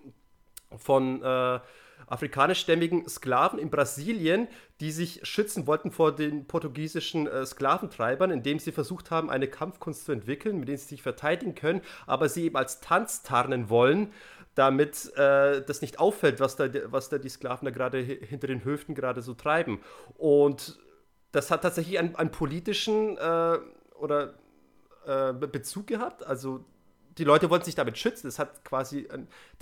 von 0.78 1.24
äh, 1.24 1.60
afrikanischstämmigen 2.06 3.10
Sklaven 3.10 3.58
in 3.58 3.72
Brasilien, 3.72 4.48
die 4.80 4.92
sich 4.92 5.22
schützen 5.24 5.66
wollten 5.66 5.90
vor 5.90 6.16
den 6.16 6.46
portugiesischen 6.46 7.26
äh, 7.26 7.48
Sklaventreibern, 7.48 8.30
indem 8.30 8.60
sie 8.60 8.72
versucht 8.72 9.10
haben, 9.10 9.32
eine 9.32 9.48
Kampfkunst 9.48 10.06
zu 10.06 10.12
entwickeln, 10.12 10.60
mit 10.60 10.70
der 10.70 10.78
sie 10.78 10.86
sich 10.86 11.02
verteidigen 11.02 11.56
können, 11.56 11.82
aber 12.06 12.30
sie 12.30 12.44
eben 12.44 12.58
als 12.58 12.80
Tanz 12.80 13.24
tarnen 13.24 13.70
wollen 13.70 14.14
damit 14.60 15.16
äh, 15.16 15.62
das 15.62 15.82
nicht 15.82 16.00
auffällt, 16.00 16.42
was 16.42 16.58
da, 16.58 16.68
was 16.92 17.08
da 17.08 17.18
die 17.18 17.30
Sklaven 17.30 17.66
da 17.66 17.72
gerade 17.72 18.00
hinter 18.00 18.48
den 18.48 18.66
Höften 18.66 18.94
gerade 18.94 19.22
so 19.22 19.34
treiben. 19.34 19.80
Und 20.18 20.78
das 21.32 21.50
hat 21.50 21.62
tatsächlich 21.62 21.98
einen, 21.98 22.18
einen 22.18 22.32
politischen 22.32 23.18
äh, 23.18 23.58
oder 23.98 24.34
äh, 25.06 25.32
Bezug 25.32 25.88
gehabt. 25.88 26.26
Also 26.26 26.66
die 27.18 27.24
Leute 27.24 27.50
wollten 27.50 27.64
sich 27.64 27.76
damit 27.76 27.98
schützen. 27.98 28.28
Es 28.28 28.38
hat 28.38 28.66
quasi, 28.66 29.08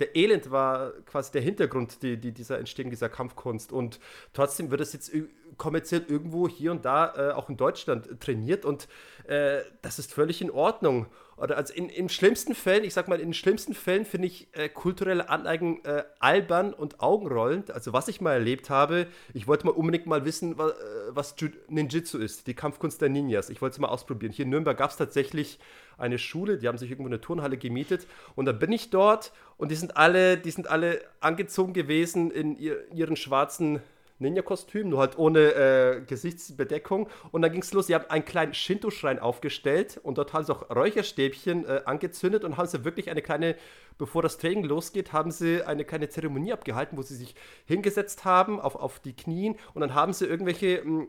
der 0.00 0.16
Elend 0.16 0.50
war 0.50 0.90
quasi 1.06 1.30
der 1.30 1.42
Hintergrund 1.42 2.02
die, 2.02 2.16
die 2.16 2.32
dieser 2.32 2.58
Entstehung 2.58 2.90
dieser 2.90 3.08
Kampfkunst. 3.08 3.72
Und 3.72 4.00
trotzdem 4.32 4.72
wird 4.72 4.80
es 4.80 4.92
jetzt 4.94 5.12
kommerziell 5.58 6.04
irgendwo 6.08 6.48
hier 6.48 6.72
und 6.72 6.84
da 6.84 7.14
äh, 7.14 7.32
auch 7.32 7.48
in 7.48 7.56
Deutschland 7.56 8.20
trainiert 8.20 8.64
und 8.64 8.88
äh, 9.28 9.60
das 9.80 10.00
ist 10.00 10.12
völlig 10.12 10.42
in 10.42 10.50
Ordnung. 10.50 11.06
Oder 11.38 11.56
also 11.56 11.72
in, 11.72 11.88
in 11.88 12.08
schlimmsten 12.08 12.54
Fällen, 12.54 12.84
ich 12.84 12.94
sag 12.94 13.06
mal, 13.08 13.20
in 13.20 13.32
schlimmsten 13.32 13.74
Fällen 13.74 14.04
finde 14.04 14.26
ich 14.26 14.48
äh, 14.52 14.68
kulturelle 14.68 15.28
Aneigen 15.28 15.84
äh, 15.84 16.02
albern 16.18 16.74
und 16.74 17.00
augenrollend. 17.00 17.70
Also 17.70 17.92
was 17.92 18.08
ich 18.08 18.20
mal 18.20 18.32
erlebt 18.32 18.70
habe, 18.70 19.06
ich 19.34 19.46
wollte 19.46 19.66
mal 19.66 19.72
unbedingt 19.72 20.06
mal 20.06 20.24
wissen, 20.24 20.58
was, 20.58 20.72
äh, 20.72 20.74
was 21.10 21.36
Ninjitsu 21.68 22.18
ist, 22.18 22.46
die 22.46 22.54
Kampfkunst 22.54 23.00
der 23.00 23.08
Ninjas. 23.08 23.50
Ich 23.50 23.62
wollte 23.62 23.74
es 23.74 23.78
mal 23.78 23.88
ausprobieren. 23.88 24.32
Hier 24.32 24.44
in 24.44 24.50
Nürnberg 24.50 24.76
gab 24.76 24.90
es 24.90 24.96
tatsächlich 24.96 25.58
eine 25.96 26.18
Schule, 26.18 26.58
die 26.58 26.68
haben 26.68 26.78
sich 26.78 26.90
irgendwo 26.90 27.08
eine 27.08 27.20
Turnhalle 27.20 27.56
gemietet 27.56 28.06
und 28.36 28.46
dann 28.46 28.58
bin 28.58 28.72
ich 28.72 28.90
dort 28.90 29.32
und 29.56 29.70
die 29.70 29.74
sind 29.74 29.96
alle, 29.96 30.38
die 30.38 30.50
sind 30.50 30.68
alle 30.68 31.00
angezogen 31.20 31.72
gewesen 31.72 32.30
in 32.30 32.56
ihr, 32.56 32.90
ihren 32.92 33.16
schwarzen 33.16 33.80
Ninja-Kostüm, 34.18 34.88
nur 34.88 35.00
halt 35.00 35.18
ohne 35.18 35.40
äh, 35.40 36.00
Gesichtsbedeckung. 36.06 37.08
Und 37.30 37.42
dann 37.42 37.52
ging 37.52 37.62
es 37.62 37.72
los. 37.72 37.86
Sie 37.86 37.94
haben 37.94 38.06
einen 38.08 38.24
kleinen 38.24 38.54
Shinto-Schrein 38.54 39.18
aufgestellt 39.18 40.00
und 40.02 40.18
dort 40.18 40.32
haben 40.32 40.44
sie 40.44 40.52
auch 40.52 40.70
Räucherstäbchen 40.70 41.66
äh, 41.66 41.82
angezündet 41.84 42.44
und 42.44 42.56
haben 42.56 42.68
sie 42.68 42.84
wirklich 42.84 43.10
eine 43.10 43.22
kleine, 43.22 43.56
bevor 43.96 44.22
das 44.22 44.38
Training 44.38 44.64
losgeht, 44.64 45.12
haben 45.12 45.30
sie 45.30 45.62
eine 45.62 45.84
kleine 45.84 46.08
Zeremonie 46.08 46.52
abgehalten, 46.52 46.98
wo 46.98 47.02
sie 47.02 47.16
sich 47.16 47.34
hingesetzt 47.66 48.24
haben 48.24 48.60
auf, 48.60 48.76
auf 48.76 49.00
die 49.00 49.14
Knien 49.14 49.56
und 49.74 49.80
dann 49.80 49.94
haben 49.94 50.12
sie 50.12 50.26
irgendwelche. 50.26 50.82
Hm, 50.82 51.08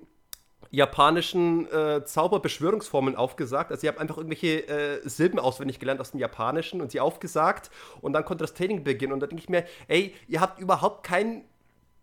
japanischen 0.71 1.71
äh, 1.71 2.03
Zauberbeschwörungsformeln 2.03 3.15
aufgesagt. 3.15 3.71
Also 3.71 3.81
sie 3.81 3.87
haben 3.87 3.97
einfach 3.97 4.17
irgendwelche 4.17 4.67
äh, 4.67 5.07
Silben 5.07 5.39
auswendig 5.39 5.79
gelernt 5.79 5.99
aus 6.01 6.11
dem 6.11 6.19
Japanischen 6.19 6.81
und 6.81 6.91
sie 6.91 6.99
aufgesagt 6.99 7.71
und 8.01 8.13
dann 8.13 8.25
konnte 8.25 8.43
das 8.43 8.53
Training 8.53 8.83
beginnen. 8.83 9.13
Und 9.13 9.21
da 9.21 9.27
denke 9.27 9.41
ich 9.41 9.49
mir, 9.49 9.65
ey, 9.87 10.13
ihr 10.27 10.41
habt 10.41 10.59
überhaupt 10.59 11.03
keinen 11.03 11.43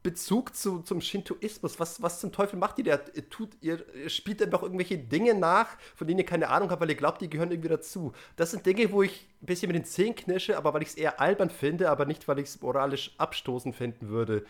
Bezug 0.07 0.55
zu, 0.55 0.83
zum 0.83 1.01
Shintoismus. 1.01 1.81
Was, 1.81 2.01
was 2.01 2.21
zum 2.21 2.31
Teufel 2.31 2.61
macht 2.61 2.79
ihr 2.79 2.85
da? 2.85 3.01
Ihr, 3.15 3.29
tut, 3.29 3.51
ihr, 3.61 3.85
spielt 4.07 4.41
einfach 4.41 4.63
irgendwelche 4.63 4.97
Dinge 4.99 5.35
nach, 5.35 5.67
von 5.97 6.07
denen 6.07 6.21
ihr 6.21 6.25
keine 6.25 6.49
Ahnung 6.49 6.71
habt, 6.71 6.81
weil 6.81 6.91
ihr 6.91 6.95
glaubt, 6.95 7.23
die 7.23 7.29
gehören 7.29 7.51
irgendwie 7.51 7.71
dazu. 7.71 8.13
Das 8.37 8.53
sind 8.53 8.65
Dinge, 8.65 8.93
wo 8.93 9.03
ich 9.03 9.27
ein 9.43 9.47
bisschen 9.47 9.67
mit 9.67 9.75
den 9.75 9.85
Zehen 9.85 10.15
knirsche, 10.15 10.57
aber 10.57 10.73
weil 10.73 10.83
ich 10.83 10.91
es 10.91 10.95
eher 10.95 11.21
albern 11.21 11.51
finde, 11.51 11.91
aber 11.91 12.05
nicht, 12.05 12.29
weil 12.29 12.39
ich 12.39 12.47
es 12.47 12.63
moralisch 12.63 13.17
abstoßend 13.19 13.75
finden 13.75 14.09
würde. 14.09 14.45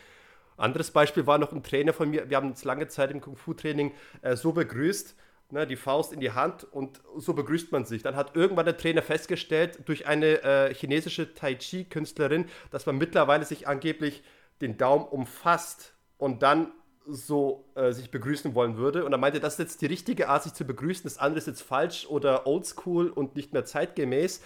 Anderes 0.59 0.91
Beispiel 0.91 1.27
war 1.27 1.39
noch 1.39 1.53
ein 1.53 1.63
Trainer 1.63 1.95
von 1.95 2.11
mir, 2.11 2.29
wir 2.29 2.37
haben 2.37 2.51
uns 2.51 2.63
lange 2.65 2.89
Zeit 2.89 3.11
im 3.11 3.23
Kung-Fu-Training 3.23 3.95
äh, 4.21 4.37
so 4.37 4.53
begrüßt, 4.53 5.17
ne, 5.53 5.67
die 5.67 5.77
Faust 5.77 6.13
in 6.13 6.21
die 6.21 6.33
Hand 6.33 6.65
und 6.71 7.01
so 7.17 7.33
begrüßt 7.33 7.73
man 7.73 7.87
sich. 7.87 8.03
Dann 8.03 8.15
hat 8.15 8.37
irgendwann 8.37 8.67
der 8.67 8.77
Trainer 8.77 9.01
festgestellt, 9.01 9.79
durch 9.87 10.07
eine 10.07 10.43
äh, 10.43 10.75
chinesische 10.75 11.33
Tai 11.33 11.55
Chi-Künstlerin, 11.55 12.45
dass 12.71 12.85
man 12.85 12.99
mittlerweile 12.99 13.47
sich 13.47 13.67
angeblich 13.67 14.23
den 14.61 14.77
Daumen 14.77 15.05
umfasst 15.07 15.95
und 16.19 16.43
dann 16.43 16.73
so 17.09 17.65
äh, 17.75 17.93
sich 17.93 18.11
begrüßen 18.11 18.55
wollen 18.55 18.77
würde. 18.77 19.05
Und 19.05 19.13
er 19.13 19.19
meinte, 19.19 19.41
das 19.41 19.55
ist 19.55 19.59
jetzt 19.59 19.83
die 19.83 19.87
richtige 19.87 20.29
Art, 20.29 20.43
sich 20.43 20.55
zu 20.55 20.65
begrüßen. 20.65 21.05
Das 21.05 21.19
andere 21.19 21.39
ist 21.39 21.47
jetzt 21.47 21.63
falsch 21.63 22.07
oder 22.07 22.47
oldschool 22.47 23.09
und 23.09 23.37
nicht 23.37 23.53
mehr 23.53 23.65
zeitgemäß. 23.65 24.43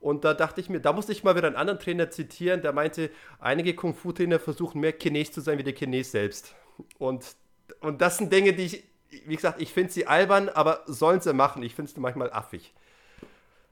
Und 0.00 0.24
da 0.24 0.34
dachte 0.34 0.60
ich 0.60 0.68
mir, 0.68 0.80
da 0.80 0.92
musste 0.92 1.12
ich 1.12 1.24
mal 1.24 1.34
wieder 1.34 1.46
einen 1.46 1.56
anderen 1.56 1.78
Trainer 1.78 2.10
zitieren, 2.10 2.60
der 2.60 2.72
meinte, 2.72 3.10
einige 3.38 3.74
Kung-Fu-Trainer 3.74 4.38
versuchen 4.38 4.80
mehr 4.80 4.92
Chines 4.92 5.32
zu 5.32 5.40
sein 5.40 5.56
wie 5.58 5.62
der 5.62 5.74
Chines 5.74 6.10
selbst. 6.10 6.54
Und, 6.98 7.36
und 7.80 8.02
das 8.02 8.18
sind 8.18 8.30
Dinge, 8.30 8.52
die 8.52 8.64
ich, 8.64 8.84
wie 9.26 9.36
gesagt, 9.36 9.62
ich 9.62 9.72
finde 9.72 9.92
sie 9.92 10.06
albern, 10.06 10.50
aber 10.50 10.82
sollen 10.86 11.20
sie 11.20 11.32
machen. 11.32 11.62
Ich 11.62 11.74
finde 11.74 11.90
es 11.90 11.96
manchmal 11.96 12.30
affig. 12.32 12.74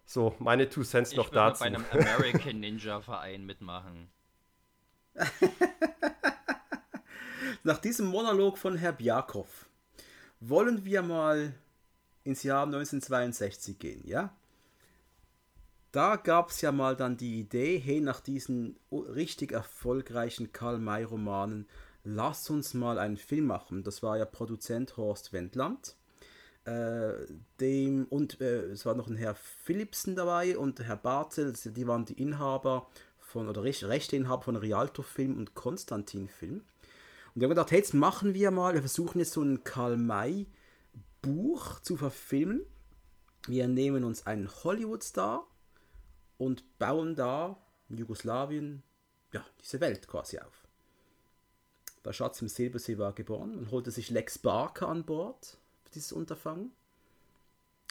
So, 0.06 0.34
meine 0.38 0.68
Two 0.70 0.84
Cents 0.84 1.10
ich 1.10 1.16
noch 1.18 1.28
dazu. 1.28 1.64
Ich 1.64 1.70
bei 1.70 1.76
einem 1.76 1.84
American 1.92 2.60
Ninja 2.60 3.00
Verein 3.00 3.44
mitmachen. 3.44 4.08
Nach 7.64 7.78
diesem 7.78 8.06
Monolog 8.06 8.58
von 8.58 8.76
Herr 8.76 8.92
Bjakow 8.92 9.68
wollen 10.40 10.84
wir 10.84 11.02
mal 11.02 11.54
ins 12.24 12.42
Jahr 12.42 12.64
1962 12.64 13.78
gehen, 13.78 14.02
ja? 14.04 14.34
Da 15.92 16.16
gab 16.16 16.50
es 16.50 16.60
ja 16.62 16.72
mal 16.72 16.96
dann 16.96 17.18
die 17.18 17.38
Idee, 17.38 17.78
hey, 17.78 18.00
nach 18.00 18.20
diesen 18.20 18.78
richtig 18.90 19.52
erfolgreichen 19.52 20.50
Karl-May-Romanen, 20.52 21.68
lass 22.02 22.48
uns 22.48 22.72
mal 22.72 22.98
einen 22.98 23.18
Film 23.18 23.44
machen. 23.46 23.84
Das 23.84 24.02
war 24.02 24.16
ja 24.16 24.24
Produzent 24.24 24.96
Horst 24.96 25.34
Wendland. 25.34 25.96
Äh, 26.64 27.26
dem, 27.60 28.06
und 28.06 28.40
äh, 28.40 28.66
es 28.66 28.86
war 28.86 28.94
noch 28.94 29.08
ein 29.08 29.16
Herr 29.16 29.34
Philipsen 29.34 30.16
dabei 30.16 30.56
und 30.56 30.80
Herr 30.80 30.96
Bartel, 30.96 31.52
die 31.52 31.86
waren 31.86 32.04
die 32.04 32.20
Inhaber 32.20 32.88
von, 33.32 33.48
oder 33.48 33.64
Rechteinhaber 33.64 34.42
von 34.42 34.56
Rialto 34.56 35.02
Film 35.02 35.38
und 35.38 35.54
Konstantin 35.54 36.28
Film. 36.28 36.62
Und 37.34 37.40
wir 37.40 37.46
haben 37.46 37.50
gedacht, 37.50 37.70
hey, 37.70 37.78
jetzt 37.78 37.94
machen 37.94 38.34
wir 38.34 38.50
mal, 38.50 38.74
wir 38.74 38.82
versuchen 38.82 39.18
jetzt 39.18 39.32
so 39.32 39.42
ein 39.42 39.64
Karl 39.64 39.96
May 39.96 40.46
Buch 41.22 41.80
zu 41.80 41.96
verfilmen. 41.96 42.62
Wir 43.46 43.66
nehmen 43.68 44.04
uns 44.04 44.26
einen 44.26 44.48
Hollywood-Star 44.62 45.46
und 46.36 46.78
bauen 46.78 47.14
da 47.14 47.56
in 47.88 47.98
Jugoslawien 47.98 48.82
ja, 49.32 49.44
diese 49.60 49.80
Welt 49.80 50.06
quasi 50.06 50.38
auf. 50.38 50.68
Der 52.04 52.12
Schatz 52.12 52.42
im 52.42 52.48
Silbersee 52.48 52.98
war 52.98 53.12
geboren 53.12 53.56
und 53.56 53.70
holte 53.70 53.90
sich 53.90 54.10
Lex 54.10 54.38
Barker 54.38 54.88
an 54.88 55.04
Bord 55.04 55.56
für 55.84 55.92
dieses 55.92 56.12
Unterfangen. 56.12 56.72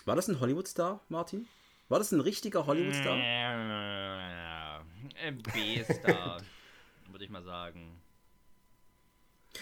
War 0.05 0.15
das 0.15 0.27
ein 0.27 0.39
Hollywood-Star, 0.39 1.01
Martin? 1.09 1.47
War 1.89 1.99
das 1.99 2.11
ein 2.11 2.21
richtiger 2.21 2.67
Hollywood-Star? 2.67 3.17
B-Star, 5.43 6.41
würde 7.11 7.25
ich 7.25 7.29
mal 7.29 7.43
sagen. 7.43 8.01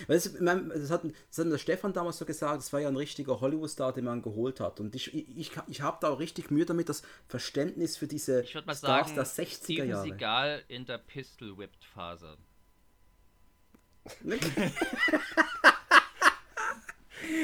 Das, 0.07 0.31
das, 0.31 0.91
hat, 0.91 1.01
das 1.03 1.37
hat 1.39 1.51
der 1.51 1.57
Stefan 1.57 1.93
damals 1.93 2.19
so 2.19 2.25
gesagt, 2.25 2.57
das 2.57 2.71
war 2.71 2.79
ja 2.79 2.87
ein 2.87 2.95
richtiger 2.95 3.41
Hollywood-Star, 3.41 3.91
den 3.91 4.05
man 4.05 4.21
geholt 4.21 4.59
hat. 4.59 4.79
Und 4.79 4.95
ich, 4.95 5.13
ich, 5.13 5.37
ich, 5.37 5.51
ich 5.67 5.81
habe 5.81 5.97
da 5.99 6.09
auch 6.09 6.19
richtig 6.19 6.51
Mühe 6.51 6.65
damit, 6.65 6.89
das 6.89 7.01
Verständnis 7.27 7.97
für 7.97 8.07
diese 8.07 8.43
ich 8.43 8.53
mal 8.53 8.75
Stars 8.75 9.09
sagen, 9.09 9.15
der 9.15 9.25
60er 9.25 9.63
Steven 9.63 9.89
Jahre. 9.89 10.03
Seagal 10.03 10.63
in 10.67 10.85
der 10.85 10.99
Pistol-Whipped-Phase. 10.99 12.37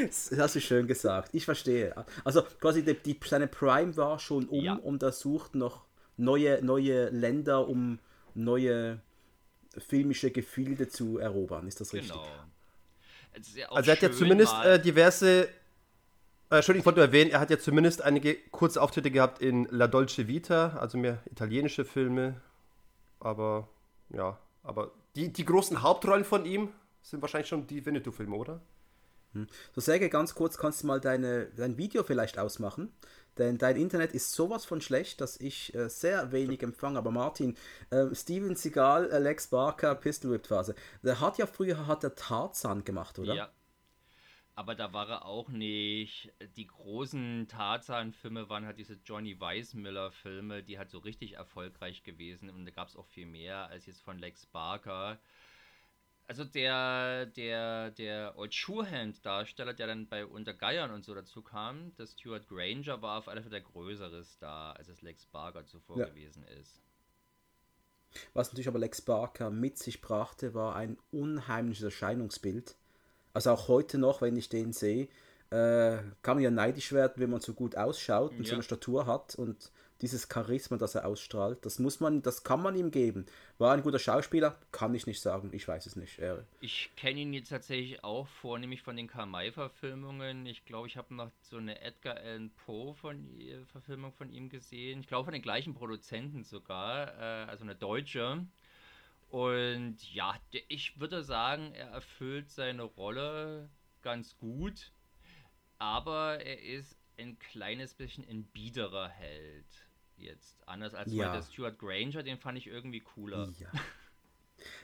das 0.08 0.32
hast 0.38 0.56
du 0.56 0.62
schön 0.62 0.88
gesagt. 0.88 1.30
Ich 1.34 1.46
verstehe. 1.46 2.06
Also 2.24 2.44
quasi 2.44 2.84
die, 2.84 2.94
die, 2.94 3.20
seine 3.26 3.48
Prime 3.48 3.96
war 3.98 4.20
schon 4.20 4.48
um 4.48 4.64
ja. 4.64 4.74
und 4.76 5.04
er 5.04 5.12
sucht 5.12 5.56
noch 5.56 5.86
neue, 6.18 6.64
neue 6.64 7.10
Länder, 7.10 7.68
um 7.68 8.00
neue 8.36 9.02
filmische 9.78 10.32
Gefilde 10.32 10.88
zu 10.88 11.18
erobern. 11.18 11.68
Ist 11.68 11.82
das 11.82 11.94
richtig? 11.94 12.14
Genau. 12.14 12.26
Ja 12.26 12.46
also 13.70 13.90
er 13.90 13.96
hat 13.96 14.02
ja 14.02 14.12
zumindest 14.12 14.54
äh, 14.64 14.80
diverse. 14.80 15.50
Äh, 16.50 16.58
Entschuldigung, 16.58 16.82
ich 16.82 16.86
wollte 16.86 17.00
nur 17.00 17.08
erwähnen, 17.08 17.32
er 17.32 17.40
hat 17.40 17.50
ja 17.50 17.60
zumindest 17.60 18.02
einige 18.02 18.36
kurze 18.52 18.82
Auftritte 18.82 19.12
gehabt 19.12 19.42
in 19.42 19.68
La 19.72 19.88
Dolce 19.88 20.28
Vita, 20.28 20.78
also 20.78 20.98
mehr 20.98 21.22
italienische 21.30 21.86
Filme. 21.86 22.40
Aber 23.20 23.68
ja, 24.10 24.38
aber 24.64 24.92
die, 25.16 25.34
die 25.34 25.46
großen 25.46 25.82
Hauptrollen 25.82 26.24
von 26.24 26.46
ihm 26.46 26.70
sind 27.02 27.22
wahrscheinlich 27.22 27.48
schon 27.48 27.68
die 27.68 27.86
Winnetou-Filme, 27.86 28.36
oder? 28.36 28.62
Hm. 29.34 29.48
So, 29.74 29.82
Serge, 29.82 30.10
ganz 30.10 30.36
kurz, 30.36 30.58
kannst 30.58 30.84
du 30.84 30.88
mal 30.88 31.00
deine, 31.00 31.48
dein 31.56 31.78
Video 31.78 32.04
vielleicht 32.04 32.38
ausmachen? 32.38 32.92
Denn 33.38 33.58
dein 33.58 33.76
Internet 33.76 34.14
ist 34.14 34.32
sowas 34.32 34.66
von 34.66 34.82
schlecht, 34.82 35.22
dass 35.22 35.40
ich 35.40 35.74
äh, 35.76 35.90
sehr 35.90 36.32
wenig 36.32 36.64
empfange. 36.64 36.98
Aber 36.98 37.12
Martin, 37.12 37.56
äh, 37.90 38.14
Steven 38.14 38.56
Seagal, 38.56 39.12
Alex 39.12 39.48
Barker, 39.48 39.96
Pistol 39.96 40.32
Whip 40.32 40.48
Phase. 40.48 40.76
Der 41.04 41.20
hat 41.20 41.38
ja 41.38 41.46
früher 41.46 41.88
hat 41.88 42.04
der 42.04 42.16
Tarzan 42.16 42.84
gemacht, 42.84 43.20
oder? 43.20 43.34
Ja. 43.34 43.50
Aber 44.58 44.74
da 44.74 44.94
war 44.94 45.10
er 45.10 45.26
auch 45.26 45.50
nicht. 45.50 46.32
Die 46.56 46.68
großen 46.68 47.46
Tarzan-Filme 47.50 48.48
waren 48.48 48.66
halt 48.66 48.80
diese 48.80 48.98
Johnny 49.04 49.38
Weissmiller-Filme, 49.38 50.64
die 50.64 50.78
halt 50.78 50.90
so 50.90 51.00
richtig 51.00 51.34
erfolgreich 51.34 52.04
gewesen. 52.04 52.50
Und 52.50 52.64
da 52.64 52.72
gab 52.72 52.88
es 52.88 52.96
auch 52.96 53.06
viel 53.06 53.26
mehr 53.26 53.68
als 53.68 53.86
jetzt 53.86 54.02
von 54.02 54.18
Lex 54.18 54.46
Barker 54.46 55.20
also 56.28 56.44
der, 56.44 57.28
der, 57.28 57.92
der 57.92 58.38
Old 58.38 58.54
Surehand-Darsteller, 58.54 59.74
der 59.74 59.88
dann 59.88 60.08
bei 60.08 60.26
Unter 60.26 60.54
Geiern 60.54 60.92
und 60.92 61.04
so 61.06 61.14
dazu 61.14 61.42
kam, 61.42 61.96
der 61.98 62.08
Stuart 62.08 62.48
Granger, 62.48 63.02
war 63.02 63.20
auf 63.20 63.28
alle 63.28 63.42
Fälle 63.42 63.52
der 63.52 63.62
größere 63.62 64.24
Star, 64.24 64.76
als 64.76 64.88
es 64.88 65.02
Lex 65.02 65.26
Barker 65.28 65.66
zuvor 65.66 66.00
ja. 66.00 66.06
gewesen 66.06 66.44
ist. 66.62 66.82
Was 68.34 68.48
natürlich 68.48 68.68
aber 68.68 68.80
Lex 68.80 69.02
Barker 69.02 69.50
mit 69.50 69.78
sich 69.78 70.02
brachte, 70.02 70.54
war 70.54 70.76
ein 70.76 70.98
unheimliches 71.12 71.84
Erscheinungsbild. 71.84 72.76
Also 73.34 73.52
auch 73.52 73.68
heute 73.68 73.98
noch, 73.98 74.22
wenn 74.22 74.38
ich 74.38 74.50
den 74.50 74.72
sehe, 74.72 75.10
äh, 75.50 75.98
kann 76.22 76.38
man 76.38 76.40
ja 76.40 76.52
neidisch 76.52 76.92
werden, 76.92 77.14
wenn 77.18 77.30
man 77.30 77.42
so 77.42 77.54
gut 77.54 77.76
ausschaut 77.76 78.32
und 78.32 78.44
ja. 78.44 78.46
so 78.46 78.54
eine 78.54 78.64
Statur 78.64 79.06
hat 79.06 79.36
und 79.36 79.72
dieses 80.06 80.28
Charisma, 80.32 80.78
das 80.78 80.96
er 80.96 81.06
ausstrahlt, 81.06 81.66
das 81.66 81.80
muss 81.80 82.00
man, 82.00 82.22
das 82.22 82.44
kann 82.44 82.62
man 82.62 82.76
ihm 82.76 82.92
geben. 82.92 83.26
War 83.58 83.74
ein 83.74 83.82
guter 83.82 83.98
Schauspieler? 83.98 84.56
Kann 84.72 84.94
ich 84.94 85.08
nicht 85.08 85.20
sagen, 85.20 85.50
ich 85.52 85.68
weiß 85.68 85.88
es 85.88 85.96
nicht. 85.96 86.20
Er 86.20 86.46
ich 86.62 86.92
kenne 86.96 87.22
ihn 87.22 87.34
jetzt 87.34 87.50
tatsächlich 87.50 88.04
auch 88.04 88.28
vornehmlich 88.28 88.84
von 88.84 88.96
den 88.96 89.08
Karl-May-Verfilmungen. 89.08 90.46
Ich 90.46 90.66
glaube, 90.66 90.88
ich 90.88 90.98
habe 90.98 91.14
noch 91.16 91.32
so 91.42 91.58
eine 91.58 91.82
Edgar 91.82 92.18
Allan 92.18 92.52
Poe 92.66 92.94
von, 92.94 93.28
Verfilmung 93.72 94.14
von 94.14 94.30
ihm 94.30 94.50
gesehen. 94.50 95.00
Ich 95.00 95.08
glaube, 95.08 95.26
von 95.26 95.34
den 95.34 95.42
gleichen 95.42 95.74
Produzenten 95.74 96.44
sogar, 96.44 97.08
äh, 97.20 97.50
also 97.50 97.64
eine 97.64 97.76
deutsche. 97.76 98.46
Und 99.30 99.98
ja, 100.14 100.36
ich 100.68 101.00
würde 101.00 101.24
sagen, 101.24 101.74
er 101.74 101.88
erfüllt 101.88 102.52
seine 102.52 102.84
Rolle 102.84 103.70
ganz 104.02 104.38
gut, 104.38 104.92
aber 105.80 106.40
er 106.40 106.62
ist 106.62 106.96
ein 107.18 107.40
kleines 107.40 107.94
bisschen 107.94 108.28
ein 108.30 108.44
biederer 108.44 109.10
Held 109.10 109.85
jetzt. 110.18 110.56
Anders 110.66 110.94
als 110.94 111.12
ja. 111.12 111.34
der 111.34 111.44
Stuart 111.44 111.80
Granger, 111.80 112.24
den 112.24 112.38
fand 112.38 112.58
ich 112.58 112.68
irgendwie 112.68 113.02
cooler. 113.02 113.52
Ja. 113.60 113.72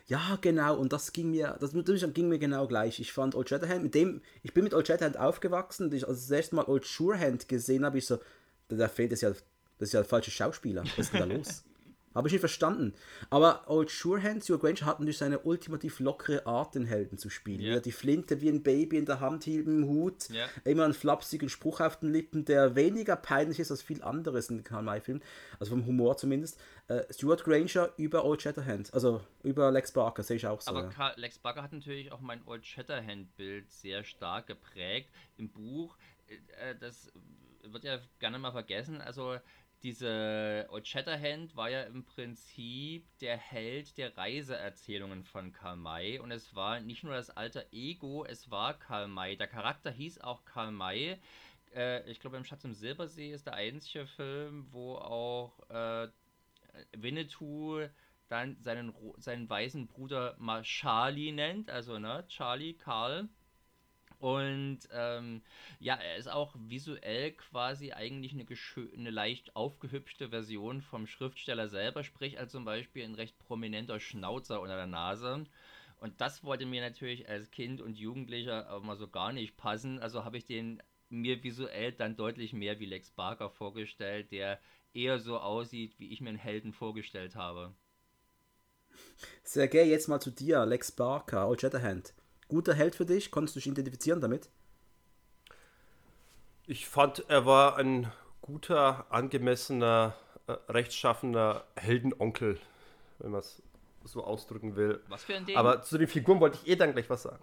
Ja, 0.06 0.38
genau, 0.40 0.76
und 0.76 0.92
das 0.92 1.12
ging 1.12 1.30
mir, 1.30 1.56
das 1.58 1.72
ging 1.72 2.28
mir 2.28 2.38
genau 2.38 2.68
gleich. 2.68 3.00
Ich 3.00 3.12
fand 3.12 3.34
Old 3.34 3.48
Shatterhand, 3.48 3.82
mit 3.82 3.94
dem, 3.94 4.20
ich 4.42 4.52
bin 4.52 4.64
mit 4.64 4.74
Old 4.74 4.86
Shatterhand 4.86 5.16
aufgewachsen 5.16 5.86
und 5.86 5.94
ich 5.94 6.06
als 6.06 6.20
das 6.20 6.30
erste 6.30 6.54
Mal 6.54 6.66
Old 6.66 6.84
Surehand 6.84 7.48
gesehen 7.48 7.84
habe, 7.84 7.98
ich 7.98 8.06
so, 8.06 8.20
da 8.68 8.88
fehlt 8.88 9.12
es 9.12 9.22
ja, 9.22 9.30
das 9.30 9.40
ist 9.78 9.92
ja 9.92 10.00
der 10.00 10.08
falsche 10.08 10.30
Schauspieler. 10.30 10.84
Was 10.84 10.98
ist 10.98 11.12
denn 11.14 11.28
da 11.28 11.34
los? 11.34 11.64
Habe 12.14 12.28
ich 12.28 12.32
nicht 12.32 12.40
verstanden. 12.40 12.94
Aber 13.30 13.64
Old 13.68 13.90
Surehand, 13.90 14.44
Stuart 14.44 14.62
Granger 14.62 14.86
hat 14.86 15.00
natürlich 15.00 15.18
seine 15.18 15.40
ultimativ 15.40 16.00
lockere 16.00 16.46
Art, 16.46 16.74
den 16.74 16.84
Helden 16.84 17.18
zu 17.18 17.30
spielen. 17.30 17.60
Yeah. 17.60 17.80
die 17.80 17.92
Flinte 17.92 18.40
wie 18.40 18.48
ein 18.48 18.62
Baby 18.62 18.98
in 18.98 19.06
der 19.06 19.20
Hand 19.20 19.44
hielt, 19.44 19.66
im 19.66 19.86
Hut, 19.86 20.30
yeah. 20.30 20.48
immer 20.64 20.84
einen 20.84 20.94
flapsigen 20.94 21.48
Spruch 21.48 21.80
auf 21.80 22.00
den 22.00 22.12
Lippen, 22.12 22.44
der 22.44 22.76
weniger 22.76 23.16
peinlich 23.16 23.60
ist 23.60 23.70
als 23.70 23.82
viel 23.82 24.02
anderes 24.02 24.50
in 24.50 24.64
Karl 24.64 24.82
May-Filmen, 24.82 25.22
also 25.58 25.70
vom 25.70 25.86
Humor 25.86 26.16
zumindest. 26.16 26.60
Äh, 26.88 27.02
Stuart 27.12 27.44
Granger 27.44 27.90
über 27.96 28.24
Old 28.24 28.42
Shatterhand, 28.42 28.92
also 28.92 29.20
über 29.42 29.70
Lex 29.70 29.92
Barker, 29.92 30.22
sehe 30.22 30.36
ich 30.36 30.46
auch 30.46 30.60
so. 30.60 30.70
Aber 30.70 30.90
ja. 30.90 31.12
Lex 31.16 31.38
Barker 31.38 31.62
hat 31.62 31.72
natürlich 31.72 32.12
auch 32.12 32.20
mein 32.20 32.42
Old 32.46 32.66
Shatterhand-Bild 32.66 33.70
sehr 33.70 34.04
stark 34.04 34.46
geprägt. 34.46 35.10
Im 35.36 35.50
Buch, 35.50 35.96
äh, 36.26 36.74
das 36.78 37.12
wird 37.64 37.84
ja 37.84 37.98
gerne 38.18 38.38
mal 38.38 38.52
vergessen, 38.52 39.00
also 39.00 39.38
diese 39.82 40.68
Old 40.70 40.86
Shatterhand 40.86 41.56
war 41.56 41.68
ja 41.68 41.82
im 41.82 42.04
Prinzip 42.04 43.06
der 43.18 43.36
Held 43.36 43.96
der 43.98 44.16
Reiseerzählungen 44.16 45.24
von 45.24 45.52
Karl 45.52 45.76
May 45.76 46.18
und 46.18 46.30
es 46.30 46.54
war 46.54 46.80
nicht 46.80 47.02
nur 47.02 47.14
das 47.14 47.30
alter 47.30 47.64
Ego, 47.72 48.24
es 48.24 48.50
war 48.50 48.78
Karl 48.78 49.08
May. 49.08 49.36
Der 49.36 49.48
Charakter 49.48 49.90
hieß 49.90 50.20
auch 50.20 50.44
Karl 50.44 50.70
May. 50.70 51.18
Äh, 51.74 52.08
ich 52.10 52.20
glaube, 52.20 52.36
im 52.36 52.44
Schatz 52.44 52.64
im 52.64 52.74
Silbersee 52.74 53.32
ist 53.32 53.46
der 53.46 53.54
einzige 53.54 54.06
Film, 54.06 54.66
wo 54.70 54.94
auch 54.94 55.58
äh, 55.68 56.08
Winnetou 56.96 57.88
dann 58.28 58.56
seinen, 58.60 58.94
seinen 59.18 59.48
weißen 59.48 59.88
Bruder 59.88 60.36
mal 60.38 60.62
Charlie 60.62 61.32
nennt, 61.32 61.70
also 61.70 61.98
ne, 61.98 62.24
Charlie, 62.28 62.74
Karl. 62.74 63.28
Und 64.22 64.78
ähm, 64.92 65.42
ja, 65.80 65.96
er 65.96 66.14
ist 66.14 66.30
auch 66.30 66.54
visuell 66.56 67.32
quasi 67.32 67.90
eigentlich 67.90 68.32
eine, 68.32 68.46
eine, 68.96 69.10
leicht 69.10 69.56
aufgehübschte 69.56 70.28
Version 70.28 70.80
vom 70.80 71.08
Schriftsteller 71.08 71.66
selber, 71.66 72.04
sprich 72.04 72.38
als 72.38 72.52
zum 72.52 72.64
Beispiel 72.64 73.02
ein 73.02 73.16
recht 73.16 73.36
prominenter 73.40 73.98
Schnauzer 73.98 74.60
unter 74.60 74.76
der 74.76 74.86
Nase. 74.86 75.44
Und 75.98 76.20
das 76.20 76.44
wollte 76.44 76.66
mir 76.66 76.82
natürlich 76.82 77.28
als 77.28 77.50
Kind 77.50 77.80
und 77.80 77.98
Jugendlicher 77.98 78.72
auch 78.72 78.84
mal 78.84 78.96
so 78.96 79.08
gar 79.08 79.32
nicht 79.32 79.56
passen. 79.56 79.98
Also 79.98 80.24
habe 80.24 80.38
ich 80.38 80.44
den 80.44 80.80
mir 81.08 81.42
visuell 81.42 81.90
dann 81.90 82.14
deutlich 82.14 82.52
mehr 82.52 82.78
wie 82.78 82.86
Lex 82.86 83.10
Barker 83.10 83.50
vorgestellt, 83.50 84.30
der 84.30 84.60
eher 84.94 85.18
so 85.18 85.40
aussieht, 85.40 85.98
wie 85.98 86.12
ich 86.12 86.20
mir 86.20 86.28
einen 86.28 86.38
Helden 86.38 86.72
vorgestellt 86.72 87.34
habe. 87.34 87.74
Sergej, 89.42 89.90
jetzt 89.90 90.06
mal 90.06 90.20
zu 90.20 90.30
dir, 90.30 90.64
Lex 90.64 90.92
Barker, 90.92 91.48
Old 91.48 91.60
Shatterhand 91.60 92.14
guter 92.52 92.74
Held 92.74 92.94
für 92.94 93.06
dich? 93.06 93.30
Konntest 93.30 93.56
du 93.56 93.60
dich 93.60 93.66
identifizieren 93.66 94.20
damit? 94.20 94.50
Ich 96.66 96.86
fand, 96.86 97.24
er 97.28 97.46
war 97.46 97.76
ein 97.76 98.12
guter, 98.42 99.06
angemessener, 99.10 100.14
äh, 100.46 100.52
rechtschaffener 100.68 101.64
Heldenonkel, 101.76 102.58
wenn 103.20 103.30
man 103.30 103.40
es 103.40 103.62
so 104.04 104.22
ausdrücken 104.22 104.76
will. 104.76 105.00
Was 105.08 105.24
für 105.24 105.34
ein 105.34 105.46
Ding? 105.46 105.56
Aber 105.56 105.82
zu 105.82 105.96
den 105.96 106.08
Figuren 106.08 106.40
wollte 106.40 106.58
ich 106.62 106.70
eh 106.70 106.76
dann 106.76 106.92
gleich 106.92 107.08
was 107.08 107.22
sagen. 107.22 107.42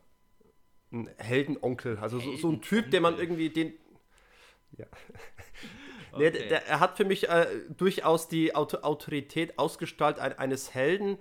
Ein 0.92 1.10
Heldenonkel, 1.18 1.98
also 1.98 2.20
so, 2.20 2.36
so, 2.36 2.50
ein 2.50 2.62
Typ, 2.62 2.92
der 2.92 3.02
man 3.02 3.18
irgendwie 3.18 3.50
den. 3.50 3.74
Ja. 4.78 4.86
Okay. 6.12 6.24
nee, 6.24 6.32
der, 6.32 6.48
der, 6.48 6.66
er 6.66 6.80
hat 6.80 6.98
für 6.98 7.06
mich 7.06 7.30
äh, 7.30 7.46
durchaus 7.70 8.28
die 8.28 8.56
Auto 8.56 8.78
Autorität 8.78 9.60
ausgestaltet 9.60 10.40
eines 10.40 10.74
Helden, 10.74 11.20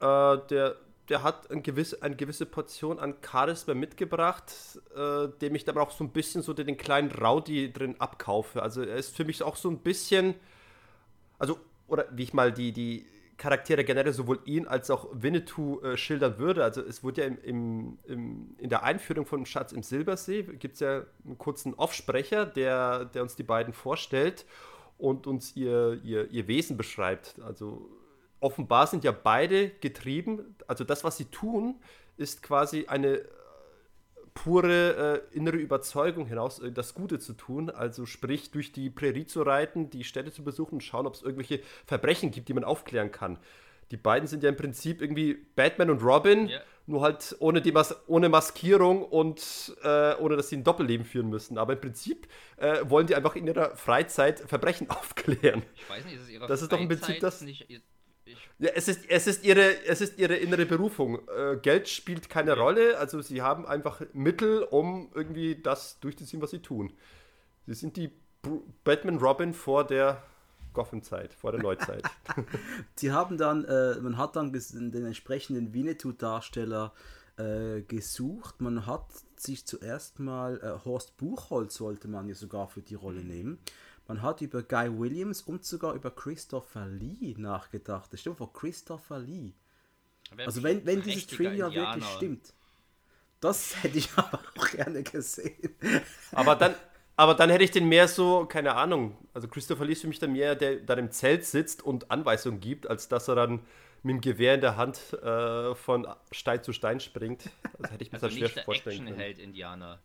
äh, 0.00 0.38
der 0.48 0.78
der 1.08 1.22
hat 1.22 1.50
ein 1.50 1.62
gewisse, 1.62 2.02
eine 2.02 2.16
gewisse 2.16 2.46
Portion 2.46 2.98
an 2.98 3.14
Charisma 3.22 3.74
mitgebracht, 3.74 4.52
äh, 4.94 5.28
dem 5.40 5.54
ich 5.54 5.64
dann 5.64 5.76
auch 5.78 5.90
so 5.90 6.04
ein 6.04 6.10
bisschen 6.10 6.42
so 6.42 6.52
den 6.52 6.76
kleinen 6.76 7.10
Rowdy 7.10 7.72
drin 7.72 7.96
abkaufe. 7.98 8.62
Also 8.62 8.82
er 8.82 8.96
ist 8.96 9.16
für 9.16 9.24
mich 9.24 9.42
auch 9.42 9.56
so 9.56 9.68
ein 9.68 9.78
bisschen, 9.78 10.34
also, 11.38 11.58
oder 11.88 12.06
wie 12.12 12.22
ich 12.22 12.32
mal 12.32 12.52
die, 12.52 12.72
die 12.72 13.06
Charaktere 13.36 13.82
generell 13.82 14.12
sowohl 14.12 14.38
ihn 14.44 14.68
als 14.68 14.90
auch 14.90 15.08
Winnetou 15.12 15.80
äh, 15.80 15.96
schildern 15.96 16.38
würde. 16.38 16.62
Also 16.62 16.80
es 16.80 17.02
wurde 17.02 17.22
ja 17.22 17.26
im, 17.26 17.38
im, 17.42 17.98
im, 18.04 18.54
in 18.58 18.70
der 18.70 18.84
Einführung 18.84 19.26
von 19.26 19.44
Schatz 19.44 19.72
im 19.72 19.82
Silbersee, 19.82 20.44
gibt 20.44 20.74
es 20.74 20.80
ja 20.80 21.02
einen 21.24 21.38
kurzen 21.38 21.74
Offsprecher, 21.74 22.46
der, 22.46 23.06
der 23.06 23.22
uns 23.22 23.34
die 23.34 23.42
beiden 23.42 23.72
vorstellt 23.72 24.46
und 24.96 25.26
uns 25.26 25.56
ihr, 25.56 26.00
ihr, 26.04 26.30
ihr 26.30 26.46
Wesen 26.46 26.76
beschreibt. 26.76 27.40
Also 27.40 27.90
offenbar 28.42 28.86
sind 28.86 29.04
ja 29.04 29.12
beide 29.12 29.70
getrieben, 29.70 30.56
also 30.66 30.84
das, 30.84 31.04
was 31.04 31.16
sie 31.16 31.26
tun, 31.26 31.80
ist 32.16 32.42
quasi 32.42 32.86
eine 32.86 33.22
pure 34.34 35.22
äh, 35.32 35.36
innere 35.36 35.56
Überzeugung 35.56 36.26
hinaus, 36.26 36.58
äh, 36.58 36.72
das 36.72 36.94
Gute 36.94 37.18
zu 37.18 37.34
tun. 37.34 37.70
Also 37.70 38.06
sprich, 38.06 38.50
durch 38.50 38.72
die 38.72 38.90
Prärie 38.90 39.26
zu 39.26 39.42
reiten, 39.42 39.90
die 39.90 40.04
Städte 40.04 40.32
zu 40.32 40.42
besuchen 40.42 40.74
und 40.74 40.80
schauen, 40.80 41.06
ob 41.06 41.14
es 41.14 41.22
irgendwelche 41.22 41.60
Verbrechen 41.86 42.30
gibt, 42.30 42.48
die 42.48 42.54
man 42.54 42.64
aufklären 42.64 43.12
kann. 43.12 43.38
Die 43.90 43.98
beiden 43.98 44.26
sind 44.26 44.42
ja 44.42 44.48
im 44.48 44.56
Prinzip 44.56 45.02
irgendwie 45.02 45.34
Batman 45.54 45.90
und 45.90 46.02
Robin, 46.02 46.48
yeah. 46.48 46.62
nur 46.86 47.02
halt 47.02 47.36
ohne, 47.40 47.60
die 47.60 47.72
Mas 47.72 47.94
ohne 48.06 48.30
Maskierung 48.30 49.04
und 49.04 49.76
äh, 49.82 50.14
ohne, 50.14 50.36
dass 50.36 50.48
sie 50.48 50.56
ein 50.56 50.64
Doppelleben 50.64 51.04
führen 51.04 51.28
müssen. 51.28 51.58
Aber 51.58 51.74
im 51.74 51.80
Prinzip 51.80 52.26
äh, 52.56 52.78
wollen 52.84 53.06
die 53.06 53.14
einfach 53.14 53.36
in 53.36 53.46
ihrer 53.46 53.76
Freizeit 53.76 54.40
Verbrechen 54.40 54.88
aufklären. 54.90 55.62
Ich 55.74 55.90
weiß 55.90 56.06
nicht, 56.06 56.14
ist 56.14 56.22
es 56.22 56.30
ihre 56.30 56.46
das 56.46 56.62
ist 56.62 56.72
doch 56.72 56.80
im 56.80 56.88
Prinzip 56.88 57.20
das. 57.20 57.42
Nicht, 57.42 57.68
ja, 58.58 58.70
es 58.74 58.88
ist, 58.88 59.08
es, 59.08 59.26
ist 59.26 59.44
ihre, 59.44 59.84
es 59.86 60.00
ist 60.00 60.18
ihre 60.18 60.36
innere 60.36 60.66
Berufung. 60.66 61.20
Äh, 61.28 61.56
Geld 61.56 61.88
spielt 61.88 62.28
keine 62.28 62.56
Rolle, 62.56 62.98
also 62.98 63.20
sie 63.20 63.42
haben 63.42 63.66
einfach 63.66 64.02
Mittel, 64.12 64.62
um 64.62 65.10
irgendwie 65.14 65.56
das 65.56 65.98
durchzuziehen, 66.00 66.42
was 66.42 66.50
sie 66.50 66.60
tun. 66.60 66.92
Sie 67.66 67.74
sind 67.74 67.96
die 67.96 68.10
Batman 68.84 69.18
Robin 69.18 69.54
vor 69.54 69.86
der 69.86 70.22
Gotham-Zeit, 70.72 71.34
vor 71.34 71.52
der 71.52 71.62
Neuzeit. 71.62 72.02
sie 72.96 73.12
haben 73.12 73.36
dann, 73.36 73.64
äh, 73.64 73.96
man 74.00 74.16
hat 74.16 74.36
dann 74.36 74.52
den 74.52 75.06
entsprechenden 75.06 75.74
Winnetou-Darsteller 75.74 76.92
äh, 77.36 77.82
gesucht. 77.82 78.60
Man 78.60 78.86
hat 78.86 79.06
sich 79.36 79.66
zuerst 79.66 80.18
mal, 80.18 80.60
äh, 80.60 80.84
Horst 80.84 81.16
Buchholz 81.16 81.74
sollte 81.74 82.08
man 82.08 82.28
ja 82.28 82.34
sogar 82.34 82.68
für 82.68 82.82
die 82.82 82.94
Rolle 82.94 83.22
nehmen. 83.22 83.58
Man 84.08 84.22
hat 84.22 84.40
über 84.40 84.62
Guy 84.62 84.98
Williams 84.98 85.42
und 85.42 85.64
sogar 85.64 85.94
über 85.94 86.10
Christopher 86.10 86.86
Lee 86.86 87.34
nachgedacht. 87.38 88.12
Das 88.12 88.20
stimmt 88.20 88.38
vor 88.38 88.52
Christopher 88.52 89.18
Lee. 89.18 89.52
Also 90.38 90.62
wenn, 90.62 90.84
wenn 90.86 91.02
dieses 91.02 91.26
Trivia 91.26 91.66
Indianer. 91.66 91.94
wirklich 91.94 92.04
stimmt. 92.10 92.52
Das 93.40 93.74
hätte 93.82 93.98
ich 93.98 94.10
aber 94.16 94.40
auch 94.56 94.68
gerne 94.70 95.02
gesehen. 95.02 95.76
Aber 96.32 96.56
dann, 96.56 96.74
aber 97.16 97.34
dann 97.34 97.50
hätte 97.50 97.64
ich 97.64 97.70
den 97.70 97.88
mehr 97.88 98.08
so, 98.08 98.46
keine 98.46 98.74
Ahnung, 98.74 99.16
also 99.34 99.48
Christopher 99.48 99.84
Lee 99.84 99.92
ist 99.92 100.02
für 100.02 100.08
mich 100.08 100.18
dann 100.18 100.32
mehr, 100.32 100.54
der 100.54 100.76
da 100.76 100.94
im 100.94 101.10
Zelt 101.10 101.44
sitzt 101.44 101.82
und 101.82 102.10
Anweisungen 102.10 102.60
gibt, 102.60 102.88
als 102.88 103.08
dass 103.08 103.28
er 103.28 103.34
dann 103.34 103.60
mit 104.02 104.14
dem 104.14 104.20
Gewehr 104.20 104.54
in 104.54 104.60
der 104.60 104.76
Hand 104.76 105.12
äh, 105.12 105.74
von 105.74 106.06
Stein 106.32 106.62
zu 106.62 106.72
Stein 106.72 107.00
springt. 107.00 107.50
Das 107.78 107.92
hätte 107.92 108.04
ich 108.04 108.12
mir 108.12 108.22
also 108.22 108.36
schwer 108.36 108.64
vorstellen 108.64 109.06
können. 109.06 109.20
Indianer. 109.38 110.00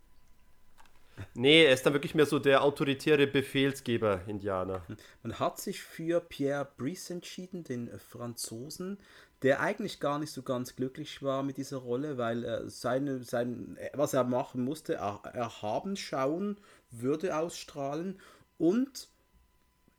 Nee, 1.33 1.65
er 1.65 1.73
ist 1.73 1.85
dann 1.85 1.93
wirklich 1.93 2.15
mehr 2.15 2.25
so 2.25 2.39
der 2.39 2.63
autoritäre 2.63 3.27
Befehlsgeber-Indianer. 3.27 4.85
Man 5.23 5.39
hat 5.39 5.59
sich 5.59 5.81
für 5.81 6.19
Pierre 6.19 6.67
Brice 6.77 7.09
entschieden, 7.09 7.63
den 7.63 7.89
Franzosen, 7.99 8.99
der 9.41 9.59
eigentlich 9.59 9.99
gar 9.99 10.19
nicht 10.19 10.31
so 10.31 10.43
ganz 10.43 10.75
glücklich 10.75 11.21
war 11.21 11.43
mit 11.43 11.57
dieser 11.57 11.77
Rolle, 11.77 12.17
weil 12.17 12.43
er 12.43 12.69
seine, 12.69 13.23
sein, 13.23 13.77
was 13.93 14.13
er 14.13 14.23
machen 14.23 14.63
musste, 14.63 14.95
erhaben 14.95 15.95
schauen, 15.95 16.59
würde 16.91 17.37
ausstrahlen 17.37 18.19
und 18.57 19.09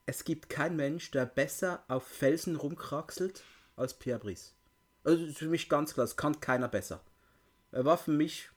es 0.07 0.25
gibt 0.25 0.49
keinen 0.49 0.77
Mensch, 0.77 1.11
der 1.11 1.27
besser 1.27 1.85
auf 1.89 2.03
Felsen 2.05 2.57
rumkraxelt 2.57 3.45
als 3.77 3.95
Pierre 3.95 4.19
Brice. 4.19 4.55
Also 5.05 5.27
für 5.33 5.49
mich 5.49 5.69
ganz 5.69 5.95
klar, 5.95 6.05
es 6.05 6.17
kann 6.17 6.41
keiner 6.41 6.69
besser. 6.69 7.03
Er 7.71 7.85
war 7.85 7.99
für 7.99 8.11
mich 8.11 8.49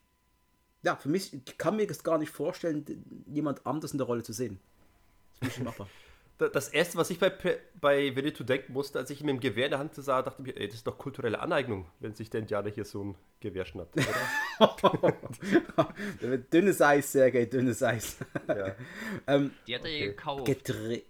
ja, 0.84 0.96
für 0.96 1.10
mich, 1.10 1.34
ich 1.34 1.58
kann 1.58 1.76
mir 1.76 1.88
das 1.88 2.04
gar 2.04 2.18
nicht 2.18 2.32
vorstellen, 2.32 2.86
jemand 3.28 3.66
anders 3.66 3.92
in 3.92 3.98
der 3.98 4.08
Rolle 4.08 4.24
zu 4.24 4.34
sehen. 4.34 4.60
Das 5.40 5.50
ist 5.50 5.58
nicht 5.58 5.66
machbar. 5.66 5.88
Das 6.54 6.70
erste, 6.70 6.98
was 6.98 7.12
ich 7.12 7.20
bei, 7.20 7.32
bei 7.80 8.16
Winnetou 8.16 8.44
denken 8.44 8.74
musste, 8.74 8.98
als 8.98 9.12
ich 9.12 9.22
ihm 9.22 9.30
im 9.30 9.40
Gewehr 9.40 9.66
in 9.66 9.70
der 9.70 9.80
Hand 9.80 9.94
sah, 9.94 10.24
dachte 10.24 10.42
ich 10.42 10.48
mir, 10.48 10.60
ey, 10.60 10.66
das 10.66 10.78
ist 10.78 10.88
doch 10.88 10.98
kulturelle 10.98 11.40
Aneignung, 11.40 11.86
wenn 12.00 12.16
sich 12.16 12.32
der 12.32 12.40
Indianer 12.40 12.72
hier 12.72 12.84
so 12.84 13.04
ein 13.04 13.16
Gewehr 13.42 13.64
schnappt, 13.64 13.94
dünnes 16.52 16.82
Eis, 16.82 17.12
Sergej, 17.12 17.48
dünnes 17.48 17.84
Eis. 17.84 18.18
Ja. 18.48 18.76
ähm, 19.28 19.52
Die 19.68 19.76
hat 19.76 19.86
er 19.86 19.92
okay. 19.92 20.08
gekauft. 20.08 20.46
Gedre 20.46 21.04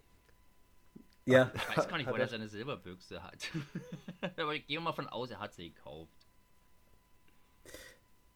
ja. 1.26 1.52
Ich 1.54 1.78
weiß 1.78 1.88
gar 1.88 1.98
nicht, 1.98 2.10
wo 2.10 2.16
er 2.16 2.28
seine 2.28 2.48
Silberbüchse 2.48 3.24
hat. 3.24 3.52
Aber 4.38 4.56
ich 4.56 4.66
gehe 4.66 4.80
mal 4.80 4.94
von 4.94 5.08
aus, 5.08 5.32
er 5.32 5.40
hat 5.40 5.54
sie 5.54 5.72
gekauft. 5.72 6.12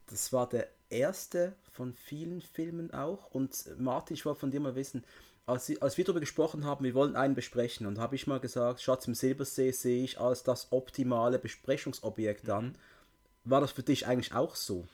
Das 0.08 0.32
war 0.32 0.48
der 0.48 0.70
erste 0.90 1.56
von 1.72 1.94
vielen 1.94 2.42
Filmen 2.42 2.94
auch. 2.94 3.32
Und 3.32 3.66
Martin, 3.80 4.16
ich 4.16 4.26
wollte 4.26 4.40
von 4.40 4.52
dir 4.52 4.60
mal 4.60 4.76
wissen, 4.76 5.04
als, 5.46 5.80
als 5.82 5.98
wir 5.98 6.06
darüber 6.06 6.20
gesprochen 6.20 6.66
haben, 6.66 6.84
wir 6.84 6.94
wollen 6.94 7.16
einen 7.16 7.36
besprechen, 7.36 7.86
und 7.86 8.00
habe 8.00 8.16
ich 8.16 8.26
mal 8.26 8.40
gesagt, 8.40 8.82
Schatz 8.82 9.08
im 9.08 9.14
Silbersee 9.14 9.72
sehe 9.72 10.04
ich 10.04 10.20
als 10.20 10.44
das 10.44 10.72
optimale 10.72 11.38
Besprechungsobjekt 11.38 12.50
an. 12.50 12.68
Mhm. 12.68 12.76
War 13.46 13.62
das 13.62 13.72
für 13.72 13.84
dich 13.84 14.08
eigentlich 14.08 14.34
auch 14.34 14.56
so? 14.56 14.88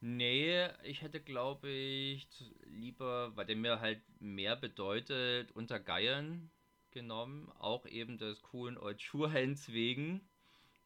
Nee, 0.00 0.66
ich 0.82 1.02
hätte, 1.02 1.20
glaube 1.20 1.68
ich, 1.68 2.26
lieber, 2.64 3.36
weil 3.36 3.44
der 3.44 3.56
mir 3.56 3.80
halt 3.80 4.00
mehr 4.18 4.56
bedeutet, 4.56 5.52
unter 5.52 5.78
Geiern 5.78 6.50
genommen. 6.90 7.52
Auch 7.58 7.84
eben 7.84 8.16
des 8.16 8.40
coolen 8.42 8.78
Old 8.78 9.02
Schurhens 9.02 9.68
wegen. 9.68 10.22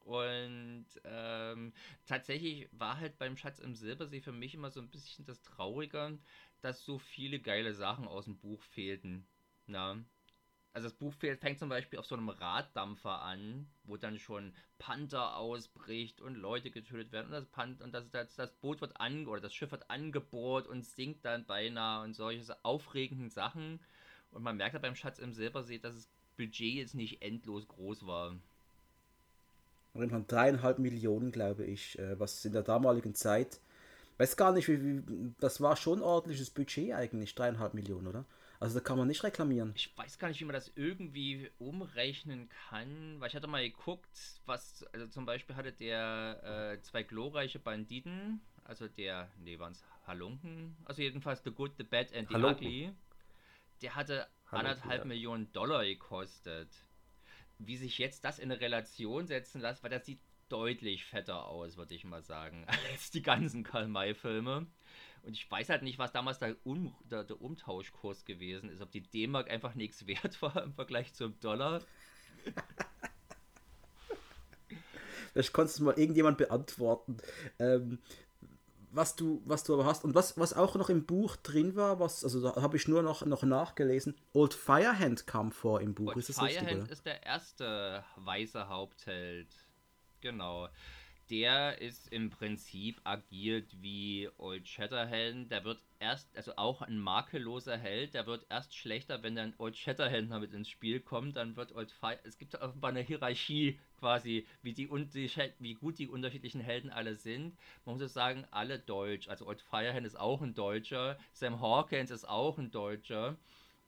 Und 0.05 0.87
ähm, 1.05 1.73
tatsächlich 2.07 2.69
war 2.73 2.99
halt 2.99 3.19
beim 3.19 3.37
Schatz 3.37 3.59
im 3.59 3.75
Silbersee 3.75 4.21
für 4.21 4.33
mich 4.33 4.55
immer 4.55 4.71
so 4.71 4.81
ein 4.81 4.91
bisschen 4.91 5.25
das 5.25 5.41
Traurige, 5.43 6.19
dass 6.61 6.85
so 6.85 6.99
viele 6.99 7.41
geile 7.41 7.75
Sachen 7.75 8.07
aus 8.07 8.27
dem 8.27 8.37
Buch 8.39 8.63
fehlten. 8.63 9.27
Na? 9.67 9.99
Also 10.75 10.89
das 10.89 10.99
Buch 10.99 11.15
fängt 11.15 11.59
zum 11.59 11.69
Beispiel 11.71 11.99
auf 11.99 12.07
so 12.07 12.17
einem 12.17 12.29
Raddampfer 12.29 13.23
an, 13.23 13.67
wo 13.85 13.97
dann 13.97 14.19
schon 14.19 14.53
Panther 14.77 15.37
ausbricht 15.37 16.21
und 16.21 16.35
Leute 16.35 16.71
getötet 16.71 17.13
werden 17.13 17.27
und 17.27 17.33
das, 17.33 17.47
Pan 17.47 17.79
und 17.81 17.93
das, 17.93 18.11
das, 18.11 18.35
das 18.35 18.53
Boot 18.57 18.81
wird 18.81 19.01
an 19.01 19.27
oder 19.27 19.41
das 19.41 19.55
Schiff 19.55 19.71
wird 19.71 19.89
angebohrt 19.89 20.67
und 20.67 20.85
sinkt 20.85 21.25
dann 21.25 21.47
beinahe 21.47 22.05
und 22.05 22.15
solche 22.15 22.63
aufregenden 22.65 23.31
Sachen. 23.31 23.81
Und 24.33 24.43
man 24.43 24.57
merkt 24.57 24.75
ja 24.75 24.81
beim 24.81 24.97
Schatz 24.97 25.19
im 25.19 25.33
Silbersee, 25.33 25.79
dass 25.79 25.95
das 25.95 26.11
Budget 26.37 26.75
jetzt 26.75 26.95
nicht 26.95 27.23
endlos 27.23 27.69
groß 27.69 28.05
war 28.07 28.37
von 29.95 30.27
dreieinhalb 30.27 30.79
Millionen, 30.79 31.31
glaube 31.31 31.65
ich, 31.65 31.99
äh, 31.99 32.19
was 32.19 32.45
in 32.45 32.53
der 32.53 32.63
damaligen 32.63 33.15
Zeit, 33.15 33.61
weiß 34.19 34.37
gar 34.37 34.53
nicht, 34.53 34.69
wie, 34.69 34.83
wie, 34.83 35.35
das 35.41 35.61
war 35.61 35.77
schon 35.77 36.03
ordentliches 36.03 36.51
Budget 36.51 36.93
eigentlich, 36.93 37.35
dreieinhalb 37.35 37.75
Millionen, 37.75 38.07
oder? 38.07 38.25
Also 38.61 38.79
da 38.79 38.85
kann 38.85 38.97
man 38.97 39.09
nicht 39.09 39.23
reklamieren. 39.25 39.73
Ich 39.75 39.97
weiß 39.97 40.19
gar 40.19 40.29
nicht, 40.29 40.41
wie 40.41 40.45
man 40.45 40.55
das 40.55 40.73
irgendwie 40.75 41.51
umrechnen 41.59 42.49
kann, 42.69 43.17
weil 43.19 43.29
ich 43.29 43.37
hatte 43.37 43.47
mal 43.47 43.63
geguckt, 43.63 44.41
was, 44.47 44.85
also 44.93 45.07
zum 45.09 45.27
Beispiel 45.27 45.57
hatte 45.57 45.73
der 45.73 46.73
äh, 46.73 46.81
zwei 46.81 47.03
glorreiche 47.03 47.59
Banditen, 47.59 48.41
also 48.65 48.89
der, 48.89 49.29
nee, 49.39 49.59
waren 49.59 49.73
es 49.73 49.85
Halunken, 50.07 50.77
also 50.85 51.03
jedenfalls 51.03 51.43
The 51.43 51.51
Good, 51.51 51.73
The 51.79 51.85
Bad 51.85 52.15
and 52.15 52.29
The 52.29 52.35
Halunken. 52.35 52.67
Ugly, 52.67 52.93
der 53.83 53.95
hatte 53.97 54.27
Halunken, 54.51 54.71
anderthalb 54.71 55.01
ja. 55.01 55.05
Millionen 55.05 55.53
Dollar 55.53 55.85
gekostet 55.85 56.69
wie 57.59 57.77
sich 57.77 57.99
jetzt 57.99 58.25
das 58.25 58.39
in 58.39 58.51
eine 58.51 58.61
Relation 58.61 59.27
setzen 59.27 59.61
lässt, 59.61 59.83
weil 59.83 59.91
das 59.91 60.07
sieht 60.07 60.21
deutlich 60.49 61.05
fetter 61.05 61.47
aus, 61.47 61.77
würde 61.77 61.95
ich 61.95 62.05
mal 62.05 62.23
sagen, 62.23 62.67
als 62.93 63.11
die 63.11 63.23
ganzen 63.23 63.63
Karl-May-Filme. 63.63 64.67
Und 65.23 65.33
ich 65.33 65.51
weiß 65.51 65.71
halt 65.71 65.83
nicht, 65.83 65.99
was 65.99 66.13
damals 66.13 66.39
der, 66.39 66.55
um, 66.65 66.95
der, 67.11 67.25
der 67.25 67.41
Umtauschkurs 67.41 68.25
gewesen 68.27 68.69
ist. 68.69 68.83
Ob 68.83 68.91
die 68.91 69.03
D-Mark 69.03 69.51
einfach 69.51 69.75
nichts 69.75 70.07
wert 70.07 70.41
war 70.43 70.63
im 70.63 70.75
Vergleich 70.75 71.15
zum 71.15 71.39
Dollar. 71.41 71.83
Vielleicht 75.33 75.53
konntest 75.53 75.81
du 75.81 75.85
mal 75.85 75.99
irgendjemand 75.99 76.39
beantworten. 76.39 77.17
Ähm, 77.59 77.99
was 78.95 79.17
du, 79.17 79.43
was 79.45 79.65
du 79.65 79.75
aber 79.75 79.85
hast 79.85 80.05
und 80.05 80.15
was, 80.15 80.39
was 80.39 80.55
auch 80.55 80.77
noch 80.77 80.89
im 80.89 81.05
Buch 81.05 81.37
drin 81.37 81.77
war, 81.77 82.01
was, 82.01 82.25
also 82.25 82.41
da 82.41 82.63
habe 82.63 82.77
ich 82.77 82.89
nur 82.89 83.03
noch, 83.03 83.25
noch 83.27 83.43
nachgelesen, 83.43 84.17
Old 84.33 84.55
Firehand 84.55 85.27
kam 85.27 85.53
vor 85.53 85.81
im 85.81 85.95
Buch. 85.95 86.09
Old 86.09 86.17
ist 86.19 86.31
das 86.31 86.39
Firehand 86.39 86.69
richtig, 86.69 86.83
oder? 86.83 86.93
ist 86.93 87.07
der 87.07 87.23
erste 87.25 88.05
weiße 88.17 88.69
Hauptheld. 88.69 89.49
Genau 90.21 90.69
der 91.31 91.81
ist 91.81 92.13
im 92.13 92.31
Prinzip 92.31 93.01
agiert 93.05 93.67
wie 93.81 94.29
Old 94.37 94.69
Shatterhand. 94.69 95.51
Der 95.51 95.65
wird 95.65 95.81
erst, 95.99 96.37
also 96.37 96.57
auch 96.57 96.83
ein 96.83 96.99
makelloser 96.99 97.77
Held, 97.77 98.15
der 98.15 98.27
wird 98.27 98.47
erst 98.51 98.77
schlechter, 98.77 99.23
wenn 99.23 99.35
dann 99.35 99.55
Old 99.59 99.77
Shatterhand 99.77 100.31
damit 100.31 100.53
ins 100.53 100.69
Spiel 100.69 101.01
kommt. 101.01 101.37
Dann 101.37 101.57
wird 101.57 101.75
Old 101.75 101.91
Fire. 101.91 102.19
Es 102.25 102.39
gibt 102.39 102.55
offenbar 102.57 102.91
eine 102.91 103.01
Hierarchie 103.01 103.79
quasi, 103.99 104.47
wie, 104.63 104.75
die, 104.75 104.91
wie 104.91 105.75
gut 105.75 105.99
die 105.99 106.09
unterschiedlichen 106.09 106.61
Helden 106.61 106.91
alle 106.91 107.17
sind. 107.17 107.57
Man 107.85 107.99
muss 107.99 108.13
sagen, 108.13 108.45
alle 108.51 108.79
deutsch. 108.79 109.29
Also 109.29 109.47
Old 109.47 109.63
Firehand 109.63 110.07
ist 110.07 110.19
auch 110.19 110.43
ein 110.43 110.55
Deutscher. 110.55 111.19
Sam 111.33 111.61
Hawkins 111.61 112.11
ist 112.11 112.29
auch 112.29 112.59
ein 112.59 112.71
Deutscher. 112.71 113.37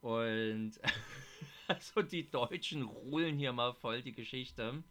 Und 0.01 0.73
also 1.69 2.03
die 2.03 2.31
Deutschen 2.31 2.83
rulen 2.83 3.37
hier 3.37 3.53
mal 3.53 3.75
voll 3.75 4.03
die 4.03 4.13
Geschichte. 4.13 4.83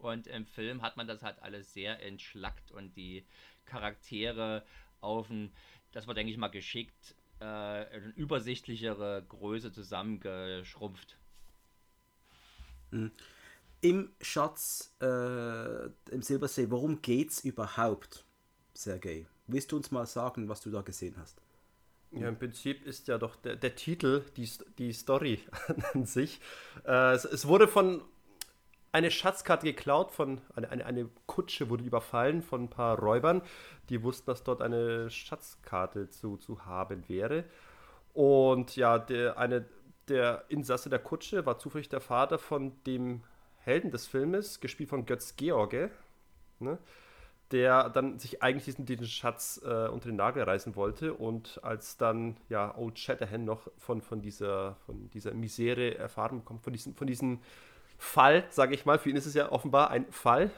Und 0.00 0.26
im 0.26 0.46
Film 0.46 0.82
hat 0.82 0.96
man 0.96 1.06
das 1.06 1.22
halt 1.22 1.42
alles 1.42 1.72
sehr 1.72 2.02
entschlackt 2.02 2.72
und 2.72 2.96
die 2.96 3.24
Charaktere 3.66 4.64
auf 5.00 5.28
ein, 5.30 5.52
das 5.92 6.06
war, 6.06 6.14
denke 6.14 6.32
ich 6.32 6.38
mal, 6.38 6.48
geschickt, 6.48 7.14
äh, 7.40 7.44
eine 7.44 8.12
übersichtlichere 8.16 9.24
Größe 9.28 9.72
zusammengeschrumpft. 9.72 11.16
Hm. 12.90 13.12
im 13.82 14.10
Schatz, 14.20 14.96
äh, 15.00 15.86
im 16.10 16.22
Silbersee, 16.22 16.70
worum 16.70 17.00
geht's 17.02 17.44
überhaupt, 17.44 18.24
Sergej? 18.74 19.28
Willst 19.46 19.70
du 19.70 19.76
uns 19.76 19.92
mal 19.92 20.06
sagen, 20.06 20.48
was 20.48 20.60
du 20.60 20.70
da 20.70 20.82
gesehen 20.82 21.14
hast? 21.16 21.40
Ja, 22.12 22.28
im 22.28 22.36
Prinzip 22.36 22.84
ist 22.84 23.06
ja 23.06 23.18
doch 23.18 23.36
der, 23.36 23.54
der 23.54 23.76
Titel, 23.76 24.24
die, 24.36 24.48
die 24.78 24.92
Story 24.92 25.40
an 25.94 26.04
sich. 26.04 26.40
Äh, 26.84 27.12
es, 27.12 27.24
es, 27.24 27.46
wurde 27.46 27.68
von 27.68 28.02
eine 28.92 29.10
Schatzkarte 29.10 29.66
geklaut, 29.66 30.10
von 30.10 30.40
eine, 30.54 30.70
eine, 30.70 30.86
eine 30.86 31.08
Kutsche 31.26 31.70
wurde 31.70 31.84
überfallen 31.84 32.42
von 32.42 32.64
ein 32.64 32.70
paar 32.70 32.98
Räubern, 32.98 33.42
die 33.88 34.02
wussten, 34.02 34.26
dass 34.26 34.42
dort 34.42 34.62
eine 34.62 35.10
Schatzkarte 35.10 36.10
zu, 36.10 36.36
zu 36.36 36.64
haben 36.66 37.08
wäre. 37.08 37.44
Und 38.12 38.76
ja, 38.76 38.98
der, 38.98 39.38
eine, 39.38 39.66
der 40.08 40.44
Insasse 40.48 40.90
der 40.90 40.98
Kutsche 40.98 41.46
war 41.46 41.58
zufällig 41.58 41.88
der 41.88 42.00
Vater 42.00 42.38
von 42.38 42.72
dem 42.84 43.22
Helden 43.58 43.90
des 43.90 44.06
Filmes, 44.06 44.60
gespielt 44.60 44.88
von 44.88 45.06
Götz 45.06 45.36
George, 45.36 45.90
ne? 46.58 46.78
der 47.52 47.90
dann 47.90 48.18
sich 48.18 48.42
eigentlich 48.42 48.64
diesen, 48.64 48.86
diesen 48.86 49.06
Schatz 49.06 49.60
äh, 49.64 49.88
unter 49.88 50.08
den 50.08 50.16
Nagel 50.16 50.44
reißen 50.44 50.76
wollte 50.76 51.14
und 51.14 51.60
als 51.62 51.96
dann 51.96 52.36
ja 52.48 52.76
Old 52.76 52.98
Shatterhand 52.98 53.44
noch 53.44 53.70
von, 53.76 54.02
von, 54.02 54.22
dieser, 54.22 54.76
von 54.86 55.10
dieser 55.10 55.34
Misere 55.34 55.98
erfahren 55.98 56.38
bekommt, 56.38 56.62
von 56.62 56.72
diesem, 56.72 56.94
von 56.94 57.06
diesem 57.06 57.40
Fall, 58.00 58.44
sage 58.48 58.74
ich 58.74 58.86
mal, 58.86 58.98
für 58.98 59.10
ihn 59.10 59.16
ist 59.16 59.26
es 59.26 59.34
ja 59.34 59.52
offenbar 59.52 59.90
ein 59.90 60.10
Fall, 60.10 60.50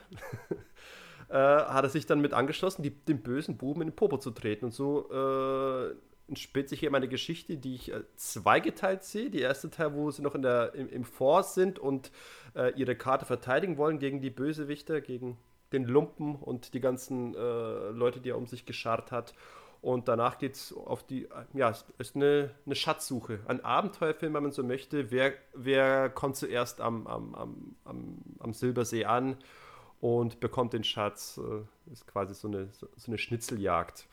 äh, 1.28 1.34
hat 1.34 1.84
er 1.84 1.90
sich 1.90 2.06
dann 2.06 2.20
mit 2.20 2.32
angeschlossen, 2.32 2.82
die, 2.82 2.90
dem 2.90 3.20
bösen 3.22 3.56
Buben 3.56 3.82
in 3.82 3.88
den 3.88 3.96
Popo 3.96 4.16
zu 4.18 4.30
treten 4.30 4.66
und 4.66 4.70
so 4.70 5.10
äh, 5.10 5.94
entspinnt 6.28 6.68
sich 6.68 6.80
hier 6.80 6.94
eine 6.94 7.08
Geschichte, 7.08 7.56
die 7.56 7.74
ich 7.74 7.92
äh, 7.92 8.04
zweigeteilt 8.14 9.02
sehe. 9.02 9.28
Die 9.28 9.40
erste 9.40 9.70
Teil, 9.70 9.92
wo 9.94 10.10
sie 10.12 10.22
noch 10.22 10.36
in 10.36 10.42
der, 10.42 10.72
im, 10.74 10.88
im 10.88 11.04
Force 11.04 11.54
sind 11.54 11.80
und 11.80 12.12
äh, 12.54 12.72
ihre 12.76 12.94
Karte 12.94 13.26
verteidigen 13.26 13.76
wollen 13.76 13.98
gegen 13.98 14.20
die 14.20 14.30
Bösewichter, 14.30 15.00
gegen 15.00 15.36
den 15.72 15.84
Lumpen 15.84 16.36
und 16.36 16.74
die 16.74 16.80
ganzen 16.80 17.34
äh, 17.34 17.88
Leute, 17.90 18.20
die 18.20 18.30
er 18.30 18.38
um 18.38 18.46
sich 18.46 18.66
geschart 18.66 19.10
hat. 19.10 19.34
Und 19.82 20.06
danach 20.06 20.38
geht 20.38 20.54
es 20.54 20.72
auf 20.72 21.04
die, 21.04 21.28
ja, 21.54 21.70
es 21.70 21.84
ist 21.98 22.14
eine, 22.14 22.54
eine 22.64 22.76
Schatzsuche, 22.76 23.40
ein 23.48 23.64
Abenteuerfilm, 23.64 24.32
wenn 24.32 24.44
man 24.44 24.52
so 24.52 24.62
möchte. 24.62 25.10
Wer, 25.10 25.32
wer 25.54 26.08
kommt 26.08 26.36
zuerst 26.36 26.80
am, 26.80 27.08
am, 27.08 27.34
am, 27.34 27.74
am, 28.38 28.52
Silbersee 28.52 29.06
an 29.06 29.36
und 30.00 30.38
bekommt 30.38 30.72
den 30.72 30.84
Schatz? 30.84 31.38
Äh, 31.38 31.90
ist 31.92 32.06
quasi 32.06 32.32
so 32.32 32.46
eine, 32.46 32.68
so 32.72 32.86
eine 33.08 33.18
Schnitzeljagd. 33.18 34.06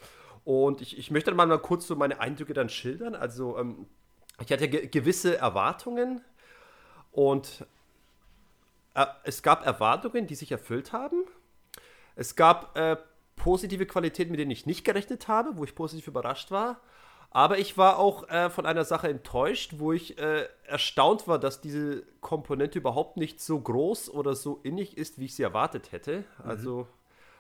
Und 0.44 0.82
ich, 0.82 0.98
ich 0.98 1.12
möchte 1.12 1.32
mal, 1.36 1.46
mal 1.46 1.60
kurz 1.60 1.86
so 1.86 1.96
meine 1.96 2.20
Eindrücke 2.20 2.56
dann 2.56 2.70
schildern. 2.70 3.14
Also, 3.14 3.56
ähm, 3.60 3.86
ich 4.42 4.52
hatte 4.52 4.70
ge 4.70 4.88
gewisse 4.88 5.38
Erwartungen 5.38 6.22
und 7.12 7.68
äh, 8.96 9.06
es 9.24 9.44
gab 9.44 9.68
Erwartungen, 9.68 10.26
die 10.26 10.34
sich 10.34 10.52
erfüllt 10.52 10.94
haben. 10.94 11.26
Es 12.16 12.36
gab 12.36 12.76
äh, 12.76 12.98
positive 13.40 13.88
Qualitäten, 13.88 14.30
mit 14.30 14.40
denen 14.40 14.52
ich 14.52 14.68
nicht 14.68 14.86
gerechnet 14.86 15.28
habe, 15.28 15.58
wo 15.58 15.64
ich 15.64 15.74
positiv 15.74 16.08
überrascht 16.08 16.52
war. 16.52 16.80
Aber 17.32 17.60
ich 17.60 17.78
war 17.78 18.00
auch 18.00 18.28
äh, 18.30 18.50
von 18.50 18.66
einer 18.66 18.86
Sache 18.86 19.08
enttäuscht, 19.08 19.76
wo 19.78 19.92
ich 19.94 20.18
äh, 20.18 20.48
erstaunt 20.66 21.28
war, 21.28 21.40
dass 21.40 21.62
diese 21.62 22.04
Komponente 22.22 22.80
überhaupt 22.80 23.18
nicht 23.18 23.40
so 23.40 23.60
groß 23.60 24.10
oder 24.10 24.36
so 24.36 24.60
innig 24.64 24.98
ist, 24.98 25.20
wie 25.20 25.26
ich 25.26 25.36
sie 25.36 25.44
erwartet 25.44 25.92
hätte. 25.92 26.20
Mhm. 26.44 26.50
Also 26.50 26.88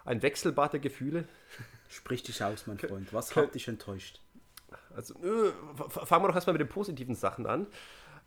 ein 0.05 0.21
Wechselbad 0.21 0.73
der 0.73 0.79
Gefühle. 0.79 1.25
Sprich 1.89 2.21
dich 2.21 2.43
aus, 2.43 2.67
mein 2.67 2.77
Freund. 2.77 3.11
Was 3.13 3.35
hat 3.35 3.55
dich 3.55 3.67
enttäuscht? 3.67 4.21
Also, 4.95 5.15
äh, 5.15 5.51
fangen 5.89 6.23
wir 6.23 6.27
doch 6.27 6.35
erstmal 6.35 6.53
mit 6.53 6.61
den 6.61 6.69
positiven 6.69 7.15
Sachen 7.15 7.47
an. 7.47 7.65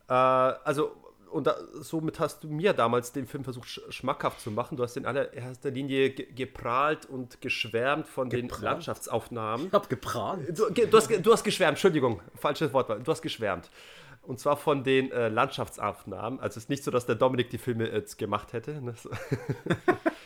Äh, 0.09 0.12
also, 0.12 0.97
und 1.33 1.47
da, 1.47 1.57
somit 1.80 2.20
hast 2.20 2.45
du 2.45 2.49
mir 2.49 2.72
damals 2.72 3.12
den 3.12 3.26
Film 3.26 3.45
versucht, 3.45 3.80
schmackhaft 3.89 4.41
zu 4.41 4.51
machen. 4.51 4.76
Du 4.76 4.83
hast 4.83 4.97
in 4.97 5.07
allererster 5.07 5.70
Linie 5.70 6.11
ge 6.11 6.26
geprahlt 6.33 7.07
und 7.07 7.41
geschwärmt 7.41 8.07
von 8.07 8.28
geprahlt? 8.28 8.53
den 8.53 8.64
Landschaftsaufnahmen. 8.64 9.66
Ich 9.66 9.72
hab 9.72 9.89
geprahlt. 9.89 10.59
Du, 10.59 10.70
du, 10.70 10.97
hast, 10.97 11.11
du 11.11 11.33
hast 11.33 11.45
geschwärmt, 11.45 11.72
Entschuldigung, 11.72 12.20
falsches 12.35 12.72
Wort. 12.72 12.89
Du 12.89 13.11
hast 13.11 13.22
geschwärmt. 13.22 13.70
Und 14.22 14.39
zwar 14.39 14.57
von 14.57 14.85
den 14.85 15.11
äh, 15.11 15.28
Landschaftsaufnahmen. 15.28 16.39
Also 16.39 16.59
es 16.59 16.64
ist 16.64 16.70
nicht 16.70 16.85
so, 16.85 16.91
dass 16.91 17.07
der 17.07 17.16
Dominik 17.16 17.51
die 17.51 17.59
Filme 17.59 17.91
jetzt 17.91 18.18
gemacht 18.18 18.53
hätte. 18.53 18.80
Ne? 18.80 18.95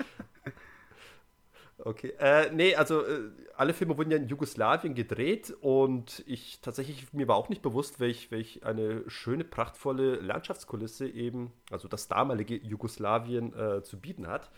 Okay. 1.86 2.14
Äh, 2.18 2.50
nee, 2.52 2.74
also 2.74 3.06
äh, 3.06 3.30
alle 3.56 3.72
Filme 3.72 3.96
wurden 3.96 4.10
ja 4.10 4.16
in 4.16 4.26
Jugoslawien 4.26 4.96
gedreht 4.96 5.54
und 5.60 6.24
ich 6.26 6.60
tatsächlich, 6.60 7.12
mir 7.12 7.28
war 7.28 7.36
auch 7.36 7.48
nicht 7.48 7.62
bewusst, 7.62 8.00
welch, 8.00 8.32
welch 8.32 8.64
eine 8.64 9.08
schöne, 9.08 9.44
prachtvolle 9.44 10.16
Landschaftskulisse 10.16 11.08
eben, 11.08 11.52
also 11.70 11.86
das 11.86 12.08
damalige 12.08 12.56
Jugoslawien 12.56 13.54
äh, 13.54 13.84
zu 13.84 14.00
bieten 14.00 14.26
hat. 14.26 14.50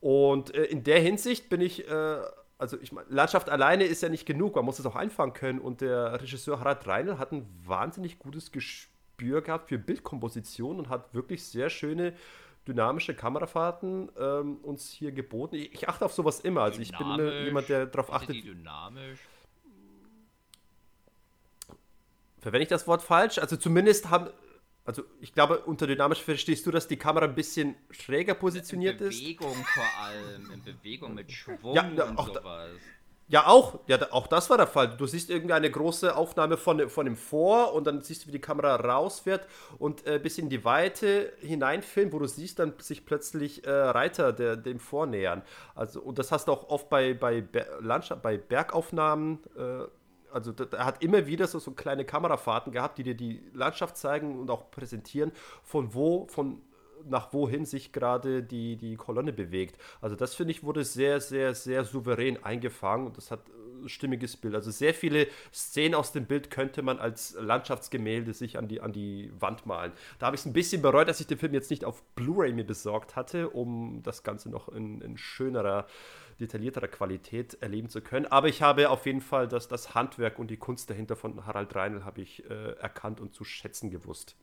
Und 0.00 0.54
äh, 0.54 0.62
in 0.66 0.84
der 0.84 1.00
Hinsicht 1.00 1.48
bin 1.48 1.60
ich, 1.60 1.88
äh, 1.88 2.20
also 2.56 2.78
ich 2.80 2.92
meine, 2.92 3.08
Landschaft 3.10 3.50
alleine 3.50 3.82
ist 3.82 4.04
ja 4.04 4.08
nicht 4.08 4.24
genug, 4.24 4.54
man 4.54 4.64
muss 4.64 4.78
es 4.78 4.86
auch 4.86 4.94
einfangen 4.94 5.32
können 5.32 5.58
und 5.58 5.80
der 5.80 6.22
Regisseur 6.22 6.60
Harald 6.60 6.86
Reinl 6.86 7.18
hat 7.18 7.32
ein 7.32 7.48
wahnsinnig 7.64 8.20
gutes 8.20 8.52
Gespür 8.52 9.42
gehabt 9.42 9.70
für 9.70 9.78
Bildkomposition 9.78 10.78
und 10.78 10.88
hat 10.88 11.14
wirklich 11.14 11.42
sehr 11.42 11.68
schöne 11.68 12.12
dynamische 12.66 13.14
Kamerafahrten 13.14 14.10
ähm, 14.18 14.56
uns 14.62 14.90
hier 14.90 15.12
geboten. 15.12 15.56
Ich, 15.56 15.72
ich, 15.74 15.88
achte 15.88 16.04
auf 16.04 16.12
sowas 16.12 16.40
immer. 16.40 16.62
Also 16.62 16.80
ich 16.80 16.96
bin 16.96 17.06
immer 17.06 17.40
jemand, 17.40 17.68
der 17.68 17.86
darauf 17.86 18.12
achtet. 18.12 18.44
Dynamisch? 18.44 19.20
Verwende 22.40 22.62
ich 22.62 22.68
das 22.68 22.86
Wort 22.86 23.02
falsch? 23.02 23.38
Also 23.38 23.56
zumindest 23.56 24.10
haben. 24.10 24.30
Also 24.86 25.02
ich 25.20 25.32
glaube, 25.32 25.60
unter 25.60 25.86
dynamisch 25.86 26.20
verstehst 26.20 26.66
du, 26.66 26.70
dass 26.70 26.86
die 26.86 26.98
Kamera 26.98 27.24
ein 27.24 27.34
bisschen 27.34 27.74
schräger 27.90 28.34
positioniert 28.34 29.00
ist. 29.00 29.18
In 29.18 29.24
Bewegung 29.24 29.52
ist. 29.52 29.68
vor 29.70 30.02
allem, 30.02 30.50
in 30.52 30.62
Bewegung 30.62 31.14
mit 31.14 31.32
Schwung 31.32 31.74
ja, 31.74 31.82
und 31.84 32.18
sowas. 32.18 32.42
Da, 32.42 32.68
ja, 33.26 33.46
auch. 33.46 33.80
Ja, 33.86 33.98
auch 34.12 34.26
das 34.26 34.50
war 34.50 34.58
der 34.58 34.66
Fall. 34.66 34.96
Du 34.96 35.06
siehst 35.06 35.30
irgendeine 35.30 35.70
große 35.70 36.14
Aufnahme 36.14 36.58
von, 36.58 36.88
von 36.90 37.06
dem 37.06 37.16
Vor 37.16 37.72
und 37.72 37.86
dann 37.86 38.02
siehst 38.02 38.24
du, 38.24 38.28
wie 38.28 38.32
die 38.32 38.40
Kamera 38.40 38.76
rausfährt 38.76 39.46
und 39.78 40.06
äh, 40.06 40.18
bis 40.18 40.36
in 40.36 40.50
die 40.50 40.64
Weite 40.64 41.32
hineinfilmt, 41.40 42.12
wo 42.12 42.18
du 42.18 42.26
siehst, 42.26 42.58
dann 42.58 42.74
sich 42.78 43.06
plötzlich 43.06 43.66
äh, 43.66 43.70
Reiter 43.70 44.32
der, 44.32 44.56
dem 44.56 44.78
Vornähern. 44.78 45.42
Also, 45.74 46.00
und 46.02 46.18
das 46.18 46.32
hast 46.32 46.48
du 46.48 46.52
auch 46.52 46.68
oft 46.68 46.90
bei, 46.90 47.14
bei, 47.14 47.40
Ber 47.40 47.66
Landschaft, 47.80 48.22
bei 48.22 48.36
Bergaufnahmen. 48.36 49.38
Äh, 49.56 49.84
also 50.30 50.52
er 50.72 50.84
hat 50.84 51.02
immer 51.02 51.26
wieder 51.26 51.46
so, 51.46 51.58
so 51.60 51.70
kleine 51.70 52.04
Kamerafahrten 52.04 52.72
gehabt, 52.72 52.98
die 52.98 53.04
dir 53.04 53.14
die 53.14 53.40
Landschaft 53.54 53.96
zeigen 53.96 54.38
und 54.38 54.50
auch 54.50 54.70
präsentieren, 54.70 55.32
von 55.62 55.94
wo, 55.94 56.26
von 56.26 56.60
nach 57.08 57.32
wohin 57.32 57.64
sich 57.64 57.92
gerade 57.92 58.42
die, 58.42 58.76
die 58.76 58.96
Kolonne 58.96 59.32
bewegt. 59.32 59.78
Also 60.00 60.16
das 60.16 60.34
finde 60.34 60.52
ich 60.52 60.62
wurde 60.62 60.84
sehr, 60.84 61.20
sehr, 61.20 61.54
sehr 61.54 61.84
souverän 61.84 62.42
eingefangen 62.42 63.06
und 63.06 63.16
das 63.16 63.30
hat 63.30 63.40
ein 63.48 63.84
äh, 63.84 63.88
stimmiges 63.88 64.36
Bild. 64.36 64.54
Also 64.54 64.70
sehr 64.70 64.94
viele 64.94 65.26
Szenen 65.52 65.94
aus 65.94 66.12
dem 66.12 66.26
Bild 66.26 66.50
könnte 66.50 66.82
man 66.82 66.98
als 66.98 67.36
Landschaftsgemälde 67.38 68.32
sich 68.32 68.58
an 68.58 68.68
die, 68.68 68.80
an 68.80 68.92
die 68.92 69.32
Wand 69.38 69.66
malen. 69.66 69.92
Da 70.18 70.26
habe 70.26 70.36
ich 70.36 70.40
es 70.40 70.46
ein 70.46 70.52
bisschen 70.52 70.82
bereut, 70.82 71.08
dass 71.08 71.20
ich 71.20 71.26
den 71.26 71.38
Film 71.38 71.54
jetzt 71.54 71.70
nicht 71.70 71.84
auf 71.84 72.02
Blu-ray 72.14 72.52
mir 72.52 72.66
besorgt 72.66 73.16
hatte, 73.16 73.50
um 73.50 74.02
das 74.02 74.22
Ganze 74.22 74.50
noch 74.50 74.68
in, 74.68 75.00
in 75.00 75.16
schönerer 75.16 75.86
detaillierterer 76.40 76.88
Qualität 76.88 77.54
erleben 77.60 77.88
zu 77.88 78.00
können. 78.00 78.26
Aber 78.26 78.48
ich 78.48 78.62
habe 78.62 78.90
auf 78.90 79.06
jeden 79.06 79.20
Fall 79.20 79.48
das, 79.48 79.68
das 79.68 79.94
Handwerk 79.94 80.38
und 80.38 80.50
die 80.50 80.56
Kunst 80.56 80.90
dahinter 80.90 81.16
von 81.16 81.46
Harald 81.46 81.74
Reinl 81.74 82.04
habe 82.04 82.22
ich 82.22 82.48
äh, 82.50 82.72
erkannt 82.72 83.20
und 83.20 83.34
zu 83.34 83.44
schätzen 83.44 83.90
gewusst. 83.90 84.36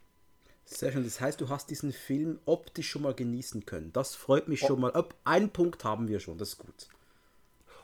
Sehr 0.72 0.92
schön. 0.92 1.04
Das 1.04 1.20
heißt, 1.20 1.42
du 1.42 1.50
hast 1.50 1.70
diesen 1.70 1.92
Film 1.92 2.40
optisch 2.46 2.90
schon 2.90 3.02
mal 3.02 3.14
genießen 3.14 3.66
können. 3.66 3.92
Das 3.94 4.16
freut 4.16 4.48
mich 4.48 4.62
schon 4.62 4.80
mal. 4.80 4.92
Einen 5.26 5.50
Punkt 5.50 5.84
haben 5.84 6.08
wir 6.08 6.20
schon, 6.20 6.38
das 6.38 6.50
ist 6.50 6.58
gut. 6.60 6.88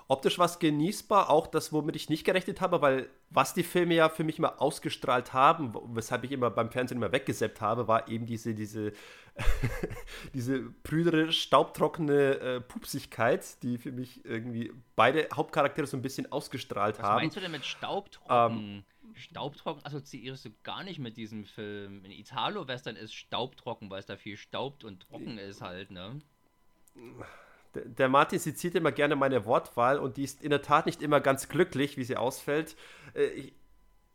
Optisch 0.09 0.39
war 0.39 0.45
es 0.45 0.57
genießbar, 0.59 1.29
auch 1.29 1.47
das, 1.47 1.73
womit 1.73 1.97
ich 1.97 2.09
nicht 2.09 2.23
gerechnet 2.23 2.61
habe, 2.61 2.81
weil 2.81 3.09
was 3.29 3.53
die 3.53 3.63
Filme 3.63 3.93
ja 3.93 4.07
für 4.07 4.23
mich 4.23 4.39
immer 4.39 4.61
ausgestrahlt 4.61 5.33
haben, 5.33 5.73
weshalb 5.93 6.23
ich 6.23 6.31
immer 6.31 6.49
beim 6.49 6.71
Fernsehen 6.71 6.97
immer 6.97 7.11
weggesäppt 7.11 7.59
habe, 7.59 7.89
war 7.89 8.07
eben 8.07 8.25
diese, 8.25 8.53
diese, 8.53 8.93
diese 10.33 10.61
prüdere, 10.83 11.33
staubtrockene 11.33 12.39
äh, 12.39 12.61
Pupsigkeit, 12.61 13.61
die 13.63 13.77
für 13.77 13.91
mich 13.91 14.23
irgendwie 14.23 14.71
beide 14.95 15.27
Hauptcharaktere 15.33 15.85
so 15.85 15.97
ein 15.97 16.01
bisschen 16.01 16.31
ausgestrahlt 16.31 16.99
was 16.99 17.03
haben. 17.03 17.15
Was 17.15 17.21
meinst 17.23 17.35
du 17.35 17.41
denn 17.41 17.51
mit 17.51 17.65
staubtrocken? 17.65 18.55
Ähm, 18.55 18.83
Staubtrocken 19.17 19.85
assoziierst 19.85 20.45
du 20.45 20.49
gar 20.63 20.83
nicht 20.83 20.99
mit 20.99 21.17
diesem 21.17 21.45
Film. 21.45 22.03
In 22.05 22.11
Italo-Western 22.11 22.95
ist 22.95 23.13
staubtrocken, 23.13 23.89
weil 23.89 23.99
es 23.99 24.05
da 24.05 24.17
viel 24.17 24.37
staubt 24.37 24.83
und 24.83 25.01
trocken 25.01 25.37
ist 25.37 25.61
halt, 25.61 25.91
ne? 25.91 26.19
Der, 27.75 27.85
der 27.85 28.09
Martin 28.09 28.39
zitiert 28.39 28.75
immer 28.75 28.91
gerne 28.91 29.15
meine 29.15 29.45
Wortwahl 29.45 29.99
und 29.99 30.17
die 30.17 30.23
ist 30.23 30.41
in 30.41 30.49
der 30.49 30.61
Tat 30.61 30.85
nicht 30.85 31.01
immer 31.01 31.19
ganz 31.19 31.49
glücklich, 31.49 31.97
wie 31.97 32.03
sie 32.03 32.17
ausfällt. 32.17 32.75
Äh, 33.13 33.25
ich, 33.27 33.53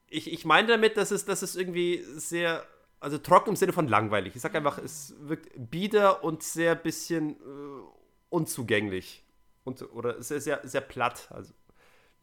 ich, 0.09 0.32
ich 0.32 0.44
meine 0.44 0.68
damit, 0.68 0.96
dass 0.96 1.11
es, 1.11 1.24
dass 1.24 1.42
es 1.42 1.57
irgendwie 1.57 2.03
sehr, 2.16 2.64
also 3.00 3.18
trocken 3.18 3.50
im 3.50 3.57
Sinne 3.57 3.72
von 3.72 3.88
langweilig. 3.88 4.36
Ich 4.36 4.42
sag 4.42 4.55
einfach, 4.55 4.78
es 4.78 5.14
wirkt 5.18 5.50
bieder 5.70 6.22
und 6.24 6.42
sehr 6.42 6.74
bisschen 6.74 7.36
äh, 7.36 7.82
unzugänglich. 8.28 9.24
Und, 9.64 9.82
oder 9.92 10.22
sehr, 10.22 10.40
sehr, 10.40 10.61
sehr 10.64 10.80
platt. 10.80 11.28
Also 11.30 11.53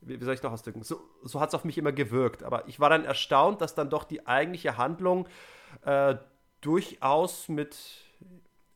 wie, 0.01 0.23
soll 0.23 0.33
ich 0.33 0.43
noch 0.43 0.51
ausdrücken? 0.51 0.83
So, 0.83 1.01
so 1.23 1.39
hat 1.39 1.49
es 1.49 1.55
auf 1.55 1.63
mich 1.65 1.77
immer 1.77 1.91
gewirkt. 1.91 2.43
Aber 2.43 2.67
ich 2.67 2.79
war 2.79 2.89
dann 2.89 3.05
erstaunt, 3.05 3.61
dass 3.61 3.75
dann 3.75 3.89
doch 3.89 4.03
die 4.03 4.27
eigentliche 4.27 4.77
Handlung 4.77 5.27
äh, 5.83 6.15
durchaus 6.61 7.49
mit 7.49 7.77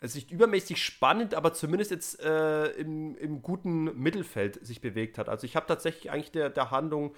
es 0.04 0.10
ist 0.10 0.16
nicht 0.16 0.32
übermäßig 0.32 0.84
spannend, 0.84 1.34
aber 1.34 1.54
zumindest 1.54 1.92
jetzt 1.92 2.20
äh, 2.20 2.72
im, 2.72 3.16
im 3.16 3.42
guten 3.42 3.86
Mittelfeld 3.98 4.66
sich 4.66 4.82
bewegt 4.82 5.18
hat. 5.18 5.30
Also 5.30 5.46
ich 5.46 5.56
habe 5.56 5.66
tatsächlich 5.66 6.12
eigentlich 6.12 6.34
der, 6.34 6.50
der 6.50 6.72
Handlung 6.72 7.16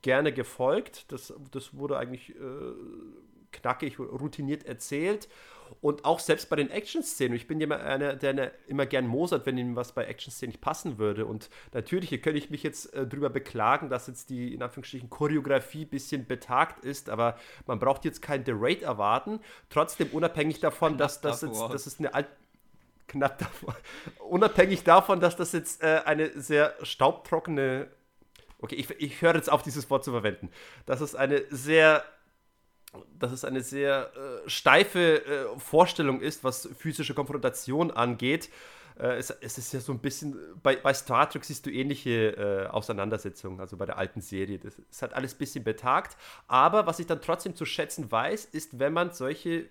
gerne 0.00 0.32
gefolgt. 0.32 1.12
Das, 1.12 1.34
das 1.50 1.76
wurde 1.76 1.98
eigentlich 1.98 2.30
äh, 2.30 2.72
knackig, 3.50 3.98
routiniert 3.98 4.64
erzählt. 4.64 5.28
Und 5.80 6.04
auch 6.04 6.20
selbst 6.20 6.48
bei 6.50 6.56
den 6.56 6.70
Action-Szenen, 6.70 7.34
ich 7.34 7.46
bin 7.46 7.60
ja 7.60 7.68
einer, 7.70 8.14
der 8.14 8.52
immer 8.66 8.86
gern 8.86 9.06
mosert, 9.06 9.46
wenn 9.46 9.58
ihm 9.58 9.76
was 9.76 9.92
bei 9.92 10.04
Action-Szenen 10.04 10.50
nicht 10.50 10.60
passen 10.60 10.98
würde. 10.98 11.26
Und 11.26 11.48
natürlich 11.72 12.10
könnte 12.22 12.38
ich 12.38 12.50
mich 12.50 12.62
jetzt 12.62 12.92
äh, 12.94 13.06
darüber 13.06 13.30
beklagen, 13.30 13.88
dass 13.88 14.06
jetzt 14.06 14.30
die, 14.30 14.54
in 14.54 14.62
Anführungsstrichen, 14.62 15.10
Choreografie 15.10 15.84
ein 15.84 15.88
bisschen 15.88 16.26
betagt 16.26 16.84
ist, 16.84 17.08
aber 17.08 17.38
man 17.66 17.78
braucht 17.78 18.04
jetzt 18.04 18.22
kein 18.22 18.44
The 18.44 18.52
Raid 18.54 18.82
erwarten. 18.82 19.40
Trotzdem 19.70 20.08
unabhängig 20.08 20.60
davon, 20.60 20.98
dass 20.98 21.20
das 21.20 21.42
jetzt, 21.42 21.60
das 21.60 21.86
ist 21.86 21.98
eine 21.98 22.14
alt 22.14 22.28
knapp 23.08 23.38
davor. 23.38 23.76
Unabhängig 24.28 24.84
davon, 24.84 25.20
dass 25.20 25.36
das 25.36 25.52
jetzt 25.52 25.82
äh, 25.82 26.02
eine 26.04 26.30
sehr 26.40 26.74
staubtrockene 26.82 27.88
Okay, 28.62 28.76
ich, 28.76 28.90
ich 29.00 29.20
höre 29.20 29.34
jetzt 29.34 29.50
auf, 29.50 29.64
dieses 29.64 29.90
Wort 29.90 30.04
zu 30.04 30.12
verwenden. 30.12 30.48
Das 30.86 31.00
ist 31.00 31.16
eine 31.16 31.42
sehr 31.50 32.04
dass 33.18 33.32
es 33.32 33.44
eine 33.44 33.62
sehr 33.62 34.10
äh, 34.14 34.48
steife 34.48 35.24
äh, 35.24 35.58
Vorstellung 35.58 36.20
ist, 36.20 36.44
was 36.44 36.68
physische 36.76 37.14
Konfrontation 37.14 37.90
angeht. 37.90 38.50
Äh, 38.98 39.16
es, 39.16 39.30
es, 39.30 39.58
ist 39.58 39.72
ja 39.72 39.80
so 39.80 39.92
ein 39.92 39.98
bisschen, 39.98 40.36
bei, 40.62 40.76
bei 40.76 40.92
Star 40.92 41.28
Trek 41.28 41.44
siehst 41.44 41.64
du 41.64 41.70
ähnliche 41.70 42.36
äh, 42.36 42.66
Auseinandersetzungen, 42.66 43.60
also 43.60 43.76
bei 43.76 43.86
der 43.86 43.96
alten 43.96 44.20
Serie. 44.20 44.58
Das 44.58 44.74
ist 44.78 45.02
halt 45.02 45.14
alles 45.14 45.34
ein 45.34 45.38
bisschen 45.38 45.64
betagt. 45.64 46.16
Aber 46.48 46.86
was 46.86 46.98
ich 46.98 47.06
dann 47.06 47.22
trotzdem 47.22 47.54
zu 47.56 47.64
schätzen 47.64 48.10
weiß, 48.10 48.46
ist, 48.46 48.78
wenn 48.78 48.92
man 48.92 49.12
solche 49.12 49.66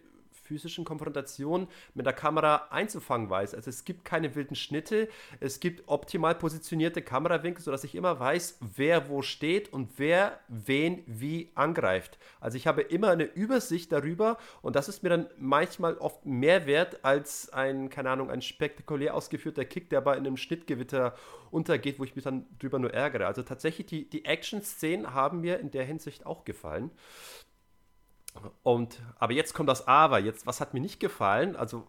physischen 0.52 0.84
Konfrontation 0.84 1.70
mit 1.94 2.06
der 2.06 2.12
Kamera 2.12 2.68
einzufangen 2.72 3.30
weiß. 3.30 3.56
Also 3.56 3.70
es 3.70 3.86
gibt 3.86 4.04
keine 4.04 4.36
wilden 4.36 4.56
Schnitte, 4.56 5.08
es 5.40 5.62
gibt 5.62 5.88
optimal 5.88 6.36
positionierte 6.36 7.02
Kamerawinkel, 7.02 7.64
sodass 7.64 7.86
ich 7.86 7.96
immer 7.96 8.20
weiß, 8.20 8.58
wer 8.76 9.08
wo 9.08 9.22
steht 9.22 9.72
und 9.72 9.92
wer 9.98 10.42
wen 10.50 11.04
wie 11.08 11.52
angreift. 11.56 12.20
Also 12.42 12.58
ich 12.58 12.68
habe 12.68 12.82
immer 12.82 13.12
eine 13.12 13.24
Übersicht 13.24 13.94
darüber 13.94 14.38
und 14.62 14.76
das 14.76 14.90
ist 14.90 15.04
mir 15.04 15.10
dann 15.10 15.28
manchmal 15.38 15.96
oft 15.98 16.26
mehr 16.26 16.66
wert 16.66 17.06
als 17.06 17.50
ein, 17.54 17.90
keine 17.90 18.10
Ahnung, 18.10 18.30
ein 18.30 18.42
spektakulär 18.42 19.16
ausgeführter 19.16 19.64
Kick, 19.64 19.90
der 19.90 20.00
aber 20.00 20.18
in 20.18 20.28
einem 20.28 20.38
Schnittgewitter 20.38 21.16
untergeht, 21.50 21.98
wo 21.98 22.04
ich 22.04 22.16
mich 22.16 22.26
dann 22.26 22.46
drüber 22.60 22.78
nur 22.78 22.94
ärgere. 22.94 23.28
Also 23.28 23.44
tatsächlich, 23.44 23.88
die, 23.88 24.10
die 24.10 24.26
Action-Szenen 24.26 25.14
haben 25.14 25.40
mir 25.40 25.60
in 25.60 25.72
der 25.72 25.86
Hinsicht 25.86 26.26
auch 26.26 26.44
gefallen. 26.44 26.92
Und, 28.64 29.02
aber 29.20 29.34
jetzt 29.34 29.54
kommt 29.54 29.70
das 29.70 29.88
Aber. 29.88 30.20
Jetzt, 30.20 30.46
was 30.48 30.62
hat 30.62 30.74
mir 30.74 30.80
nicht 30.80 31.00
gefallen? 31.00 31.56
Also, 31.56 31.88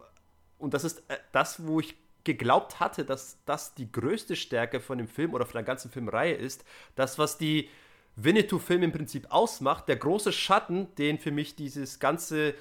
und 0.58 0.74
das 0.74 0.84
ist 0.84 1.02
äh, 1.08 1.16
das, 1.32 1.66
wo 1.66 1.80
ich 1.80 1.96
geglaubt 2.24 2.80
hatte, 2.80 3.04
dass 3.04 3.42
das 3.44 3.74
die 3.74 3.90
größte 3.90 4.36
Stärke 4.36 4.80
von 4.80 4.98
dem 4.98 5.08
Film 5.08 5.34
oder 5.34 5.44
von 5.44 5.54
der 5.54 5.64
ganzen 5.64 5.90
Filmreihe 5.90 6.34
ist. 6.34 6.64
Das, 6.94 7.18
was 7.18 7.38
die 7.38 7.68
Winnetou-Film 8.16 8.82
im 8.82 8.92
Prinzip 8.92 9.26
ausmacht, 9.30 9.88
der 9.88 9.96
große 9.96 10.32
Schatten, 10.32 10.94
den 10.96 11.18
für 11.18 11.30
mich 11.30 11.56
dieses 11.56 11.98
ganze 11.98 12.54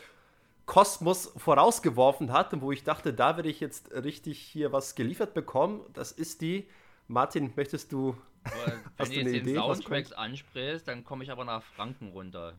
Kosmos 0.65 1.33
vorausgeworfen 1.37 2.31
hat 2.31 2.53
und 2.53 2.61
wo 2.61 2.71
ich 2.71 2.83
dachte, 2.83 3.13
da 3.13 3.35
werde 3.35 3.49
ich 3.49 3.59
jetzt 3.59 3.91
richtig 3.91 4.39
hier 4.39 4.71
was 4.71 4.95
geliefert 4.95 5.33
bekommen, 5.33 5.81
das 5.93 6.11
ist 6.11 6.41
die. 6.41 6.67
Martin, 7.07 7.51
möchtest 7.55 7.91
du. 7.91 8.15
Wenn 8.97 9.09
du 9.09 9.15
jetzt 9.15 9.45
den 9.45 9.55
Soundtracks 9.55 10.13
ansprichst, 10.13 10.87
dann 10.87 11.03
komme 11.03 11.23
ich 11.23 11.31
aber 11.31 11.45
nach 11.45 11.61
Franken 11.61 12.09
runter. 12.09 12.55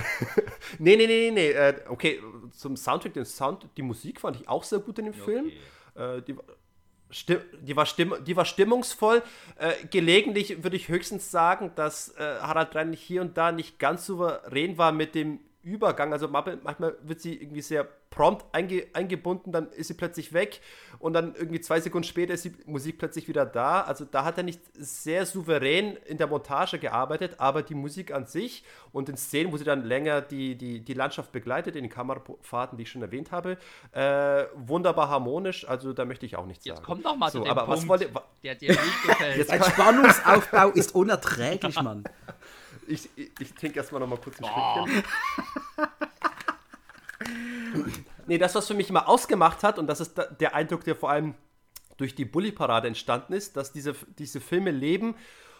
nee, 0.78 0.96
nee, 0.96 1.06
nee, 1.06 1.30
nee. 1.30 1.50
Äh, 1.50 1.80
okay, 1.88 2.20
zum 2.52 2.76
Soundtrack, 2.76 3.14
den 3.14 3.24
Sound, 3.24 3.68
die 3.76 3.82
Musik 3.82 4.20
fand 4.20 4.40
ich 4.40 4.48
auch 4.48 4.64
sehr 4.64 4.78
gut 4.78 4.98
in 4.98 5.06
dem 5.06 5.14
okay. 5.14 5.24
Film. 5.24 5.52
Äh, 5.94 6.22
die, 6.22 6.36
die, 7.60 7.76
war 7.76 7.86
stimm, 7.86 8.14
die 8.26 8.36
war 8.36 8.44
stimmungsvoll. 8.44 9.22
Äh, 9.58 9.72
gelegentlich 9.90 10.62
würde 10.62 10.76
ich 10.76 10.88
höchstens 10.88 11.30
sagen, 11.30 11.72
dass 11.74 12.14
Harald 12.18 12.74
Reinlich 12.74 13.00
hier 13.00 13.22
und 13.22 13.36
da 13.36 13.52
nicht 13.52 13.78
ganz 13.78 14.06
souverän 14.06 14.78
war 14.78 14.92
mit 14.92 15.14
dem 15.14 15.40
Übergang. 15.68 16.12
Also 16.12 16.28
manchmal 16.28 16.96
wird 17.02 17.20
sie 17.20 17.34
irgendwie 17.34 17.62
sehr 17.62 17.86
prompt 18.10 18.44
einge 18.52 18.86
eingebunden, 18.94 19.52
dann 19.52 19.70
ist 19.70 19.88
sie 19.88 19.94
plötzlich 19.94 20.32
weg 20.32 20.60
und 20.98 21.12
dann 21.12 21.34
irgendwie 21.34 21.60
zwei 21.60 21.78
Sekunden 21.80 22.08
später 22.08 22.34
ist 22.34 22.44
die 22.44 22.52
Musik 22.66 22.98
plötzlich 22.98 23.28
wieder 23.28 23.44
da. 23.44 23.82
Also 23.82 24.04
da 24.04 24.24
hat 24.24 24.38
er 24.38 24.44
nicht 24.44 24.60
sehr 24.74 25.26
souverän 25.26 25.96
in 26.06 26.16
der 26.16 26.26
Montage 26.26 26.78
gearbeitet, 26.78 27.36
aber 27.38 27.62
die 27.62 27.74
Musik 27.74 28.12
an 28.12 28.26
sich 28.26 28.64
und 28.92 29.08
in 29.08 29.16
Szenen, 29.16 29.52
wo 29.52 29.56
sie 29.56 29.64
dann 29.64 29.84
länger 29.84 30.22
die, 30.22 30.56
die, 30.56 30.80
die 30.80 30.94
Landschaft 30.94 31.32
begleitet, 31.32 31.76
in 31.76 31.84
den 31.84 31.90
Kamerafahrten, 31.90 32.78
die 32.78 32.82
ich 32.82 32.90
schon 32.90 33.02
erwähnt 33.02 33.30
habe, 33.30 33.58
äh, 33.92 34.46
wunderbar 34.54 35.10
harmonisch. 35.10 35.68
Also 35.68 35.92
da 35.92 36.04
möchte 36.04 36.24
ich 36.24 36.36
auch 36.36 36.46
nichts 36.46 36.64
Jetzt 36.64 36.78
sagen. 36.78 36.84
Jetzt 36.84 36.86
kommt 36.86 37.04
noch 37.04 37.16
mal 37.16 37.30
so, 37.30 37.44
zu 37.44 37.50
aber 37.50 37.66
Punkt, 37.66 37.82
was 37.82 37.88
wollte, 37.88 38.10
der 38.42 38.54
dir 38.54 38.70
nicht 38.70 39.02
gefällt. 39.06 39.36
Jetzt 39.36 39.50
Ein 39.50 39.62
Spannungsaufbau 39.62 40.70
ist 40.70 40.94
unerträglich, 40.94 41.80
Mann. 41.82 42.04
Ich, 42.88 43.08
ich, 43.16 43.30
ich 43.38 43.54
trinke 43.54 43.78
erstmal 43.78 44.00
noch 44.00 44.08
mal 44.08 44.18
kurz 44.18 44.38
ein 44.40 44.44
oh. 44.44 44.86
Stückchen. 44.86 45.04
nee, 48.26 48.38
das, 48.38 48.54
was 48.54 48.66
für 48.66 48.74
mich 48.74 48.90
immer 48.90 49.08
ausgemacht 49.08 49.62
hat, 49.62 49.78
und 49.78 49.86
das 49.86 50.00
ist 50.00 50.14
der 50.40 50.54
Eindruck, 50.54 50.84
der 50.84 50.96
vor 50.96 51.10
allem 51.10 51.34
durch 51.98 52.14
die 52.14 52.24
Bully-Parade 52.24 52.88
entstanden 52.88 53.32
ist, 53.32 53.56
dass 53.56 53.72
diese, 53.72 53.94
diese 54.18 54.40
Filme 54.40 54.70
leben 54.70 55.14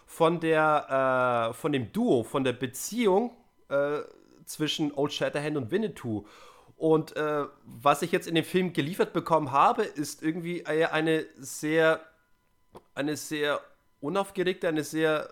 von, 0.06 0.40
der, 0.40 1.50
äh, 1.50 1.54
von 1.54 1.72
dem 1.72 1.92
Duo, 1.92 2.22
von 2.22 2.44
der 2.44 2.52
Beziehung 2.54 3.36
äh, 3.68 3.98
zwischen 4.46 4.92
Old 4.92 5.12
Shatterhand 5.12 5.56
und 5.56 5.70
Winnetou. 5.70 6.24
Und 6.76 7.16
äh, 7.16 7.44
was 7.64 8.02
ich 8.02 8.12
jetzt 8.12 8.28
in 8.28 8.36
dem 8.36 8.44
Film 8.44 8.72
geliefert 8.72 9.12
bekommen 9.12 9.50
habe, 9.52 9.82
ist 9.82 10.22
irgendwie 10.22 10.64
eine 10.64 11.26
sehr, 11.36 12.00
eine 12.94 13.16
sehr 13.16 13.60
unaufgeregte, 14.00 14.68
eine 14.68 14.84
sehr, 14.84 15.28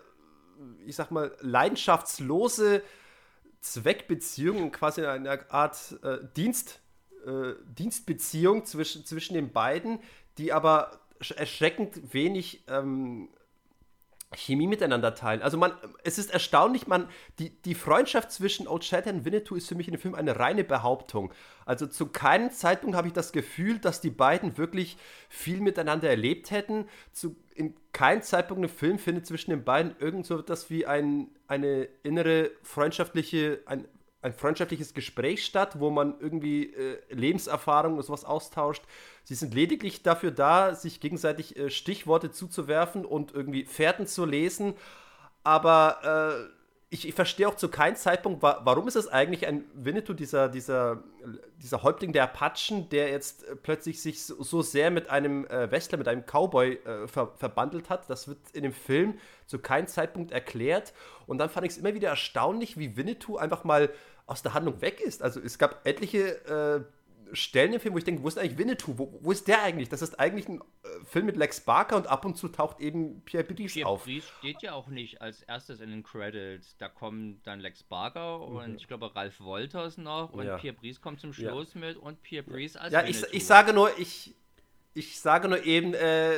ich 0.85 0.95
sag 0.95 1.11
mal, 1.11 1.35
leidenschaftslose 1.41 2.83
Zweckbeziehung, 3.61 4.71
quasi 4.71 5.05
eine 5.05 5.51
Art 5.51 5.97
äh, 6.03 6.19
Dienst, 6.35 6.79
äh, 7.25 7.53
Dienstbeziehung 7.65 8.65
zwischen, 8.65 9.05
zwischen 9.05 9.33
den 9.33 9.51
beiden, 9.51 9.99
die 10.37 10.53
aber 10.53 10.99
erschreckend 11.35 12.13
wenig 12.13 12.63
ähm, 12.67 13.29
Chemie 14.35 14.67
miteinander 14.67 15.15
teilen. 15.15 15.41
Also 15.41 15.57
man, 15.57 15.71
es 16.03 16.17
ist 16.17 16.31
erstaunlich, 16.31 16.85
man, 16.87 17.07
die, 17.39 17.49
die 17.61 17.75
Freundschaft 17.75 18.31
zwischen 18.31 18.67
Old 18.67 18.83
Shatterhand 18.83 19.19
und 19.19 19.25
Winnetou 19.25 19.55
ist 19.55 19.69
für 19.69 19.75
mich 19.75 19.87
in 19.87 19.93
dem 19.93 20.01
Film 20.01 20.15
eine 20.15 20.37
reine 20.37 20.65
Behauptung. 20.65 21.33
Also 21.65 21.87
zu 21.87 22.07
keinem 22.07 22.51
Zeitpunkt 22.51 22.97
habe 22.97 23.07
ich 23.07 23.13
das 23.13 23.31
Gefühl, 23.31 23.79
dass 23.79 24.01
die 24.01 24.09
beiden 24.09 24.57
wirklich 24.57 24.97
viel 25.29 25.61
miteinander 25.61 26.09
erlebt 26.09 26.51
hätten. 26.51 26.89
Zu, 27.13 27.37
in 27.55 27.73
keinem 27.93 28.21
Zeitpunkt 28.21 28.63
im 28.63 28.69
Film 28.69 28.99
findet 28.99 29.25
zwischen 29.25 29.51
den 29.51 29.63
beiden 29.63 29.95
irgend 29.99 30.25
so 30.25 30.37
etwas 30.37 30.69
wie 30.69 30.85
ein, 30.85 31.29
eine 31.47 31.87
innere 32.03 32.51
freundschaftliche, 32.63 33.61
ein, 33.65 33.87
ein 34.27 34.33
freundschaftliches 34.33 34.93
Gespräch 34.93 35.45
statt, 35.45 35.79
wo 35.79 35.89
man 35.89 36.15
irgendwie 36.19 36.73
äh, 36.73 36.99
Lebenserfahrungen 37.09 37.97
und 37.97 38.03
sowas 38.03 38.25
austauscht. 38.25 38.83
Sie 39.23 39.35
sind 39.35 39.53
lediglich 39.53 40.03
dafür 40.03 40.31
da, 40.31 40.75
sich 40.75 40.99
gegenseitig 40.99 41.57
äh, 41.57 41.69
Stichworte 41.69 42.31
zuzuwerfen 42.31 43.05
und 43.05 43.33
irgendwie 43.33 43.65
Fährten 43.65 44.05
zu 44.05 44.25
lesen. 44.25 44.75
Aber 45.43 46.43
äh, 46.43 46.57
ich, 46.89 47.07
ich, 47.07 47.13
verstehe 47.13 47.47
auch 47.47 47.55
zu 47.55 47.67
keinem 47.67 47.97
Zeitpunkt, 47.97 48.41
wa 48.41 48.61
warum 48.63 48.87
ist 48.87 48.95
es 48.95 49.09
eigentlich 49.09 49.45
ein 49.45 49.65
Winnetou, 49.73 50.13
dieser, 50.13 50.47
dieser, 50.47 51.03
dieser 51.61 51.83
Häuptling 51.83 52.13
der 52.13 52.23
Apachen, 52.23 52.87
der 52.89 53.09
jetzt 53.09 53.43
äh, 53.43 53.55
plötzlich 53.55 54.01
sich 54.01 54.23
so, 54.23 54.41
so, 54.41 54.61
sehr 54.61 54.89
mit 54.89 55.09
einem 55.09 55.45
äh, 55.47 55.69
Westler, 55.69 55.97
mit 55.97 56.07
einem 56.07 56.23
Cowboy 56.25 56.73
äh, 56.73 57.07
ver 57.07 57.33
verbandelt 57.35 57.89
hat. 57.89 58.09
Das 58.09 58.27
wird 58.29 58.39
in 58.53 58.63
dem 58.63 58.71
Film 58.71 59.15
zu 59.45 59.59
keinem 59.59 59.87
Zeitpunkt 59.87 60.31
erklärt. 60.31 60.93
Und 61.25 61.39
dann 61.39 61.49
fand 61.49 61.65
ich 61.65 61.73
es 61.73 61.77
immer 61.77 61.93
wieder 61.93 62.09
erstaunlich, 62.09 62.77
wie 62.77 62.95
Winnetou 62.95 63.37
einfach 63.37 63.65
mal 63.65 63.89
aus 64.27 64.43
der 64.43 64.53
Handlung 64.53 64.81
weg 64.81 64.99
ist. 65.01 65.23
Also 65.23 65.39
es 65.39 65.57
gab 65.57 65.87
etliche 65.87 66.45
äh, 66.45 66.83
Stellen 67.33 67.73
im 67.73 67.79
Film, 67.79 67.93
wo 67.93 67.97
ich 67.97 68.03
denke, 68.03 68.23
wo 68.23 68.27
ist 68.27 68.37
eigentlich 68.37 68.57
Winnetou? 68.57 68.97
Wo, 68.97 69.19
wo 69.21 69.31
ist 69.31 69.47
der 69.47 69.63
eigentlich? 69.63 69.89
Das 69.89 70.01
ist 70.01 70.19
eigentlich 70.19 70.47
ein 70.47 70.59
äh, 70.59 70.87
Film 71.05 71.25
mit 71.25 71.35
Lex 71.35 71.61
Barker 71.61 71.95
und 71.97 72.07
ab 72.07 72.25
und 72.25 72.37
zu 72.37 72.47
taucht 72.49 72.79
eben 72.79 73.21
Pierre 73.21 73.43
Brice 73.43 73.73
Pierre 73.73 73.89
auf. 73.89 74.03
Pierre 74.03 74.21
Brice 74.21 74.33
steht 74.39 74.61
ja 74.61 74.73
auch 74.73 74.87
nicht 74.87 75.21
als 75.21 75.41
erstes 75.43 75.79
in 75.79 75.89
den 75.89 76.03
Credits. 76.03 76.77
Da 76.77 76.89
kommen 76.89 77.41
dann 77.43 77.59
Lex 77.59 77.83
Barker 77.83 78.39
mhm. 78.39 78.55
und 78.55 78.75
ich 78.75 78.87
glaube 78.87 79.13
Ralph 79.15 79.39
Wolters 79.39 79.97
noch 79.97 80.33
und 80.33 80.45
ja. 80.45 80.57
Pierre 80.57 80.75
Brice 80.75 81.01
kommt 81.01 81.19
zum 81.19 81.33
Schluss 81.33 81.73
ja. 81.73 81.79
mit 81.79 81.97
und 81.97 82.21
Pierre 82.21 82.43
Brice 82.43 82.75
als 82.75 82.93
Ja, 82.93 83.03
ich, 83.03 83.21
ich, 83.31 83.45
sage 83.45 83.73
nur, 83.73 83.97
ich, 83.97 84.35
ich 84.93 85.19
sage 85.19 85.47
nur 85.47 85.65
eben, 85.65 85.93
äh, 85.93 86.35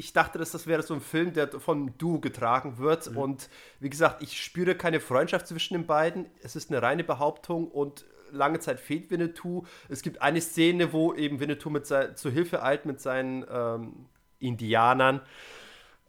ich 0.00 0.14
dachte, 0.14 0.38
dass 0.38 0.50
das 0.50 0.66
wäre 0.66 0.82
so 0.82 0.94
ein 0.94 1.02
Film, 1.02 1.34
der 1.34 1.60
von 1.60 1.92
Du 1.98 2.20
getragen 2.20 2.78
wird. 2.78 3.10
Mhm. 3.10 3.16
Und 3.18 3.50
wie 3.80 3.90
gesagt, 3.90 4.22
ich 4.22 4.42
spüre 4.42 4.74
keine 4.74 4.98
Freundschaft 4.98 5.46
zwischen 5.46 5.74
den 5.74 5.86
beiden. 5.86 6.24
Es 6.42 6.56
ist 6.56 6.70
eine 6.70 6.80
reine 6.80 7.04
Behauptung 7.04 7.68
und 7.68 8.06
lange 8.30 8.60
Zeit 8.60 8.80
fehlt 8.80 9.10
Winnetou. 9.10 9.64
Es 9.90 10.00
gibt 10.00 10.22
eine 10.22 10.40
Szene, 10.40 10.94
wo 10.94 11.12
eben 11.12 11.38
Winnetou 11.38 11.68
mit 11.68 11.86
sein, 11.86 12.16
zu 12.16 12.30
Hilfe 12.30 12.62
eilt 12.62 12.86
mit 12.86 12.98
seinen 12.98 13.44
ähm, 13.50 14.06
Indianern. 14.38 15.20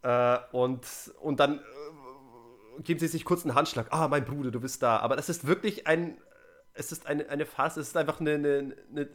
Äh, 0.03 0.37
und, 0.53 0.87
und 1.19 1.41
dann 1.41 1.59
äh, 1.59 2.81
geben 2.83 3.01
sie 3.01 3.07
sich 3.07 3.25
kurz 3.25 3.43
einen 3.43 3.55
Handschlag. 3.55 3.87
Ah, 3.91 4.07
mein 4.07 4.23
Bruder, 4.23 4.51
du 4.51 4.61
bist 4.61 4.81
da. 4.81 4.99
Aber 4.99 5.17
das 5.17 5.27
ist 5.27 5.45
wirklich 5.45 5.85
ein, 5.85 6.17
es 6.73 6.93
ist 6.93 7.07
eine, 7.07 7.27
eine 7.27 7.45
Phase, 7.45 7.81
es 7.81 7.89
ist 7.89 7.97
einfach 7.97 8.21
eine, 8.21 8.35
eine, 8.35 8.75
eine 8.89 9.09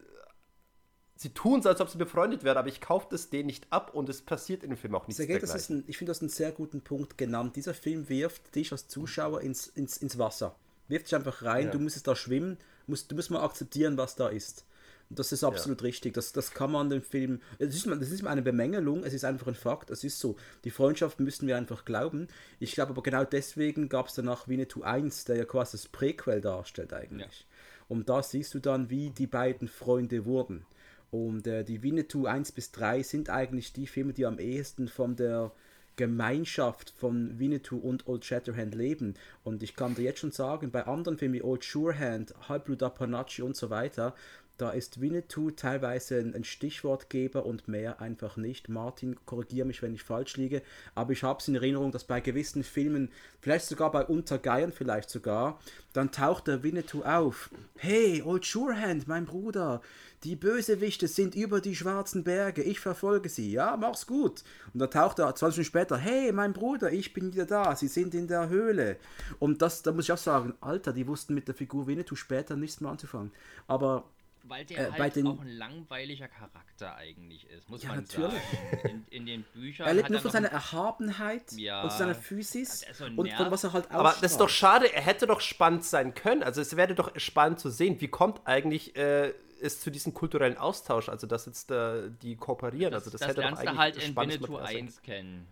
sie 1.16 1.30
tun 1.30 1.60
es, 1.60 1.66
als 1.66 1.80
ob 1.80 1.88
sie 1.88 1.98
befreundet 1.98 2.44
wären, 2.44 2.58
aber 2.58 2.68
ich 2.68 2.80
kaufe 2.80 3.08
das 3.10 3.30
denen 3.30 3.46
nicht 3.46 3.66
ab 3.70 3.94
und 3.94 4.08
es 4.08 4.22
passiert 4.22 4.62
in 4.62 4.70
dem 4.70 4.76
Film 4.76 4.94
auch 4.94 5.06
nichts 5.06 5.16
Sergei, 5.16 5.38
das 5.38 5.54
ist 5.54 5.70
ein, 5.70 5.84
Ich 5.86 5.98
finde 5.98 6.10
das 6.10 6.20
einen 6.20 6.28
sehr 6.28 6.52
guten 6.52 6.82
Punkt 6.82 7.18
genannt. 7.18 7.56
Dieser 7.56 7.74
Film 7.74 8.08
wirft 8.08 8.54
dich 8.54 8.72
als 8.72 8.88
Zuschauer 8.88 9.40
ins, 9.40 9.66
ins, 9.66 9.96
ins 9.96 10.18
Wasser. 10.18 10.56
Wirft 10.88 11.06
dich 11.06 11.14
einfach 11.14 11.42
rein, 11.42 11.66
ja. 11.66 11.72
du 11.72 11.78
musst 11.78 12.06
da 12.06 12.14
schwimmen, 12.14 12.58
musst, 12.86 13.10
du 13.10 13.16
musst 13.16 13.30
mal 13.30 13.42
akzeptieren, 13.42 13.96
was 13.96 14.14
da 14.14 14.28
ist. 14.28 14.64
Und 15.08 15.18
das 15.18 15.30
ist 15.32 15.44
absolut 15.44 15.80
ja. 15.80 15.86
richtig. 15.86 16.14
Das, 16.14 16.32
das 16.32 16.52
kann 16.52 16.72
man 16.72 16.90
dem 16.90 17.02
Film. 17.02 17.40
Das 17.58 17.74
ist, 17.74 17.86
das 17.86 18.10
ist 18.10 18.26
eine 18.26 18.42
Bemängelung, 18.42 19.04
es 19.04 19.14
ist 19.14 19.24
einfach 19.24 19.46
ein 19.46 19.54
Fakt, 19.54 19.90
es 19.90 20.04
ist 20.04 20.18
so. 20.18 20.36
Die 20.64 20.70
Freundschaft 20.70 21.20
müssen 21.20 21.46
wir 21.46 21.56
einfach 21.56 21.84
glauben. 21.84 22.28
Ich 22.58 22.72
glaube 22.72 22.90
aber 22.90 23.02
genau 23.02 23.24
deswegen 23.24 23.88
gab 23.88 24.08
es 24.08 24.14
danach 24.14 24.48
Winnetou 24.48 24.82
1, 24.82 25.24
der 25.26 25.36
ja 25.36 25.44
quasi 25.44 25.76
das 25.76 25.88
Prequel 25.88 26.40
darstellt 26.40 26.92
eigentlich. 26.92 27.40
Ja. 27.40 27.46
Und 27.88 28.08
da 28.08 28.22
siehst 28.22 28.52
du 28.54 28.58
dann, 28.58 28.90
wie 28.90 29.10
die 29.10 29.28
beiden 29.28 29.68
Freunde 29.68 30.24
wurden. 30.24 30.66
Und 31.10 31.46
äh, 31.46 31.64
die 31.64 31.82
Winnetou 31.82 32.26
1 32.26 32.52
bis 32.52 32.72
3 32.72 33.02
sind 33.02 33.30
eigentlich 33.30 33.72
die 33.72 33.86
Filme, 33.86 34.12
die 34.12 34.26
am 34.26 34.38
ehesten 34.38 34.88
von 34.88 35.16
der 35.16 35.52
Gemeinschaft 35.96 36.90
von 36.90 37.38
Winnetou 37.38 37.78
und 37.78 38.06
Old 38.06 38.24
Shatterhand 38.24 38.74
leben. 38.74 39.14
Und 39.44 39.62
ich 39.62 39.76
kann 39.76 39.94
dir 39.94 40.02
jetzt 40.02 40.20
schon 40.20 40.32
sagen, 40.32 40.70
bei 40.70 40.86
anderen 40.86 41.16
Filmen 41.16 41.34
wie 41.34 41.42
Old 41.42 41.64
Surehand, 41.64 42.34
Halbblut 42.48 42.82
Apanachi 42.82 43.42
und 43.42 43.56
so 43.56 43.70
weiter, 43.70 44.14
da 44.58 44.70
ist 44.70 45.00
Winnetou 45.00 45.50
teilweise 45.50 46.18
ein, 46.18 46.44
Stichwortgeber 46.44 47.44
und 47.44 47.68
mehr 47.68 48.00
einfach 48.00 48.36
nicht. 48.36 48.68
Martin, 48.68 49.16
korrigiere 49.26 49.66
mich, 49.66 49.82
wenn 49.82 49.94
ich 49.94 50.02
falsch 50.02 50.36
liege, 50.36 50.62
aber 50.94 51.12
ich 51.12 51.22
habe 51.22 51.40
es 51.40 51.48
in 51.48 51.56
Erinnerung, 51.56 51.92
dass 51.92 52.04
bei 52.04 52.20
gewissen 52.20 52.64
Filmen, 52.64 53.10
vielleicht 53.40 53.66
sogar 53.66 53.90
bei 53.92 54.04
Untergeiern 54.04 54.72
vielleicht 54.72 55.10
sogar, 55.10 55.60
dann 55.92 56.10
taucht 56.10 56.46
der 56.46 56.62
Winnetou 56.62 57.02
auf. 57.02 57.50
Hey, 57.76 58.22
Old 58.22 58.44
Surehand, 58.44 59.06
mein 59.08 59.26
Bruder, 59.26 59.82
die 60.24 60.36
Bösewichte 60.36 61.08
sind 61.08 61.34
über 61.34 61.60
die 61.60 61.76
schwarzen 61.76 62.24
Berge, 62.24 62.62
ich 62.62 62.80
verfolge 62.80 63.28
sie, 63.28 63.52
ja, 63.52 63.76
mach's 63.76 64.06
gut. 64.06 64.42
Und 64.72 64.80
dann 64.80 64.90
taucht 64.90 65.18
er 65.18 65.34
20 65.34 65.58
Minuten 65.58 65.64
später, 65.64 65.96
hey, 65.98 66.32
mein 66.32 66.52
Bruder, 66.52 66.90
ich 66.90 67.12
bin 67.12 67.32
wieder 67.32 67.46
da, 67.46 67.76
sie 67.76 67.88
sind 67.88 68.14
in 68.14 68.26
der 68.26 68.48
Höhle. 68.48 68.96
Und 69.38 69.62
das, 69.62 69.82
da 69.82 69.92
muss 69.92 70.06
ich 70.06 70.12
auch 70.12 70.18
sagen, 70.18 70.54
Alter, 70.60 70.92
die 70.92 71.06
wussten 71.06 71.34
mit 71.34 71.46
der 71.46 71.54
Figur 71.54 71.86
Winnetou 71.86 72.16
später 72.16 72.56
nichts 72.56 72.80
mehr 72.80 72.90
anzufangen. 72.90 73.32
Aber 73.68 74.04
weil 74.48 74.64
der 74.64 74.88
äh, 74.88 74.92
halt 74.92 75.16
den... 75.16 75.26
auch 75.26 75.40
ein 75.40 75.48
langweiliger 75.48 76.28
Charakter 76.28 76.96
eigentlich 76.96 77.48
ist, 77.50 77.68
muss 77.68 77.82
ja, 77.82 77.90
man 77.90 77.98
natürlich. 77.98 78.32
sagen. 78.32 79.04
In, 79.10 79.18
in, 79.18 79.26
den 79.26 79.42
Büchern. 79.54 79.86
Er 79.86 79.94
lebt 79.94 80.10
nur 80.10 80.20
von 80.20 80.30
seiner 80.30 80.48
Erhabenheit 80.48 81.52
ja, 81.52 81.82
und 81.82 81.92
seiner 81.92 82.14
Physis 82.14 82.84
so 82.92 83.04
und 83.04 83.32
von 83.32 83.50
was 83.50 83.64
er 83.64 83.72
halt 83.72 83.84
ausstrahlt. 83.86 84.06
Aber 84.06 84.16
das 84.20 84.32
ist 84.32 84.40
doch 84.40 84.48
schade, 84.48 84.92
er 84.92 85.02
hätte 85.02 85.26
doch 85.26 85.40
spannend 85.40 85.84
sein 85.84 86.14
können. 86.14 86.42
Also 86.42 86.60
es 86.60 86.76
wäre 86.76 86.94
doch 86.94 87.18
spannend 87.18 87.60
zu 87.60 87.70
sehen, 87.70 88.00
wie 88.00 88.08
kommt 88.08 88.40
eigentlich 88.46 88.96
äh, 88.96 89.32
es 89.60 89.80
zu 89.80 89.90
diesem 89.90 90.14
kulturellen 90.14 90.56
Austausch, 90.58 91.08
also 91.08 91.26
dass 91.26 91.46
jetzt 91.46 91.70
äh, 91.70 92.10
die 92.22 92.36
kooperieren. 92.36 92.92
Das, 92.92 93.04
also 93.04 93.10
das, 93.10 93.20
das 93.20 93.30
hätte 93.30 93.42
doch 93.42 93.60
du 93.60 93.78
halt 93.78 93.96
in 93.96 94.16
Winnetou 94.16 94.56
1 94.56 95.02
kennen. 95.02 95.46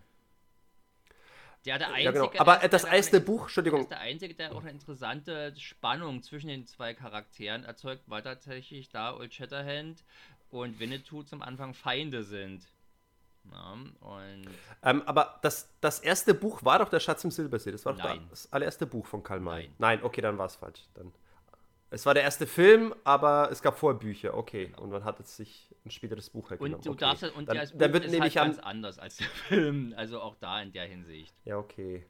Der, 1.65 1.79
der 1.79 1.87
einzige, 1.87 2.03
ja, 2.03 2.27
genau. 2.27 2.31
Aber 2.39 2.67
das 2.67 2.83
erste 2.83 3.19
Buch, 3.19 3.43
Entschuldigung. 3.43 3.81
Ist 3.81 3.91
der 3.91 3.99
einzige, 3.99 4.33
der 4.35 4.53
auch 4.53 4.61
eine 4.61 4.71
interessante 4.71 5.53
Spannung 5.57 6.21
zwischen 6.21 6.47
den 6.47 6.65
zwei 6.65 6.93
Charakteren 6.93 7.63
erzeugt, 7.63 8.03
weil 8.07 8.21
tatsächlich 8.21 8.89
da 8.89 9.15
Old 9.15 9.33
Shatterhand 9.33 10.03
und 10.51 10.79
Winnetou 10.79 11.23
zum 11.23 11.41
Anfang 11.41 11.73
Feinde 11.73 12.23
sind. 12.23 12.67
Ja, 13.51 13.77
ähm, 14.83 15.03
aber 15.05 15.39
das, 15.43 15.69
das 15.79 15.99
erste 15.99 16.33
Buch 16.33 16.63
war 16.63 16.79
doch 16.79 16.89
der 16.89 16.99
Schatz 16.99 17.23
im 17.23 17.31
Silbersee. 17.31 17.71
Das 17.71 17.85
war 17.85 17.93
doch 17.93 18.17
das 18.29 18.51
allererste 18.51 18.87
Buch 18.87 19.05
von 19.05 19.21
Karl 19.21 19.39
May. 19.39 19.63
Nein. 19.63 19.75
Nein, 19.77 20.03
okay, 20.03 20.21
dann 20.21 20.37
war 20.37 20.47
es 20.47 20.55
falsch. 20.55 20.81
Dann. 20.95 21.11
Es 21.91 22.05
war 22.05 22.13
der 22.13 22.23
erste 22.23 22.47
Film, 22.47 22.93
aber 23.03 23.49
es 23.51 23.61
gab 23.61 23.77
Vorbücher, 23.77 24.35
okay. 24.35 24.73
Und 24.77 24.89
man 24.89 25.03
hat 25.03 25.19
es 25.19 25.37
sich 25.37 25.64
ein 25.85 25.91
späteres 25.91 26.29
Buch 26.29 26.49
hergenommen. 26.49 26.75
Und 26.75 26.85
du 26.85 26.91
okay. 26.91 26.99
darfst 26.99 27.23
und 27.35 27.47
dann, 27.47 27.57
das 27.57 27.71
Buch 27.71 27.79
dann 27.79 27.93
wird 27.93 28.05
ist 28.05 28.11
nämlich 28.11 28.37
halt 28.37 28.47
ganz 28.47 28.59
anders 28.59 28.99
als 28.99 29.17
der 29.17 29.27
Film. 29.47 29.93
Also 29.95 30.19
auch 30.19 30.35
da 30.35 30.61
in 30.61 30.71
der 30.71 30.85
Hinsicht. 30.85 31.35
Ja, 31.45 31.57
okay. 31.57 32.05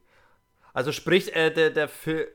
Also 0.72 0.92
sprich, 0.92 1.34
äh, 1.34 1.50
der, 1.50 1.70
der, 1.70 1.88
Fi 1.88 2.12
äh, 2.12 2.28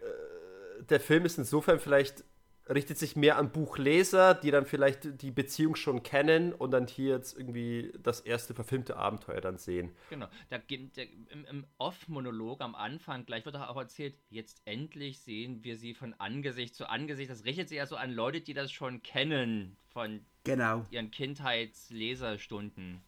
der 0.89 1.00
Film 1.00 1.26
ist 1.26 1.38
insofern 1.38 1.80
vielleicht 1.80 2.24
richtet 2.70 2.98
sich 2.98 3.16
mehr 3.16 3.38
an 3.38 3.52
Buchleser, 3.52 4.34
die 4.34 4.52
dann 4.52 4.66
vielleicht 4.66 5.22
die 5.22 5.32
Beziehung 5.32 5.76
schon 5.76 6.04
kennen 6.04 6.54
und 6.54 6.72
dann 6.72 6.88
hier 6.88 7.16
jetzt 7.16 7.38
irgendwie 7.38 7.92
das 8.00 8.22
erste 8.22 8.54
verfilmte 8.54 8.96
Abenteuer 8.98 9.42
dann 9.42 9.58
sehen. 9.58 9.92
Genau. 10.10 10.28
Da, 10.50 10.58
der, 10.58 11.08
Im 11.30 11.46
im 11.46 11.66
Off-Monolog 11.78 12.62
am 12.62 12.76
Anfang, 12.76 13.26
gleich 13.26 13.46
wird 13.46 13.56
auch 13.56 13.78
erzählt, 13.78 14.16
jetzt 14.30 14.62
endlich 14.66 15.20
sehen 15.20 15.64
wir 15.64 15.78
sie 15.78 15.94
von 15.94 16.14
Angesicht 16.18 16.76
zu 16.76 16.89
Angesicht. 16.89 17.30
Das 17.30 17.46
richtet 17.46 17.70
sich 17.70 17.78
ja 17.78 17.86
so 17.86 17.96
an 17.96 18.12
Leute, 18.12 18.42
die 18.42 18.54
das 18.54 18.72
schon 18.72 19.02
kennen 19.02 19.78
von 19.89 20.26
genau. 20.44 20.86
ihren 20.92 21.12
Kindheitsleserstunden. 21.12 23.02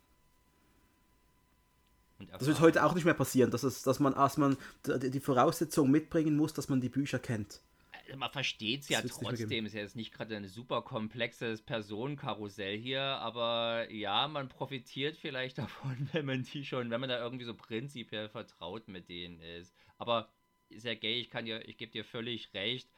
Das 2.31 2.47
wird 2.47 2.59
heute 2.61 2.85
auch 2.85 2.95
nicht 2.95 3.05
mehr 3.05 3.13
passieren, 3.13 3.51
dass, 3.51 3.63
es, 3.63 3.83
dass 3.83 3.99
man 3.99 4.13
erstmal 4.13 4.55
die 4.85 5.19
Voraussetzung 5.19 5.91
mitbringen 5.91 6.37
muss, 6.37 6.53
dass 6.53 6.69
man 6.69 6.79
die 6.79 6.89
Bücher 6.89 7.19
kennt. 7.19 7.59
Also 8.05 8.17
man 8.17 8.31
versteht 8.31 8.81
es 8.81 8.89
ja 8.89 9.01
trotzdem, 9.01 9.65
ist 9.65 9.73
ja 9.73 9.81
jetzt 9.81 9.95
nicht 9.95 10.13
gerade 10.13 10.35
ein 10.35 10.47
super 10.47 10.81
komplexes 10.81 11.61
Personenkarussell 11.61 12.77
hier, 12.77 13.01
aber 13.01 13.89
ja, 13.91 14.27
man 14.27 14.49
profitiert 14.49 15.17
vielleicht 15.17 15.57
davon, 15.59 16.09
wenn 16.11 16.25
man 16.25 16.43
die 16.43 16.65
schon, 16.65 16.89
wenn 16.89 16.99
man 16.99 17.09
da 17.09 17.19
irgendwie 17.19 17.45
so 17.45 17.53
prinzipiell 17.53 18.29
vertraut 18.29 18.87
mit 18.87 19.09
denen 19.09 19.39
ist. 19.41 19.73
Aber 19.97 20.29
Sergej, 20.69 21.21
ich 21.21 21.29
kann 21.29 21.45
dir, 21.45 21.67
ich 21.67 21.77
gebe 21.77 21.91
dir 21.91 22.03
völlig 22.03 22.53
recht. 22.53 22.89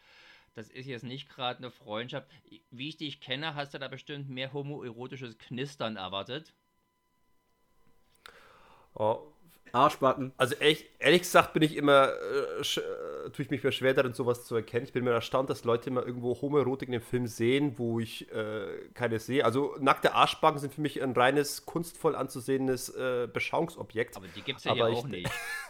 Das 0.56 0.70
ist 0.70 0.88
jetzt 0.88 1.04
nicht 1.04 1.30
gerade 1.30 1.60
eine 1.60 1.70
Freundschaft. 1.70 2.30
Wie 2.72 2.90
ich 2.90 2.98
dich 2.98 3.20
kenne, 3.20 3.56
hast 3.56 3.74
du 3.74 3.78
da 3.78 3.90
bestimmt 3.90 4.30
mehr 4.30 4.54
homoerotisches 4.54 5.38
Knistern 5.38 5.98
erwartet. 5.98 6.54
Oh, 8.94 9.20
Arschbacken. 9.74 10.32
Also 10.38 10.56
ehrlich, 10.56 10.86
ehrlich 11.00 11.24
gesagt 11.24 11.52
bin 11.52 11.62
ich 11.62 11.76
immer, 11.76 12.08
äh, 12.08 12.62
äh, 12.62 13.30
tue 13.32 13.44
ich 13.44 13.52
mich 13.52 13.76
schwer 13.76 13.94
darin, 13.94 14.14
sowas 14.14 14.46
zu 14.46 14.56
erkennen. 14.56 14.86
Ich 14.86 14.94
bin 14.94 15.04
mir 15.04 15.12
erstaunt, 15.12 15.50
dass 15.50 15.66
Leute 15.66 15.90
immer 15.90 16.06
irgendwo 16.06 16.42
Homoerotik 16.42 16.88
in 16.88 16.94
dem 16.94 17.02
Film 17.02 17.28
sehen, 17.28 17.78
wo 17.78 18.00
ich 18.00 18.32
äh, 18.32 18.90
keine 18.94 19.20
sehe. 19.20 19.44
Also 19.44 19.76
nackte 19.82 20.14
Arschbacken 20.16 20.60
sind 20.60 20.74
für 20.74 20.80
mich 20.80 21.04
ein 21.04 21.12
reines, 21.12 21.66
kunstvoll 21.66 22.16
anzusehendes 22.16 22.88
äh, 22.90 23.28
Beschauungsobjekt. 23.32 24.16
Aber 24.16 24.28
die 24.30 24.42
gibt 24.42 24.60
es 24.60 24.64
ja 24.64 24.74
hier 24.74 24.86
auch 24.86 25.06
nicht. 25.06 25.30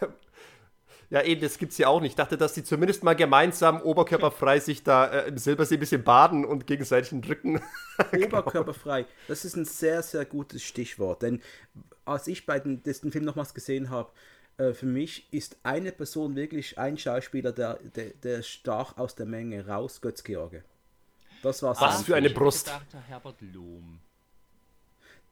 Ja, 1.08 1.22
eben, 1.22 1.40
das 1.40 1.58
gibt 1.58 1.72
es 1.72 1.78
ja 1.78 1.88
auch 1.88 2.00
nicht. 2.00 2.12
Ich 2.12 2.16
dachte, 2.16 2.36
dass 2.36 2.54
die 2.54 2.64
zumindest 2.64 3.04
mal 3.04 3.14
gemeinsam 3.14 3.80
oberkörperfrei 3.80 4.58
sich 4.58 4.82
da 4.82 5.06
äh, 5.06 5.28
im 5.28 5.38
Silbersee 5.38 5.76
ein 5.76 5.80
bisschen 5.80 6.02
baden 6.02 6.44
und 6.44 6.66
gegenseitig 6.66 7.10
den 7.10 7.22
Rücken. 7.22 7.60
oberkörperfrei. 8.12 9.06
Das 9.28 9.44
ist 9.44 9.56
ein 9.56 9.64
sehr, 9.64 10.02
sehr 10.02 10.24
gutes 10.24 10.64
Stichwort. 10.64 11.22
Denn 11.22 11.42
als 12.04 12.26
ich 12.26 12.44
bei 12.44 12.58
den, 12.58 12.82
den 12.82 13.12
Film 13.12 13.24
nochmals 13.24 13.54
gesehen 13.54 13.90
habe, 13.90 14.10
äh, 14.58 14.72
für 14.72 14.86
mich 14.86 15.32
ist 15.32 15.56
eine 15.62 15.92
Person 15.92 16.34
wirklich 16.34 16.78
ein 16.78 16.98
Schauspieler, 16.98 17.52
der, 17.52 17.78
der, 17.94 18.10
der 18.10 18.42
stach 18.42 18.96
aus 18.96 19.14
der 19.14 19.26
Menge 19.26 19.66
raus, 19.66 20.00
Götz 20.00 20.24
George. 20.24 20.64
Das 21.42 21.62
war 21.62 21.80
Was 21.80 22.02
für 22.02 22.16
eine 22.16 22.30
Brust. 22.30 22.72
Herbert 23.08 23.40
Lohm. 23.40 24.00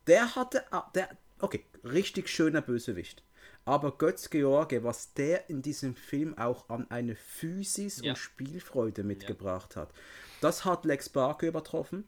Der 0.07 0.37
hatte, 0.37 0.63
ah, 0.71 0.91
der, 0.95 1.09
okay, 1.41 1.65
richtig 1.83 2.29
schöner 2.29 2.61
Bösewicht. 2.61 3.23
Aber 3.65 3.97
Götz 3.97 4.29
George, 4.31 4.85
was 4.85 5.15
der 5.15 5.49
in 5.49 5.63
diesem 5.63 5.95
Film 5.95 6.37
auch 6.37 6.69
an 6.69 6.91
eine 6.91 7.17
Physis 7.17 8.01
ja. 8.03 8.13
und 8.13 8.17
Spielfreude 8.17 9.05
mitgebracht 9.05 9.77
ja. 9.77 9.83
hat, 9.83 9.91
das 10.41 10.65
hat 10.65 10.85
Lex 10.85 11.09
Barker 11.09 11.47
übertroffen. 11.47 12.05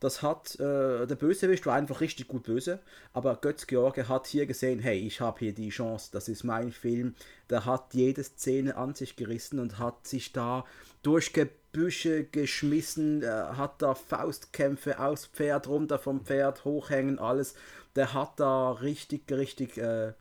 Das 0.00 0.22
hat, 0.22 0.58
äh, 0.58 1.06
der 1.06 1.14
Bösewicht 1.14 1.66
war 1.66 1.74
einfach 1.74 2.00
richtig 2.00 2.26
gut 2.26 2.44
böse, 2.44 2.80
aber 3.12 3.36
Götz 3.36 3.66
George 3.66 4.08
hat 4.08 4.26
hier 4.26 4.46
gesehen, 4.46 4.80
hey, 4.80 4.98
ich 4.98 5.20
habe 5.20 5.40
hier 5.40 5.52
die 5.52 5.68
Chance, 5.68 6.08
das 6.10 6.26
ist 6.28 6.42
mein 6.42 6.72
Film. 6.72 7.14
Der 7.50 7.66
hat 7.66 7.92
jede 7.92 8.24
Szene 8.24 8.76
an 8.76 8.94
sich 8.94 9.14
gerissen 9.16 9.58
und 9.58 9.78
hat 9.78 10.06
sich 10.06 10.32
da 10.32 10.64
durch 11.02 11.34
Gebüsche 11.34 12.24
geschmissen, 12.24 13.22
äh, 13.22 13.26
hat 13.26 13.82
da 13.82 13.94
Faustkämpfe 13.94 14.98
aus 14.98 15.26
Pferd, 15.26 15.68
runter 15.68 15.98
vom 15.98 16.24
Pferd, 16.24 16.64
hochhängen, 16.64 17.18
alles. 17.18 17.54
Der 17.94 18.14
hat 18.14 18.40
da 18.40 18.72
richtig, 18.72 19.30
richtig, 19.30 19.76
äh, 19.76 20.14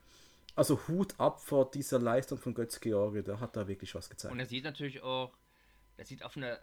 also 0.56 0.88
Hut 0.88 1.20
ab 1.20 1.40
vor 1.42 1.70
dieser 1.72 2.00
Leistung 2.00 2.38
von 2.38 2.54
Götz 2.54 2.80
George, 2.80 3.24
der 3.24 3.40
hat 3.40 3.56
da 3.56 3.68
wirklich 3.68 3.96
was 3.96 4.10
gezeigt. 4.10 4.32
Und 4.32 4.40
er 4.40 4.46
sieht 4.46 4.64
natürlich 4.64 5.02
auch, 5.02 5.38
er 5.98 6.06
sieht 6.06 6.24
auf 6.24 6.38
eine 6.38 6.60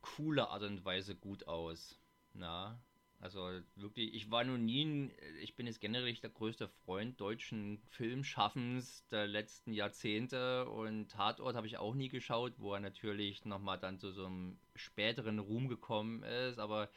coole 0.00 0.48
Art 0.48 0.62
und 0.62 0.84
Weise 0.84 1.14
gut 1.14 1.46
aus. 1.46 1.98
Na, 2.32 2.80
also 3.20 3.60
wirklich, 3.76 4.14
ich 4.14 4.30
war 4.30 4.44
nun 4.44 4.64
nie, 4.64 5.10
ich 5.42 5.54
bin 5.54 5.66
jetzt 5.66 5.80
generell 5.80 6.14
der 6.14 6.30
größte 6.30 6.68
Freund 6.68 7.20
deutschen 7.20 7.82
Filmschaffens 7.90 9.06
der 9.08 9.26
letzten 9.26 9.74
Jahrzehnte 9.74 10.68
und 10.70 11.10
Tatort 11.10 11.54
habe 11.54 11.66
ich 11.66 11.76
auch 11.76 11.94
nie 11.94 12.08
geschaut, 12.08 12.54
wo 12.56 12.72
er 12.72 12.80
natürlich 12.80 13.44
nochmal 13.44 13.78
dann 13.78 13.98
zu 13.98 14.10
so 14.10 14.24
einem 14.24 14.58
späteren 14.74 15.38
Ruhm 15.38 15.68
gekommen 15.68 16.22
ist, 16.22 16.58
aber 16.58 16.88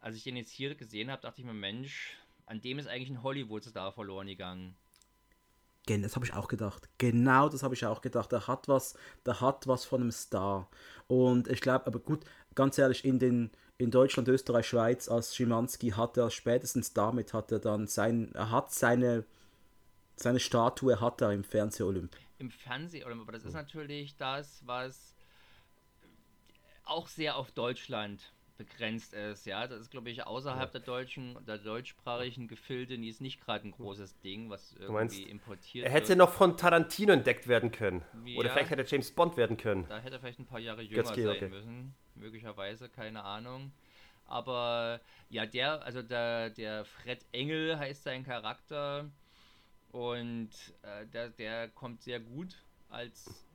als 0.00 0.16
ich 0.16 0.24
den 0.24 0.36
jetzt 0.36 0.50
hier 0.50 0.74
gesehen 0.74 1.10
habe, 1.10 1.20
dachte 1.20 1.42
ich 1.42 1.46
mir, 1.46 1.52
Mensch, 1.52 2.16
an 2.46 2.62
dem 2.62 2.78
ist 2.78 2.86
eigentlich 2.86 3.10
ein 3.10 3.22
Hollywood-Star 3.22 3.92
verloren 3.92 4.28
gegangen. 4.28 4.76
Das 5.98 6.14
habe 6.16 6.24
ich 6.24 6.34
auch 6.34 6.48
gedacht. 6.48 6.88
Genau 6.98 7.48
das 7.48 7.62
habe 7.62 7.74
ich 7.74 7.84
auch 7.84 8.00
gedacht. 8.00 8.32
Der 8.32 8.46
hat 8.46 8.68
was, 8.68 8.94
der 9.26 9.40
hat 9.40 9.66
was 9.66 9.84
von 9.84 10.00
einem 10.00 10.12
Star. 10.12 10.68
Und 11.08 11.48
ich 11.48 11.60
glaube, 11.60 11.86
aber 11.86 11.98
gut, 11.98 12.24
ganz 12.54 12.78
ehrlich, 12.78 13.04
in 13.04 13.18
den, 13.18 13.50
in 13.78 13.90
Deutschland, 13.90 14.28
Österreich, 14.28 14.66
Schweiz 14.66 15.08
als 15.08 15.34
Schimanski 15.34 15.90
hat 15.90 16.16
er 16.16 16.30
spätestens 16.30 16.92
damit 16.92 17.34
hat 17.34 17.50
er 17.50 17.58
dann 17.58 17.86
sein, 17.86 18.30
er 18.34 18.50
hat 18.50 18.72
seine, 18.72 19.24
seine 20.16 20.40
Statue 20.40 21.00
hat 21.00 21.20
er 21.20 21.32
im 21.32 21.44
Fernseh-Olymp. 21.44 22.16
Im 22.38 22.50
Fernseh-Olymp, 22.50 23.22
aber 23.22 23.32
das 23.32 23.44
ist 23.44 23.54
natürlich 23.54 24.16
das, 24.16 24.62
was 24.64 25.14
auch 26.84 27.08
sehr 27.08 27.36
auf 27.36 27.52
Deutschland 27.52 28.32
begrenzt 28.60 29.14
ist, 29.14 29.46
ja. 29.46 29.66
Das 29.66 29.80
ist, 29.80 29.90
glaube 29.90 30.10
ich, 30.10 30.26
außerhalb 30.26 30.74
ja. 30.74 30.78
der 30.78 30.80
deutschen, 30.82 31.38
der 31.46 31.56
deutschsprachigen 31.56 32.46
Gefilde 32.46 32.98
nie 32.98 33.08
ist 33.08 33.22
nicht 33.22 33.40
gerade 33.40 33.66
ein 33.66 33.70
großes 33.70 34.20
Ding, 34.20 34.50
was 34.50 34.74
irgendwie 34.74 34.92
meinst, 34.92 35.18
importiert 35.18 35.86
Er 35.86 35.90
hätte 35.90 36.10
wird. 36.10 36.18
noch 36.18 36.30
von 36.30 36.58
Tarantino 36.58 37.14
entdeckt 37.14 37.48
werden 37.48 37.72
können. 37.72 38.02
Ja, 38.26 38.38
Oder 38.38 38.50
vielleicht 38.50 38.70
hätte 38.70 38.84
James 38.86 39.10
Bond 39.12 39.38
werden 39.38 39.56
können. 39.56 39.86
Da 39.88 39.98
hätte 39.98 40.16
er 40.16 40.20
vielleicht 40.20 40.40
ein 40.40 40.46
paar 40.46 40.60
Jahre 40.60 40.82
jünger 40.82 41.02
Götzke, 41.02 41.22
sein 41.22 41.36
okay. 41.36 41.48
müssen. 41.48 41.94
Möglicherweise, 42.14 42.90
keine 42.90 43.24
Ahnung. 43.24 43.72
Aber 44.26 45.00
ja, 45.30 45.46
der, 45.46 45.82
also 45.82 46.02
der, 46.02 46.50
der 46.50 46.84
Fred 46.84 47.24
Engel 47.32 47.78
heißt 47.78 48.02
sein 48.02 48.24
Charakter. 48.24 49.10
Und 49.90 50.50
äh, 50.82 51.06
der, 51.06 51.30
der 51.30 51.68
kommt 51.68 52.02
sehr 52.02 52.20
gut 52.20 52.62
als 52.90 53.46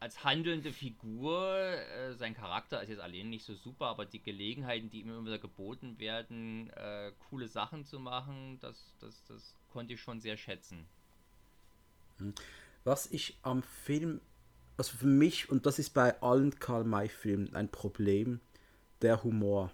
als 0.00 0.22
handelnde 0.24 0.72
Figur, 0.72 1.56
äh, 1.56 2.14
sein 2.14 2.34
Charakter 2.34 2.82
ist 2.82 2.88
jetzt 2.88 3.00
allein 3.00 3.30
nicht 3.30 3.44
so 3.44 3.54
super, 3.54 3.86
aber 3.86 4.06
die 4.06 4.22
Gelegenheiten, 4.22 4.90
die 4.90 5.00
ihm 5.00 5.08
immer 5.08 5.24
wieder 5.24 5.38
geboten 5.38 5.98
werden, 5.98 6.70
äh, 6.70 7.12
coole 7.28 7.48
Sachen 7.48 7.84
zu 7.84 7.98
machen, 7.98 8.58
das, 8.60 8.94
das, 9.00 9.24
das 9.24 9.54
konnte 9.70 9.94
ich 9.94 10.00
schon 10.00 10.20
sehr 10.20 10.36
schätzen. 10.36 10.86
Hm. 12.18 12.34
Was 12.84 13.06
ich 13.06 13.38
am 13.42 13.62
Film, 13.62 14.20
also 14.76 14.96
für 14.96 15.06
mich, 15.06 15.50
und 15.50 15.66
das 15.66 15.78
ist 15.78 15.90
bei 15.90 16.20
allen 16.22 16.58
Karl-May-Filmen 16.58 17.54
ein 17.54 17.68
Problem, 17.68 18.40
der 19.02 19.24
Humor. 19.24 19.72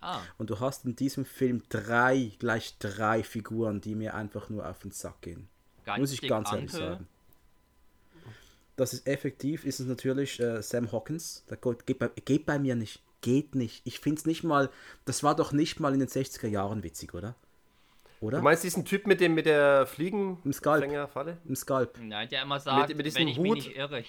Ah. 0.00 0.20
Und 0.38 0.50
du 0.50 0.60
hast 0.60 0.84
in 0.84 0.94
diesem 0.94 1.24
Film 1.24 1.62
drei, 1.68 2.32
gleich 2.38 2.78
drei 2.78 3.24
Figuren, 3.24 3.80
die 3.80 3.94
mir 3.94 4.14
einfach 4.14 4.50
nur 4.50 4.68
auf 4.68 4.78
den 4.78 4.92
Sack 4.92 5.22
gehen. 5.22 5.48
Ganz 5.84 5.98
Muss 5.98 6.12
ich 6.12 6.22
ganz 6.22 6.52
ehrlich 6.52 6.70
sagen 6.70 7.08
das 8.76 8.92
ist 8.92 9.06
effektiv, 9.06 9.64
ist 9.64 9.80
es 9.80 9.86
natürlich 9.86 10.40
äh, 10.40 10.62
Sam 10.62 10.90
Hawkins. 10.92 11.44
Der 11.48 11.56
geht 11.58 11.98
bei, 11.98 12.08
geht 12.08 12.46
bei 12.46 12.58
mir 12.58 12.74
nicht. 12.74 13.02
Geht 13.20 13.54
nicht. 13.54 13.82
Ich 13.86 14.00
finde 14.00 14.18
es 14.18 14.26
nicht 14.26 14.44
mal, 14.44 14.70
das 15.04 15.22
war 15.22 15.34
doch 15.34 15.52
nicht 15.52 15.80
mal 15.80 15.94
in 15.94 16.00
den 16.00 16.08
60er 16.08 16.48
Jahren 16.48 16.82
witzig, 16.82 17.14
oder? 17.14 17.36
Oder? 18.20 18.38
Du 18.38 18.44
meinst 18.44 18.64
diesen 18.64 18.84
Typ 18.84 19.06
mit 19.06 19.20
dem 19.20 19.34
mit 19.34 19.46
der 19.46 19.86
Fliegen 19.86 20.38
Im 20.44 20.52
Skalp. 20.52 21.10
Falle? 21.10 21.38
Im 21.46 21.56
Skalp. 21.56 21.98
Nein, 22.00 22.28
der 22.28 22.42
immer 22.42 22.58
sagt, 22.58 22.88
mit, 22.88 22.96
mit 22.96 23.06
diesem 23.06 23.20
wenn 23.20 23.28
ich 23.28 23.38
Hut. 23.38 23.44
mich 23.44 23.66
nicht 23.66 23.76
irre. 23.76 24.02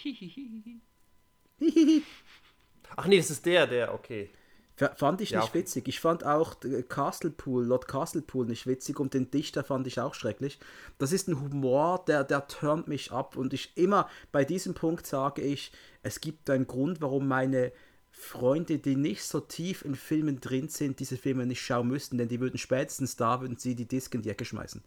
Ach 2.95 3.07
nee, 3.07 3.17
das 3.17 3.29
ist 3.29 3.45
der, 3.45 3.67
der, 3.67 3.93
okay. 3.93 4.29
Fand 4.75 5.21
ich 5.21 5.29
ja, 5.29 5.39
nicht 5.39 5.53
witzig. 5.53 5.87
Ich 5.87 6.01
fand 6.01 6.25
auch 6.25 6.57
Castlepool, 6.89 7.65
Lord 7.65 7.87
Castlepool 7.87 8.45
nicht 8.45 8.67
witzig 8.67 8.99
und 8.99 9.13
den 9.13 9.31
Dichter 9.31 9.63
fand 9.63 9.87
ich 9.87 10.01
auch 10.01 10.13
schrecklich. 10.13 10.59
Das 10.97 11.13
ist 11.13 11.29
ein 11.29 11.39
Humor, 11.39 12.03
der, 12.05 12.25
der 12.25 12.47
turnt 12.47 12.89
mich 12.89 13.13
ab 13.13 13.37
und 13.37 13.53
ich 13.53 13.77
immer 13.77 14.09
bei 14.33 14.43
diesem 14.43 14.73
Punkt 14.73 15.07
sage 15.07 15.41
ich, 15.41 15.71
es 16.03 16.19
gibt 16.19 16.49
einen 16.49 16.67
Grund, 16.67 16.99
warum 16.99 17.25
meine 17.25 17.71
Freunde, 18.11 18.79
die 18.79 18.97
nicht 18.97 19.23
so 19.23 19.39
tief 19.39 19.85
in 19.85 19.95
Filmen 19.95 20.41
drin 20.41 20.67
sind, 20.67 20.99
diese 20.99 21.17
Filme 21.17 21.45
nicht 21.45 21.61
schauen 21.61 21.87
müssten, 21.87 22.17
denn 22.17 22.27
die 22.27 22.41
würden 22.41 22.57
spätestens 22.57 23.15
da, 23.15 23.39
würden 23.39 23.55
sie 23.57 23.75
die 23.75 23.87
Disc 23.87 24.13
in 24.13 24.23
die 24.23 24.29
Ecke 24.29 24.43
schmeißen. 24.43 24.83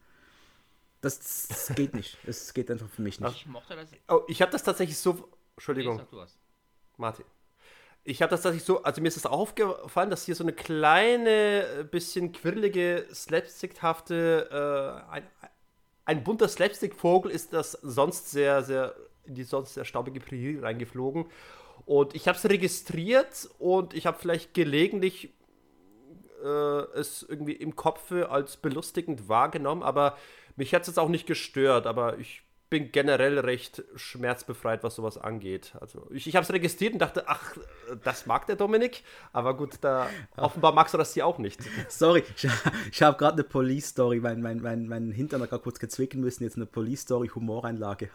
Das, 1.01 1.49
das 1.49 1.73
geht 1.75 1.95
nicht. 1.95 2.19
Es 2.27 2.53
geht 2.53 2.71
einfach 2.71 2.89
für 2.89 3.03
mich 3.03 3.21
nicht. 3.21 3.37
Ich 3.37 3.47
mochte 3.47 3.75
das. 3.75 3.89
Oh, 4.09 4.23
ich 4.29 4.43
habe 4.43 4.53
das 4.53 4.63
tatsächlich 4.63 4.99
so. 4.99 5.31
Entschuldigung. 5.57 6.03
Nee, 6.13 6.27
Martin 6.99 7.25
ich 8.09 8.23
habe 8.23 8.31
das 8.31 8.41
tatsächlich 8.41 8.65
so, 8.65 8.83
also 8.83 9.03
mir 9.03 9.09
ist 9.09 9.19
es 9.19 9.27
aufgefallen, 9.27 10.09
dass 10.09 10.25
hier 10.25 10.35
so 10.35 10.43
eine 10.43 10.55
kleine, 10.55 11.81
äh, 11.81 11.85
bisschen 11.85 12.33
quirlige, 12.33 13.07
slapstickhafte, 13.13 14.49
äh, 14.51 15.13
ein, 15.13 15.23
ein 16.07 16.25
bunter 16.25 16.49
Slapstick-Vogel 16.49 17.31
ist 17.31 17.53
das 17.53 17.73
sonst 17.73 18.31
sehr, 18.31 18.63
sehr, 18.63 18.95
in 19.25 19.35
die 19.35 19.45
sonst 19.45 19.75
sehr 19.75 19.85
staubige 19.85 20.21
Prärie 20.21 20.59
reingeflogen. 20.59 21.27
Und 21.85 22.15
ich 22.15 22.29
habe 22.29 22.39
es 22.39 22.49
registriert 22.49 23.51
und 23.59 23.93
ich 23.93 24.07
habe 24.07 24.19
vielleicht 24.19 24.55
gelegentlich 24.55 25.35
äh, 26.43 26.49
es 26.99 27.27
irgendwie 27.29 27.53
im 27.53 27.77
Kopf 27.77 28.11
als 28.11 28.57
belustigend 28.57 29.29
wahrgenommen, 29.29 29.83
aber 29.83 30.17
mich 30.57 30.75
hat 30.75 30.83
es 30.83 30.89
jetzt 30.89 30.99
auch 30.99 31.11
nicht 31.11 31.27
gestört, 31.27 31.87
aber 31.87 32.19
ich 32.19 32.43
bin 32.71 32.93
generell 32.93 33.39
recht 33.39 33.83
schmerzbefreit, 33.97 34.83
was 34.83 34.97
sowas 34.97 35.17
angeht. 35.17 35.73
Also 35.81 36.07
ich, 36.11 36.27
ich 36.27 36.37
habe 36.37 36.45
es 36.45 36.53
registriert 36.53 36.93
und 36.93 36.99
dachte, 36.99 37.25
ach, 37.27 37.57
das 38.05 38.27
mag 38.27 38.47
der 38.47 38.57
Dominik, 38.57 39.03
aber 39.33 39.57
gut, 39.57 39.77
da 39.81 40.09
offenbar 40.37 40.73
magst 40.73 40.95
du 40.95 40.99
das 40.99 41.15
hier 41.15 41.27
auch 41.27 41.39
nicht. 41.39 41.61
Sorry, 41.89 42.25
ich, 42.37 42.49
ich 42.93 43.03
habe 43.03 43.17
gerade 43.17 43.35
eine 43.35 43.45
Police-Story, 43.45 44.21
mein, 44.21 44.43
mein, 44.43 44.61
mein, 44.61 44.87
mein 44.87 45.13
Hintern 45.13 45.41
hat 45.43 45.51
gerade 45.51 45.63
kurz 45.63 45.79
gezwicken 45.79 46.21
müssen, 46.21 46.45
jetzt 46.45 46.57
eine 46.57 46.67
Police-Story, 46.67 47.29
Humoreinlage. 47.29 48.11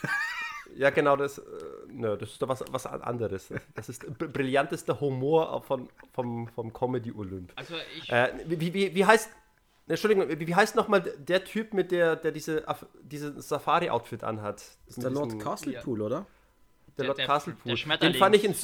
ja, 0.76 0.90
genau, 0.90 1.16
das, 1.16 1.38
äh, 1.38 1.42
nö, 1.88 2.16
das 2.18 2.30
ist 2.30 2.42
doch 2.42 2.48
was, 2.48 2.62
was 2.70 2.86
anderes. 2.86 3.48
Das 3.74 3.88
ist 3.88 4.06
brillantester 4.18 5.00
Humor 5.00 5.62
von, 5.62 5.88
vom, 6.12 6.48
vom 6.48 6.72
Comedy-Olymp. 6.72 7.52
Also 7.56 7.74
ich... 7.96 8.10
Äh, 8.10 8.32
wie, 8.46 8.74
wie, 8.74 8.94
wie 8.94 9.04
heißt 9.06 9.30
Entschuldigung, 9.94 10.28
wie 10.28 10.54
heißt 10.54 10.76
nochmal 10.76 11.00
der 11.02 11.44
Typ, 11.44 11.74
mit 11.74 11.90
der, 11.90 12.16
der 12.16 12.32
diese, 12.32 12.64
diese 13.02 13.40
Safari-Outfit 13.40 14.24
anhat? 14.24 14.56
Das 14.86 14.96
ist 14.96 15.02
der 15.02 15.10
Lord 15.10 15.38
Castlepool, 15.38 15.98
ja. 15.98 16.06
oder? 16.06 16.16
Der, 16.18 16.94
der 16.96 17.06
Lord 17.06 17.18
der, 17.18 17.26
Castlepool. 17.26 17.74
Der 17.74 17.98
Den 17.98 18.14
fand 18.14 18.36
ich 18.36 18.44
in, 18.44 18.54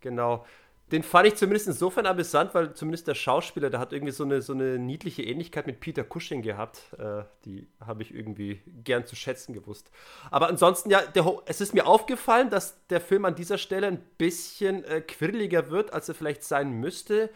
Genau. 0.00 0.44
Den 0.92 1.02
fand 1.02 1.26
ich 1.26 1.34
zumindest 1.34 1.66
insofern 1.66 2.06
amüsant, 2.06 2.54
weil 2.54 2.72
zumindest 2.74 3.08
der 3.08 3.16
Schauspieler, 3.16 3.70
der 3.70 3.80
hat 3.80 3.92
irgendwie 3.92 4.12
so 4.12 4.22
eine, 4.22 4.40
so 4.40 4.52
eine 4.52 4.78
niedliche 4.78 5.24
Ähnlichkeit 5.24 5.66
mit 5.66 5.80
Peter 5.80 6.04
Cushing 6.04 6.42
gehabt. 6.42 6.80
Äh, 6.96 7.24
die 7.44 7.66
habe 7.84 8.02
ich 8.02 8.14
irgendwie 8.14 8.62
gern 8.84 9.04
zu 9.04 9.16
schätzen 9.16 9.52
gewusst. 9.52 9.90
Aber 10.30 10.48
ansonsten, 10.48 10.90
ja, 10.90 11.00
der, 11.00 11.42
es 11.46 11.60
ist 11.60 11.74
mir 11.74 11.88
aufgefallen, 11.88 12.50
dass 12.50 12.86
der 12.86 13.00
Film 13.00 13.24
an 13.24 13.34
dieser 13.34 13.58
Stelle 13.58 13.88
ein 13.88 13.98
bisschen 14.16 14.84
äh, 14.84 15.00
quirliger 15.00 15.70
wird, 15.70 15.92
als 15.92 16.08
er 16.08 16.14
vielleicht 16.14 16.44
sein 16.44 16.70
müsste 16.70 17.30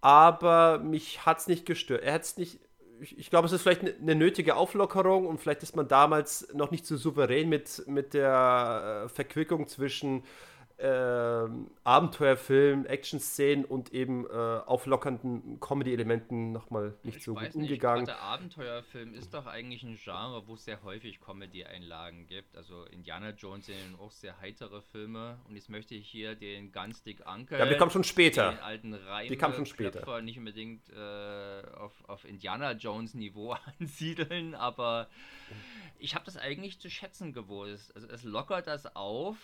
aber 0.00 0.78
mich 0.78 1.26
hat 1.26 1.38
es 1.38 1.46
nicht 1.48 1.66
gestört. 1.66 2.02
Er 2.02 2.14
hat 2.14 2.22
es 2.22 2.36
nicht. 2.36 2.60
Ich, 3.00 3.18
ich 3.18 3.30
glaube, 3.30 3.46
es 3.46 3.52
ist 3.52 3.62
vielleicht 3.62 3.80
eine 3.80 3.94
ne 3.98 4.14
nötige 4.14 4.56
Auflockerung 4.56 5.26
und 5.26 5.40
vielleicht 5.40 5.62
ist 5.62 5.74
man 5.74 5.88
damals 5.88 6.48
noch 6.52 6.70
nicht 6.70 6.86
so 6.86 6.96
souverän 6.96 7.48
mit, 7.48 7.82
mit 7.86 8.12
der 8.12 9.04
äh, 9.06 9.08
Verquickung 9.08 9.68
zwischen 9.68 10.22
äh, 10.80 11.48
Abenteuerfilm, 11.84 12.86
Action-Szenen 12.86 13.64
und 13.64 13.92
eben 13.92 14.26
äh, 14.26 14.30
auflockernden 14.30 15.60
Comedy-Elementen 15.60 16.52
nochmal 16.52 16.94
nicht 17.02 17.18
ich 17.18 17.24
so 17.24 17.34
gut 17.34 17.54
umgegangen. 17.54 18.06
Der 18.06 18.22
Abenteuerfilm 18.22 19.14
ist 19.14 19.34
doch 19.34 19.46
eigentlich 19.46 19.82
ein 19.82 19.98
Genre, 20.02 20.46
wo 20.46 20.54
es 20.54 20.64
sehr 20.64 20.82
häufig 20.82 21.20
Comedy-Einlagen 21.20 22.26
gibt. 22.26 22.56
Also 22.56 22.84
Indiana 22.86 23.30
Jones 23.30 23.66
sind 23.66 23.76
auch 24.00 24.10
sehr 24.10 24.40
heitere 24.40 24.80
Filme 24.80 25.38
und 25.48 25.56
jetzt 25.56 25.68
möchte 25.68 25.94
ich 25.94 26.08
hier 26.08 26.34
den 26.34 26.72
ganz 26.72 27.02
dick 27.02 27.26
Anker. 27.26 27.58
Ja, 27.58 27.66
die 27.66 27.76
kommen 27.76 27.90
schon 27.90 28.04
später. 28.04 28.52
Den 28.52 28.60
alten 28.60 28.94
Reim 28.94 29.28
die 29.28 29.36
kamen 29.36 29.54
schon 29.54 29.66
später. 29.66 30.22
Nicht 30.22 30.38
unbedingt 30.38 30.88
äh, 30.90 31.62
auf, 31.76 31.92
auf 32.08 32.24
Indiana 32.24 32.72
Jones 32.72 33.14
Niveau 33.14 33.54
ansiedeln, 33.78 34.54
aber 34.54 35.08
ich 35.98 36.14
habe 36.14 36.24
das 36.24 36.38
eigentlich 36.38 36.80
zu 36.80 36.88
schätzen 36.88 37.32
gewusst. 37.32 37.94
Also 37.94 38.08
es 38.08 38.24
lockert 38.24 38.66
das 38.66 38.96
auf 38.96 39.36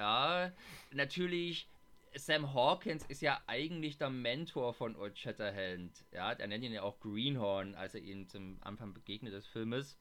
ja, 0.00 0.50
natürlich, 0.92 1.68
Sam 2.14 2.54
Hawkins 2.54 3.04
ist 3.06 3.20
ja 3.20 3.40
eigentlich 3.46 3.98
der 3.98 4.08
Mentor 4.08 4.72
von 4.72 4.96
Old 4.96 5.18
Shatterhand. 5.18 5.92
Ja, 6.10 6.34
der 6.34 6.48
nennt 6.48 6.64
ihn 6.64 6.72
ja 6.72 6.82
auch 6.82 6.98
Greenhorn, 7.00 7.74
als 7.74 7.94
er 7.94 8.00
ihm 8.00 8.26
zum 8.26 8.58
Anfang 8.62 8.94
begegnet 8.94 9.34
des 9.34 9.46
Filmes. 9.46 9.98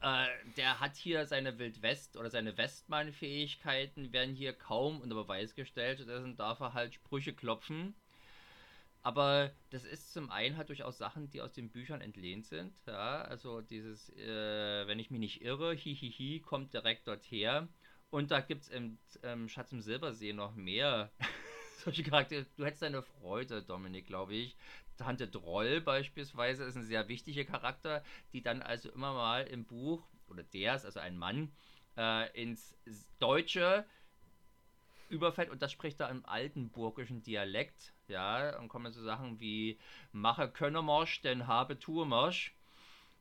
Äh, 0.00 0.26
der 0.56 0.78
hat 0.80 0.94
hier 0.96 1.26
seine 1.26 1.58
Wildwest- 1.58 2.16
oder 2.16 2.30
seine 2.30 2.56
Westmann-Fähigkeiten, 2.56 4.12
werden 4.12 4.34
hier 4.34 4.52
kaum 4.52 5.00
unter 5.00 5.16
Beweis 5.16 5.54
gestellt. 5.54 5.98
Stattdessen 5.98 6.36
darf 6.36 6.60
er 6.60 6.72
halt 6.72 6.94
Sprüche 6.94 7.34
klopfen. 7.34 7.94
Aber 9.02 9.50
das 9.70 9.84
ist 9.84 10.12
zum 10.12 10.30
einen 10.30 10.56
halt 10.56 10.68
durchaus 10.68 10.98
Sachen, 10.98 11.30
die 11.30 11.40
aus 11.40 11.52
den 11.52 11.70
Büchern 11.70 12.00
entlehnt 12.00 12.46
sind. 12.46 12.72
Ja, 12.86 13.22
also 13.22 13.60
dieses, 13.60 14.10
äh, 14.10 14.86
wenn 14.86 14.98
ich 14.98 15.10
mich 15.10 15.20
nicht 15.20 15.42
irre, 15.42 15.74
hihihi, 15.74 16.40
kommt 16.40 16.74
direkt 16.74 17.08
dort 17.08 17.24
her. 17.24 17.68
Und 18.10 18.30
da 18.30 18.40
gibt 18.40 18.62
es 18.62 18.68
im 18.68 18.98
ähm, 19.22 19.48
Schatz 19.48 19.72
im 19.72 19.80
Silbersee 19.80 20.32
noch 20.32 20.54
mehr 20.54 21.10
solche 21.84 22.02
Charaktere. 22.02 22.46
Du 22.56 22.64
hättest 22.64 22.82
deine 22.82 23.02
Freude, 23.02 23.62
Dominik, 23.62 24.06
glaube 24.06 24.34
ich. 24.34 24.56
Tante 24.96 25.28
Droll 25.28 25.80
beispielsweise 25.80 26.64
ist 26.64 26.76
ein 26.76 26.82
sehr 26.82 27.08
wichtiger 27.08 27.44
Charakter, 27.44 28.02
die 28.32 28.42
dann 28.42 28.62
also 28.62 28.90
immer 28.90 29.14
mal 29.14 29.46
im 29.46 29.64
Buch, 29.64 30.06
oder 30.28 30.42
der 30.42 30.74
ist 30.74 30.84
also 30.84 31.00
ein 31.00 31.16
Mann, 31.16 31.52
äh, 31.96 32.30
ins 32.40 32.76
Deutsche 33.18 33.86
überfällt 35.08 35.50
und 35.50 35.62
das 35.62 35.72
spricht 35.72 35.98
da 36.00 36.08
im 36.08 36.24
altenburgischen 36.26 37.22
Dialekt, 37.22 37.92
ja, 38.08 38.58
und 38.58 38.68
kommen 38.68 38.92
so 38.92 39.02
Sachen 39.02 39.40
wie 39.40 39.78
Mache 40.12 40.48
Könnermarsch, 40.48 41.20
denn 41.22 41.46
habe 41.46 41.78
Tourmarsch. 41.78 42.54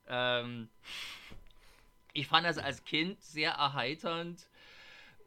Ähm, 0.07 0.69
ich 2.13 2.27
fand 2.27 2.45
das 2.45 2.57
als 2.57 2.83
Kind 2.83 3.21
sehr 3.23 3.51
erheiternd 3.51 4.48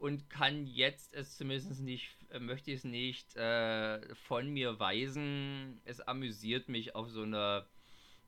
und 0.03 0.29
kann 0.29 0.67
jetzt 0.67 1.13
es 1.13 1.37
zumindest 1.37 1.79
nicht, 1.79 2.13
äh, 2.29 2.39
möchte 2.39 2.71
ich 2.71 2.79
es 2.79 2.83
nicht 2.83 3.37
äh, 3.37 4.13
von 4.15 4.49
mir 4.49 4.77
weisen. 4.77 5.79
Es 5.85 6.01
amüsiert 6.01 6.67
mich 6.67 6.93
auf 6.93 7.09
so 7.09 7.21
eine, 7.21 7.65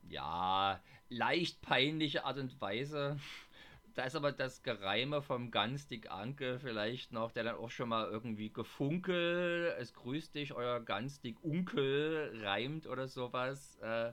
ja, 0.08 0.82
leicht 1.10 1.60
peinliche 1.60 2.24
Art 2.24 2.38
und 2.38 2.58
Weise. 2.62 3.18
Da 3.94 4.04
ist 4.04 4.14
aber 4.14 4.30
das 4.30 4.62
Gereime 4.62 5.22
vom 5.22 5.50
Ganstig 5.50 6.10
Anke 6.10 6.58
vielleicht 6.60 7.12
noch, 7.12 7.32
der 7.32 7.44
dann 7.44 7.56
auch 7.56 7.70
schon 7.70 7.88
mal 7.88 8.06
irgendwie 8.06 8.52
gefunkel, 8.52 9.74
es 9.78 9.94
grüßt 9.94 10.34
dich, 10.34 10.52
euer 10.52 10.80
Ganstig 10.80 11.42
Unkel 11.42 12.38
reimt 12.42 12.86
oder 12.86 13.08
sowas. 13.08 13.78
Äh, 13.80 14.12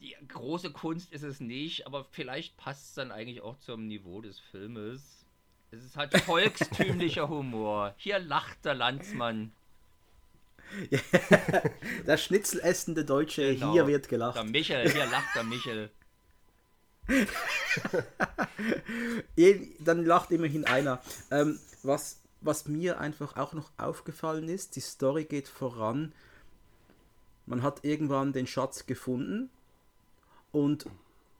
die 0.00 0.14
große 0.28 0.70
Kunst 0.70 1.10
ist 1.14 1.22
es 1.22 1.40
nicht, 1.40 1.86
aber 1.86 2.04
vielleicht 2.04 2.58
passt 2.58 2.88
es 2.88 2.94
dann 2.94 3.10
eigentlich 3.10 3.40
auch 3.40 3.56
zum 3.56 3.86
Niveau 3.86 4.20
des 4.20 4.38
Filmes. 4.38 5.27
Es 5.70 5.84
ist 5.84 5.96
halt 5.96 6.18
volkstümlicher 6.22 7.28
Humor. 7.28 7.94
Hier 7.98 8.18
lacht 8.18 8.64
der 8.64 8.74
Landsmann. 8.74 9.52
der 12.06 12.16
schnitzelessende 12.16 13.04
Deutsche, 13.04 13.54
genau. 13.54 13.72
hier 13.72 13.86
wird 13.86 14.08
gelacht. 14.08 14.36
Der 14.36 14.44
Michel, 14.44 14.90
hier 14.90 15.06
lacht 15.06 15.34
der 15.34 15.44
Michel. 15.44 15.90
Dann 19.80 20.04
lacht 20.04 20.30
immerhin 20.30 20.64
einer. 20.64 21.00
Ähm, 21.30 21.58
was, 21.82 22.20
was 22.40 22.66
mir 22.66 23.00
einfach 23.00 23.36
auch 23.36 23.52
noch 23.52 23.70
aufgefallen 23.78 24.48
ist, 24.48 24.76
die 24.76 24.80
Story 24.80 25.24
geht 25.24 25.48
voran. 25.48 26.12
Man 27.46 27.62
hat 27.62 27.84
irgendwann 27.84 28.32
den 28.32 28.46
Schatz 28.46 28.86
gefunden 28.86 29.50
und 30.52 30.86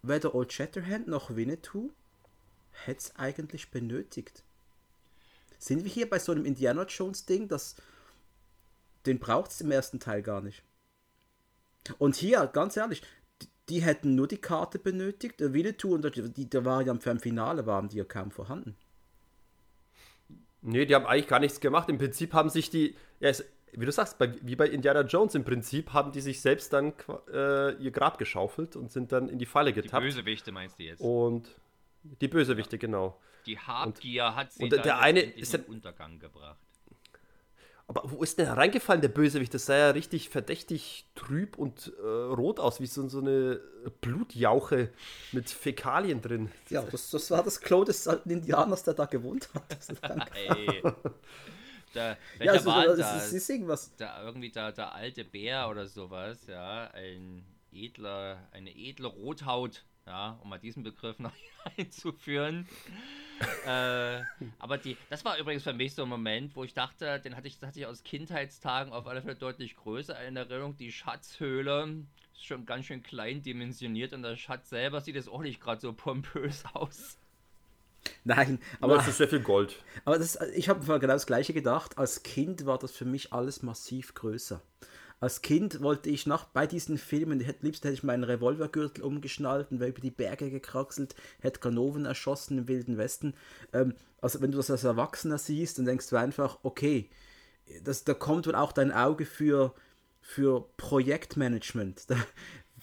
weder 0.03 0.35
Old 0.35 0.53
Shatterhand 0.53 1.09
noch 1.09 1.37
Winnetou 1.37 1.91
hätte 2.85 3.01
es 3.01 3.17
eigentlich 3.17 3.71
benötigt. 3.71 4.43
Sind 5.59 5.85
wir 5.85 5.91
hier 5.91 6.09
bei 6.09 6.19
so 6.19 6.33
einem 6.33 6.45
Indiana 6.45 6.85
Jones 6.85 7.27
Ding, 7.27 7.49
das 7.49 7.77
den 9.07 9.19
braucht 9.19 9.51
es 9.51 9.61
im 9.61 9.71
ersten 9.71 10.01
Teil 10.01 10.23
gar 10.23 10.41
nicht. 10.41 10.63
Und 11.99 12.17
hier, 12.17 12.47
ganz 12.53 12.77
ehrlich, 12.77 13.03
die, 13.41 13.49
die 13.69 13.83
hätten 13.83 14.15
nur 14.15 14.29
die 14.29 14.39
Karte 14.39 14.79
benötigt. 14.79 15.41
Der 15.41 15.53
Winnetou 15.55 15.95
und 15.95 16.05
die, 16.15 16.31
die, 16.31 16.51
der 16.51 16.65
war 16.65 16.83
ja 16.83 16.93
im 16.93 17.01
Finale, 17.01 17.67
waren 17.67 17.89
die 17.89 17.97
ja 17.97 18.05
kaum 18.05 18.31
vorhanden. 18.31 18.77
Nee, 20.61 20.87
die 20.87 20.95
haben 20.95 21.07
eigentlich 21.07 21.29
gar 21.29 21.41
nichts 21.41 21.61
gemacht. 21.61 21.89
Im 21.89 21.99
Prinzip 21.99 22.35
haben 22.35 22.51
sich 22.51 22.69
die, 22.69 22.97
ja, 23.21 23.31
es, 23.31 23.45
wie 23.73 23.87
du 23.87 23.93
sagst, 23.93 24.19
bei, 24.19 24.35
wie 24.43 24.57
bei 24.57 24.69
Indiana 24.69 25.03
Jones 25.03 25.35
im 25.35 25.45
Prinzip, 25.45 25.93
haben 25.93 26.13
die 26.13 26.21
sich 26.21 26.41
selbst 26.41 26.73
dann 26.73 26.93
äh, 27.33 27.75
ihr 27.77 27.91
Grab 27.91 28.19
geschaufelt 28.19 28.77
und 28.77 28.93
sind 28.93 29.13
dann 29.13 29.29
in 29.29 29.39
die 29.39 29.47
Falle 29.47 29.73
getappt. 29.73 30.03
Die 30.03 30.09
Bösewichte 30.09 30.53
meinst 30.53 30.79
du 30.79 30.83
jetzt? 30.83 31.01
Und 31.01 31.49
die 32.03 32.29
Bösewichte, 32.29 32.77
ja. 32.77 32.81
genau. 32.81 33.21
Die 33.47 33.59
Habgier 33.59 34.27
und, 34.27 34.37
hat 34.37 34.53
sie 34.53 34.65
und 34.65 34.73
der 34.73 34.99
eine 34.99 35.21
ist 35.21 35.53
den 35.53 35.65
Untergang 35.65 36.19
gebracht. 36.19 36.59
Aber 37.89 38.03
wo 38.05 38.23
ist 38.23 38.39
denn 38.39 38.49
reingefallen, 38.49 39.01
der 39.01 39.09
Bösewicht? 39.09 39.55
Das 39.55 39.65
sah 39.65 39.77
ja 39.77 39.91
richtig 39.91 40.29
verdächtig 40.29 41.07
trüb 41.15 41.57
und 41.57 41.91
äh, 41.99 42.07
rot 42.07 42.61
aus, 42.61 42.81
wie 42.81 42.87
so, 42.87 43.09
so 43.09 43.21
eine 43.21 43.63
Blutjauche 44.03 44.91
mit 45.33 45.49
Fäkalien 45.49 46.21
drin. 46.21 46.53
Ja, 46.69 46.83
das, 46.83 47.11
das 47.11 47.31
war 47.31 47.43
das 47.43 47.63
Klo 47.63 47.85
des 47.85 48.07
alten 48.07 48.29
Indianers, 48.29 48.85
der 48.85 48.93
da 48.93 49.07
gewohnt 49.07 49.49
hat. 49.55 49.79
Ey. 50.37 50.83
Da, 51.95 52.19
ja, 52.41 52.53
also, 52.53 52.67
war 52.67 52.85
das, 52.89 52.99
da? 52.99 53.17
ist 53.17 53.49
irgendwas. 53.49 53.97
Da 53.97 54.23
irgendwie 54.23 54.51
da 54.51 54.71
der 54.71 54.95
alte 54.95 55.25
Bär 55.25 55.71
oder 55.71 55.87
sowas, 55.87 56.47
ja, 56.47 56.91
ein 56.91 57.43
edler, 57.73 58.47
eine 58.53 58.71
edle 58.71 59.09
Rothaut, 59.09 59.85
ja, 60.09 60.39
um 60.43 60.49
mal 60.49 60.59
diesen 60.59 60.83
Begriff 60.83 61.19
noch 61.19 61.33
einzuführen. 61.79 62.67
äh, 63.67 64.23
aber 64.59 64.79
die, 64.79 64.97
das 65.11 65.25
war 65.25 65.39
übrigens 65.39 65.63
für 65.63 65.75
mich 65.75 65.95
so 65.95 66.03
ein 66.03 66.09
Moment, 66.09 66.57
wo 66.57 66.65
ich 66.65 66.75
dachte, 66.75 67.21
den 67.21 67.37
hatte 67.37 67.47
ich, 67.47 67.61
hatte 67.63 67.79
ich 67.79 67.87
aus 67.87 68.03
Kindheitstagen 68.03 68.93
auf 68.93 69.07
alle 69.07 69.23
Fälle 69.23 69.37
deutlich 69.37 69.77
größer 69.77 70.21
in 70.25 70.37
Erinnerung. 70.37 70.77
Die 70.77 70.91
Schatzhöhle 70.91 72.05
ist 72.33 72.45
schon 72.45 72.65
ganz 72.65 72.87
schön 72.87 73.03
klein 73.03 73.43
dimensioniert 73.43 74.15
und 74.15 74.23
der 74.23 74.37
Schatz 74.37 74.71
selber 74.71 75.01
sieht 75.01 75.15
jetzt 75.15 75.29
auch 75.29 75.43
nicht 75.43 75.61
gerade 75.61 75.81
so 75.81 75.93
pompös 75.93 76.65
aus. 76.73 77.19
Nein, 78.25 78.59
aber 78.81 78.97
das 78.97 79.09
ist 79.09 79.19
sehr 79.19 79.29
viel 79.29 79.41
Gold. 79.41 79.83
Aber 80.07 80.19
das, 80.19 80.39
ich 80.55 80.69
habe 80.69 80.81
genau 80.99 81.13
das 81.13 81.27
Gleiche 81.27 81.53
gedacht. 81.53 81.99
Als 81.99 82.23
Kind 82.23 82.65
war 82.65 82.79
das 82.79 82.93
für 82.93 83.05
mich 83.05 83.33
alles 83.33 83.63
massiv 83.63 84.15
größer. 84.15 84.63
Als 85.21 85.43
Kind 85.43 85.83
wollte 85.83 86.11
ich 86.11 86.27
nach 86.27 86.45
bei 86.45 86.67
diesen 86.67 86.97
Filmen, 86.97 87.41
hätte, 87.41 87.65
liebst 87.65 87.85
hätte 87.85 87.95
ich 87.95 88.05
meinen 88.05 88.25
Revolvergürtel 88.25 89.03
umgeschnallt 89.03 89.71
und 89.71 89.81
wäre 89.81 89.91
über 89.91 90.01
die 90.01 90.11
Berge 90.11 90.51
gekraxelt, 90.51 91.15
hätte 91.41 91.61
Ganoven 91.61 92.05
erschossen 92.05 92.59
im 92.59 92.69
Wilden 92.69 92.99
Westen. 92.99 93.35
Ähm, 93.73 93.95
also 94.21 94.41
wenn 94.41 94.53
du 94.53 94.59
das 94.59 94.71
als 94.71 94.85
Erwachsener 94.85 95.39
siehst, 95.39 95.79
dann 95.79 95.87
denkst 95.87 96.09
du 96.09 96.17
einfach, 96.17 96.59
okay, 96.63 97.11
das, 97.83 98.05
da 98.05 98.15
kommt 98.15 98.47
wohl 98.47 98.55
auch 98.55 98.73
dein 98.73 98.93
Auge 98.93 99.27
für, 99.27 99.75
für 100.21 100.69
Projektmanagement. 100.77 102.05
Da, 102.09 102.17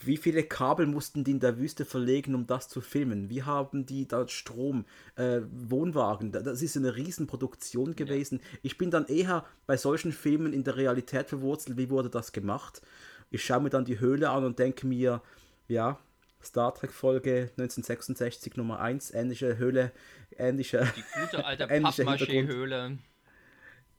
wie 0.04 0.18
viele 0.18 0.44
Kabel 0.44 0.88
mussten 0.88 1.24
die 1.24 1.32
in 1.32 1.40
der 1.40 1.58
Wüste 1.58 1.86
verlegen, 1.86 2.36
um 2.36 2.48
das 2.48 2.68
zu 2.68 2.82
filmen? 2.82 3.30
Wie 3.30 3.44
haben 3.44 3.86
die 3.86 4.08
da 4.08 4.28
Strom, 4.28 4.86
äh, 5.16 5.42
Wohnwagen? 5.52 6.32
Das 6.32 6.62
ist 6.62 6.76
eine 6.76 6.96
Riesenproduktion 6.96 7.96
gewesen. 7.96 8.40
Ja. 8.42 8.60
Ich 8.64 8.78
bin 8.78 8.92
dann 8.92 9.06
eher 9.06 9.46
bei 9.68 9.78
solchen 9.78 10.12
Filmen 10.12 10.54
in 10.54 10.64
der 10.64 10.76
Realität 10.76 11.30
verwurzelt. 11.30 11.78
Wie 11.78 11.90
wurde 11.90 12.10
das 12.10 12.34
gemacht? 12.34 12.82
Ich 13.30 13.46
schaue 13.46 13.62
mir 13.62 13.70
dann 13.70 13.86
die 13.86 14.00
Höhle 14.00 14.30
an 14.30 14.44
und 14.44 14.60
denke 14.60 14.86
mir, 14.86 15.22
ja, 15.68 15.98
Star 16.44 16.74
Trek 16.74 16.92
Folge 16.92 17.52
1966 17.58 18.58
Nummer 18.58 18.80
1, 18.80 19.12
ähnliche 19.12 19.58
Höhle, 19.58 19.92
ähnliche. 20.38 20.92
Die 20.96 21.22
gute 21.22 21.46
alte 21.46 21.68
Pappmaché-Höhle. 21.68 22.98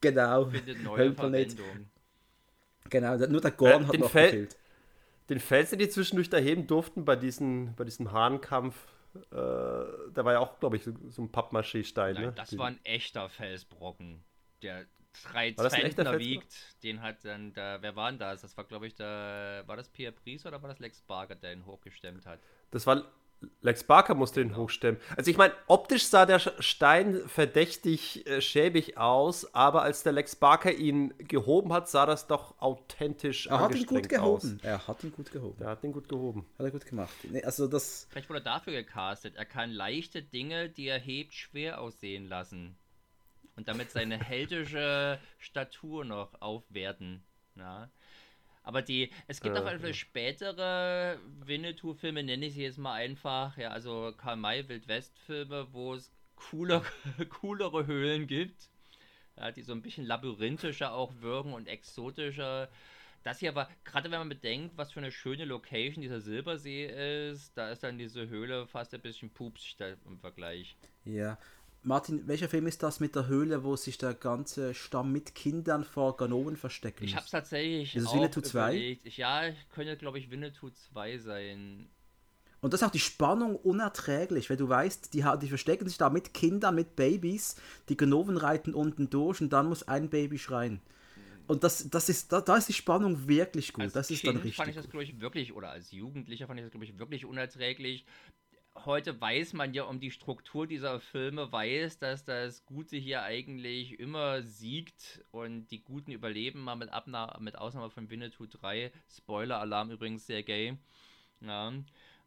Genau. 0.01 0.51
Findet 0.51 0.83
neue 0.83 1.15
Verwendung. 1.15 1.91
Genau, 2.89 3.17
nur 3.17 3.41
der 3.41 3.51
Gorn 3.51 3.83
äh, 3.83 3.87
hat 3.87 3.99
noch 3.99 4.11
Fel 4.11 4.31
gefehlt 4.31 4.57
den 5.29 5.41
Fels, 5.41 5.71
den 5.71 5.79
die 5.79 5.89
zwischendurch 5.89 6.31
da 6.31 6.39
heben 6.39 6.67
durften 6.67 7.05
bei, 7.05 7.17
diesen, 7.17 7.75
bei 7.75 7.85
diesem 7.85 8.13
Hahnkampf, 8.13 8.77
äh, 9.15 9.21
da 9.31 10.25
war 10.25 10.33
ja 10.33 10.39
auch, 10.41 10.59
glaube 10.61 10.77
ich, 10.77 10.85
so, 10.85 10.93
so 11.09 11.23
ein 11.23 11.31
Pappmaché-Stein. 11.31 12.15
Ne? 12.15 12.33
Das 12.33 12.51
die, 12.51 12.59
war 12.59 12.67
ein 12.67 12.81
echter 12.85 13.29
Felsbrocken, 13.29 14.23
der 14.63 14.87
drei 15.25 15.53
Zentner 15.53 16.19
wiegt. 16.19 16.83
Den 16.83 17.01
hat 17.03 17.25
dann 17.25 17.53
da, 17.53 17.81
wer 17.81 17.97
war 17.97 18.11
denn 18.11 18.19
das? 18.19 18.43
Das 18.43 18.57
war, 18.57 18.65
glaube 18.65 18.87
ich, 18.87 18.95
da, 18.95 19.63
war 19.67 19.77
das 19.77 19.89
Pierre 19.89 20.13
Pries 20.13 20.45
oder 20.47 20.63
war 20.63 20.69
das 20.69 20.79
Lex 20.79 21.01
Barker, 21.03 21.35
der 21.35 21.53
ihn 21.53 21.67
hochgestemmt 21.67 22.27
hat? 22.27 22.41
Das 22.71 22.87
war 22.87 23.05
Lex 23.61 23.85
Barker 23.85 24.15
musste 24.15 24.41
ihn 24.41 24.49
genau. 24.49 24.63
hochstemmen. 24.63 25.01
Also 25.17 25.31
ich 25.31 25.37
meine, 25.37 25.53
optisch 25.67 26.07
sah 26.07 26.25
der 26.25 26.39
Stein 26.39 27.21
verdächtig 27.27 28.27
äh, 28.27 28.41
schäbig 28.41 28.97
aus, 28.97 29.55
aber 29.55 29.83
als 29.83 30.03
der 30.03 30.13
Lex 30.13 30.37
Barker 30.37 30.73
ihn 30.73 31.13
gehoben 31.19 31.73
hat, 31.73 31.89
sah 31.89 32.07
das 32.07 32.27
doch 32.27 32.59
authentisch 32.61 33.47
er 33.47 33.61
hat 33.61 33.75
ihn 33.75 33.87
gut 33.87 34.09
gehoben. 34.09 34.59
Aus. 34.59 34.65
Er 34.65 34.87
hat 34.87 35.05
ihn 35.05 35.13
gut 35.13 35.31
gehoben. 35.31 35.63
Er 35.63 35.71
hat 35.71 35.85
ihn 35.85 35.93
gut 35.93 36.09
gehoben. 36.09 36.47
Hat 36.59 36.67
er 36.67 36.71
gut 36.71 36.87
gemacht. 36.87 37.15
Nee, 37.25 37.43
also 37.43 37.67
das 37.67 38.07
Vielleicht 38.11 38.29
wurde 38.29 38.41
er 38.41 38.45
dafür 38.45 38.73
gecastet. 38.73 39.37
Er 39.37 39.45
kann 39.45 39.71
leichte 39.71 40.23
Dinge, 40.23 40.69
die 40.69 40.87
er 40.87 40.99
hebt, 40.99 41.35
schwer 41.35 41.81
aussehen 41.81 42.27
lassen. 42.29 42.77
Und 43.57 43.69
damit 43.69 43.91
seine 43.91 44.19
heldische 44.23 45.19
Statur 45.39 46.05
noch 46.05 46.41
aufwerten. 46.41 47.23
Ja. 47.57 47.91
Aber 48.67 48.83
die, 48.83 49.11
es 49.29 49.41
gibt 49.41 49.57
äh, 49.57 49.61
auch 49.61 49.65
einfach 49.65 49.95
spätere 49.95 51.21
Winnetou-Filme, 51.45 52.25
nenne 52.25 52.47
ich 52.47 52.55
sie 52.55 52.65
jetzt 52.65 52.79
mal 52.79 52.95
einfach, 52.95 53.57
ja, 53.57 53.71
also 53.71 54.13
Karl 54.17 54.35
May 54.35 54.69
Wildwest-Filme, 54.69 55.69
wo 55.71 55.95
es 55.95 56.11
coolere, 56.35 56.85
coolere 57.29 57.87
Höhlen 57.87 58.27
gibt, 58.27 58.69
ja, 59.37 59.53
die 59.53 59.63
so 59.63 59.73
ein 59.73 59.83
bisschen 59.83 60.05
labyrinthischer 60.05 60.93
auch 60.93 61.13
wirken 61.21 61.53
und 61.53 61.69
exotischer. 61.69 62.69
Das 63.23 63.39
hier 63.39 63.55
war, 63.55 63.71
gerade 63.85 64.11
wenn 64.11 64.19
man 64.19 64.29
bedenkt, 64.29 64.77
was 64.77 64.91
für 64.91 64.99
eine 64.99 65.13
schöne 65.13 65.45
Location 65.45 66.03
dieser 66.03 66.21
Silbersee 66.21 67.31
ist, 67.31 67.57
da 67.57 67.71
ist 67.71 67.85
dann 67.85 67.99
diese 67.99 68.29
Höhle 68.29 68.67
fast 68.67 68.93
ein 68.95 69.01
bisschen 69.01 69.31
pups 69.31 69.77
im 70.07 70.19
Vergleich. 70.19 70.77
Ja, 71.05 71.39
Martin, 71.87 72.27
welcher 72.27 72.49
Film 72.49 72.67
ist 72.67 72.83
das 72.83 72.99
mit 72.99 73.15
der 73.15 73.29
Höhle, 73.29 73.63
wo 73.63 73.77
sich 73.77 73.97
der 73.97 74.13
ganze 74.13 74.75
Stamm 74.75 75.13
mit 75.13 75.37
Kindern 75.37 75.85
vor 75.85 76.17
Ganoven 76.17 76.57
verstecken 76.57 77.05
Ich 77.05 77.15
habe 77.15 77.25
es 77.25 77.31
tatsächlich 77.31 77.95
ist 77.95 78.05
das 78.05 78.11
auch 78.11 78.17
Winnetou 78.17 78.41
2? 78.41 78.99
Ich, 79.05 79.17
ja, 79.17 79.53
könnte, 79.73 79.97
glaube 79.97 80.19
ich, 80.19 80.29
Winnetou 80.29 80.71
2 80.71 81.19
sein. 81.19 81.89
Und 82.61 82.73
das 82.73 82.83
ist 82.83 82.89
auch 82.89 82.93
die 82.93 82.99
Spannung 82.99 83.55
unerträglich, 83.55 84.51
weil 84.51 84.57
du 84.57 84.69
weißt, 84.69 85.15
die, 85.15 85.25
die 85.41 85.49
verstecken 85.49 85.87
sich 85.87 85.97
da 85.97 86.11
mit 86.11 86.35
Kindern, 86.35 86.75
mit 86.75 86.97
Babys, 86.97 87.55
die 87.89 87.97
Ganoven 87.97 88.37
reiten 88.37 88.75
unten 88.75 89.09
durch 89.09 89.41
und 89.41 89.51
dann 89.51 89.69
muss 89.69 89.87
ein 89.87 90.11
Baby 90.11 90.39
schreien. 90.39 90.81
Und 91.47 91.63
das, 91.63 91.89
das 91.89 92.09
ist, 92.09 92.33
da, 92.33 92.41
da 92.41 92.57
ist 92.57 92.69
die 92.69 92.73
Spannung 92.73 93.29
wirklich 93.29 93.73
gut. 93.73 93.85
Als 93.85 93.93
das 93.93 94.11
ist 94.11 94.23
kind 94.23 94.35
dann 94.35 94.43
richtig. 94.43 94.57
fand 94.57 94.71
ich 94.71 94.75
das, 94.75 94.91
glaube 94.91 95.05
ich, 95.05 95.21
wirklich, 95.21 95.53
oder 95.53 95.71
als 95.71 95.93
Jugendlicher 95.93 96.49
fand 96.49 96.59
ich 96.59 96.65
das, 96.65 96.73
glaube 96.73 96.85
ich, 96.85 96.99
wirklich 96.99 97.25
unerträglich 97.25 98.05
heute 98.85 99.21
weiß 99.21 99.53
man 99.55 99.75
ja 99.75 99.85
um 99.85 100.01
die 100.01 100.11
Struktur 100.11 100.67
dieser 100.67 101.01
Filme, 101.01 101.51
weiß, 101.51 101.99
dass 101.99 102.25
das 102.25 102.67
Gute 102.67 102.97
hier 102.97 103.23
eigentlich 103.23 103.99
immer 103.99 104.43
siegt 104.43 105.25
und 105.31 105.69
die 105.69 105.83
Guten 105.83 106.13
überleben, 106.13 106.61
mal 106.61 106.77
mit, 106.77 106.93
Abna 106.93 107.37
mit 107.41 107.57
Ausnahme 107.57 107.91
von 107.91 108.11
Winnetou 108.11 108.47
3. 108.47 108.93
Spoiler-Alarm 109.09 109.91
übrigens 109.91 110.27
sehr 110.27 110.43
gay. 110.43 110.77
Ja, 111.41 111.73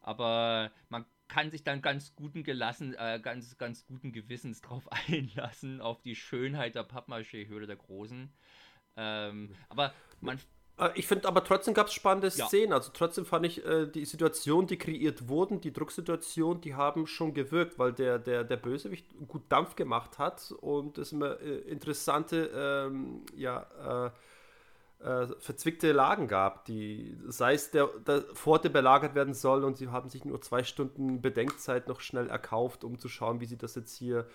aber 0.01 0.71
man 0.89 1.05
kann 1.27 1.51
sich 1.51 1.63
dann 1.63 1.81
ganz 1.81 2.15
guten 2.15 2.43
gelassen, 2.43 2.95
äh, 2.95 3.19
ganz, 3.21 3.57
ganz 3.57 3.85
guten 3.85 4.11
Gewissens 4.11 4.61
drauf 4.63 4.89
einlassen, 4.91 5.81
auf 5.81 6.01
die 6.01 6.15
Schönheit 6.15 6.75
der 6.75 6.83
Pappmaché-Höhle 6.83 7.67
der 7.67 7.77
Großen. 7.77 8.33
Ähm, 8.97 9.55
aber 9.69 9.93
man 10.19 10.39
ich 10.95 11.07
finde 11.07 11.27
aber 11.27 11.43
trotzdem 11.43 11.73
gab 11.73 11.87
es 11.87 11.93
spannende 11.93 12.29
ja. 12.29 12.47
Szenen. 12.47 12.73
Also 12.73 12.91
trotzdem 12.93 13.25
fand 13.25 13.45
ich 13.45 13.65
äh, 13.65 13.85
die 13.85 14.05
Situation, 14.05 14.67
die 14.67 14.77
kreiert 14.77 15.27
wurden, 15.27 15.61
die 15.61 15.73
Drucksituation, 15.73 16.61
die 16.61 16.75
haben 16.75 17.07
schon 17.07 17.33
gewirkt, 17.33 17.77
weil 17.79 17.93
der, 17.93 18.19
der, 18.19 18.43
der 18.43 18.57
Bösewicht 18.57 19.05
gut 19.27 19.43
Dampf 19.49 19.75
gemacht 19.75 20.17
hat 20.17 20.53
und 20.61 20.97
es 20.97 21.11
immer 21.11 21.39
äh, 21.41 21.57
interessante, 21.69 22.49
ähm, 22.55 23.23
ja, 23.35 24.11
äh, 25.01 25.05
äh, 25.05 25.27
verzwickte 25.39 25.91
Lagen 25.91 26.27
gab, 26.27 26.65
die, 26.65 27.17
sei 27.27 27.53
es 27.53 27.71
der, 27.71 27.87
der 28.05 28.21
Pforte 28.21 28.69
belagert 28.69 29.15
werden 29.15 29.33
soll 29.33 29.63
und 29.63 29.77
sie 29.77 29.87
haben 29.87 30.09
sich 30.09 30.25
nur 30.25 30.41
zwei 30.41 30.63
Stunden 30.63 31.21
Bedenkzeit 31.21 31.87
noch 31.87 32.01
schnell 32.01 32.29
erkauft, 32.29 32.83
um 32.83 32.99
zu 32.99 33.07
schauen, 33.07 33.39
wie 33.39 33.45
sie 33.45 33.57
das 33.57 33.75
jetzt 33.75 33.95
hier 33.95 34.19
äh, 34.19 34.25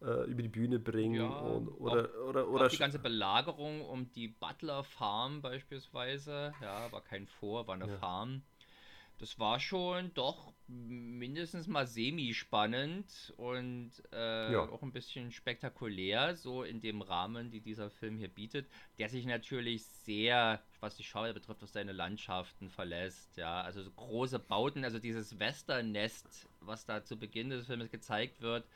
über 0.00 0.42
die 0.42 0.48
Bühne 0.48 0.78
bringen. 0.78 1.22
Ja, 1.22 1.28
und, 1.28 1.68
oder, 1.68 2.04
auch, 2.04 2.28
oder, 2.28 2.48
oder, 2.48 2.68
die 2.68 2.76
ganze 2.76 2.98
Belagerung 2.98 3.82
um 3.82 4.10
die 4.12 4.28
Butler 4.28 4.84
Farm 4.84 5.40
beispielsweise, 5.42 6.52
ja, 6.60 6.90
war 6.92 7.02
kein 7.02 7.26
Vor, 7.26 7.66
war 7.66 7.74
eine 7.74 7.88
ja. 7.88 7.96
Farm 7.98 8.42
das 9.18 9.38
war 9.38 9.60
schon 9.60 10.12
doch 10.12 10.52
mindestens 10.66 11.66
mal 11.66 11.86
semi-spannend 11.86 13.32
und 13.38 13.90
äh, 14.12 14.52
ja. 14.52 14.60
auch 14.60 14.82
ein 14.82 14.92
bisschen 14.92 15.32
spektakulär, 15.32 16.36
so 16.36 16.62
in 16.62 16.80
dem 16.80 17.00
Rahmen, 17.00 17.50
die 17.50 17.60
dieser 17.60 17.88
Film 17.88 18.18
hier 18.18 18.28
bietet, 18.28 18.68
der 18.98 19.08
sich 19.08 19.24
natürlich 19.24 19.86
sehr, 19.86 20.60
was 20.80 20.96
die 20.96 21.04
Schauer 21.04 21.32
betrifft, 21.32 21.62
auf 21.62 21.70
seine 21.70 21.92
Landschaften 21.92 22.68
verlässt. 22.68 23.36
Ja, 23.36 23.62
also 23.62 23.82
so 23.82 23.90
große 23.90 24.38
Bauten, 24.38 24.84
also 24.84 24.98
dieses 24.98 25.38
Western-Nest, 25.38 26.48
was 26.60 26.84
da 26.84 27.02
zu 27.02 27.16
Beginn 27.16 27.48
des 27.48 27.66
Films 27.66 27.90
gezeigt 27.90 28.42
wird, 28.42 28.66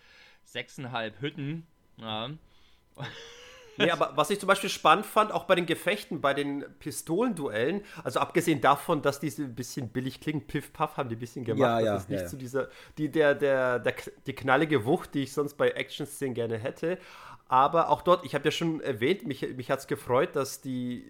sechseinhalb 0.44 1.20
Hütten. 1.20 1.66
Ja. 1.96 2.30
Nee, 3.76 3.90
aber 3.90 4.16
was 4.16 4.30
ich 4.30 4.38
zum 4.38 4.46
Beispiel 4.46 4.68
spannend 4.68 5.06
fand, 5.06 5.32
auch 5.32 5.44
bei 5.44 5.54
den 5.54 5.64
Gefechten, 5.64 6.20
bei 6.20 6.34
den 6.34 6.64
Pistolenduellen, 6.80 7.82
also 8.04 8.20
abgesehen 8.20 8.60
davon, 8.60 9.00
dass 9.00 9.20
diese 9.20 9.44
ein 9.44 9.54
bisschen 9.54 9.88
billig 9.88 10.20
klingen, 10.20 10.46
Piff 10.46 10.72
Puff 10.72 10.96
haben 10.96 11.08
die 11.08 11.16
ein 11.16 11.20
bisschen 11.20 11.44
gemacht. 11.44 11.60
Ja, 11.60 11.80
ja, 11.80 11.94
das 11.94 12.02
ist 12.02 12.10
nicht 12.10 12.20
ja, 12.22 12.26
zu 12.26 12.36
dieser, 12.36 12.68
die, 12.98 13.10
der, 13.10 13.34
der, 13.34 13.78
der, 13.78 13.94
die 14.26 14.34
knallige 14.34 14.84
Wucht, 14.84 15.14
die 15.14 15.22
ich 15.22 15.32
sonst 15.32 15.54
bei 15.54 15.70
Action-Szenen 15.70 16.34
gerne 16.34 16.58
hätte. 16.58 16.98
Aber 17.48 17.88
auch 17.88 18.02
dort, 18.02 18.24
ich 18.24 18.34
habe 18.34 18.44
ja 18.44 18.50
schon 18.50 18.80
erwähnt, 18.80 19.26
mich, 19.26 19.42
mich 19.56 19.70
hat 19.70 19.80
es 19.80 19.86
gefreut, 19.86 20.36
dass 20.36 20.60
die 20.60 21.04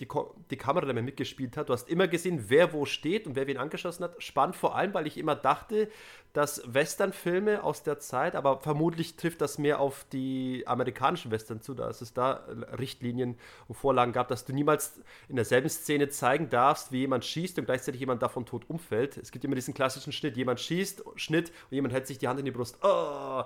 die, 0.00 0.08
die 0.50 0.56
Kamera 0.56 0.86
damit 0.86 1.04
mitgespielt 1.04 1.56
hat. 1.56 1.68
Du 1.68 1.72
hast 1.72 1.88
immer 1.88 2.08
gesehen, 2.08 2.44
wer 2.48 2.72
wo 2.72 2.84
steht 2.84 3.26
und 3.26 3.36
wer 3.36 3.46
wen 3.46 3.56
angeschossen 3.56 4.04
hat. 4.04 4.22
Spannend 4.22 4.56
vor 4.56 4.76
allem, 4.76 4.94
weil 4.94 5.06
ich 5.06 5.18
immer 5.18 5.34
dachte, 5.34 5.88
dass 6.32 6.62
Western-Filme 6.66 7.64
aus 7.64 7.82
der 7.82 7.98
Zeit, 7.98 8.34
aber 8.34 8.60
vermutlich 8.60 9.16
trifft 9.16 9.40
das 9.40 9.56
mehr 9.56 9.80
auf 9.80 10.04
die 10.12 10.64
amerikanischen 10.66 11.30
Western 11.30 11.62
zu, 11.62 11.72
dass 11.72 12.02
es 12.02 12.12
da 12.12 12.44
Richtlinien 12.78 13.38
und 13.68 13.74
Vorlagen 13.74 14.12
gab, 14.12 14.28
dass 14.28 14.44
du 14.44 14.52
niemals 14.52 15.00
in 15.28 15.36
derselben 15.36 15.70
Szene 15.70 16.10
zeigen 16.10 16.50
darfst, 16.50 16.92
wie 16.92 16.98
jemand 16.98 17.24
schießt 17.24 17.58
und 17.58 17.64
gleichzeitig 17.64 18.00
jemand 18.00 18.22
davon 18.22 18.44
tot 18.44 18.68
umfällt. 18.68 19.16
Es 19.16 19.32
gibt 19.32 19.44
immer 19.46 19.54
diesen 19.54 19.72
klassischen 19.72 20.12
Schnitt, 20.12 20.36
jemand 20.36 20.60
schießt, 20.60 21.04
Schnitt 21.14 21.50
und 21.70 21.74
jemand 21.74 21.94
hält 21.94 22.06
sich 22.06 22.18
die 22.18 22.28
Hand 22.28 22.38
in 22.38 22.44
die 22.44 22.50
Brust. 22.50 22.78
Oh, 22.82 23.44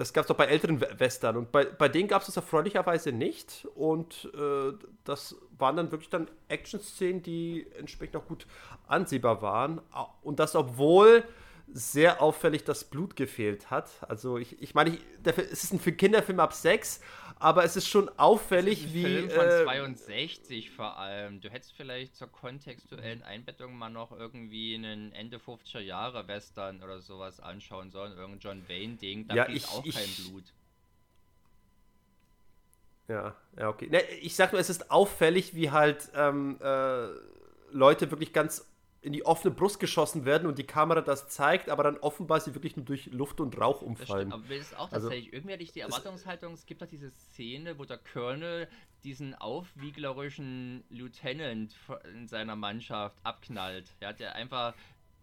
das 0.00 0.14
gab 0.14 0.22
es 0.22 0.28
doch 0.28 0.36
bei 0.36 0.46
älteren 0.46 0.80
Western. 0.80 1.36
Und 1.36 1.52
bei, 1.52 1.66
bei 1.66 1.90
denen 1.90 2.08
gab 2.08 2.22
es 2.22 2.26
das 2.26 2.36
erfreulicherweise 2.36 3.12
nicht. 3.12 3.68
Und 3.74 4.30
äh, 4.34 4.72
das 5.04 5.36
waren 5.58 5.76
dann 5.76 5.92
wirklich 5.92 6.08
dann 6.08 6.30
Action-Szenen, 6.48 7.22
die 7.22 7.66
entsprechend 7.78 8.16
auch 8.16 8.26
gut 8.26 8.46
ansehbar 8.86 9.42
waren. 9.42 9.82
Und 10.22 10.38
das 10.38 10.56
obwohl 10.56 11.22
sehr 11.70 12.22
auffällig 12.22 12.64
das 12.64 12.84
Blut 12.84 13.14
gefehlt 13.14 13.70
hat. 13.70 13.90
Also 14.08 14.38
ich, 14.38 14.62
ich 14.62 14.74
meine, 14.74 14.90
ich, 14.90 15.00
es 15.52 15.64
ist 15.64 15.74
ein 15.74 15.96
Kinderfilm 15.98 16.40
ab 16.40 16.54
6, 16.54 17.00
aber 17.40 17.64
es 17.64 17.74
ist 17.74 17.88
schon 17.88 18.10
auffällig, 18.18 18.84
ist 18.84 18.90
ein 18.90 18.94
wie. 18.94 19.02
Film 19.02 19.30
von 19.30 19.46
äh, 19.46 19.64
62 19.64 20.70
vor 20.70 20.98
allem. 20.98 21.40
Du 21.40 21.50
hättest 21.50 21.72
vielleicht 21.72 22.14
zur 22.14 22.28
kontextuellen 22.28 23.22
Einbettung 23.22 23.76
mal 23.76 23.88
noch 23.88 24.12
irgendwie 24.12 24.74
einen 24.74 25.12
Ende 25.12 25.38
50er 25.38 25.80
Jahre 25.80 26.28
Western 26.28 26.82
oder 26.82 27.00
sowas 27.00 27.40
anschauen 27.40 27.90
sollen, 27.90 28.12
irgendein 28.12 28.40
John 28.40 28.68
Wayne-Ding. 28.68 29.26
Da 29.26 29.34
ja, 29.34 29.48
ich, 29.48 29.66
auch 29.68 29.84
ich, 29.84 29.94
kein 29.94 30.28
Blut. 30.28 30.44
Ja, 33.08 33.34
ja, 33.58 33.68
okay. 33.70 33.88
Ne, 33.90 34.02
ich 34.20 34.36
sag 34.36 34.52
nur, 34.52 34.60
es 34.60 34.70
ist 34.70 34.90
auffällig, 34.90 35.54
wie 35.54 35.70
halt 35.70 36.10
ähm, 36.14 36.58
äh, 36.62 37.08
Leute 37.72 38.10
wirklich 38.10 38.32
ganz 38.32 38.69
in 39.02 39.12
die 39.14 39.24
offene 39.24 39.54
Brust 39.54 39.80
geschossen 39.80 40.26
werden 40.26 40.46
und 40.46 40.58
die 40.58 40.66
Kamera 40.66 41.00
das 41.00 41.28
zeigt, 41.28 41.70
aber 41.70 41.82
dann 41.82 41.96
offenbar 41.98 42.40
sie 42.40 42.54
wirklich 42.54 42.76
nur 42.76 42.84
durch 42.84 43.06
Luft 43.06 43.40
und 43.40 43.58
Rauch 43.58 43.80
umfallen. 43.80 44.30
Das 44.30 44.38
aber 44.38 44.48
das 44.48 44.58
ist 44.58 44.74
auch 44.76 44.92
also 44.92 45.08
tatsächlich, 45.08 45.26
also, 45.26 45.36
irgendwie 45.36 45.52
hatte 45.54 45.62
ich 45.62 45.72
die 45.72 45.80
Erwartungshaltung, 45.80 46.52
es 46.52 46.66
gibt 46.66 46.82
doch 46.82 46.86
diese 46.86 47.10
Szene, 47.10 47.78
wo 47.78 47.84
der 47.84 47.98
Colonel 47.98 48.68
diesen 49.02 49.34
aufwieglerischen 49.34 50.84
Lieutenant 50.90 51.74
in 52.12 52.28
seiner 52.28 52.56
Mannschaft 52.56 53.16
abknallt. 53.22 53.88
Ja, 54.02 54.12
der 54.12 54.34
einfach, 54.34 54.74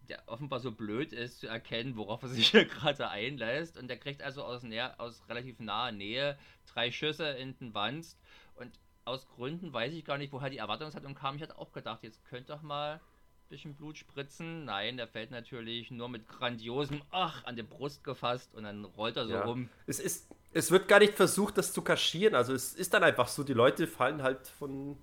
der 0.08 0.24
offenbar 0.26 0.58
so 0.58 0.72
blöd 0.72 1.12
ist 1.12 1.38
zu 1.38 1.46
erkennen, 1.46 1.96
worauf 1.96 2.22
er 2.22 2.28
sich 2.30 2.48
hier 2.48 2.64
gerade 2.64 3.08
einlässt 3.08 3.78
und 3.78 3.86
der 3.86 3.98
kriegt 3.98 4.22
also 4.22 4.42
aus, 4.42 4.64
näher, 4.64 4.96
aus 4.98 5.22
relativ 5.28 5.60
naher 5.60 5.92
Nähe 5.92 6.36
drei 6.66 6.90
Schüsse 6.90 7.28
in 7.28 7.56
den 7.58 7.74
Wanst 7.74 8.18
und 8.56 8.72
aus 9.04 9.28
Gründen 9.28 9.72
weiß 9.72 9.94
ich 9.94 10.04
gar 10.04 10.18
nicht, 10.18 10.32
woher 10.32 10.50
die 10.50 10.58
Erwartungshaltung 10.58 11.14
kam. 11.14 11.36
Ich 11.36 11.42
hatte 11.42 11.56
auch 11.56 11.72
gedacht, 11.72 12.02
jetzt 12.02 12.24
könnte 12.26 12.52
doch 12.52 12.62
mal 12.62 13.00
bisschen 13.48 13.74
Blut 13.74 13.98
spritzen. 13.98 14.64
Nein, 14.64 14.96
der 14.96 15.08
fällt 15.08 15.30
natürlich 15.30 15.90
nur 15.90 16.08
mit 16.08 16.28
grandiosem 16.28 17.02
Ach 17.10 17.44
an 17.44 17.56
die 17.56 17.62
Brust 17.62 18.04
gefasst 18.04 18.54
und 18.54 18.64
dann 18.64 18.84
rollt 18.84 19.16
er 19.16 19.26
so 19.26 19.34
ja. 19.34 19.42
rum. 19.42 19.68
Es 19.86 20.00
ist, 20.00 20.28
es 20.52 20.70
wird 20.70 20.88
gar 20.88 20.98
nicht 20.98 21.14
versucht, 21.14 21.58
das 21.58 21.72
zu 21.72 21.82
kaschieren. 21.82 22.34
Also 22.34 22.52
es 22.52 22.74
ist 22.74 22.94
dann 22.94 23.02
einfach 23.02 23.28
so, 23.28 23.42
die 23.44 23.54
Leute 23.54 23.86
fallen 23.86 24.22
halt 24.22 24.46
von 24.48 24.96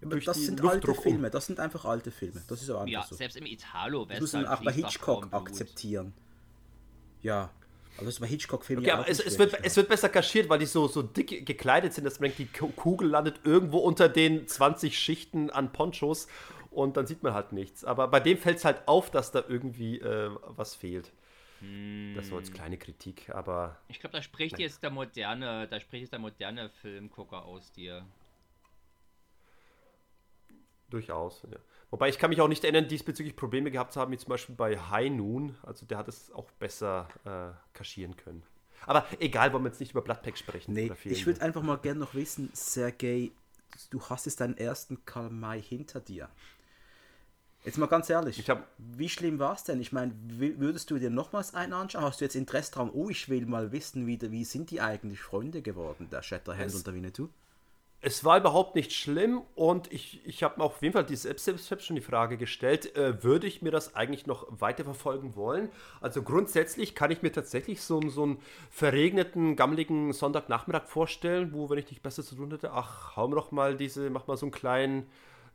durch 0.00 0.24
das 0.24 0.38
sind 0.38 0.60
Luftdruck 0.60 0.96
alte 0.96 1.02
Filme, 1.02 1.30
das 1.30 1.46
sind 1.46 1.60
einfach 1.60 1.84
alte 1.84 2.10
Filme. 2.10 2.42
Das 2.48 2.62
ist 2.62 2.70
aber 2.70 2.86
ja, 2.88 3.02
so. 3.02 3.14
selbst 3.14 3.36
im 3.36 3.44
Italo 3.44 4.06
Das 4.06 4.20
müssen 4.20 4.46
auch 4.46 4.62
bei 4.62 4.72
Hitchcock 4.72 5.28
akzeptieren. 5.30 6.14
Ja. 7.22 7.50
Also 7.96 8.06
das 8.06 8.14
ist 8.14 8.20
bei 8.20 8.28
Hitchcock-Filmen 8.28 8.84
okay, 8.84 8.92
aber 8.92 9.08
es, 9.08 9.20
es, 9.20 9.38
wird, 9.38 9.58
es 9.62 9.76
wird 9.76 9.88
besser 9.88 10.08
kaschiert, 10.08 10.48
weil 10.48 10.58
die 10.58 10.64
so, 10.64 10.88
so 10.88 11.02
dick 11.02 11.44
gekleidet 11.44 11.92
sind, 11.92 12.04
dass 12.04 12.18
man 12.18 12.32
denkt, 12.32 12.38
die 12.38 12.46
Kugel 12.46 13.08
landet 13.08 13.40
irgendwo 13.44 13.78
unter 13.78 14.08
den 14.08 14.46
20 14.46 14.98
Schichten 14.98 15.50
an 15.50 15.70
Ponchos 15.72 16.26
und 16.70 16.96
dann 16.96 17.06
sieht 17.06 17.22
man 17.22 17.34
halt 17.34 17.52
nichts. 17.52 17.84
Aber 17.84 18.08
bei 18.08 18.20
dem 18.20 18.38
fällt 18.38 18.58
es 18.58 18.64
halt 18.64 18.86
auf, 18.86 19.10
dass 19.10 19.32
da 19.32 19.44
irgendwie 19.48 19.98
äh, 19.98 20.30
was 20.42 20.74
fehlt. 20.74 21.12
Hm. 21.60 22.14
Das 22.16 22.30
war 22.30 22.38
jetzt 22.38 22.54
kleine 22.54 22.78
Kritik, 22.78 23.30
aber. 23.30 23.76
Ich 23.88 24.00
glaube, 24.00 24.16
da 24.16 24.22
spricht 24.22 24.52
nein. 24.52 24.62
jetzt 24.62 24.82
der 24.82 24.90
moderne, 24.90 25.68
da 25.68 25.80
spricht 25.80 26.02
jetzt 26.02 26.12
der 26.12 26.18
moderne 26.18 26.70
Filmgucker 26.70 27.44
aus 27.44 27.70
dir. 27.72 28.04
Durchaus, 30.88 31.42
ja. 31.50 31.58
Wobei 31.90 32.08
ich 32.08 32.18
kann 32.18 32.30
mich 32.30 32.40
auch 32.40 32.48
nicht 32.48 32.62
erinnern, 32.62 32.86
diesbezüglich 32.86 33.34
Probleme 33.34 33.70
gehabt 33.70 33.92
zu 33.92 34.00
haben, 34.00 34.12
wie 34.12 34.18
zum 34.18 34.28
Beispiel 34.28 34.54
bei 34.54 34.78
High 34.78 35.10
Noon. 35.10 35.56
Also 35.62 35.86
der 35.86 35.98
hat 35.98 36.08
es 36.08 36.30
auch 36.32 36.50
besser 36.52 37.08
äh, 37.24 37.76
kaschieren 37.76 38.16
können. 38.16 38.42
Aber 38.86 39.06
egal, 39.18 39.52
wollen 39.52 39.64
wir 39.64 39.70
jetzt 39.70 39.80
nicht 39.80 39.90
über 39.90 40.02
Bloodpack 40.02 40.38
sprechen. 40.38 40.72
Nee, 40.72 40.90
ich 41.04 41.26
würde 41.26 41.42
einfach 41.42 41.62
mal 41.62 41.76
gerne 41.76 42.00
noch 42.00 42.14
wissen, 42.14 42.50
Sergei, 42.54 43.30
du 43.90 44.00
hast 44.02 44.26
jetzt 44.26 44.40
deinen 44.40 44.56
ersten 44.56 45.04
Karl 45.04 45.30
May 45.30 45.60
hinter 45.60 46.00
dir. 46.00 46.28
Jetzt 47.64 47.76
mal 47.76 47.86
ganz 47.86 48.08
ehrlich, 48.08 48.48
hab, 48.48 48.66
wie 48.78 49.08
schlimm 49.08 49.38
war 49.38 49.54
es 49.54 49.64
denn? 49.64 49.80
Ich 49.80 49.92
meine, 49.92 50.12
würdest 50.16 50.90
du 50.90 50.98
dir 50.98 51.10
nochmals 51.10 51.54
einen 51.54 51.74
anschauen? 51.74 52.04
Hast 52.04 52.20
du 52.20 52.24
jetzt 52.24 52.34
Interesse 52.34 52.72
daran, 52.72 52.90
oh, 52.90 53.10
ich 53.10 53.28
will 53.28 53.44
mal 53.44 53.70
wissen, 53.70 54.06
wie, 54.06 54.18
wie 54.30 54.44
sind 54.44 54.70
die 54.70 54.80
eigentlich 54.80 55.20
Freunde 55.20 55.60
geworden, 55.60 56.08
der 56.10 56.22
Shatterhand 56.22 56.74
und 56.74 56.86
der 56.86 56.94
Winnetou? 56.94 57.28
Es 58.02 58.24
war 58.24 58.38
überhaupt 58.38 58.76
nicht 58.76 58.94
schlimm 58.94 59.42
und 59.54 59.92
ich, 59.92 60.26
ich 60.26 60.42
habe 60.42 60.54
mir 60.56 60.64
auf 60.64 60.80
jeden 60.80 60.94
Fall 60.94 61.04
die 61.04 61.16
selbst, 61.16 61.44
selbst 61.44 61.84
schon 61.84 61.96
die 61.96 62.02
Frage 62.02 62.38
gestellt, 62.38 62.96
äh, 62.96 63.22
würde 63.22 63.46
ich 63.46 63.60
mir 63.60 63.70
das 63.70 63.94
eigentlich 63.94 64.26
noch 64.26 64.46
weiterverfolgen 64.48 65.36
wollen? 65.36 65.68
Also 66.00 66.22
grundsätzlich 66.22 66.94
kann 66.94 67.10
ich 67.10 67.20
mir 67.20 67.30
tatsächlich 67.30 67.82
so, 67.82 68.00
so 68.08 68.22
einen 68.22 68.38
verregneten, 68.70 69.54
gammeligen 69.54 70.14
Sonntagnachmittag 70.14 70.86
vorstellen, 70.86 71.52
wo, 71.52 71.68
wenn 71.68 71.76
ich 71.76 71.90
nicht 71.90 72.02
besser 72.02 72.22
zu 72.22 72.36
tun 72.36 72.50
hätte, 72.50 72.72
ach, 72.72 73.16
hau 73.16 73.28
mir 73.28 73.36
doch 73.36 73.52
mal 73.52 73.76
diese, 73.76 74.08
mach 74.08 74.26
mal 74.26 74.38
so 74.38 74.46
einen 74.46 74.52
kleinen 74.52 75.06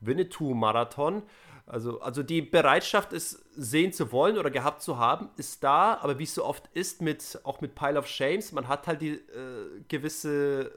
Winnetou-Marathon. 0.06 1.24
Also, 1.68 2.00
also 2.00 2.22
die 2.22 2.44
Bereitschaft, 2.44 3.12
es 3.12 3.44
sehen 3.56 3.92
zu 3.92 4.12
wollen 4.12 4.38
oder 4.38 4.52
gehabt 4.52 4.84
zu 4.84 5.00
haben, 5.00 5.30
ist 5.38 5.64
da, 5.64 5.96
aber 5.96 6.20
wie 6.20 6.24
es 6.24 6.36
so 6.36 6.46
oft 6.46 6.70
ist, 6.74 7.02
mit, 7.02 7.40
auch 7.44 7.60
mit 7.60 7.74
Pile 7.74 7.98
of 7.98 8.08
Shames, 8.08 8.52
man 8.52 8.68
hat 8.68 8.86
halt 8.86 9.02
die 9.02 9.14
äh, 9.14 9.82
gewisse 9.88 10.72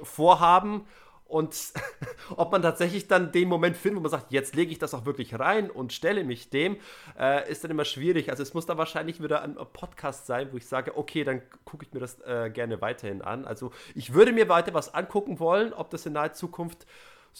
äh, 0.00 0.04
Vorhaben 0.04 0.84
und 1.28 1.72
ob 2.36 2.52
man 2.52 2.62
tatsächlich 2.62 3.06
dann 3.06 3.32
den 3.32 3.48
Moment 3.48 3.76
findet, 3.76 3.98
wo 3.98 4.02
man 4.02 4.10
sagt, 4.10 4.32
jetzt 4.32 4.56
lege 4.56 4.72
ich 4.72 4.78
das 4.78 4.94
auch 4.94 5.04
wirklich 5.04 5.38
rein 5.38 5.70
und 5.70 5.92
stelle 5.92 6.24
mich 6.24 6.48
dem, 6.48 6.78
äh, 7.18 7.50
ist 7.50 7.62
dann 7.62 7.70
immer 7.70 7.84
schwierig. 7.84 8.30
Also 8.30 8.42
es 8.42 8.54
muss 8.54 8.64
da 8.64 8.78
wahrscheinlich 8.78 9.22
wieder 9.22 9.42
ein 9.42 9.54
Podcast 9.54 10.26
sein, 10.26 10.48
wo 10.52 10.56
ich 10.56 10.66
sage, 10.66 10.96
okay, 10.96 11.24
dann 11.24 11.42
gucke 11.66 11.84
ich 11.86 11.92
mir 11.92 12.00
das 12.00 12.18
äh, 12.22 12.50
gerne 12.50 12.80
weiterhin 12.80 13.20
an. 13.20 13.44
Also 13.44 13.72
ich 13.94 14.14
würde 14.14 14.32
mir 14.32 14.48
weiter 14.48 14.72
was 14.72 14.94
angucken 14.94 15.38
wollen, 15.38 15.74
ob 15.74 15.90
das 15.90 16.06
in 16.06 16.14
naher 16.14 16.32
Zukunft 16.32 16.86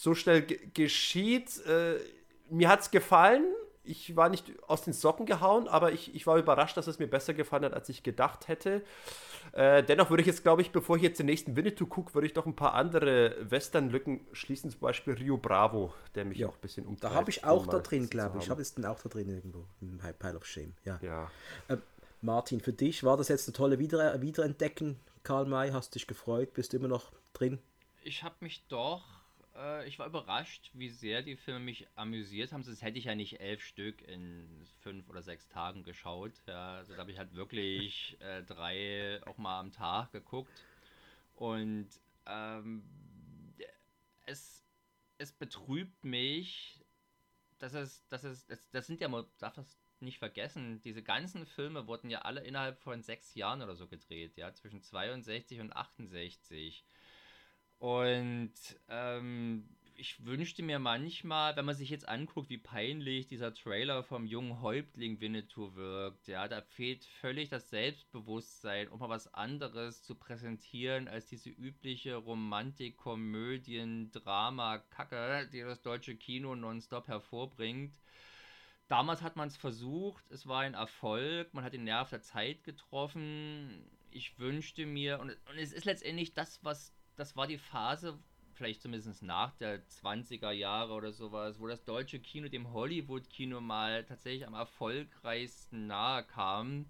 so 0.02 0.14
schnell 0.14 0.42
geschieht. 0.42 1.64
Äh, 1.66 1.98
mir 2.50 2.68
hat 2.68 2.80
es 2.80 2.90
gefallen. 2.90 3.44
ich 3.84 4.16
war 4.16 4.28
nicht 4.28 4.52
aus 4.66 4.82
den 4.82 4.92
Socken 4.92 5.24
gehauen, 5.24 5.66
aber 5.66 5.92
ich, 5.92 6.14
ich 6.14 6.26
war 6.26 6.36
überrascht, 6.36 6.76
dass 6.76 6.86
es 6.86 6.98
mir 6.98 7.06
besser 7.06 7.32
gefallen 7.32 7.64
hat, 7.64 7.72
als 7.72 7.88
ich 7.88 8.02
gedacht 8.02 8.48
hätte. 8.48 8.82
Äh, 9.52 9.82
dennoch 9.82 10.10
würde 10.10 10.20
ich 10.20 10.26
jetzt, 10.26 10.42
glaube 10.42 10.60
ich, 10.60 10.72
bevor 10.72 10.96
ich 10.96 11.02
jetzt 11.02 11.18
den 11.18 11.26
nächsten 11.26 11.56
Winnetou 11.56 11.86
gucke, 11.86 12.12
würde 12.14 12.26
ich 12.26 12.34
doch 12.34 12.44
ein 12.44 12.54
paar 12.54 12.74
andere 12.74 13.36
Western-Lücken 13.50 14.26
schließen, 14.32 14.70
zum 14.70 14.80
Beispiel 14.80 15.14
Rio 15.14 15.38
Bravo, 15.38 15.94
der 16.14 16.26
mich 16.26 16.38
ja. 16.38 16.48
auch 16.48 16.54
ein 16.54 16.60
bisschen 16.60 16.86
umtreibt. 16.86 17.14
Da 17.14 17.16
habe 17.16 17.30
ich 17.30 17.44
auch 17.44 17.66
da 17.66 17.78
drin, 17.78 18.10
glaube 18.10 18.38
ich. 18.38 18.44
Ich 18.44 18.50
habe 18.50 18.60
es 18.60 18.74
dann 18.74 18.84
auch 18.84 19.00
da 19.00 19.08
drin 19.08 19.28
irgendwo, 19.30 19.66
im 19.80 19.98
Pile 19.98 20.36
of 20.36 20.44
Shame. 20.44 20.74
Ja. 20.84 20.98
ja. 21.02 21.30
Äh, 21.68 21.78
Martin, 22.20 22.60
für 22.60 22.72
dich 22.72 23.04
war 23.04 23.16
das 23.16 23.28
jetzt 23.28 23.48
eine 23.48 23.54
tolle 23.54 23.78
Wieder 23.78 24.20
Wiederentdecken. 24.20 25.00
Karl 25.22 25.46
May, 25.46 25.70
hast 25.70 25.94
dich 25.94 26.06
gefreut? 26.06 26.52
Bist 26.52 26.72
du 26.72 26.76
immer 26.76 26.88
noch 26.88 27.12
drin? 27.32 27.58
Ich 28.02 28.22
habe 28.22 28.34
mich 28.40 28.66
doch 28.68 29.18
äh, 29.59 29.86
ich 29.86 29.98
war 29.98 30.06
überrascht, 30.06 30.70
wie 30.72 30.89
sehr 30.89 31.22
die 31.22 31.36
Filme 31.36 31.60
mich 31.60 31.86
amüsiert 31.94 32.52
haben. 32.52 32.62
Sonst 32.62 32.82
hätte 32.82 32.98
ich 32.98 33.05
ja 33.05 33.14
nicht 33.14 33.40
elf 33.40 33.62
Stück 33.62 34.02
in 34.02 34.66
fünf 34.80 35.09
oder 35.09 35.22
sechs 35.22 35.48
Tagen 35.48 35.82
geschaut. 35.82 36.32
Ja, 36.47 36.76
also 36.76 36.94
da 36.94 37.01
habe 37.01 37.10
ich 37.10 37.18
halt 37.18 37.35
wirklich 37.35 38.16
äh, 38.20 38.43
drei 38.43 39.20
auch 39.26 39.39
mal 39.39 39.60
am 39.60 39.72
Tag 39.72 40.12
geguckt. 40.12 40.52
Und 41.35 41.89
ähm, 42.26 42.82
es, 44.26 44.64
es 45.18 45.32
betrübt 45.32 46.05
mich, 46.05 46.80
dass 47.59 47.74
es, 47.74 48.06
dass 48.09 48.24
es, 48.24 48.47
das, 48.47 48.70
das 48.70 48.86
sind 48.86 49.01
ja, 49.01 49.09
man 49.09 49.26
darf 49.39 49.55
das 49.55 49.78
nicht 50.01 50.18
vergessen, 50.18 50.80
diese 50.82 51.02
ganzen 51.02 51.44
Filme 51.44 51.89
wurden 51.89 52.09
ja 52.09 52.20
alle 52.20 52.43
innerhalb 52.43 52.78
von 52.80 53.02
sechs 53.02 53.35
Jahren 53.35 53.62
oder 53.62 53.74
so 53.74 53.89
gedreht, 53.89 54.36
ja, 54.36 54.52
zwischen 54.55 54.80
62 54.80 55.60
und 55.60 55.74
68. 55.74 56.85
Und 57.78 58.52
ähm, 58.88 59.68
ich 60.00 60.24
wünschte 60.24 60.62
mir 60.62 60.78
manchmal, 60.78 61.56
wenn 61.56 61.64
man 61.64 61.74
sich 61.74 61.90
jetzt 61.90 62.09
anguckt, 62.09 62.50
wie 62.50 62.59
peinlich 62.59 63.26
dieser 63.26 63.52
Trailer 63.52 64.05
vom 64.05 64.26
jungen 64.26 64.62
Häuptling 64.62 65.20
Winnetou 65.20 65.74
wirkt, 65.74 66.28
ja, 66.28 66.46
da 66.46 66.62
fehlt 66.62 67.05
völlig 67.05 67.48
das 67.48 67.68
Selbstbewusstsein, 67.70 68.88
um 68.88 69.00
mal 69.00 69.09
was 69.09 69.34
anderes 69.34 70.05
zu 70.05 70.14
präsentieren 70.14 71.09
als 71.09 71.26
diese 71.26 71.50
übliche 71.50 72.14
Romantik, 72.14 72.96
Komödien, 72.96 74.12
Drama, 74.12 74.78
Kacke, 74.78 75.48
die 75.52 75.62
das 75.62 75.82
deutsche 75.82 76.16
Kino 76.16 76.55
nonstop 76.55 77.09
hervorbringt. 77.09 77.98
Damals 78.86 79.22
hat 79.22 79.34
man 79.34 79.48
es 79.48 79.56
versucht, 79.56 80.30
es 80.30 80.46
war 80.46 80.60
ein 80.60 80.74
Erfolg, 80.74 81.52
man 81.55 81.64
hat 81.64 81.74
den 81.74 81.84
Nerv 81.84 82.09
der 82.10 82.22
Zeit 82.22 82.62
getroffen. 82.62 83.84
Ich 84.10 84.38
wünschte 84.38 84.86
mir, 84.86 85.18
und, 85.18 85.30
und 85.30 85.59
es 85.59 85.72
ist 85.72 85.84
letztendlich 85.84 86.34
das, 86.34 86.64
was 86.64 86.94
das 87.19 87.36
war 87.36 87.47
die 87.47 87.59
Phase, 87.59 88.19
vielleicht 88.53 88.81
zumindest 88.81 89.23
nach 89.23 89.53
der 89.57 89.86
20er 89.89 90.53
Jahre 90.53 90.95
oder 90.95 91.12
sowas, 91.12 91.59
wo 91.59 91.66
das 91.66 91.85
deutsche 91.85 92.20
Kino 92.20 92.49
dem 92.49 92.73
Hollywood-Kino 92.73 93.61
mal 93.61 94.05
tatsächlich 94.05 94.47
am 94.47 94.55
erfolgreichsten 94.55 95.86
nahe 95.89 96.24
kam. 96.24 96.86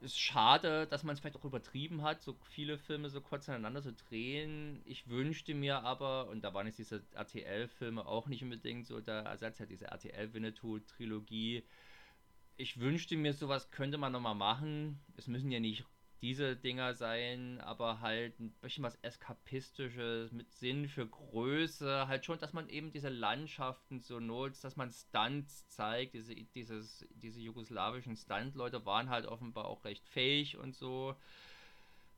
Ist 0.00 0.18
schade, 0.18 0.86
dass 0.88 1.04
man 1.04 1.14
es 1.14 1.20
vielleicht 1.20 1.36
auch 1.36 1.44
übertrieben 1.44 2.02
hat, 2.02 2.22
so 2.22 2.36
viele 2.50 2.76
Filme 2.76 3.08
so 3.08 3.20
kurz 3.20 3.48
aneinander 3.48 3.82
zu 3.82 3.92
drehen. 3.92 4.82
Ich 4.84 5.08
wünschte 5.08 5.54
mir 5.54 5.84
aber, 5.84 6.28
und 6.28 6.42
da 6.42 6.52
waren 6.52 6.66
jetzt 6.66 6.78
diese 6.78 7.04
RTL-Filme 7.14 8.04
auch 8.04 8.26
nicht 8.26 8.42
unbedingt 8.42 8.86
so 8.86 9.00
der 9.00 9.22
Ersatz, 9.22 9.58
ja 9.58 9.66
diese 9.66 9.86
RTL-Winnetou-Trilogie. 9.86 11.64
Ich 12.56 12.80
wünschte 12.80 13.16
mir, 13.16 13.32
sowas 13.32 13.70
könnte 13.70 13.96
man 13.96 14.12
nochmal 14.12 14.34
machen. 14.34 15.00
Es 15.16 15.28
müssen 15.28 15.50
ja 15.50 15.60
nicht 15.60 15.84
diese 16.22 16.54
Dinger 16.56 16.94
sein, 16.94 17.60
aber 17.60 18.00
halt 18.00 18.38
ein 18.38 18.52
bisschen 18.60 18.84
was 18.84 18.96
Eskapistisches 19.02 20.30
mit 20.30 20.52
Sinn 20.52 20.88
für 20.88 21.06
Größe. 21.06 22.06
Halt 22.06 22.24
schon, 22.24 22.38
dass 22.38 22.52
man 22.52 22.68
eben 22.68 22.92
diese 22.92 23.08
Landschaften 23.08 23.98
so 23.98 24.20
nutzt, 24.20 24.62
dass 24.62 24.76
man 24.76 24.92
Stunts 24.92 25.68
zeigt. 25.68 26.14
Diese, 26.14 26.34
dieses, 26.34 27.04
diese 27.10 27.40
jugoslawischen 27.40 28.16
Stunt-Leute 28.16 28.86
waren 28.86 29.10
halt 29.10 29.26
offenbar 29.26 29.64
auch 29.64 29.84
recht 29.84 30.08
fähig 30.08 30.56
und 30.56 30.76
so. 30.76 31.16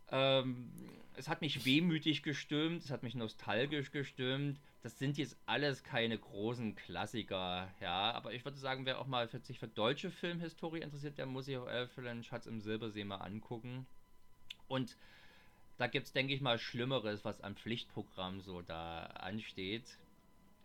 Ähm, 0.09 0.70
es 1.16 1.28
hat 1.28 1.40
mich 1.40 1.64
wehmütig 1.64 2.22
gestimmt, 2.22 2.82
es 2.85 2.90
hat 2.90 3.02
mich 3.02 3.14
nostalgisch 3.14 3.90
gestimmt. 3.90 4.60
Das 4.82 4.98
sind 4.98 5.16
jetzt 5.16 5.39
alles 5.47 5.82
keine 5.82 6.18
großen 6.18 6.74
Klassiker, 6.74 7.72
ja. 7.81 8.12
Aber 8.12 8.35
ich 8.35 8.44
würde 8.44 8.59
sagen, 8.59 8.85
wer 8.85 8.98
auch 8.98 9.06
mal 9.06 9.28
für, 9.28 9.40
sich 9.40 9.59
für 9.59 9.68
deutsche 9.68 10.10
Filmhistorie 10.10 10.82
interessiert, 10.82 11.16
der 11.16 11.24
muss 11.24 11.47
sich 11.47 11.56
auch 11.56 11.66
Elfelen 11.66 12.22
Schatz 12.22 12.47
im 12.47 12.60
Silbersee 12.60 13.05
mal 13.05 13.16
angucken. 13.16 13.86
Und 14.69 14.97
da 15.77 15.86
gibt 15.86 16.07
es, 16.07 16.12
denke 16.12 16.35
ich 16.35 16.41
mal, 16.41 16.59
Schlimmeres, 16.59 17.24
was 17.24 17.41
am 17.41 17.57
Pflichtprogramm 17.57 18.41
so 18.41 18.62
da 18.62 19.05
ansteht. 19.05 19.99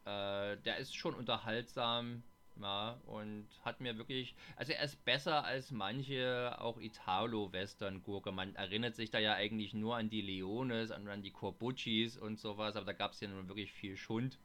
Äh, 0.05 0.57
der 0.57 0.77
ist 0.77 0.95
schon 0.95 1.15
unterhaltsam, 1.15 2.23
ja, 2.61 2.99
und 3.05 3.47
hat 3.63 3.80
mir 3.80 3.97
wirklich, 3.97 4.35
also 4.55 4.73
er 4.73 4.84
ist 4.84 5.03
besser 5.05 5.45
als 5.45 5.71
manche 5.71 6.55
auch 6.59 6.80
Italo-Western-Gurke. 6.80 8.31
Man 8.31 8.55
erinnert 8.55 8.95
sich 8.95 9.11
da 9.11 9.19
ja 9.19 9.34
eigentlich 9.34 9.73
nur 9.73 9.95
an 9.95 10.09
die 10.09 10.21
Leones, 10.21 10.91
an, 10.91 11.07
an 11.07 11.21
die 11.21 11.31
Corbuccis 11.31 12.17
und 12.17 12.39
sowas, 12.39 12.76
aber 12.76 12.85
da 12.85 12.93
gab 12.93 13.13
es 13.13 13.21
ja 13.21 13.27
nun 13.27 13.47
wirklich 13.47 13.71
viel 13.71 13.97
Schund. 13.97 14.38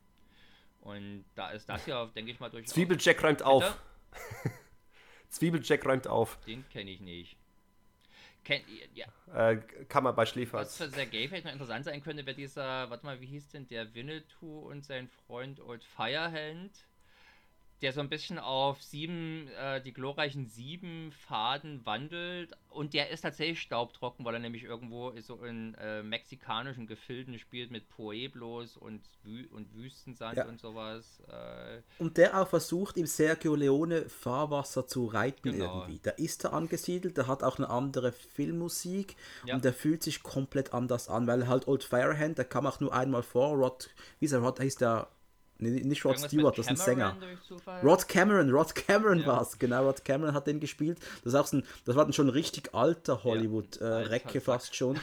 Und 0.80 1.24
da 1.34 1.50
ist 1.50 1.68
das 1.68 1.86
ja, 1.86 2.06
denke 2.06 2.30
ich 2.30 2.40
mal, 2.40 2.50
durch. 2.50 2.66
Zwiebeljack 2.66 3.22
räumt 3.22 3.42
auf. 3.42 3.78
Zwiebeljack 5.28 5.84
räumt 5.84 6.06
auf. 6.06 6.38
Den 6.46 6.68
kenne 6.68 6.90
ich 6.90 7.00
nicht. 7.00 7.36
Ken, 8.44 8.62
ja. 8.94 9.06
Äh, 9.34 9.56
kann 9.88 10.04
man 10.04 10.14
bei 10.14 10.26
Schläfer. 10.26 10.58
Was 10.58 10.76
für 10.76 10.88
Sergei 10.88 11.26
vielleicht 11.28 11.46
noch 11.46 11.52
interessant 11.52 11.84
sein 11.86 12.02
könnte, 12.02 12.26
wäre 12.26 12.36
dieser, 12.36 12.90
warte 12.90 13.06
mal, 13.06 13.20
wie 13.20 13.26
hieß 13.26 13.48
denn 13.48 13.66
der 13.66 13.94
Winnetou 13.94 14.68
und 14.68 14.84
sein 14.84 15.08
Freund 15.08 15.60
Old 15.60 15.82
Firehand? 15.82 16.70
Der 17.84 17.92
so 17.92 18.00
ein 18.00 18.08
bisschen 18.08 18.38
auf 18.38 18.82
sieben, 18.82 19.46
äh, 19.60 19.78
die 19.82 19.92
glorreichen 19.92 20.46
sieben 20.46 21.12
Faden 21.12 21.84
wandelt. 21.84 22.56
Und 22.70 22.94
der 22.94 23.10
ist 23.10 23.20
tatsächlich 23.20 23.60
staubtrocken, 23.60 24.24
weil 24.24 24.32
er 24.32 24.40
nämlich 24.40 24.64
irgendwo 24.64 25.12
so 25.20 25.44
in 25.44 25.74
äh, 25.74 26.02
mexikanischen 26.02 26.86
Gefilden 26.86 27.38
spielt 27.38 27.70
mit 27.70 27.90
Pueblos 27.90 28.78
und, 28.78 29.02
Wü 29.22 29.44
und 29.50 29.74
Wüstensand 29.74 30.38
ja. 30.38 30.46
und 30.46 30.58
sowas. 30.58 31.20
Äh. 31.28 31.82
Und 32.02 32.16
der 32.16 32.40
auch 32.40 32.48
versucht, 32.48 32.96
im 32.96 33.04
Sergio 33.04 33.54
Leone 33.54 34.08
Fahrwasser 34.08 34.86
zu 34.86 35.04
reiten 35.04 35.52
genau. 35.52 35.80
irgendwie. 35.80 36.00
Da 36.02 36.12
ist 36.12 36.44
er 36.44 36.54
angesiedelt, 36.54 37.18
der 37.18 37.26
hat 37.26 37.42
auch 37.42 37.58
eine 37.58 37.68
andere 37.68 38.12
Filmmusik 38.12 39.14
ja. 39.44 39.56
und 39.56 39.64
der 39.66 39.74
fühlt 39.74 40.02
sich 40.02 40.22
komplett 40.22 40.72
anders 40.72 41.10
an, 41.10 41.26
weil 41.26 41.48
halt 41.48 41.68
Old 41.68 41.84
Firehand, 41.84 42.38
der 42.38 42.46
kam 42.46 42.66
auch 42.66 42.80
nur 42.80 42.94
einmal 42.94 43.22
vor, 43.22 43.58
Rod, 43.58 43.90
wie 44.20 44.24
ist 44.24 44.32
er, 44.32 44.40
Rod, 44.40 44.58
hieß 44.58 44.76
der 44.76 45.08
Nee, 45.58 45.70
nicht 45.70 46.04
Rod 46.04 46.18
Stewart, 46.18 46.58
das 46.58 46.66
ist 46.66 46.70
ein 46.70 46.76
Sänger. 46.76 47.16
Rod 47.82 48.08
Cameron, 48.08 48.50
Rod 48.50 48.74
Cameron 48.74 49.20
ja. 49.20 49.26
war 49.26 49.42
es, 49.42 49.58
genau, 49.58 49.84
Rod 49.84 50.04
Cameron 50.04 50.34
hat 50.34 50.46
den 50.46 50.60
gespielt. 50.60 50.98
Das, 51.22 51.32
ist 51.32 51.38
auch 51.38 51.46
so 51.46 51.58
ein, 51.58 51.66
das 51.84 51.94
war 51.96 52.12
schon 52.12 52.26
ein 52.26 52.30
richtig 52.30 52.74
alter 52.74 53.22
Hollywood-Recke 53.22 54.34
ja, 54.34 54.34
äh, 54.34 54.40
fast 54.40 54.74
schon. 54.74 54.98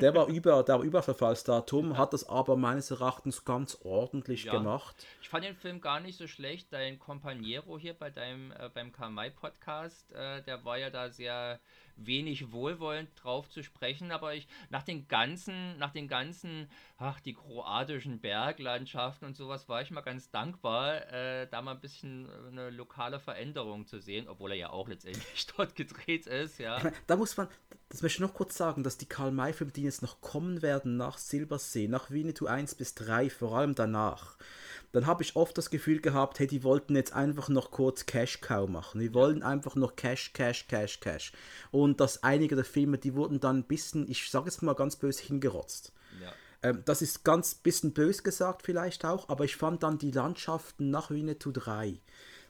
Der 0.00 0.14
war 0.14 0.26
über, 0.26 0.62
der 0.64 0.78
war 0.78 0.84
über 0.84 1.02
Verfallsdatum, 1.02 1.96
hat 1.96 2.12
das 2.12 2.28
aber 2.28 2.56
meines 2.56 2.90
Erachtens 2.90 3.44
ganz 3.44 3.78
ordentlich 3.84 4.44
ja. 4.44 4.52
gemacht. 4.52 5.06
Ich 5.22 5.28
fand 5.28 5.44
den 5.44 5.54
Film 5.54 5.80
gar 5.80 6.00
nicht 6.00 6.18
so 6.18 6.26
schlecht. 6.26 6.72
Dein 6.72 6.98
Companiero 6.98 7.78
hier 7.78 7.94
bei 7.94 8.10
deinem, 8.10 8.50
äh, 8.52 8.68
beim 8.74 8.92
Kamai 8.92 9.30
Podcast, 9.30 10.12
äh, 10.12 10.42
der 10.42 10.64
war 10.64 10.78
ja 10.78 10.90
da 10.90 11.10
sehr 11.10 11.60
wenig 11.96 12.52
wohlwollend 12.52 13.10
drauf 13.16 13.48
zu 13.48 13.62
sprechen, 13.62 14.12
aber 14.12 14.34
ich 14.34 14.46
nach 14.70 14.82
den 14.82 15.08
ganzen, 15.08 15.78
nach 15.78 15.92
den 15.92 16.08
ganzen, 16.08 16.68
ach, 16.98 17.20
die 17.20 17.34
kroatischen 17.34 18.20
Berglandschaften 18.20 19.26
und 19.26 19.36
sowas 19.36 19.68
war 19.68 19.82
ich 19.82 19.90
mal 19.90 20.00
ganz 20.00 20.30
dankbar, 20.30 21.12
äh, 21.12 21.46
da 21.50 21.62
mal 21.62 21.72
ein 21.72 21.80
bisschen 21.80 22.28
eine 22.48 22.70
lokale 22.70 23.20
Veränderung 23.20 23.86
zu 23.86 24.00
sehen, 24.00 24.28
obwohl 24.28 24.52
er 24.52 24.56
ja 24.56 24.70
auch 24.70 24.88
letztendlich 24.88 25.46
dort 25.56 25.76
gedreht 25.76 26.26
ist, 26.26 26.58
ja. 26.58 26.80
Da 27.06 27.16
muss 27.16 27.36
man, 27.36 27.48
das 27.88 28.02
möchte 28.02 28.16
ich 28.16 28.28
noch 28.28 28.34
kurz 28.34 28.56
sagen, 28.56 28.82
dass 28.82 28.98
die 28.98 29.06
Karl-May-Filme, 29.06 29.72
die 29.72 29.82
jetzt 29.82 30.02
noch 30.02 30.20
kommen 30.20 30.62
werden 30.62 30.96
nach 30.96 31.18
Silbersee, 31.18 31.88
nach 31.88 32.10
Winnetou 32.10 32.46
1 32.46 32.74
bis 32.74 32.94
3, 32.94 33.30
vor 33.30 33.56
allem 33.56 33.74
danach, 33.74 34.36
dann 34.94 35.08
habe 35.08 35.24
ich 35.24 35.34
oft 35.34 35.58
das 35.58 35.70
Gefühl 35.70 36.00
gehabt, 36.00 36.38
hey, 36.38 36.46
die 36.46 36.62
wollten 36.62 36.94
jetzt 36.94 37.12
einfach 37.12 37.48
noch 37.48 37.72
kurz 37.72 38.06
Cash 38.06 38.40
Cow 38.40 38.68
machen. 38.68 39.00
Die 39.00 39.12
wollen 39.12 39.42
einfach 39.42 39.74
noch 39.74 39.96
Cash, 39.96 40.32
Cash, 40.34 40.68
Cash, 40.68 41.00
Cash. 41.00 41.32
Und 41.72 41.98
dass 41.98 42.22
einige 42.22 42.54
der 42.54 42.64
Filme, 42.64 42.96
die 42.96 43.16
wurden 43.16 43.40
dann 43.40 43.58
ein 43.58 43.64
bisschen, 43.64 44.08
ich 44.08 44.30
sage 44.30 44.48
es 44.48 44.62
mal 44.62 44.74
ganz 44.74 44.94
böse, 44.94 45.24
hingerotzt. 45.24 45.92
Ja. 46.22 46.32
Ähm, 46.62 46.82
das 46.84 47.02
ist 47.02 47.24
ganz 47.24 47.56
bisschen 47.56 47.92
bös 47.92 48.22
gesagt 48.22 48.62
vielleicht 48.62 49.04
auch, 49.04 49.28
aber 49.28 49.44
ich 49.44 49.56
fand 49.56 49.82
dann 49.82 49.98
die 49.98 50.12
Landschaften 50.12 50.90
nach 50.90 51.10
Winnetou 51.10 51.50
3 51.50 51.98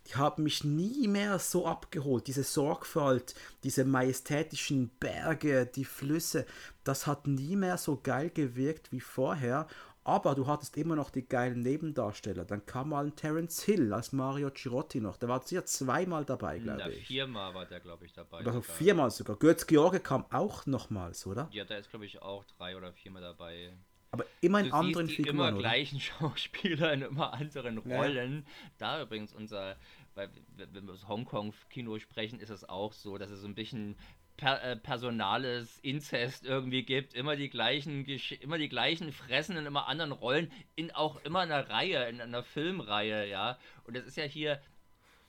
die 0.06 0.16
haben 0.16 0.42
mich 0.42 0.64
nie 0.64 1.08
mehr 1.08 1.38
so 1.38 1.66
abgeholt. 1.66 2.26
Diese 2.26 2.42
Sorgfalt, 2.42 3.34
diese 3.62 3.84
majestätischen 3.84 4.90
Berge, 5.00 5.66
die 5.66 5.84
Flüsse, 5.84 6.46
das 6.84 7.06
hat 7.06 7.26
nie 7.26 7.56
mehr 7.56 7.78
so 7.78 7.98
geil 8.02 8.30
gewirkt 8.30 8.92
wie 8.92 9.00
vorher. 9.00 9.66
Aber 10.06 10.35
du 10.35 10.47
hattest 10.47 10.76
immer 10.76 10.97
noch 10.97 11.09
die 11.09 11.26
geilen 11.26 11.60
Nebendarsteller. 11.60 12.44
Dann 12.44 12.66
kam 12.66 12.90
mal 12.90 13.06
ein 13.06 13.16
Terence 13.16 13.62
Hill 13.62 13.90
als 13.93 14.12
Mario 14.12 14.51
Girotti 14.51 15.01
noch. 15.01 15.16
Der 15.16 15.31
war 15.31 15.40
sicher 15.40 15.64
zweimal 15.64 16.26
dabei, 16.26 16.59
glaube 16.59 16.93
ich. 16.93 17.06
Viermal 17.06 17.55
war 17.55 17.64
der, 17.64 17.81
glaube 17.81 18.05
ich, 18.05 18.12
dabei. 18.12 18.40
Oder 18.40 18.52
sogar. 18.52 18.76
viermal 18.76 19.10
sogar. 19.10 19.36
Götz 19.36 19.66
George 19.66 20.01
kam 20.01 20.26
auch 20.31 20.66
nochmals, 20.66 21.26
oder? 21.26 21.48
Ja, 21.52 21.64
der 21.64 21.78
ist, 21.78 21.89
glaube 21.89 22.05
ich, 22.05 22.20
auch 22.20 22.44
drei 22.44 22.76
oder 22.76 22.93
viermal 22.93 23.22
dabei. 23.22 23.72
Aber 24.10 24.26
immer 24.43 24.60
in 24.60 24.70
anderen 24.72 25.06
siehst 25.06 25.18
die 25.18 25.22
Figuren. 25.24 25.48
Immer 25.48 25.48
oder? 25.48 25.59
gleichen 25.59 26.01
Schauspieler 26.01 26.93
in 26.93 27.02
immer 27.02 27.32
anderen 27.32 27.78
Rollen. 27.78 28.44
Ja. 28.47 28.70
Da 28.76 29.02
übrigens 29.02 29.32
unser, 29.32 29.76
weil 30.14 30.28
wenn 30.56 30.86
wir 30.86 30.93
aus 30.93 31.09
Hongkong-Kino 31.09 31.98
sprechen, 31.98 32.39
ist 32.39 32.51
es 32.51 32.68
auch 32.68 32.93
so, 32.93 33.16
dass 33.16 33.31
es 33.31 33.40
so 33.40 33.48
ein 33.48 33.55
bisschen 33.55 33.97
per, 34.36 34.62
äh, 34.62 34.77
personales 34.77 35.78
Inzest 35.82 36.44
irgendwie 36.44 36.82
gibt, 36.82 37.15
immer 37.15 37.36
die 37.36 37.51
gleichen 37.51 38.05
immer 38.40 38.59
die 38.59 38.69
gleichen 38.69 39.12
Fressen 39.12 39.56
in 39.56 39.66
immer 39.66 39.89
anderen 39.89 40.12
Rollen, 40.12 40.51
in 40.77 40.90
auch 40.90 41.23
immer 41.24 41.40
einer 41.40 41.69
Reihe, 41.69 42.09
in 42.09 42.20
einer 42.20 42.43
Filmreihe, 42.43 43.28
ja. 43.28 43.59
Und 43.85 43.97
das 43.97 44.05
ist 44.05 44.16
ja 44.16 44.24
hier 44.24 44.61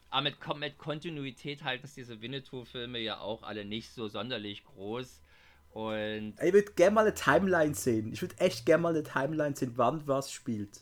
aber 0.09 0.21
mit, 0.21 0.35
mit 0.57 0.77
Kontinuität 0.77 1.63
halten 1.63 1.85
es 1.85 1.93
diese 1.93 2.21
Winnetou-Filme 2.21 2.99
ja 2.99 3.19
auch 3.19 3.43
alle 3.43 3.65
nicht 3.65 3.91
so 3.91 4.07
sonderlich 4.07 4.63
groß. 4.63 5.21
Und 5.71 6.35
ich 6.41 6.53
würde 6.53 6.71
gerne 6.71 6.95
mal 6.95 7.01
eine 7.01 7.13
Timeline 7.13 7.75
sehen. 7.75 8.13
Ich 8.13 8.21
würde 8.21 8.37
echt 8.37 8.65
gerne 8.65 8.83
mal 8.83 8.95
eine 8.95 9.03
Timeline 9.03 9.55
sehen, 9.55 9.73
wann 9.75 10.07
was 10.07 10.31
spielt. 10.31 10.79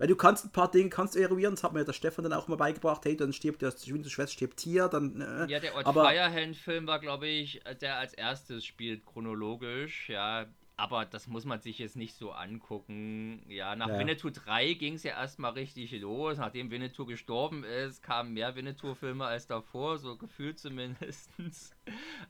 Weil 0.00 0.08
du 0.08 0.16
kannst 0.16 0.46
ein 0.46 0.50
paar 0.50 0.70
Dinge 0.70 0.88
kannst 0.88 1.14
eruieren, 1.14 1.54
das 1.54 1.62
hat 1.62 1.74
mir 1.74 1.84
der 1.84 1.92
Stefan 1.92 2.24
dann 2.24 2.32
auch 2.32 2.48
mal 2.48 2.56
beigebracht, 2.56 3.04
hey, 3.04 3.18
dann 3.18 3.34
stirbt 3.34 3.60
der 3.60 3.70
Schwester 3.70 4.32
stirbt 4.32 4.58
hier, 4.60 4.88
dann. 4.88 5.20
Äh, 5.20 5.52
ja, 5.52 5.60
der 5.60 5.76
Odd 5.76 5.92
Firehand-Film 5.92 6.86
war, 6.86 7.00
glaube 7.00 7.28
ich, 7.28 7.60
der 7.82 7.98
als 7.98 8.14
erstes 8.14 8.64
spielt 8.64 9.04
chronologisch, 9.04 10.08
ja. 10.08 10.46
Aber 10.80 11.04
das 11.04 11.26
muss 11.26 11.44
man 11.44 11.60
sich 11.60 11.78
jetzt 11.78 11.94
nicht 11.94 12.14
so 12.14 12.32
angucken. 12.32 13.42
Ja, 13.50 13.76
nach 13.76 13.88
ja. 13.88 13.98
Winnetou 13.98 14.30
3 14.30 14.72
ging 14.72 14.94
es 14.94 15.02
ja 15.02 15.10
erstmal 15.10 15.52
richtig 15.52 15.92
los. 16.00 16.38
Nachdem 16.38 16.70
Winnetou 16.70 17.04
gestorben 17.04 17.64
ist, 17.64 18.02
kamen 18.02 18.32
mehr 18.32 18.56
Winnetou-Filme 18.56 19.26
als 19.26 19.46
davor, 19.46 19.98
so 19.98 20.16
gefühlt 20.16 20.58
zumindest. 20.58 21.28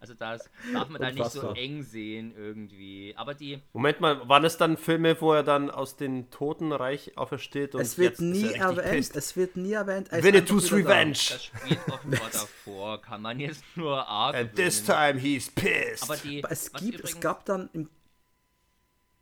Also 0.00 0.14
das 0.14 0.50
darf 0.72 0.88
man 0.88 1.00
da 1.00 1.12
nicht 1.12 1.30
so 1.30 1.52
eng 1.52 1.84
sehen 1.84 2.34
irgendwie. 2.36 3.14
Aber 3.16 3.34
die. 3.34 3.60
Moment 3.72 4.00
mal, 4.00 4.28
waren 4.28 4.44
es 4.44 4.56
dann 4.56 4.76
Filme, 4.76 5.20
wo 5.20 5.32
er 5.32 5.44
dann 5.44 5.70
aus 5.70 5.96
dem 5.96 6.30
Totenreich 6.30 7.16
aufersteht? 7.16 7.76
Und 7.76 7.82
es 7.82 7.98
wird 7.98 8.20
nie 8.20 8.52
erwähnt. 8.52 9.14
Es 9.14 9.36
wird 9.36 9.56
nie 9.56 9.74
erwähnt. 9.74 10.10
Winnetous 10.10 10.72
Revenge. 10.72 11.12
Da. 11.12 11.34
Das 11.34 11.44
spielt 11.44 11.88
offenbar 11.88 12.30
davor. 12.32 13.00
Kann 13.00 13.22
man 13.22 13.38
jetzt 13.38 13.62
nur 13.76 14.08
arg. 14.08 14.34
And 14.34 14.56
this 14.56 14.82
time 14.82 15.20
he's 15.20 15.48
pissed. 15.48 16.02
Aber, 16.02 16.16
die, 16.16 16.42
es, 16.48 16.72
gibt, 16.72 17.04
es 17.04 17.20
gab 17.20 17.44
dann 17.44 17.70
im 17.72 17.88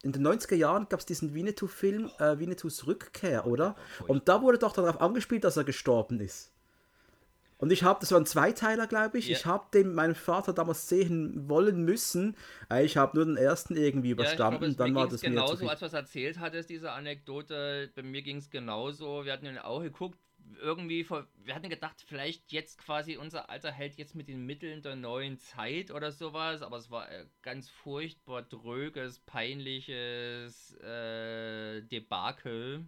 in 0.02 0.12
den 0.12 0.26
90er 0.26 0.54
Jahren 0.54 0.88
gab 0.88 1.00
es 1.00 1.06
diesen 1.06 1.34
Winnetou-Film, 1.34 2.10
äh, 2.18 2.38
Winnetous 2.38 2.86
Rückkehr, 2.86 3.46
oder? 3.46 3.74
Und 4.06 4.28
da 4.28 4.42
wurde 4.42 4.58
doch 4.58 4.72
darauf 4.72 5.00
angespielt, 5.00 5.44
dass 5.44 5.56
er 5.56 5.64
gestorben 5.64 6.20
ist. 6.20 6.52
Und 7.58 7.72
ich 7.72 7.82
habe, 7.82 7.98
das 8.00 8.12
war 8.12 8.20
ein 8.20 8.26
Zweiteiler, 8.26 8.86
glaube 8.86 9.18
ich. 9.18 9.26
Ja. 9.26 9.36
Ich 9.36 9.44
habe 9.44 9.66
den 9.74 9.92
meinem 9.92 10.14
Vater 10.14 10.52
damals 10.52 10.88
sehen 10.88 11.48
wollen 11.48 11.84
müssen. 11.84 12.36
Äh, 12.70 12.84
ich 12.84 12.96
habe 12.96 13.16
nur 13.16 13.26
den 13.26 13.36
ersten 13.36 13.76
irgendwie 13.76 14.10
überstanden. 14.10 14.62
Ja, 14.62 14.68
glaube, 14.68 14.74
dann 14.76 14.94
war 14.94 15.08
das 15.08 15.20
genauso, 15.20 15.68
als 15.68 15.80
du 15.80 15.86
es 15.86 15.92
erzählt 15.92 16.38
hattest, 16.38 16.70
diese 16.70 16.92
Anekdote. 16.92 17.90
Bei 17.96 18.02
mir 18.02 18.22
ging 18.22 18.36
es 18.36 18.50
genauso. 18.50 19.24
Wir 19.24 19.32
hatten 19.32 19.46
ihn 19.46 19.58
auch 19.58 19.82
geguckt 19.82 20.18
irgendwie, 20.60 21.08
wir 21.08 21.54
hatten 21.54 21.68
gedacht, 21.68 22.02
vielleicht 22.06 22.52
jetzt 22.52 22.78
quasi 22.78 23.16
unser 23.16 23.50
alter 23.50 23.72
Held 23.72 23.96
jetzt 23.96 24.14
mit 24.14 24.28
den 24.28 24.46
Mitteln 24.46 24.82
der 24.82 24.96
neuen 24.96 25.38
Zeit 25.38 25.90
oder 25.90 26.12
sowas, 26.12 26.62
aber 26.62 26.76
es 26.76 26.90
war 26.90 27.08
ganz 27.42 27.68
furchtbar 27.68 28.42
dröges, 28.42 29.20
peinliches 29.20 30.74
äh, 30.80 31.82
Debakel. 31.82 32.86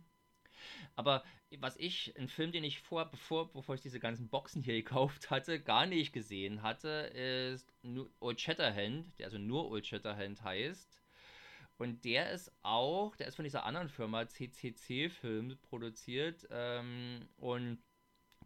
Aber 0.97 1.25
was 1.59 1.77
ich, 1.77 2.15
ein 2.17 2.29
Film, 2.29 2.53
den 2.53 2.65
ich 2.65 2.81
vor, 2.81 3.07
bevor, 3.11 3.53
bevor 3.53 3.75
ich 3.75 3.81
diese 3.81 4.01
ganzen 4.01 4.29
Boxen 4.29 4.63
hier 4.63 4.75
gekauft 4.75 5.31
hatte, 5.31 5.61
gar 5.61 5.87
nicht 5.87 6.13
gesehen 6.13 6.63
hatte, 6.63 6.89
ist 6.89 7.73
Old 8.21 8.41
Shatterhand, 8.41 9.19
der 9.19 9.27
also 9.27 9.39
nur 9.39 9.71
Old 9.71 9.87
Shatterhand 9.87 10.43
heißt. 10.43 11.00
Und 11.81 12.05
der 12.05 12.31
ist 12.31 12.53
auch, 12.63 13.17
der 13.17 13.27
ist 13.27 13.37
von 13.37 13.45
dieser 13.45 13.65
anderen 13.65 13.89
Firma 13.89 14.29
CCC 14.29 15.09
Film 15.09 15.57
produziert 15.63 16.47
ähm, 16.51 17.27
und 17.39 17.79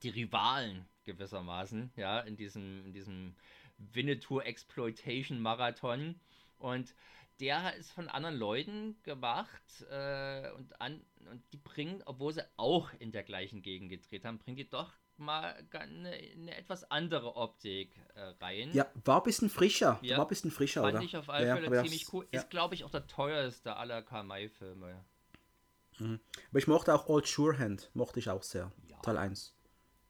die 0.04 0.10
Rivalen 0.10 0.86
gewissermaßen, 1.02 1.90
ja, 1.96 2.20
in 2.20 2.36
diesem, 2.36 2.86
in 2.86 2.92
diesem 2.92 3.34
Winnetou 3.76 4.38
Exploitation 4.38 5.40
Marathon. 5.40 6.20
Und 6.58 6.94
der 7.40 7.74
ist 7.74 7.90
von 7.90 8.08
anderen 8.08 8.36
Leuten 8.36 9.02
gemacht 9.02 9.84
äh, 9.90 10.52
und, 10.52 10.80
an, 10.80 11.04
und 11.28 11.42
die 11.52 11.56
bringen, 11.56 12.04
obwohl 12.06 12.32
sie 12.32 12.48
auch 12.56 12.92
in 13.00 13.10
der 13.10 13.24
gleichen 13.24 13.62
Gegend 13.62 13.90
gedreht 13.90 14.24
haben, 14.24 14.38
bringen 14.38 14.58
die 14.58 14.70
doch 14.70 14.92
mal 15.18 15.54
eine, 15.72 16.10
eine 16.10 16.56
etwas 16.56 16.90
andere 16.90 17.36
Optik 17.36 17.90
äh, 18.14 18.20
rein. 18.42 18.70
Ja, 18.72 18.86
war 19.04 19.18
ein 19.18 19.22
bisschen 19.24 19.48
frischer. 19.48 19.98
Ja, 20.02 20.18
war 20.18 20.26
ein 20.26 20.28
bisschen 20.28 20.50
frischer, 20.50 20.82
fand 20.82 20.94
oder? 20.94 21.04
ich 21.04 21.16
auf 21.16 21.28
alle 21.28 21.54
Fälle 21.54 21.76
ja, 21.76 21.82
ziemlich 21.82 22.12
cool. 22.12 22.26
Ja. 22.30 22.40
Ist, 22.40 22.50
glaube 22.50 22.74
ich, 22.74 22.84
auch 22.84 22.90
der 22.90 23.06
teuerste 23.06 23.76
aller 23.76 24.02
Kamai-Filme. 24.02 25.04
Mhm. 25.98 26.20
Aber 26.50 26.58
ich 26.58 26.66
mochte 26.66 26.94
auch 26.94 27.08
Old 27.08 27.26
Surehand, 27.26 27.90
mochte 27.94 28.18
ich 28.18 28.28
auch 28.28 28.42
sehr. 28.42 28.72
Teil 29.02 29.16
1. 29.18 29.54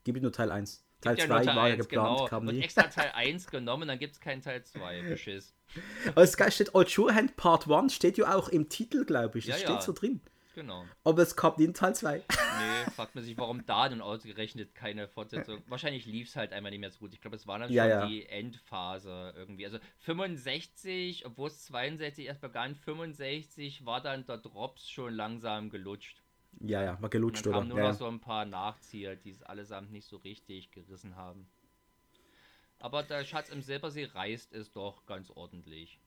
Gib 0.05 0.17
ich 0.17 0.23
nur 0.23 0.33
Teil 0.33 0.51
1. 0.51 0.85
Teil 1.01 1.19
2 1.19 1.45
ja 1.45 1.57
war 1.57 1.69
ja 1.69 1.77
geplant, 1.77 2.17
genau. 2.17 2.29
kam 2.29 2.45
nie. 2.47 2.57
Und 2.57 2.63
extra 2.63 2.85
Teil 2.85 3.11
1 3.15 3.49
genommen, 3.49 3.89
dann 3.89 3.99
gibt 3.99 4.15
es 4.15 4.21
keinen 4.21 4.41
Teil 4.41 4.65
2. 4.65 5.03
Beschiss. 5.09 5.55
Aber 6.09 6.23
es 6.23 6.37
steht 6.55 6.75
Old 6.75 6.89
Surehand 6.89 7.37
Part 7.37 7.71
1, 7.71 7.95
steht 7.95 8.17
ja 8.17 8.35
auch 8.35 8.49
im 8.49 8.69
Titel, 8.69 9.05
glaube 9.05 9.39
ich. 9.39 9.47
Das 9.47 9.61
steht 9.61 9.83
so 9.83 9.93
drin. 9.93 10.21
Genau. 10.55 10.85
Aber 11.03 11.23
es 11.23 11.35
kommt 11.35 11.59
nie 11.59 11.65
in 11.65 11.75
Teil 11.75 11.95
2. 11.95 12.19
Nee, 12.19 12.25
fragt 12.95 13.15
man 13.17 13.25
sich, 13.25 13.37
warum 13.37 13.67
da 13.67 13.89
denn 13.89 14.01
ausgerechnet 14.01 14.75
keine 14.75 15.09
Fortsetzung. 15.09 15.63
Wahrscheinlich 15.67 16.07
lief 16.07 16.29
es 16.29 16.37
halt 16.37 16.53
einmal 16.53 16.71
nicht 16.71 16.81
mehr 16.81 16.91
so 16.91 17.01
gut. 17.01 17.13
Ich 17.13 17.21
glaube, 17.21 17.37
es 17.37 17.47
war 17.47 17.59
dann 17.59 17.73
ja, 17.73 17.83
schon 17.83 17.91
ja. 17.91 18.07
die 18.07 18.27
Endphase 18.27 19.35
irgendwie. 19.37 19.67
Also 19.67 19.79
65, 20.01 21.27
obwohl 21.27 21.49
es 21.49 21.65
62 21.67 22.27
erst 22.27 22.41
begann, 22.41 22.77
65 22.77 23.85
war 23.85 24.01
dann 24.01 24.25
der 24.27 24.39
Drops 24.39 24.89
schon 24.89 25.13
langsam 25.15 25.71
gelutscht. 25.71 26.23
Ja, 26.61 26.85
ja, 26.85 27.03
war 27.03 27.11
gelutscht, 27.11 27.47
oder? 27.49 27.65
nur 27.65 27.79
ja. 27.79 27.89
noch 27.89 27.95
so 27.95 28.07
ein 28.07 28.21
paar 28.21 28.45
Nachzieher, 28.45 29.17
die 29.17 29.31
es 29.31 29.43
allesamt 29.43 29.91
nicht 29.91 30.07
so 30.07 30.19
richtig 30.19 30.71
gerissen 30.71 31.17
haben. 31.17 31.49
Aber 32.79 33.03
der 33.03 33.25
Schatz 33.25 33.49
im 33.49 33.61
Silbersee 33.61 34.05
reißt 34.05 34.53
es 34.53 34.71
doch 34.71 35.05
ganz 35.07 35.31
ordentlich. 35.31 35.99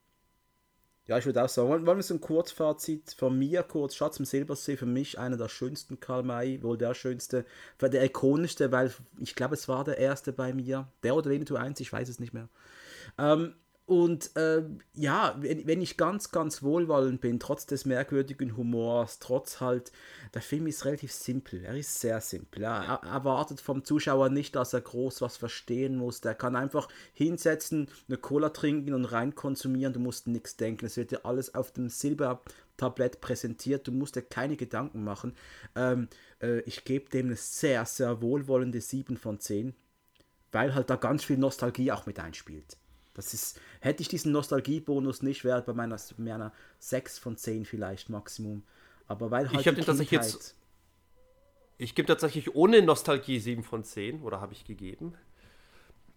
Ja, 1.08 1.16
ich 1.16 1.24
würde 1.24 1.42
auch 1.42 1.48
sagen, 1.48 1.70
wollen 1.70 1.86
wir 1.86 2.02
so 2.02 2.12
ein 2.12 2.20
Kurzfazit 2.20 3.14
von 3.16 3.38
mir 3.38 3.62
kurz, 3.62 3.94
Schatz 3.94 4.18
im 4.18 4.26
Silbersee, 4.26 4.76
für 4.76 4.84
mich 4.84 5.18
einer 5.18 5.38
der 5.38 5.48
schönsten 5.48 6.00
Karl 6.00 6.22
May, 6.22 6.62
wohl 6.62 6.76
der 6.76 6.92
schönste, 6.92 7.46
der 7.80 8.04
ikonischste, 8.04 8.70
weil 8.72 8.92
ich 9.18 9.34
glaube, 9.34 9.54
es 9.54 9.68
war 9.68 9.84
der 9.84 9.96
erste 9.96 10.34
bei 10.34 10.52
mir, 10.52 10.86
der 11.02 11.14
oder 11.14 11.30
Winnetou 11.30 11.56
1, 11.56 11.80
ich 11.80 11.90
weiß 11.90 12.10
es 12.10 12.20
nicht 12.20 12.34
mehr. 12.34 12.50
Ähm, 13.16 13.54
und 13.88 14.36
äh, 14.36 14.64
ja, 14.92 15.34
wenn, 15.38 15.66
wenn, 15.66 15.80
ich 15.80 15.96
ganz, 15.96 16.30
ganz 16.30 16.62
wohlwollend 16.62 17.22
bin, 17.22 17.40
trotz 17.40 17.64
des 17.64 17.86
merkwürdigen 17.86 18.54
Humors, 18.54 19.18
trotz 19.18 19.62
halt, 19.62 19.92
der 20.34 20.42
Film 20.42 20.66
ist 20.66 20.84
relativ 20.84 21.10
simpel. 21.10 21.64
Er 21.64 21.74
ist 21.74 21.98
sehr 21.98 22.20
simpel. 22.20 22.64
Er, 22.64 23.00
er 23.02 23.08
erwartet 23.08 23.62
vom 23.62 23.84
Zuschauer 23.84 24.28
nicht, 24.28 24.56
dass 24.56 24.74
er 24.74 24.82
groß 24.82 25.22
was 25.22 25.38
verstehen 25.38 25.96
muss. 25.96 26.20
Der 26.20 26.34
kann 26.34 26.54
einfach 26.54 26.88
hinsetzen, 27.14 27.88
eine 28.08 28.18
Cola 28.18 28.50
trinken 28.50 28.92
und 28.92 29.06
rein 29.06 29.34
konsumieren. 29.34 29.94
Du 29.94 30.00
musst 30.00 30.26
nichts 30.26 30.58
denken. 30.58 30.84
Es 30.84 30.98
wird 30.98 31.12
dir 31.12 31.24
alles 31.24 31.54
auf 31.54 31.72
dem 31.72 31.88
Silbertablett 31.88 33.22
präsentiert. 33.22 33.88
Du 33.88 33.92
musst 33.92 34.16
dir 34.16 34.22
keine 34.22 34.58
Gedanken 34.58 35.02
machen. 35.02 35.34
Ähm, 35.74 36.08
äh, 36.42 36.60
ich 36.66 36.84
gebe 36.84 37.08
dem 37.08 37.28
eine 37.28 37.36
sehr, 37.36 37.86
sehr 37.86 38.20
wohlwollende 38.20 38.82
7 38.82 39.16
von 39.16 39.40
10, 39.40 39.74
weil 40.52 40.74
halt 40.74 40.90
da 40.90 40.96
ganz 40.96 41.24
viel 41.24 41.38
Nostalgie 41.38 41.90
auch 41.90 42.04
mit 42.04 42.20
einspielt. 42.20 42.76
Das 43.18 43.34
ist, 43.34 43.60
hätte 43.80 44.00
ich 44.00 44.06
diesen 44.06 44.30
Nostalgiebonus 44.30 45.22
nicht, 45.22 45.42
wäre 45.42 45.60
bei 45.62 45.72
meiner, 45.72 45.96
meiner 46.18 46.52
6 46.78 47.18
von 47.18 47.36
10 47.36 47.64
vielleicht 47.64 48.10
Maximum. 48.10 48.62
Aber 49.08 49.32
weil 49.32 49.48
halt 49.48 49.60
ich 49.60 49.66
habe 49.66 49.74
den 49.74 49.84
tatsächlich 49.84 50.12
jetzt. 50.12 50.54
Ich 51.78 51.96
gebe 51.96 52.06
tatsächlich 52.06 52.54
ohne 52.54 52.80
Nostalgie 52.80 53.40
7 53.40 53.64
von 53.64 53.82
10 53.82 54.22
oder 54.22 54.40
habe 54.40 54.52
ich 54.52 54.64
gegeben. 54.64 55.14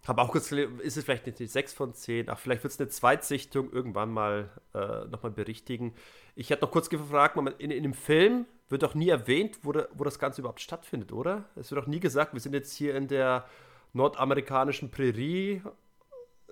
Habe 0.06 0.22
auch 0.22 0.30
kurz 0.30 0.52
ist 0.52 0.96
es 0.96 1.02
vielleicht 1.02 1.26
nicht 1.26 1.40
die 1.40 1.48
6 1.48 1.72
von 1.72 1.92
10, 1.92 2.28
ach, 2.28 2.38
vielleicht 2.38 2.62
wird 2.62 2.72
es 2.72 2.78
eine 2.78 2.88
Zweitsichtung 2.88 3.72
irgendwann 3.72 4.12
mal 4.12 4.50
äh, 4.72 5.04
nochmal 5.06 5.32
berichtigen. 5.32 5.94
Ich 6.36 6.52
hatte 6.52 6.62
noch 6.62 6.70
kurz 6.70 6.88
gefragt, 6.88 7.36
in, 7.58 7.72
in 7.72 7.82
dem 7.82 7.94
Film 7.94 8.46
wird 8.68 8.84
doch 8.84 8.94
nie 8.94 9.08
erwähnt, 9.08 9.58
wo, 9.62 9.74
wo 9.92 10.04
das 10.04 10.20
Ganze 10.20 10.40
überhaupt 10.40 10.60
stattfindet, 10.60 11.10
oder? 11.10 11.46
Es 11.56 11.72
wird 11.72 11.82
doch 11.82 11.88
nie 11.88 11.98
gesagt, 11.98 12.32
wir 12.32 12.40
sind 12.40 12.54
jetzt 12.54 12.72
hier 12.74 12.94
in 12.94 13.08
der 13.08 13.44
nordamerikanischen 13.92 14.92
Prärie 14.92 15.62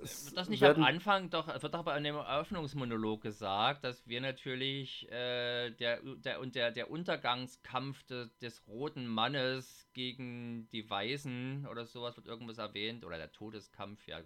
wird 0.00 0.36
das 0.36 0.48
nicht 0.48 0.62
am 0.64 0.82
Anfang 0.82 1.30
doch, 1.30 1.46
wird 1.62 1.74
doch 1.74 1.84
bei 1.84 1.92
einem 1.92 2.16
Eröffnungsmonolog 2.16 3.22
gesagt, 3.22 3.84
dass 3.84 4.06
wir 4.06 4.20
natürlich 4.20 5.10
äh, 5.10 5.70
der, 5.70 6.00
der, 6.02 6.40
und 6.40 6.54
der, 6.54 6.70
der 6.70 6.90
Untergangskampf 6.90 8.02
de, 8.04 8.28
des 8.40 8.66
roten 8.66 9.06
Mannes 9.06 9.88
gegen 9.92 10.68
die 10.70 10.88
Weißen 10.88 11.66
oder 11.70 11.86
sowas 11.86 12.16
wird 12.16 12.26
irgendwas 12.26 12.58
erwähnt, 12.58 13.04
oder 13.04 13.18
der 13.18 13.32
Todeskampf, 13.32 14.06
ja. 14.06 14.20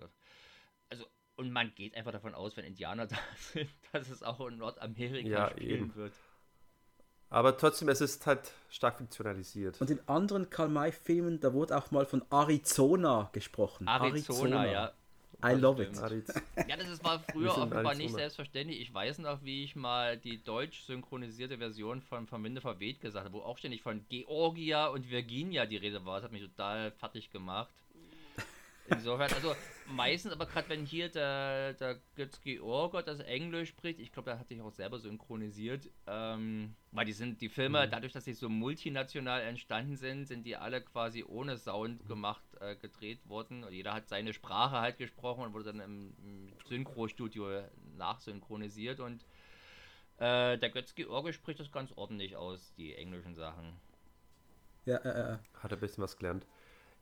Also, 0.91 1.07
und 1.37 1.51
man 1.51 1.75
geht 1.75 1.97
einfach 1.97 2.13
davon 2.13 2.35
aus, 2.35 2.57
wenn 2.57 2.65
Indianer 2.65 3.07
da 3.09 3.17
sind, 3.37 3.71
dass 3.93 4.09
es 4.09 4.23
auch 4.23 4.47
in 4.47 4.59
Nordamerika 4.59 5.29
ja, 5.29 5.51
spielen 5.51 5.85
eben. 5.85 5.95
wird. 5.95 6.13
Aber 7.31 7.57
trotzdem, 7.57 7.89
es 7.89 8.01
ist 8.01 8.27
halt 8.27 8.53
stark 8.71 8.99
fiktionalisiert. 8.99 9.81
Und 9.81 9.91
in 9.91 9.99
anderen 10.07 10.51
Karl 10.51 10.69
May-Filmen, 10.69 11.41
da 11.41 11.53
wurde 11.53 11.77
auch 11.77 11.91
mal 11.91 12.07
von 12.07 12.23
Arizona 12.31 13.29
gesprochen. 13.33 13.89
Arizona, 13.89 14.59
Arizona. 14.59 14.67
ja. 14.67 14.93
I 15.43 15.53
love 15.55 15.83
it. 15.83 15.99
Ja, 16.69 16.77
das 16.77 16.89
ist, 16.89 17.05
war 17.05 17.21
früher 17.21 17.57
offenbar 17.57 17.95
nicht 17.95 18.15
selbstverständlich. 18.15 18.81
Ich 18.81 18.93
weiß 18.93 19.19
noch, 19.19 19.43
wie 19.43 19.65
ich 19.65 19.77
mal 19.77 20.17
die 20.17 20.43
deutsch 20.43 20.83
synchronisierte 20.83 21.59
Version 21.59 22.03
von 22.03 22.27
Verminde 22.27 22.61
verweht 22.61 23.01
gesagt 23.01 23.25
habe, 23.25 23.35
wo 23.35 23.43
auch 23.43 23.59
ständig 23.59 23.83
von 23.83 24.07
Georgia 24.09 24.87
und 24.89 25.11
Virginia 25.11 25.67
die 25.67 25.77
Rede 25.77 26.05
war. 26.05 26.17
Das 26.17 26.25
hat 26.25 26.33
mich 26.33 26.43
total 26.43 26.93
fertig 26.93 27.31
gemacht. 27.31 27.75
Insofern, 28.87 29.33
also 29.33 29.55
meistens, 29.87 30.33
aber 30.33 30.45
gerade 30.45 30.69
wenn 30.69 30.85
hier 30.85 31.09
der, 31.09 31.73
der 31.75 32.01
Götz 32.17 32.41
Georger 32.43 33.03
das 33.03 33.21
Englisch 33.21 33.71
spricht, 33.71 33.99
ich 33.99 34.13
glaube, 34.13 34.31
der 34.31 34.39
hat 34.39 34.49
sich 34.49 34.61
auch 34.61 34.73
selber 34.73 34.99
synchronisiert, 34.99 35.89
ähm, 36.07 36.75
weil 36.93 37.07
die 37.07 37.15
sind, 37.15 37.41
die 37.41 37.49
Filme, 37.49 37.87
mhm. 37.87 37.91
dadurch, 37.91 38.13
dass 38.13 38.25
sie 38.25 38.35
so 38.35 38.51
multinational 38.51 39.41
entstanden 39.41 39.97
sind, 39.97 40.27
sind 40.27 40.45
die 40.45 40.57
alle 40.57 40.83
quasi 40.83 41.25
ohne 41.25 41.57
Sound 41.57 42.07
gemacht, 42.07 42.45
äh, 42.61 42.77
gedreht 42.77 43.27
worden. 43.27 43.65
Und 43.65 43.73
jeder 43.73 43.95
hat 43.95 44.09
seine 44.09 44.35
Sprache 44.35 44.79
halt 44.79 44.99
gesprochen 44.99 45.45
und 45.45 45.55
wurde 45.55 45.73
dann 45.73 45.81
im, 45.81 46.15
im 46.23 46.53
Synchrostudio 46.67 47.63
nachsynchronisiert 47.97 49.01
und 49.01 49.25
äh, 50.19 50.59
der 50.59 50.71
Götz 50.71 50.95
George 50.95 51.33
spricht 51.33 51.59
das 51.59 51.73
ganz 51.73 51.91
ordentlich 51.97 52.37
aus, 52.37 52.75
die 52.77 52.95
englischen 52.95 53.35
Sachen. 53.35 53.73
Ja, 54.85 54.97
äh, 54.99 55.35
äh. 55.35 55.39
Hat 55.55 55.73
er 55.73 55.79
ein 55.79 55.81
bisschen 55.81 56.05
was 56.05 56.17
gelernt. 56.19 56.47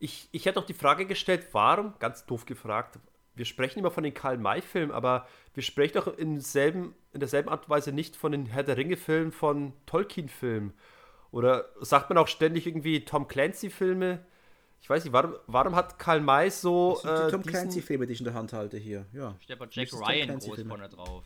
Ich, 0.02 0.28
ich 0.32 0.46
hätte 0.46 0.58
auch 0.58 0.66
die 0.66 0.74
Frage 0.74 1.06
gestellt, 1.06 1.46
warum, 1.52 1.94
ganz 2.00 2.26
doof 2.26 2.44
gefragt, 2.44 2.98
wir 3.34 3.44
sprechen 3.44 3.78
immer 3.78 3.92
von 3.92 4.02
den 4.02 4.12
Karl-May-Filmen, 4.12 4.90
aber 4.90 5.28
wir 5.54 5.62
sprechen 5.62 5.94
doch 5.94 6.18
in, 6.18 6.40
selben, 6.40 6.94
in 7.12 7.20
derselben 7.20 7.48
Art 7.48 7.64
und 7.64 7.70
Weise 7.70 7.92
nicht 7.92 8.16
von 8.16 8.32
den 8.32 8.46
Herr 8.46 8.64
der 8.64 8.76
Ringe-Filmen, 8.76 9.30
von 9.30 9.72
Tolkien-Filmen. 9.86 10.72
Oder 11.30 11.66
sagt 11.80 12.10
man 12.10 12.18
auch 12.18 12.26
ständig 12.26 12.66
irgendwie 12.66 13.04
Tom 13.04 13.28
Clancy-Filme? 13.28 14.26
Ich 14.80 14.90
weiß 14.90 15.04
nicht, 15.04 15.12
warum, 15.12 15.36
warum 15.46 15.76
hat 15.76 16.00
Karl 16.00 16.20
May 16.20 16.50
so. 16.50 16.94
Das 16.94 17.02
sind 17.02 17.16
die 17.16 17.22
äh, 17.22 17.30
Tom 17.30 17.42
Clancy-Filme, 17.42 18.06
die 18.08 18.12
ich 18.14 18.18
in 18.18 18.24
der 18.24 18.34
Hand 18.34 18.52
halte 18.52 18.78
hier. 18.78 19.06
Ja. 19.12 19.36
Bei 19.56 19.68
Jack 19.70 19.92
Ryan 19.92 20.38
groß 20.40 20.62
vorne 20.66 20.88
drauf. 20.88 21.24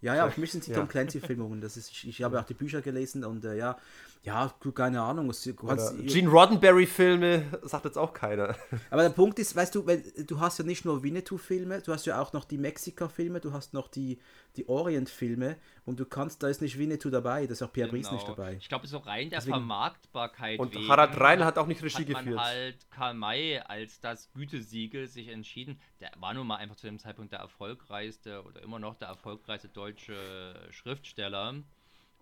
Ja, 0.00 0.14
ja, 0.14 0.30
für 0.30 0.40
mich 0.40 0.50
sind 0.50 0.60
es 0.60 0.66
die 0.66 0.72
ja. 0.72 0.78
Tom 0.78 0.88
Clancy-Filmungen. 0.88 1.62
Ich, 1.62 2.08
ich 2.08 2.22
habe 2.22 2.40
auch 2.40 2.44
die 2.44 2.54
Bücher 2.54 2.80
gelesen 2.80 3.24
und 3.24 3.44
äh, 3.44 3.56
ja, 3.56 3.76
ja, 4.22 4.52
keine 4.74 5.00
Ahnung. 5.00 5.32
Kannst, 5.56 5.96
Gene 6.06 6.28
Roddenberry-Filme 6.28 7.58
sagt 7.62 7.86
jetzt 7.86 7.96
auch 7.96 8.12
keiner. 8.12 8.54
Aber 8.90 9.02
der 9.02 9.10
Punkt 9.10 9.38
ist, 9.38 9.56
weißt 9.56 9.74
du, 9.74 9.86
wenn, 9.86 10.02
du 10.26 10.40
hast 10.40 10.58
ja 10.58 10.64
nicht 10.64 10.84
nur 10.84 11.02
Winnetou-Filme, 11.02 11.80
du 11.80 11.92
hast 11.92 12.04
ja 12.04 12.20
auch 12.20 12.34
noch 12.34 12.44
die 12.44 12.58
Mexika-Filme, 12.58 13.40
du 13.40 13.54
hast 13.54 13.72
noch 13.72 13.88
die, 13.88 14.18
die 14.56 14.68
Orient-Filme 14.68 15.56
und 15.86 15.98
du 15.98 16.04
kannst, 16.04 16.42
da 16.42 16.48
ist 16.48 16.60
nicht 16.60 16.78
Winnetou 16.78 17.08
dabei, 17.08 17.46
da 17.46 17.52
ist 17.52 17.62
auch 17.62 17.72
Pierre 17.72 17.88
genau. 17.88 18.02
Brice 18.02 18.12
nicht 18.12 18.28
dabei. 18.28 18.56
Ich 18.60 18.68
glaube, 18.68 18.86
so 18.86 18.98
rein 18.98 19.30
der 19.30 19.38
Deswegen, 19.38 19.56
Vermarktbarkeit 19.56 20.58
Und 20.58 20.74
wegen 20.74 20.88
Harald 20.88 21.18
Rein 21.18 21.44
hat 21.44 21.56
auch 21.56 21.66
nicht 21.66 21.82
Regie 21.82 22.02
hat 22.02 22.08
man 22.10 22.24
geführt. 22.24 22.40
halt 22.40 22.90
Karl 22.90 23.14
May 23.14 23.58
als 23.58 24.00
das 24.00 24.30
Gütesiegel 24.34 25.08
sich 25.08 25.28
entschieden. 25.28 25.80
Der 26.00 26.10
war 26.18 26.34
nun 26.34 26.46
mal 26.46 26.56
einfach 26.56 26.76
zu 26.76 26.86
dem 26.86 26.98
Zeitpunkt 26.98 27.32
der 27.32 27.40
erfolgreichste 27.40 28.42
oder 28.44 28.62
immer 28.62 28.78
noch 28.78 28.96
der 28.96 29.08
erfolgreichste 29.08 29.68
deutsche 29.68 29.89
Schriftsteller. 29.98 31.62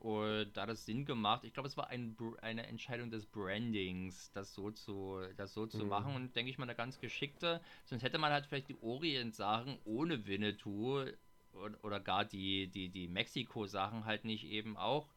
Und 0.00 0.52
da 0.56 0.62
hat 0.62 0.70
es 0.70 0.86
Sinn 0.86 1.04
gemacht. 1.04 1.42
Ich 1.42 1.52
glaube, 1.52 1.68
es 1.68 1.76
war 1.76 1.88
ein, 1.88 2.16
eine 2.40 2.66
Entscheidung 2.66 3.10
des 3.10 3.26
Brandings, 3.26 4.30
das 4.32 4.54
so 4.54 4.70
zu, 4.70 5.20
das 5.36 5.52
so 5.52 5.66
zu 5.66 5.84
mhm. 5.84 5.88
machen. 5.88 6.14
Und 6.14 6.36
denke 6.36 6.50
ich 6.50 6.58
mal, 6.58 6.64
eine 6.64 6.76
ganz 6.76 7.00
geschickte. 7.00 7.60
Sonst 7.84 8.02
hätte 8.02 8.18
man 8.18 8.30
halt 8.30 8.46
vielleicht 8.46 8.68
die 8.68 8.80
Orient-Sachen 8.80 9.78
ohne 9.84 10.26
Winnetou 10.26 11.04
oder, 11.52 11.84
oder 11.84 11.98
gar 11.98 12.24
die, 12.24 12.68
die, 12.68 12.90
die 12.90 13.08
Mexiko-Sachen 13.08 14.04
halt 14.04 14.24
nicht 14.24 14.44
eben 14.44 14.76
auch 14.76 15.08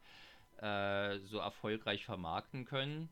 äh, 0.58 1.20
so 1.20 1.38
erfolgreich 1.38 2.04
vermarkten 2.04 2.66
können. 2.66 3.10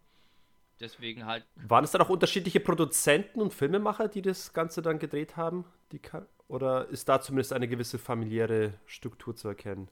Deswegen 0.80 1.26
halt. 1.26 1.45
Waren 1.56 1.84
es 1.84 1.91
dann 1.91 2.02
auch 2.02 2.10
unterschiedliche 2.10 2.61
Produzenten 2.61 3.41
und 3.41 3.53
Filmemacher, 3.53 4.07
die 4.07 4.22
das 4.22 4.53
Ganze 4.53 4.82
dann 4.82 4.98
gedreht 4.98 5.36
haben? 5.38 5.66
Die 5.91 5.99
oder 6.49 6.89
ist 6.89 7.07
da 7.07 7.21
zumindest 7.21 7.53
eine 7.53 7.67
gewisse 7.67 7.97
familiäre 7.97 8.73
Struktur 8.85 9.35
zu 9.35 9.47
erkennen? 9.47 9.88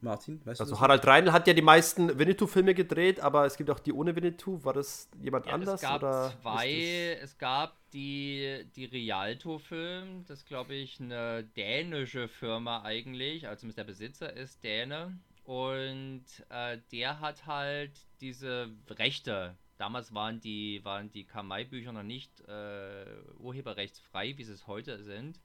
Martin, 0.00 0.40
weißt 0.44 0.60
also 0.60 0.70
du? 0.70 0.76
Also 0.76 0.80
Harald 0.80 1.06
Reinl 1.06 1.32
hat 1.32 1.46
ja 1.46 1.54
die 1.54 1.62
meisten 1.62 2.18
Winnetou-Filme 2.18 2.74
gedreht, 2.74 3.20
aber 3.20 3.44
es 3.44 3.56
gibt 3.56 3.68
auch 3.68 3.78
die 3.78 3.92
ohne 3.92 4.14
Winnetou. 4.16 4.64
War 4.64 4.72
das 4.72 5.08
jemand 5.20 5.46
ja, 5.46 5.52
anders? 5.52 5.82
Es 5.82 5.88
gab 5.88 6.02
oder 6.02 6.32
zwei. 6.40 7.18
Es 7.20 7.36
gab 7.36 7.76
die, 7.92 8.64
die 8.76 8.86
Rialto-Film, 8.86 10.24
das 10.26 10.44
glaube 10.44 10.74
ich 10.74 11.00
eine 11.00 11.44
dänische 11.44 12.28
Firma 12.28 12.82
eigentlich, 12.82 13.46
also 13.48 13.68
der 13.68 13.84
Besitzer 13.84 14.32
ist 14.34 14.62
Däne. 14.64 15.18
Und 15.44 16.24
äh, 16.50 16.78
der 16.92 17.20
hat 17.20 17.46
halt 17.46 17.92
diese 18.20 18.70
Rechte. 18.90 19.56
Damals 19.78 20.12
waren 20.12 20.40
die, 20.40 20.84
waren 20.84 21.10
die 21.10 21.24
Kamai-Bücher 21.24 21.92
noch 21.92 22.02
nicht 22.02 22.40
äh, 22.48 23.04
urheberrechtsfrei, 23.38 24.36
wie 24.36 24.44
sie 24.44 24.52
es 24.52 24.66
heute 24.66 25.02
sind. 25.02 25.40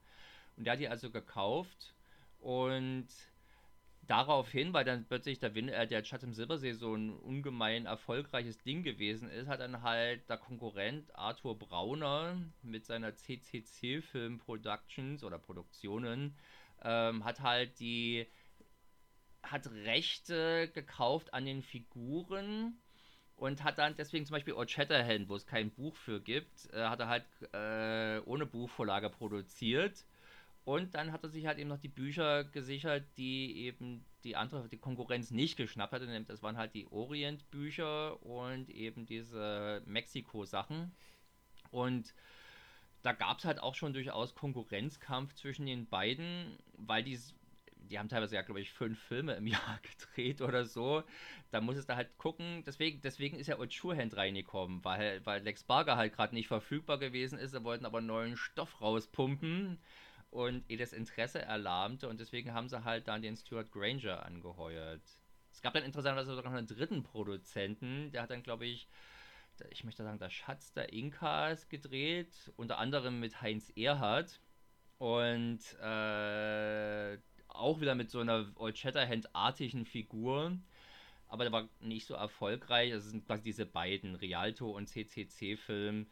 Und 0.57 0.65
der 0.65 0.73
hat 0.73 0.80
die 0.80 0.89
also 0.89 1.09
gekauft. 1.11 1.93
Und 2.39 3.07
daraufhin, 4.07 4.73
weil 4.73 4.85
dann 4.85 5.05
plötzlich 5.05 5.39
der, 5.39 5.55
Win 5.55 5.69
äh, 5.69 5.88
der 5.88 6.03
Schatz 6.03 6.23
im 6.23 6.34
Silbersee 6.34 6.73
so 6.73 6.93
ein 6.93 7.11
ungemein 7.11 7.85
erfolgreiches 7.85 8.61
Ding 8.61 8.84
gewesen 8.84 9.30
ist, 9.30 9.47
hat 9.47 9.61
dann 9.61 9.81
halt 9.81 10.30
der 10.30 10.38
Konkurrent 10.38 11.15
Arthur 11.15 11.57
Brauner 11.57 12.38
mit 12.61 12.85
seiner 12.85 13.15
CCC 13.15 14.01
Film 14.01 14.39
Productions 14.39 15.23
oder 15.23 15.39
Produktionen 15.39 16.35
ähm, 16.84 17.23
hat 17.23 17.39
halt 17.41 17.80
die 17.80 18.27
hat 19.41 19.67
Rechte 19.67 20.69
gekauft 20.73 21.34
an 21.34 21.45
den 21.45 21.63
Figuren 21.63 22.80
und 23.35 23.63
hat 23.63 23.77
dann 23.77 23.95
deswegen 23.95 24.25
zum 24.25 24.35
Beispiel 24.35 24.53
Old 24.53 24.71
Shatterhand, 24.71 25.27
wo 25.27 25.35
es 25.35 25.45
kein 25.45 25.71
Buch 25.71 25.95
für 25.95 26.21
gibt, 26.21 26.71
äh, 26.73 26.85
hat 26.85 26.99
er 27.01 27.07
halt 27.07 27.25
äh, 27.53 28.21
ohne 28.25 28.45
Buchvorlage 28.45 29.09
produziert 29.09 30.05
und 30.65 30.95
dann 30.95 31.11
hat 31.11 31.23
er 31.23 31.30
sich 31.30 31.45
halt 31.45 31.60
eben 31.60 31.69
noch 31.69 31.80
die 31.80 31.90
Bücher 31.90 32.45
gesichert, 32.45 33.06
die 33.18 33.57
eben 33.65 34.06
die 34.23 34.38
andere, 34.38 34.69
die 34.69 34.77
Konkurrenz 34.77 35.30
nicht 35.30 35.57
geschnappt 35.57 35.94
hatte. 35.94 36.23
Das 36.26 36.41
waren 36.41 36.57
halt 36.57 36.73
die 36.73 36.88
Orient-Bücher 36.88 38.23
und 38.23 38.69
eben 38.69 39.06
diese 39.06 39.84
Mexiko-Sachen. 39.85 40.95
Und 41.72 42.14
da 43.02 43.11
gab 43.11 43.40
es 43.40 43.45
halt 43.45 43.60
auch 43.60 43.76
schon 43.76 43.94
durchaus 43.94 44.35
Konkurrenzkampf 44.35 45.34
zwischen 45.34 45.65
den 45.65 45.85
beiden, 45.85 46.57
weil 46.77 47.03
die, 47.03 47.19
die 47.76 47.99
haben 47.99 48.07
teilweise 48.07 48.35
ja, 48.35 48.41
glaube 48.41 48.61
ich, 48.61 48.72
fünf 48.72 48.98
Filme 48.98 49.34
im 49.34 49.48
Jahr 49.48 49.80
gedreht 49.81 50.40
oder 50.40 50.64
so. 50.64 51.03
Da 51.52 51.60
muss 51.60 51.76
es 51.76 51.85
da 51.85 51.98
halt 51.98 52.18
gucken. 52.18 52.64
Deswegen, 52.65 53.02
deswegen 53.02 53.38
ist 53.38 53.48
ja 53.48 53.60
Old 53.60 53.77
reingekommen, 54.15 54.85
weil, 54.85 55.26
weil 55.26 55.44
Lex 55.44 55.65
Barger 55.65 55.98
halt 55.98 56.14
gerade 56.14 56.34
nicht 56.34 56.48
verfügbar 56.48 56.99
gewesen 56.99 57.38
ist. 57.38 57.52
Sie 57.52 57.64
wollten 57.65 57.85
aber 57.85 57.99
neuen 57.99 58.38
Stoff 58.38 58.80
rauspumpen 58.80 59.77
und 60.34 60.64
ihr 60.68 60.80
das 60.80 60.93
Interesse 60.93 61.41
erlahmte 61.41 62.10
und 62.10 62.19
deswegen 62.19 62.53
haben 62.53 62.68
sie 62.68 62.84
halt 62.84 63.07
dann 63.07 63.22
den 63.22 63.38
Stuart 63.38 63.72
Granger 63.72 64.26
angeheuert. 64.26 65.01
Es 65.51 65.61
gab 65.61 65.73
dann 65.73 65.84
interessanterweise 65.84 66.35
sogar 66.35 66.51
noch 66.51 66.57
einen 66.57 66.68
dritten 66.68 67.03
Produzenten, 67.03 68.11
der 68.11 68.23
hat 68.23 68.31
dann, 68.31 68.41
glaube 68.41 68.65
ich, 68.65 68.88
ich 69.69 69.84
möchte 69.84 70.03
sagen, 70.03 70.18
der 70.18 70.31
Schatz 70.31 70.73
der 70.73 70.91
Inkas 70.91 71.69
gedreht, 71.69 72.51
unter 72.55 72.80
anderem 72.80 73.19
mit 73.19 73.41
Heinz 73.41 73.72
Erhardt 73.76 74.39
und 74.97 75.60
äh, 75.80 77.18
auch 77.49 77.80
wieder 77.80 77.93
mit 77.93 78.10
so 78.10 78.19
einer 78.19 78.51
Old 78.55 78.76
Shatterhand-artigen 78.80 79.85
Figur, 79.85 80.57
aber 81.27 81.43
der 81.43 81.53
war 81.53 81.69
nicht 81.80 82.07
so 82.07 82.15
erfolgreich. 82.15 82.91
Das 82.91 83.05
sind 83.05 83.27
quasi 83.27 83.43
diese 83.43 83.68
beiden, 83.68 84.15
Rialto 84.15 84.72
und 84.72 84.88
CCC-Film, 84.88 86.07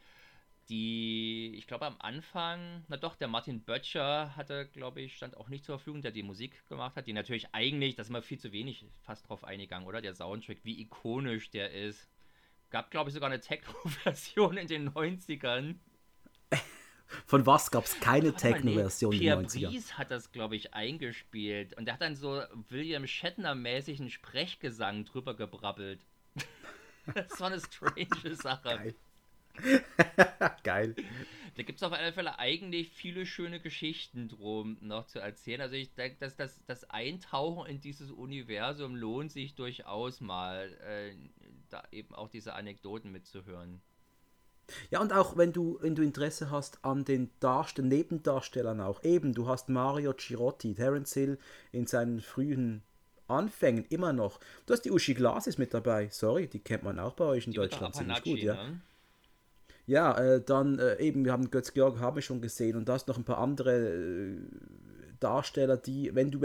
die, 0.68 1.54
ich 1.56 1.66
glaube 1.66 1.86
am 1.86 1.96
Anfang, 1.98 2.84
na 2.88 2.96
doch, 2.96 3.16
der 3.16 3.28
Martin 3.28 3.62
Böttcher 3.62 4.34
hatte, 4.36 4.66
glaube 4.66 5.00
ich, 5.00 5.16
stand 5.16 5.36
auch 5.36 5.48
nicht 5.48 5.64
zur 5.64 5.78
Verfügung, 5.78 6.02
der 6.02 6.12
die 6.12 6.22
Musik 6.22 6.66
gemacht 6.68 6.96
hat, 6.96 7.06
die 7.06 7.12
natürlich 7.12 7.48
eigentlich, 7.52 7.94
das 7.94 8.06
ist 8.06 8.10
immer 8.10 8.22
viel 8.22 8.38
zu 8.38 8.52
wenig 8.52 8.86
fast 9.02 9.28
drauf 9.28 9.44
eingegangen, 9.44 9.86
oder? 9.86 10.00
Der 10.00 10.14
Soundtrack, 10.14 10.58
wie 10.62 10.80
ikonisch 10.80 11.50
der 11.50 11.72
ist. 11.72 12.08
Gab, 12.70 12.90
glaube 12.90 13.10
ich, 13.10 13.14
sogar 13.14 13.30
eine 13.30 13.40
Techno-Version 13.40 14.56
in 14.56 14.66
den 14.66 14.90
90ern. 14.90 15.76
Von 17.26 17.44
was 17.44 17.70
gab 17.70 17.84
es 17.84 18.00
keine 18.00 18.34
Techno-Version 18.34 19.12
in 19.12 19.20
den 19.20 19.46
90ern? 19.46 19.68
Pierre 19.68 19.98
hat 19.98 20.10
das, 20.10 20.32
glaube 20.32 20.56
ich, 20.56 20.72
eingespielt. 20.72 21.76
Und 21.76 21.84
der 21.84 21.94
hat 21.94 22.00
dann 22.00 22.16
so 22.16 22.42
William 22.70 23.04
Shatner-mäßigen 23.04 24.08
Sprechgesang 24.08 25.04
drüber 25.04 25.34
gebrabbelt. 25.34 26.06
das 27.14 27.38
war 27.40 27.48
eine 27.48 27.60
strange 27.60 28.34
Sache. 28.36 28.76
Geil. 28.76 28.94
Geil. 30.64 30.94
Da 31.56 31.62
gibt 31.62 31.78
es 31.78 31.82
auf 31.82 31.92
alle 31.92 32.12
Fälle 32.12 32.38
eigentlich 32.38 32.90
viele 32.90 33.26
schöne 33.26 33.60
Geschichten 33.60 34.28
drum 34.28 34.78
noch 34.80 35.06
zu 35.06 35.18
erzählen. 35.18 35.60
Also 35.60 35.74
ich 35.74 35.92
denke, 35.94 36.16
dass 36.18 36.34
das, 36.34 36.64
das 36.66 36.88
Eintauchen 36.88 37.66
in 37.68 37.80
dieses 37.80 38.10
Universum 38.10 38.96
lohnt 38.96 39.32
sich 39.32 39.54
durchaus 39.54 40.20
mal, 40.20 40.72
äh, 40.86 41.14
da 41.68 41.82
eben 41.92 42.14
auch 42.14 42.28
diese 42.28 42.54
Anekdoten 42.54 43.12
mitzuhören. 43.12 43.82
Ja, 44.90 45.00
und 45.00 45.12
auch 45.12 45.36
wenn 45.36 45.52
du, 45.52 45.78
wenn 45.82 45.94
du 45.94 46.02
Interesse 46.02 46.50
hast 46.50 46.84
an 46.84 47.04
den 47.04 47.30
Darstell 47.40 47.84
Nebendarstellern 47.84 48.80
auch. 48.80 49.02
Eben, 49.02 49.34
du 49.34 49.46
hast 49.46 49.68
Mario 49.68 50.14
Girotti, 50.14 50.74
Terence 50.74 51.12
Hill 51.12 51.38
in 51.72 51.86
seinen 51.86 52.20
frühen 52.20 52.82
Anfängen 53.28 53.84
immer 53.90 54.12
noch. 54.12 54.40
Du 54.66 54.72
hast 54.72 54.82
die 54.82 54.90
Uschi 54.90 55.14
Glasis 55.14 55.58
mit 55.58 55.74
dabei. 55.74 56.08
Sorry, 56.10 56.46
die 56.46 56.60
kennt 56.60 56.82
man 56.82 56.98
auch 56.98 57.14
bei 57.14 57.24
euch 57.24 57.46
in 57.46 57.52
die 57.52 57.56
Deutschland 57.56 57.94
ziemlich 57.94 58.22
gut. 58.22 58.38
Ne? 58.38 58.44
Ja, 58.44 58.70
äh, 60.18 60.40
dann 60.40 60.78
äh, 60.78 60.98
eben, 61.00 61.24
wir 61.24 61.32
haben 61.32 61.50
Götz 61.50 61.72
Georg 61.72 61.98
haben 61.98 62.16
wir 62.16 62.22
schon 62.22 62.40
gesehen 62.40 62.76
und 62.76 62.88
da 62.88 62.96
ist 62.96 63.08
noch 63.08 63.18
ein 63.18 63.24
paar 63.24 63.38
andere 63.38 63.72
äh, 63.72 64.36
Darsteller, 65.18 65.76
die, 65.76 66.14
wenn 66.14 66.30
du, 66.30 66.40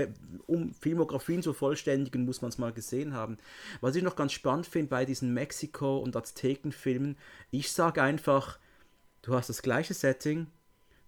um 0.45 0.73
Filmografien 0.73 1.41
zu 1.41 1.53
vollständigen, 1.53 2.25
muss 2.25 2.41
man 2.41 2.49
es 2.49 2.57
mal 2.57 2.71
gesehen 2.71 3.13
haben. 3.13 3.37
Was 3.81 3.95
ich 3.95 4.03
noch 4.03 4.15
ganz 4.15 4.33
spannend 4.33 4.67
finde 4.67 4.89
bei 4.89 5.05
diesen 5.05 5.33
Mexiko- 5.33 5.97
und 5.97 6.15
Aztekenfilmen, 6.15 7.17
ich 7.49 7.71
sage 7.71 8.03
einfach, 8.03 8.59
du 9.23 9.33
hast 9.33 9.49
das 9.49 9.63
gleiche 9.63 9.95
Setting, 9.95 10.47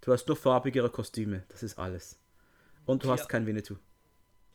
du 0.01 0.11
hast 0.11 0.27
nur 0.27 0.37
farbigere 0.37 0.89
Kostüme, 0.89 1.43
das 1.49 1.61
ist 1.61 1.77
alles. 1.77 2.19
Und 2.85 3.03
du 3.03 3.07
ja. 3.07 3.13
hast 3.13 3.29
kein 3.29 3.45
Winnetou. 3.45 3.75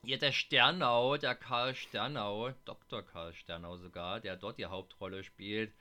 Ja, 0.07 0.19
der 0.19 0.33
Sternau, 0.33 1.17
der 1.17 1.35
Karl 1.35 1.75
Sternau, 1.75 2.51
Dr. 2.65 3.03
Karl 3.03 3.33
Sternau 3.33 3.79
sogar, 3.79 4.21
der 4.21 4.37
dort 4.37 4.59
die 4.59 4.67
Hauptrolle 4.67 5.25
spielt, 5.25 5.73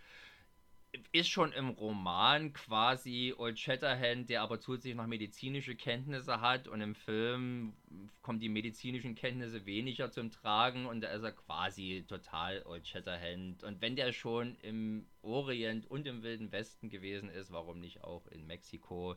ist 1.12 1.30
schon 1.30 1.52
im 1.54 1.70
Roman 1.70 2.54
quasi 2.54 3.34
Old 3.38 3.60
Shatterhand, 3.60 4.30
der 4.30 4.42
aber 4.42 4.60
zusätzlich 4.60 4.96
noch 4.96 5.08
medizinische 5.08 5.76
Kenntnisse 5.76 6.42
hat 6.42 6.68
und 6.68 6.82
im 6.82 6.94
Film 6.96 7.74
kommen 8.22 8.40
die 8.40 8.50
medizinischen 8.50 9.16
Kenntnisse 9.16 9.66
weniger 9.66 10.12
zum 10.12 10.30
Tragen 10.30 10.86
und 10.86 11.02
da 11.02 11.10
ist 11.10 11.24
er 11.24 11.32
quasi 11.32 12.06
total 12.08 12.64
Old 12.66 12.88
Shatterhand. 12.88 13.64
Und 13.64 13.82
wenn 13.82 13.96
der 13.96 14.12
schon 14.14 14.56
im 14.58 15.08
Orient 15.22 15.90
und 15.90 16.06
im 16.08 16.22
Wilden 16.22 16.52
Westen 16.52 16.90
gewesen 16.90 17.30
ist, 17.30 17.52
warum 17.52 17.80
nicht 17.80 18.04
auch 18.04 18.28
in 18.28 18.46
Mexiko? 18.46 19.16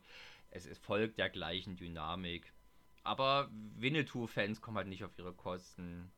Es 0.50 0.66
folgt 0.78 1.18
der 1.18 1.28
gleichen 1.28 1.76
Dynamik. 1.76 2.52
Aber 3.02 3.50
Winnetou-Fans 3.52 4.60
kommen 4.60 4.78
halt 4.78 4.88
nicht 4.88 5.04
auf 5.04 5.16
ihre 5.18 5.34
Kosten. 5.34 6.10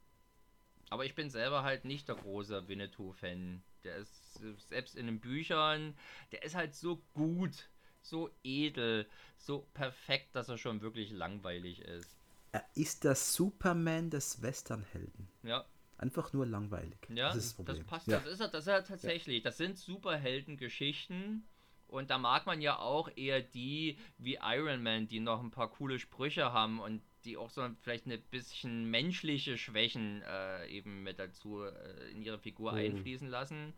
Aber 0.91 1.05
ich 1.05 1.15
bin 1.15 1.31
selber 1.31 1.63
halt 1.63 1.85
nicht 1.85 2.09
der 2.09 2.17
große 2.17 2.69
Winnetou-Fan. 2.69 3.63
Der 3.85 3.97
ist 3.97 4.41
selbst 4.69 4.97
in 4.97 5.07
den 5.07 5.21
Büchern, 5.21 5.97
der 6.33 6.43
ist 6.43 6.55
halt 6.55 6.75
so 6.75 7.03
gut, 7.15 7.69
so 8.01 8.31
edel, 8.43 9.09
so 9.37 9.69
perfekt, 9.75 10.35
dass 10.35 10.49
er 10.49 10.59
schon 10.59 10.81
wirklich 10.81 11.11
langweilig 11.11 11.83
ist. 11.83 12.17
Er 12.53 12.65
ist 12.75 13.05
der 13.05 13.15
Superman 13.15 14.11
des 14.11 14.43
Westernhelden. 14.43 15.29
Ja. 15.43 15.65
Einfach 15.99 16.33
nur 16.33 16.47
langweilig. 16.47 16.99
Ja, 17.09 17.35
das, 17.35 17.57
das, 17.57 17.67
das 17.67 17.81
passt. 17.85 18.07
Ja. 18.07 18.21
Das 18.21 18.33
ist 18.33 18.41
er, 18.41 18.49
das 18.49 18.65
ist 18.65 18.69
er 18.69 18.85
tatsächlich. 18.85 19.43
Das 19.43 19.57
sind 19.57 19.79
Superheldengeschichten 19.79 21.47
und 21.89 22.11
da 22.11 22.19
mag 22.19 22.47
man 22.47 22.61
ja 22.61 22.79
auch 22.79 23.11
eher 23.17 23.41
die 23.43 23.99
wie 24.19 24.39
Iron 24.41 24.83
Man, 24.83 25.09
die 25.09 25.21
noch 25.21 25.43
ein 25.43 25.51
paar 25.51 25.71
coole 25.71 25.99
Sprüche 25.99 26.53
haben 26.53 26.81
und 26.81 27.03
die 27.25 27.37
auch 27.37 27.51
so 27.51 27.67
vielleicht 27.83 28.07
ein 28.07 28.21
bisschen 28.31 28.91
menschliche 28.91 29.59
Schwächen 29.59 30.23
äh, 30.23 30.67
eben 30.69 31.03
mit 31.03 31.19
dazu 31.19 31.63
äh, 31.63 32.11
in 32.13 32.23
ihre 32.23 32.39
Figur 32.39 32.73
mhm. 32.73 32.79
einfließen 32.79 33.29
lassen, 33.29 33.73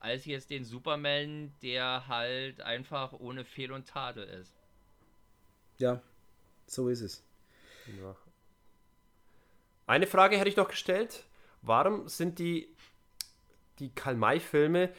als 0.00 0.24
jetzt 0.24 0.50
den 0.50 0.64
Superman, 0.64 1.52
der 1.62 2.06
halt 2.08 2.60
einfach 2.60 3.12
ohne 3.12 3.44
Fehl 3.44 3.72
und 3.72 3.88
Tadel 3.88 4.24
ist. 4.24 4.54
Ja, 5.78 6.02
so 6.66 6.88
ist 6.88 7.00
es. 7.00 7.22
Ja. 8.00 8.16
Eine 9.86 10.06
Frage 10.06 10.38
hätte 10.38 10.48
ich 10.48 10.56
noch 10.56 10.68
gestellt. 10.68 11.24
Warum 11.62 12.08
sind 12.08 12.38
die, 12.38 12.68
die 13.78 13.90
Karl-May-Filme 13.90 14.92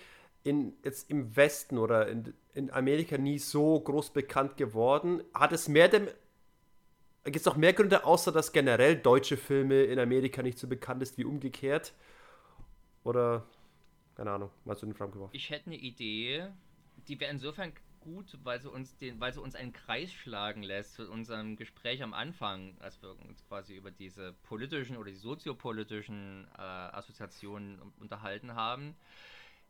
in, 0.45 0.73
jetzt 0.83 1.09
im 1.09 1.35
Westen 1.35 1.77
oder 1.77 2.07
in, 2.07 2.33
in 2.53 2.71
Amerika 2.71 3.17
nie 3.17 3.39
so 3.39 3.79
groß 3.79 4.11
bekannt 4.11 4.57
geworden. 4.57 5.23
Hat 5.33 5.51
es 5.51 5.67
mehr 5.67 5.89
dem. 5.89 6.07
Gibt 7.25 7.37
es 7.37 7.45
noch 7.45 7.57
mehr 7.57 7.73
Gründe, 7.73 8.05
außer 8.05 8.31
dass 8.31 8.51
generell 8.51 8.95
deutsche 8.95 9.35
Filme 9.35 9.83
in 9.83 9.97
Amerika 9.97 10.43
nicht 10.43 10.59
so 10.59 10.67
bekannt 10.67 11.01
ist 11.01 11.17
wie 11.17 11.25
umgekehrt? 11.25 11.93
Oder, 13.03 13.43
keine 14.15 14.31
Ahnung, 14.31 14.51
mal 14.63 14.77
zu 14.77 14.85
den 14.85 14.93
Fragen 14.93 15.11
geworfen. 15.11 15.35
Ich 15.35 15.49
hätte 15.49 15.67
eine 15.67 15.77
Idee, 15.77 16.49
die 17.07 17.19
wäre 17.19 17.31
insofern 17.31 17.73
gut, 17.99 18.37
weil 18.43 18.61
sie 18.61 18.69
uns 18.69 18.95
den, 18.97 19.19
weil 19.19 19.33
sie 19.33 19.41
uns 19.41 19.55
einen 19.55 19.73
Kreis 19.73 20.13
schlagen 20.13 20.61
lässt 20.61 20.95
für 20.95 21.09
unserem 21.09 21.55
Gespräch 21.55 22.03
am 22.03 22.13
Anfang, 22.13 22.77
als 22.79 23.01
wir 23.01 23.19
uns 23.27 23.43
quasi 23.47 23.75
über 23.75 23.89
diese 23.89 24.33
politischen 24.43 24.95
oder 24.95 25.09
die 25.09 25.17
soziopolitischen 25.17 26.47
äh, 26.55 26.61
Assoziationen 26.61 27.81
unterhalten 27.99 28.53
haben 28.53 28.95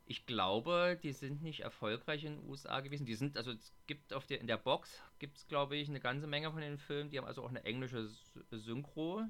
ich 0.06 0.24
glaube, 0.24 0.98
die 1.02 1.12
sind 1.12 1.42
nicht 1.42 1.60
erfolgreich 1.60 2.24
in 2.24 2.36
den 2.36 2.48
USA 2.48 2.80
gewesen. 2.80 3.06
Die 3.06 3.16
sind, 3.16 3.36
also 3.36 3.50
es 3.50 3.74
gibt 3.86 4.12
auf 4.12 4.24
der, 4.24 4.40
in 4.40 4.46
der 4.46 4.56
Box 4.56 5.02
gibt 5.18 5.36
es, 5.36 5.48
glaube 5.48 5.76
ich, 5.76 5.88
eine 5.88 6.00
ganze 6.00 6.28
Menge 6.28 6.50
von 6.52 6.60
den 6.60 6.78
Filmen, 6.78 7.10
die 7.10 7.18
haben 7.18 7.26
also 7.26 7.42
auch 7.42 7.48
eine 7.48 7.64
englische 7.64 8.08
Synchro, 8.50 9.24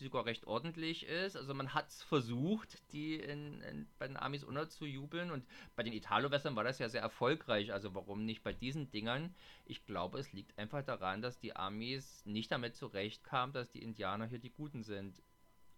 die 0.00 0.04
sogar 0.04 0.26
recht 0.26 0.46
ordentlich 0.46 1.06
ist. 1.06 1.36
Also 1.36 1.54
man 1.54 1.74
hat 1.74 1.90
es 1.90 2.02
versucht, 2.02 2.82
die 2.92 3.14
in, 3.14 3.60
in, 3.60 3.86
bei 3.98 4.08
den 4.08 4.16
Amis 4.16 4.42
unterzujubeln 4.42 5.30
und 5.30 5.46
bei 5.76 5.84
den 5.84 5.92
Italo-Western 5.92 6.56
war 6.56 6.64
das 6.64 6.80
ja 6.80 6.88
sehr 6.88 7.02
erfolgreich. 7.02 7.72
Also 7.72 7.94
warum 7.94 8.24
nicht 8.24 8.42
bei 8.42 8.52
diesen 8.52 8.90
Dingern? 8.90 9.32
Ich 9.64 9.86
glaube, 9.86 10.18
es 10.18 10.32
liegt 10.32 10.58
einfach 10.58 10.82
daran, 10.82 11.22
dass 11.22 11.38
die 11.38 11.54
Amis 11.54 12.26
nicht 12.26 12.50
damit 12.50 12.74
zurechtkamen, 12.74 13.52
dass 13.52 13.70
die 13.70 13.82
Indianer 13.82 14.26
hier 14.26 14.40
die 14.40 14.50
Guten 14.50 14.82
sind 14.82 15.22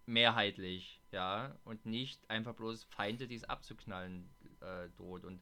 mehrheitlich, 0.08 1.00
ja, 1.12 1.54
und 1.64 1.84
nicht 1.84 2.28
einfach 2.30 2.54
bloß 2.54 2.84
Feinde, 2.84 3.28
die 3.28 3.34
es 3.34 3.44
abzuknallen 3.44 4.28
äh, 4.62 4.88
droht. 4.96 5.24
Und 5.24 5.40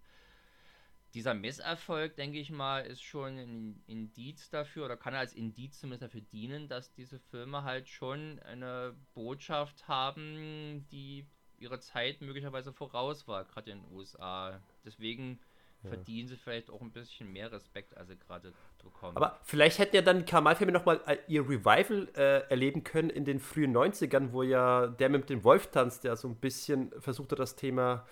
dieser 1.14 1.34
Misserfolg, 1.34 2.16
denke 2.16 2.38
ich 2.38 2.50
mal, 2.50 2.80
ist 2.80 3.02
schon 3.02 3.38
ein 3.38 3.82
Indiz 3.86 4.50
dafür 4.50 4.84
oder 4.84 4.96
kann 4.96 5.14
als 5.14 5.32
Indiz 5.32 5.80
zumindest 5.80 6.02
dafür 6.02 6.20
dienen, 6.20 6.68
dass 6.68 6.92
diese 6.92 7.18
Filme 7.18 7.64
halt 7.64 7.88
schon 7.88 8.38
eine 8.40 8.94
Botschaft 9.14 9.88
haben, 9.88 10.86
die 10.90 11.26
ihre 11.58 11.80
Zeit 11.80 12.20
möglicherweise 12.20 12.72
voraus 12.72 13.26
war, 13.26 13.44
gerade 13.44 13.70
in 13.70 13.82
den 13.82 13.92
USA. 13.92 14.60
Deswegen 14.84 15.40
ja. 15.82 15.88
verdienen 15.88 16.28
sie 16.28 16.36
vielleicht 16.36 16.70
auch 16.70 16.80
ein 16.80 16.92
bisschen 16.92 17.32
mehr 17.32 17.50
Respekt, 17.50 17.96
als 17.96 18.08
sie 18.08 18.16
gerade 18.18 18.52
bekommen. 18.82 19.16
Aber 19.16 19.40
vielleicht 19.42 19.78
hätten 19.78 19.96
ja 19.96 20.02
dann 20.02 20.26
Kamal-Filme 20.26 20.72
nochmal 20.72 21.00
äh, 21.06 21.16
ihr 21.28 21.48
Revival 21.48 22.08
äh, 22.14 22.50
erleben 22.50 22.84
können 22.84 23.10
in 23.10 23.24
den 23.24 23.40
frühen 23.40 23.74
90ern, 23.74 24.32
wo 24.32 24.42
ja 24.42 24.86
der 24.86 25.08
mit 25.08 25.30
dem 25.30 25.44
Wolf 25.44 25.68
tanzt, 25.68 26.04
der 26.04 26.16
so 26.16 26.28
ein 26.28 26.36
bisschen 26.36 26.92
versuchte, 27.00 27.36
das 27.36 27.56
Thema 27.56 28.06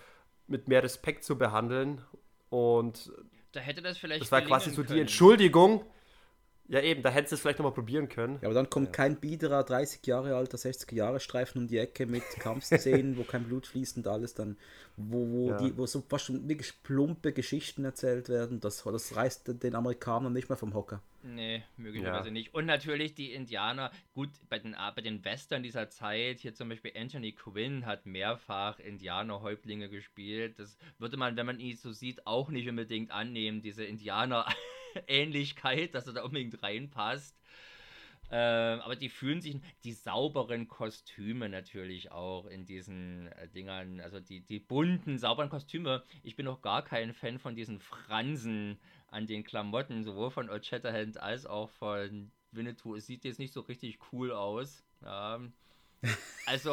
mit 0.47 0.67
mehr 0.67 0.83
Respekt 0.83 1.23
zu 1.23 1.37
behandeln. 1.37 2.01
Und 2.49 3.11
da 3.51 3.59
hätte 3.59 3.81
das 3.81 3.97
vielleicht. 3.97 4.21
Das 4.21 4.31
war 4.31 4.41
quasi 4.41 4.69
so 4.69 4.83
können. 4.83 4.95
die 4.95 5.01
Entschuldigung 5.01 5.85
ja, 6.67 6.81
eben, 6.81 7.03
da 7.03 7.09
hättest 7.09 7.31
du 7.31 7.35
es 7.35 7.41
vielleicht 7.41 7.59
nochmal 7.59 7.73
probieren 7.73 8.09
können. 8.09 8.39
Ja, 8.41 8.47
aber 8.47 8.55
dann 8.55 8.69
kommt 8.69 8.87
ja. 8.87 8.91
kein 8.93 9.17
biederer 9.17 9.63
30 9.63 10.05
Jahre 10.07 10.35
alter 10.35 10.57
60 10.57 10.91
Jahre 10.93 11.19
Streifen 11.19 11.61
um 11.61 11.67
die 11.67 11.77
Ecke 11.77 12.07
mit 12.07 12.23
Kampfszenen, 12.39 13.17
wo 13.17 13.23
kein 13.23 13.43
Blut 13.43 13.67
fließt 13.67 13.97
und 13.97 14.07
alles 14.07 14.33
dann, 14.33 14.57
wo, 14.97 15.29
wo, 15.29 15.49
ja. 15.49 15.57
die, 15.57 15.77
wo 15.77 15.85
so 15.85 16.03
fast 16.07 16.25
schon 16.25 16.49
wirklich 16.49 16.73
plumpe 16.81 17.33
Geschichten 17.33 17.85
erzählt 17.85 18.29
werden. 18.29 18.59
Das, 18.61 18.83
das 18.83 19.15
reißt 19.15 19.63
den 19.63 19.75
Amerikanern 19.75 20.33
nicht 20.33 20.49
mehr 20.49 20.57
vom 20.57 20.73
Hocker. 20.73 21.01
Nee, 21.21 21.63
möglicherweise 21.77 22.29
ja. 22.29 22.33
nicht. 22.33 22.53
Und 22.55 22.65
natürlich 22.65 23.13
die 23.13 23.33
Indianer, 23.33 23.91
gut, 24.15 24.29
bei 24.49 24.57
den, 24.57 24.75
bei 24.95 25.01
den 25.01 25.23
Western 25.23 25.61
dieser 25.61 25.89
Zeit, 25.89 26.39
hier 26.39 26.55
zum 26.55 26.69
Beispiel 26.69 26.93
Anthony 26.95 27.31
Quinn 27.31 27.85
hat 27.85 28.07
mehrfach 28.07 28.79
Indianerhäuptlinge 28.79 29.89
gespielt. 29.89 30.57
Das 30.57 30.77
würde 30.97 31.17
man, 31.17 31.35
wenn 31.35 31.45
man 31.45 31.59
ihn 31.59 31.77
so 31.77 31.91
sieht, 31.91 32.25
auch 32.25 32.49
nicht 32.49 32.67
unbedingt 32.67 33.11
annehmen, 33.11 33.61
diese 33.61 33.83
Indianer. 33.83 34.47
Ähnlichkeit, 35.07 35.95
dass 35.95 36.07
er 36.07 36.13
da 36.13 36.23
unbedingt 36.23 36.61
reinpasst. 36.61 37.37
Ähm, 38.31 38.81
aber 38.81 38.95
die 38.95 39.09
fühlen 39.09 39.41
sich, 39.41 39.57
die 39.83 39.93
sauberen 39.93 40.67
Kostüme 40.67 41.47
natürlich 41.47 42.11
auch 42.11 42.47
in 42.47 42.65
diesen 42.65 43.27
äh, 43.27 43.47
Dingern, 43.47 43.99
also 43.99 44.19
die, 44.19 44.41
die 44.41 44.59
bunten, 44.59 45.19
sauberen 45.19 45.49
Kostüme. 45.49 46.03
Ich 46.23 46.35
bin 46.35 46.47
auch 46.47 46.61
gar 46.61 46.83
kein 46.83 47.13
Fan 47.13 47.37
von 47.37 47.55
diesen 47.55 47.79
Fransen 47.79 48.79
an 49.09 49.27
den 49.27 49.43
Klamotten, 49.43 50.03
sowohl 50.03 50.31
von 50.31 50.49
Old 50.49 50.65
Shatterhand 50.65 51.21
als 51.21 51.45
auch 51.45 51.69
von 51.69 52.31
Winnetou. 52.51 52.95
Es 52.95 53.05
sieht 53.05 53.25
jetzt 53.25 53.39
nicht 53.39 53.53
so 53.53 53.61
richtig 53.61 53.99
cool 54.11 54.31
aus. 54.31 54.83
Ja. 55.03 55.39
Also, 56.45 56.69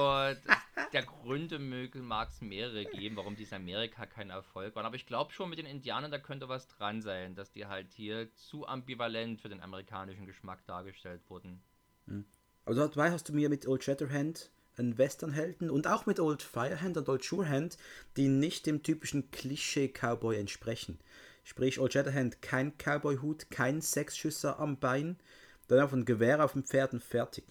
der 0.92 1.02
Gründe 1.02 1.58
mag 1.58 2.28
es 2.28 2.40
mehrere 2.40 2.84
geben, 2.84 3.16
warum 3.16 3.36
dies 3.36 3.52
Amerika 3.52 4.06
kein 4.06 4.30
Erfolg 4.30 4.74
war. 4.74 4.84
Aber 4.84 4.96
ich 4.96 5.06
glaube 5.06 5.32
schon, 5.32 5.50
mit 5.50 5.58
den 5.58 5.66
Indianern, 5.66 6.10
da 6.10 6.18
könnte 6.18 6.48
was 6.48 6.68
dran 6.68 7.00
sein, 7.00 7.34
dass 7.34 7.52
die 7.52 7.66
halt 7.66 7.92
hier 7.92 8.34
zu 8.34 8.66
ambivalent 8.66 9.40
für 9.40 9.48
den 9.48 9.60
amerikanischen 9.60 10.26
Geschmack 10.26 10.64
dargestellt 10.66 11.22
wurden. 11.28 11.62
Mhm. 12.06 12.26
Also 12.64 12.86
dabei 12.86 13.10
hast 13.10 13.28
du 13.28 13.32
mir 13.32 13.48
mit 13.48 13.66
Old 13.66 13.82
Shatterhand 13.82 14.52
einen 14.76 14.96
Westernhelden 14.98 15.70
und 15.70 15.86
auch 15.86 16.06
mit 16.06 16.20
Old 16.20 16.42
Firehand 16.42 16.96
und 16.96 17.08
Old 17.08 17.24
Surehand, 17.24 17.76
die 18.16 18.28
nicht 18.28 18.66
dem 18.66 18.82
typischen 18.82 19.30
Klischee-Cowboy 19.30 20.38
entsprechen. 20.38 20.98
Sprich, 21.44 21.80
Old 21.80 21.92
Shatterhand 21.92 22.40
kein 22.40 22.76
Cowboy-Hut, 22.78 23.50
kein 23.50 23.80
Sechsschüsser 23.80 24.58
am 24.58 24.78
Bein, 24.78 25.18
dann 25.68 25.80
einfach 25.80 25.96
ein 25.96 26.04
Gewehr 26.04 26.44
auf 26.44 26.52
dem 26.52 26.64
Pferd 26.64 26.92
und 26.92 27.02
fertig. 27.02 27.44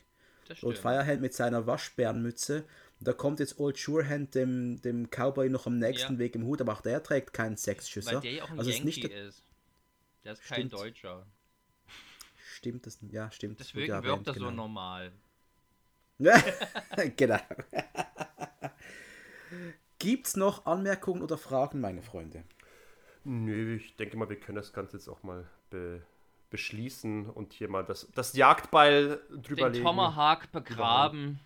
Old 0.62 0.78
Firehand 0.78 1.22
mit 1.22 1.34
seiner 1.34 1.68
Waschbärenmütze. 1.68 2.66
Da 3.00 3.14
kommt 3.14 3.40
jetzt 3.40 3.60
Old 3.60 3.78
Surehand 3.78 4.36
dem, 4.36 4.82
dem 4.82 5.10
Cowboy 5.10 5.50
noch 5.50 5.66
am 5.66 5.80
nächsten 5.80 6.14
ja. 6.14 6.20
Weg 6.20 6.36
im 6.36 6.46
Hut, 6.46 6.62
aber 6.62 6.74
auch 6.74 6.82
der 6.82 7.02
trägt 7.02 7.34
keinen 7.34 7.58
Sechsschüsser. 7.58 8.16
Weil 8.16 8.22
der 8.22 8.32
ja 8.32 8.44
auch 8.44 8.52
ein 8.52 8.60
also 8.60 8.70
Yankee 8.70 8.90
ist, 8.90 8.98
nicht 8.98 9.12
der, 9.12 9.28
ist. 9.28 9.44
Der 10.24 10.34
ist 10.34 10.44
kein 10.44 10.56
stimmt. 10.56 10.74
Deutscher. 10.74 11.26
Stimmt 12.56 12.86
das? 12.86 13.00
Ja, 13.10 13.32
stimmt. 13.32 13.60
Deswegen 13.60 13.88
wirkt 13.88 14.06
erwähnt, 14.06 14.28
das 14.28 14.36
genau. 14.36 14.50
so 14.50 14.56
normal. 14.56 15.12
genau. 17.18 17.40
Gibt's 20.00 20.36
noch 20.36 20.66
Anmerkungen 20.66 21.24
oder 21.24 21.38
Fragen, 21.38 21.82
meine 21.82 22.04
Freunde? 22.04 22.44
Nö, 23.24 23.76
ich 23.76 23.96
denke 23.96 24.18
mal, 24.18 24.30
wir 24.30 24.40
können 24.40 24.58
das 24.58 24.74
Ganze 24.74 24.98
jetzt 24.98 25.08
auch 25.08 25.24
mal 25.24 25.48
be 25.70 26.02
beschließen 26.52 27.28
und 27.28 27.54
hier 27.54 27.70
mal 27.70 27.84
das, 27.84 28.08
das 28.14 28.34
Jagdbeil 28.34 29.20
drüber 29.42 29.66
Den 29.66 29.74
legen. 29.74 29.86
Tomahawk 29.86 30.52
begraben. 30.52 31.40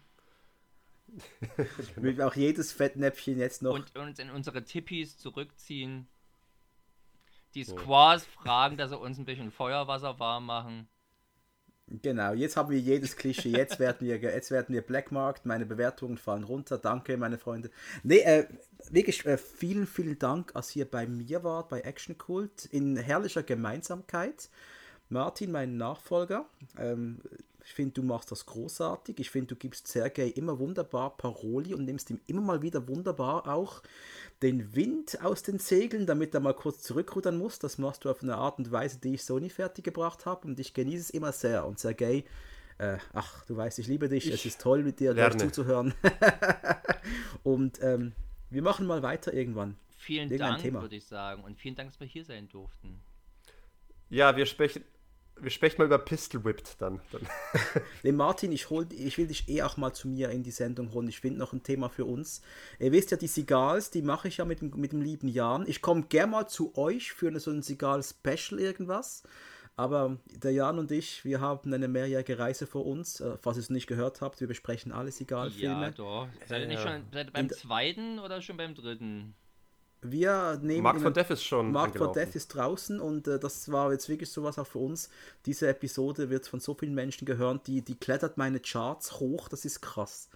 Mit 1.95 2.19
auch 2.19 2.35
jedes 2.35 2.73
Fettnäpfchen 2.73 3.37
jetzt 3.37 3.61
noch. 3.61 3.73
Und 3.73 3.95
uns 3.95 4.19
in 4.19 4.29
unsere 4.29 4.65
Tippis 4.65 5.17
zurückziehen. 5.17 6.07
Die 7.53 7.63
Squaws 7.63 8.23
so. 8.23 8.41
fragen, 8.41 8.75
dass 8.75 8.89
sie 8.89 8.97
uns 8.97 9.17
ein 9.17 9.23
bisschen 9.23 9.51
Feuerwasser 9.51 10.19
warm 10.19 10.47
machen. 10.47 10.89
Genau, 11.87 12.33
jetzt 12.33 12.57
haben 12.57 12.71
wir 12.71 12.79
jedes 12.79 13.15
Klischee. 13.15 13.51
Jetzt 13.51 13.79
werden 13.79 14.07
wir, 14.07 14.17
jetzt 14.17 14.49
werden 14.49 14.73
wir 14.73 14.81
Blackmarkt. 14.81 15.45
Meine 15.45 15.67
Bewertungen 15.67 16.17
fallen 16.17 16.43
runter. 16.43 16.79
Danke, 16.79 17.15
meine 17.15 17.37
Freunde. 17.37 17.69
Nee, 18.01 18.21
äh, 18.21 18.47
wirklich 18.89 19.23
äh, 19.25 19.37
vielen, 19.37 19.85
vielen 19.85 20.17
Dank, 20.17 20.51
als 20.55 20.75
ihr 20.75 20.89
bei 20.89 21.05
mir 21.05 21.43
wart, 21.43 21.69
bei 21.69 21.81
Action 21.81 22.17
Cult, 22.17 22.65
in 22.65 22.97
herrlicher 22.97 23.43
Gemeinsamkeit. 23.43 24.49
Martin, 25.09 25.51
mein 25.51 25.77
Nachfolger. 25.77 26.45
Ähm, 26.77 27.19
ich 27.63 27.73
finde, 27.73 27.93
du 27.93 28.03
machst 28.03 28.31
das 28.31 28.45
großartig. 28.45 29.19
Ich 29.19 29.31
finde, 29.31 29.47
du 29.47 29.55
gibst 29.55 29.87
Sergei 29.87 30.27
immer 30.27 30.59
wunderbar 30.59 31.17
Paroli 31.17 31.73
und 31.73 31.85
nimmst 31.85 32.11
ihm 32.11 32.19
immer 32.27 32.41
mal 32.41 32.61
wieder 32.61 32.87
wunderbar 32.87 33.47
auch 33.47 33.81
den 34.43 34.75
Wind 34.75 35.23
aus 35.23 35.41
den 35.41 35.57
Segeln, 35.57 36.05
damit 36.05 36.35
er 36.35 36.41
mal 36.41 36.53
kurz 36.53 36.83
zurückrudern 36.83 37.37
muss. 37.37 37.57
Das 37.57 37.79
machst 37.79 38.05
du 38.05 38.11
auf 38.11 38.21
eine 38.21 38.35
Art 38.35 38.59
und 38.59 38.71
Weise, 38.71 38.99
die 38.99 39.15
ich 39.15 39.25
so 39.25 39.39
nie 39.39 39.49
fertig 39.49 39.83
gebracht 39.83 40.27
habe 40.27 40.47
und 40.47 40.59
ich 40.59 40.75
genieße 40.75 41.01
es 41.01 41.09
immer 41.09 41.31
sehr. 41.31 41.65
Und 41.65 41.79
Sergei, 41.79 42.23
äh, 42.77 42.97
ach, 43.13 43.45
du 43.45 43.57
weißt, 43.57 43.79
ich 43.79 43.87
liebe 43.87 44.09
dich. 44.09 44.27
Ich 44.27 44.33
es 44.33 44.45
ist 44.45 44.61
toll, 44.61 44.83
mit 44.83 44.99
dir 44.99 45.15
zuzuhören. 45.37 45.95
und 47.43 47.81
ähm, 47.81 48.11
wir 48.51 48.61
machen 48.61 48.85
mal 48.85 49.01
weiter 49.01 49.33
irgendwann. 49.33 49.75
Vielen 49.97 50.29
Irgendein 50.29 50.61
Dank, 50.61 50.81
würde 50.83 50.95
ich 50.97 51.05
sagen. 51.05 51.43
Und 51.43 51.57
vielen 51.57 51.75
Dank, 51.75 51.89
dass 51.89 51.99
wir 51.99 52.05
hier 52.05 52.25
sein 52.25 52.47
durften. 52.47 53.01
Ja, 54.09 54.35
wir 54.35 54.45
sprechen, 54.45 54.83
wir 55.39 55.49
sprechen 55.49 55.77
mal 55.79 55.85
über 55.85 55.97
Pistol 55.97 56.43
Whipped 56.43 56.79
dann. 56.79 57.01
dann. 57.11 57.21
nee, 58.03 58.11
Martin, 58.11 58.51
ich, 58.51 58.69
hol, 58.69 58.87
ich 58.91 59.17
will 59.17 59.27
dich 59.27 59.49
eh 59.49 59.63
auch 59.63 59.77
mal 59.77 59.93
zu 59.93 60.07
mir 60.07 60.29
in 60.29 60.43
die 60.43 60.51
Sendung 60.51 60.93
holen. 60.93 61.07
Ich 61.07 61.19
finde 61.19 61.39
noch 61.39 61.53
ein 61.53 61.63
Thema 61.63 61.89
für 61.89 62.05
uns. 62.05 62.41
Ihr 62.79 62.91
wisst 62.91 63.11
ja, 63.11 63.17
die 63.17 63.27
Sigals, 63.27 63.91
die 63.91 64.01
mache 64.01 64.27
ich 64.27 64.37
ja 64.37 64.45
mit, 64.45 64.61
mit 64.61 64.91
dem 64.91 65.01
lieben 65.01 65.27
Jan. 65.27 65.65
Ich 65.67 65.81
komme 65.81 66.03
gerne 66.03 66.31
mal 66.31 66.47
zu 66.47 66.75
euch 66.77 67.11
für 67.11 67.27
eine, 67.27 67.39
so 67.39 67.51
ein 67.51 67.61
Sigal-Special 67.61 68.59
irgendwas. 68.59 69.23
Aber 69.77 70.17
der 70.29 70.51
Jan 70.51 70.79
und 70.79 70.89
ich, 70.91 71.25
wir 71.25 71.41
haben 71.41 71.73
eine 71.73 71.89
mehrjährige 71.89 72.39
Reise 72.39 72.65
vor 72.65 72.85
uns. 72.85 73.19
Äh, 73.19 73.37
falls 73.41 73.57
ihr 73.57 73.61
es 73.61 73.69
nicht 73.69 73.87
gehört 73.87 74.21
habt, 74.21 74.39
wir 74.39 74.47
besprechen 74.47 74.93
alle 74.93 75.11
Sigal-Filme. 75.11 75.81
Ja, 75.81 75.91
doch. 75.91 76.29
Seid 76.47 76.61
ihr 76.61 76.67
nicht 76.67 76.81
schon 76.81 77.03
seid 77.11 77.27
ihr 77.27 77.33
beim 77.33 77.49
zweiten 77.49 78.19
oder 78.19 78.41
schon 78.41 78.55
beim 78.55 78.73
dritten? 78.73 79.35
Wir 80.11 80.59
nehmen. 80.61 80.83
Mark 80.83 81.01
for 81.01 81.11
Death 81.11 81.31
ist 81.31 81.43
schon. 81.43 81.71
Mark 81.71 81.97
for 81.97 82.11
Death 82.11 82.35
ist 82.35 82.49
draußen 82.49 82.99
und 82.99 83.27
äh, 83.27 83.39
das 83.39 83.71
war 83.71 83.91
jetzt 83.91 84.09
wirklich 84.09 84.29
sowas 84.29 84.59
auch 84.59 84.67
für 84.67 84.79
uns. 84.79 85.09
Diese 85.45 85.67
Episode 85.67 86.29
wird 86.29 86.47
von 86.47 86.59
so 86.59 86.73
vielen 86.73 86.93
Menschen 86.93 87.25
gehört, 87.25 87.67
die, 87.67 87.81
die 87.81 87.95
klettert 87.95 88.37
meine 88.37 88.59
Charts 88.59 89.19
hoch, 89.19 89.49
das 89.49 89.65
ist 89.65 89.81
krass. 89.81 90.29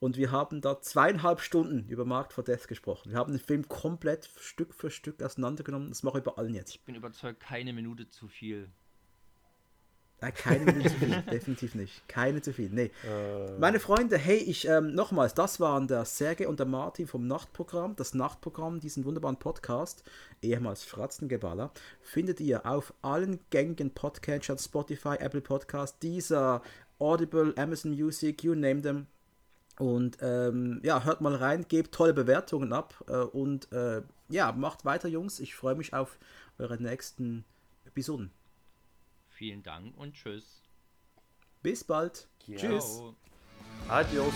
Und 0.00 0.16
wir 0.16 0.32
haben 0.32 0.60
da 0.60 0.80
zweieinhalb 0.80 1.40
Stunden 1.40 1.88
über 1.88 2.04
Mark 2.04 2.32
for 2.32 2.42
Death 2.42 2.66
gesprochen. 2.66 3.12
Wir 3.12 3.18
haben 3.18 3.32
den 3.32 3.40
Film 3.40 3.68
komplett 3.68 4.28
Stück 4.40 4.74
für 4.74 4.90
Stück 4.90 5.22
auseinandergenommen. 5.22 5.90
Das 5.90 6.02
mache 6.02 6.18
ich 6.18 6.24
bei 6.24 6.32
allen 6.32 6.54
jetzt. 6.54 6.74
Ich 6.74 6.82
bin 6.82 6.96
überzeugt, 6.96 7.38
keine 7.38 7.72
Minute 7.72 8.08
zu 8.08 8.26
viel. 8.26 8.68
Nein, 10.22 10.34
keine 10.34 10.64
Minute 10.64 10.88
zu 10.88 10.94
viel, 10.94 11.22
definitiv 11.32 11.74
nicht. 11.74 12.08
Keine 12.08 12.40
zu 12.40 12.52
viel, 12.52 12.70
nee. 12.70 12.92
Äh. 13.04 13.58
Meine 13.58 13.80
Freunde, 13.80 14.16
hey, 14.16 14.36
ich, 14.36 14.68
ähm, 14.68 14.94
nochmals, 14.94 15.34
das 15.34 15.58
waren 15.58 15.88
der 15.88 16.04
Serge 16.04 16.48
und 16.48 16.60
der 16.60 16.66
Martin 16.66 17.08
vom 17.08 17.26
Nachtprogramm. 17.26 17.96
Das 17.96 18.14
Nachtprogramm, 18.14 18.78
diesen 18.78 19.04
wunderbaren 19.04 19.36
Podcast, 19.36 20.04
ehemals 20.40 20.84
Fratzengeballer, 20.84 21.72
findet 22.02 22.38
ihr 22.38 22.64
auf 22.66 22.94
allen 23.02 23.40
gängigen 23.50 23.90
Podcatchern, 23.90 24.58
Spotify, 24.58 25.16
Apple 25.18 25.40
Podcast, 25.40 26.00
dieser 26.04 26.62
Audible, 27.00 27.52
Amazon 27.56 27.90
Music, 27.90 28.44
you 28.44 28.54
name 28.54 28.80
them. 28.80 29.08
Und 29.80 30.18
ähm, 30.20 30.78
ja, 30.84 31.02
hört 31.02 31.20
mal 31.20 31.34
rein, 31.34 31.66
gebt 31.66 31.92
tolle 31.92 32.14
Bewertungen 32.14 32.72
ab 32.72 33.04
äh, 33.08 33.16
und 33.16 33.72
äh, 33.72 34.02
ja, 34.28 34.52
macht 34.52 34.84
weiter, 34.84 35.08
Jungs. 35.08 35.40
Ich 35.40 35.56
freue 35.56 35.74
mich 35.74 35.94
auf 35.94 36.16
eure 36.58 36.80
nächsten 36.80 37.44
Episoden. 37.84 38.30
Vielen 39.42 39.64
Dank 39.64 39.98
und 39.98 40.14
tschüss. 40.14 40.62
Bis 41.62 41.82
bald. 41.82 42.28
Ciao. 42.38 42.56
Tschüss. 42.56 43.02
Adios. 43.88 44.32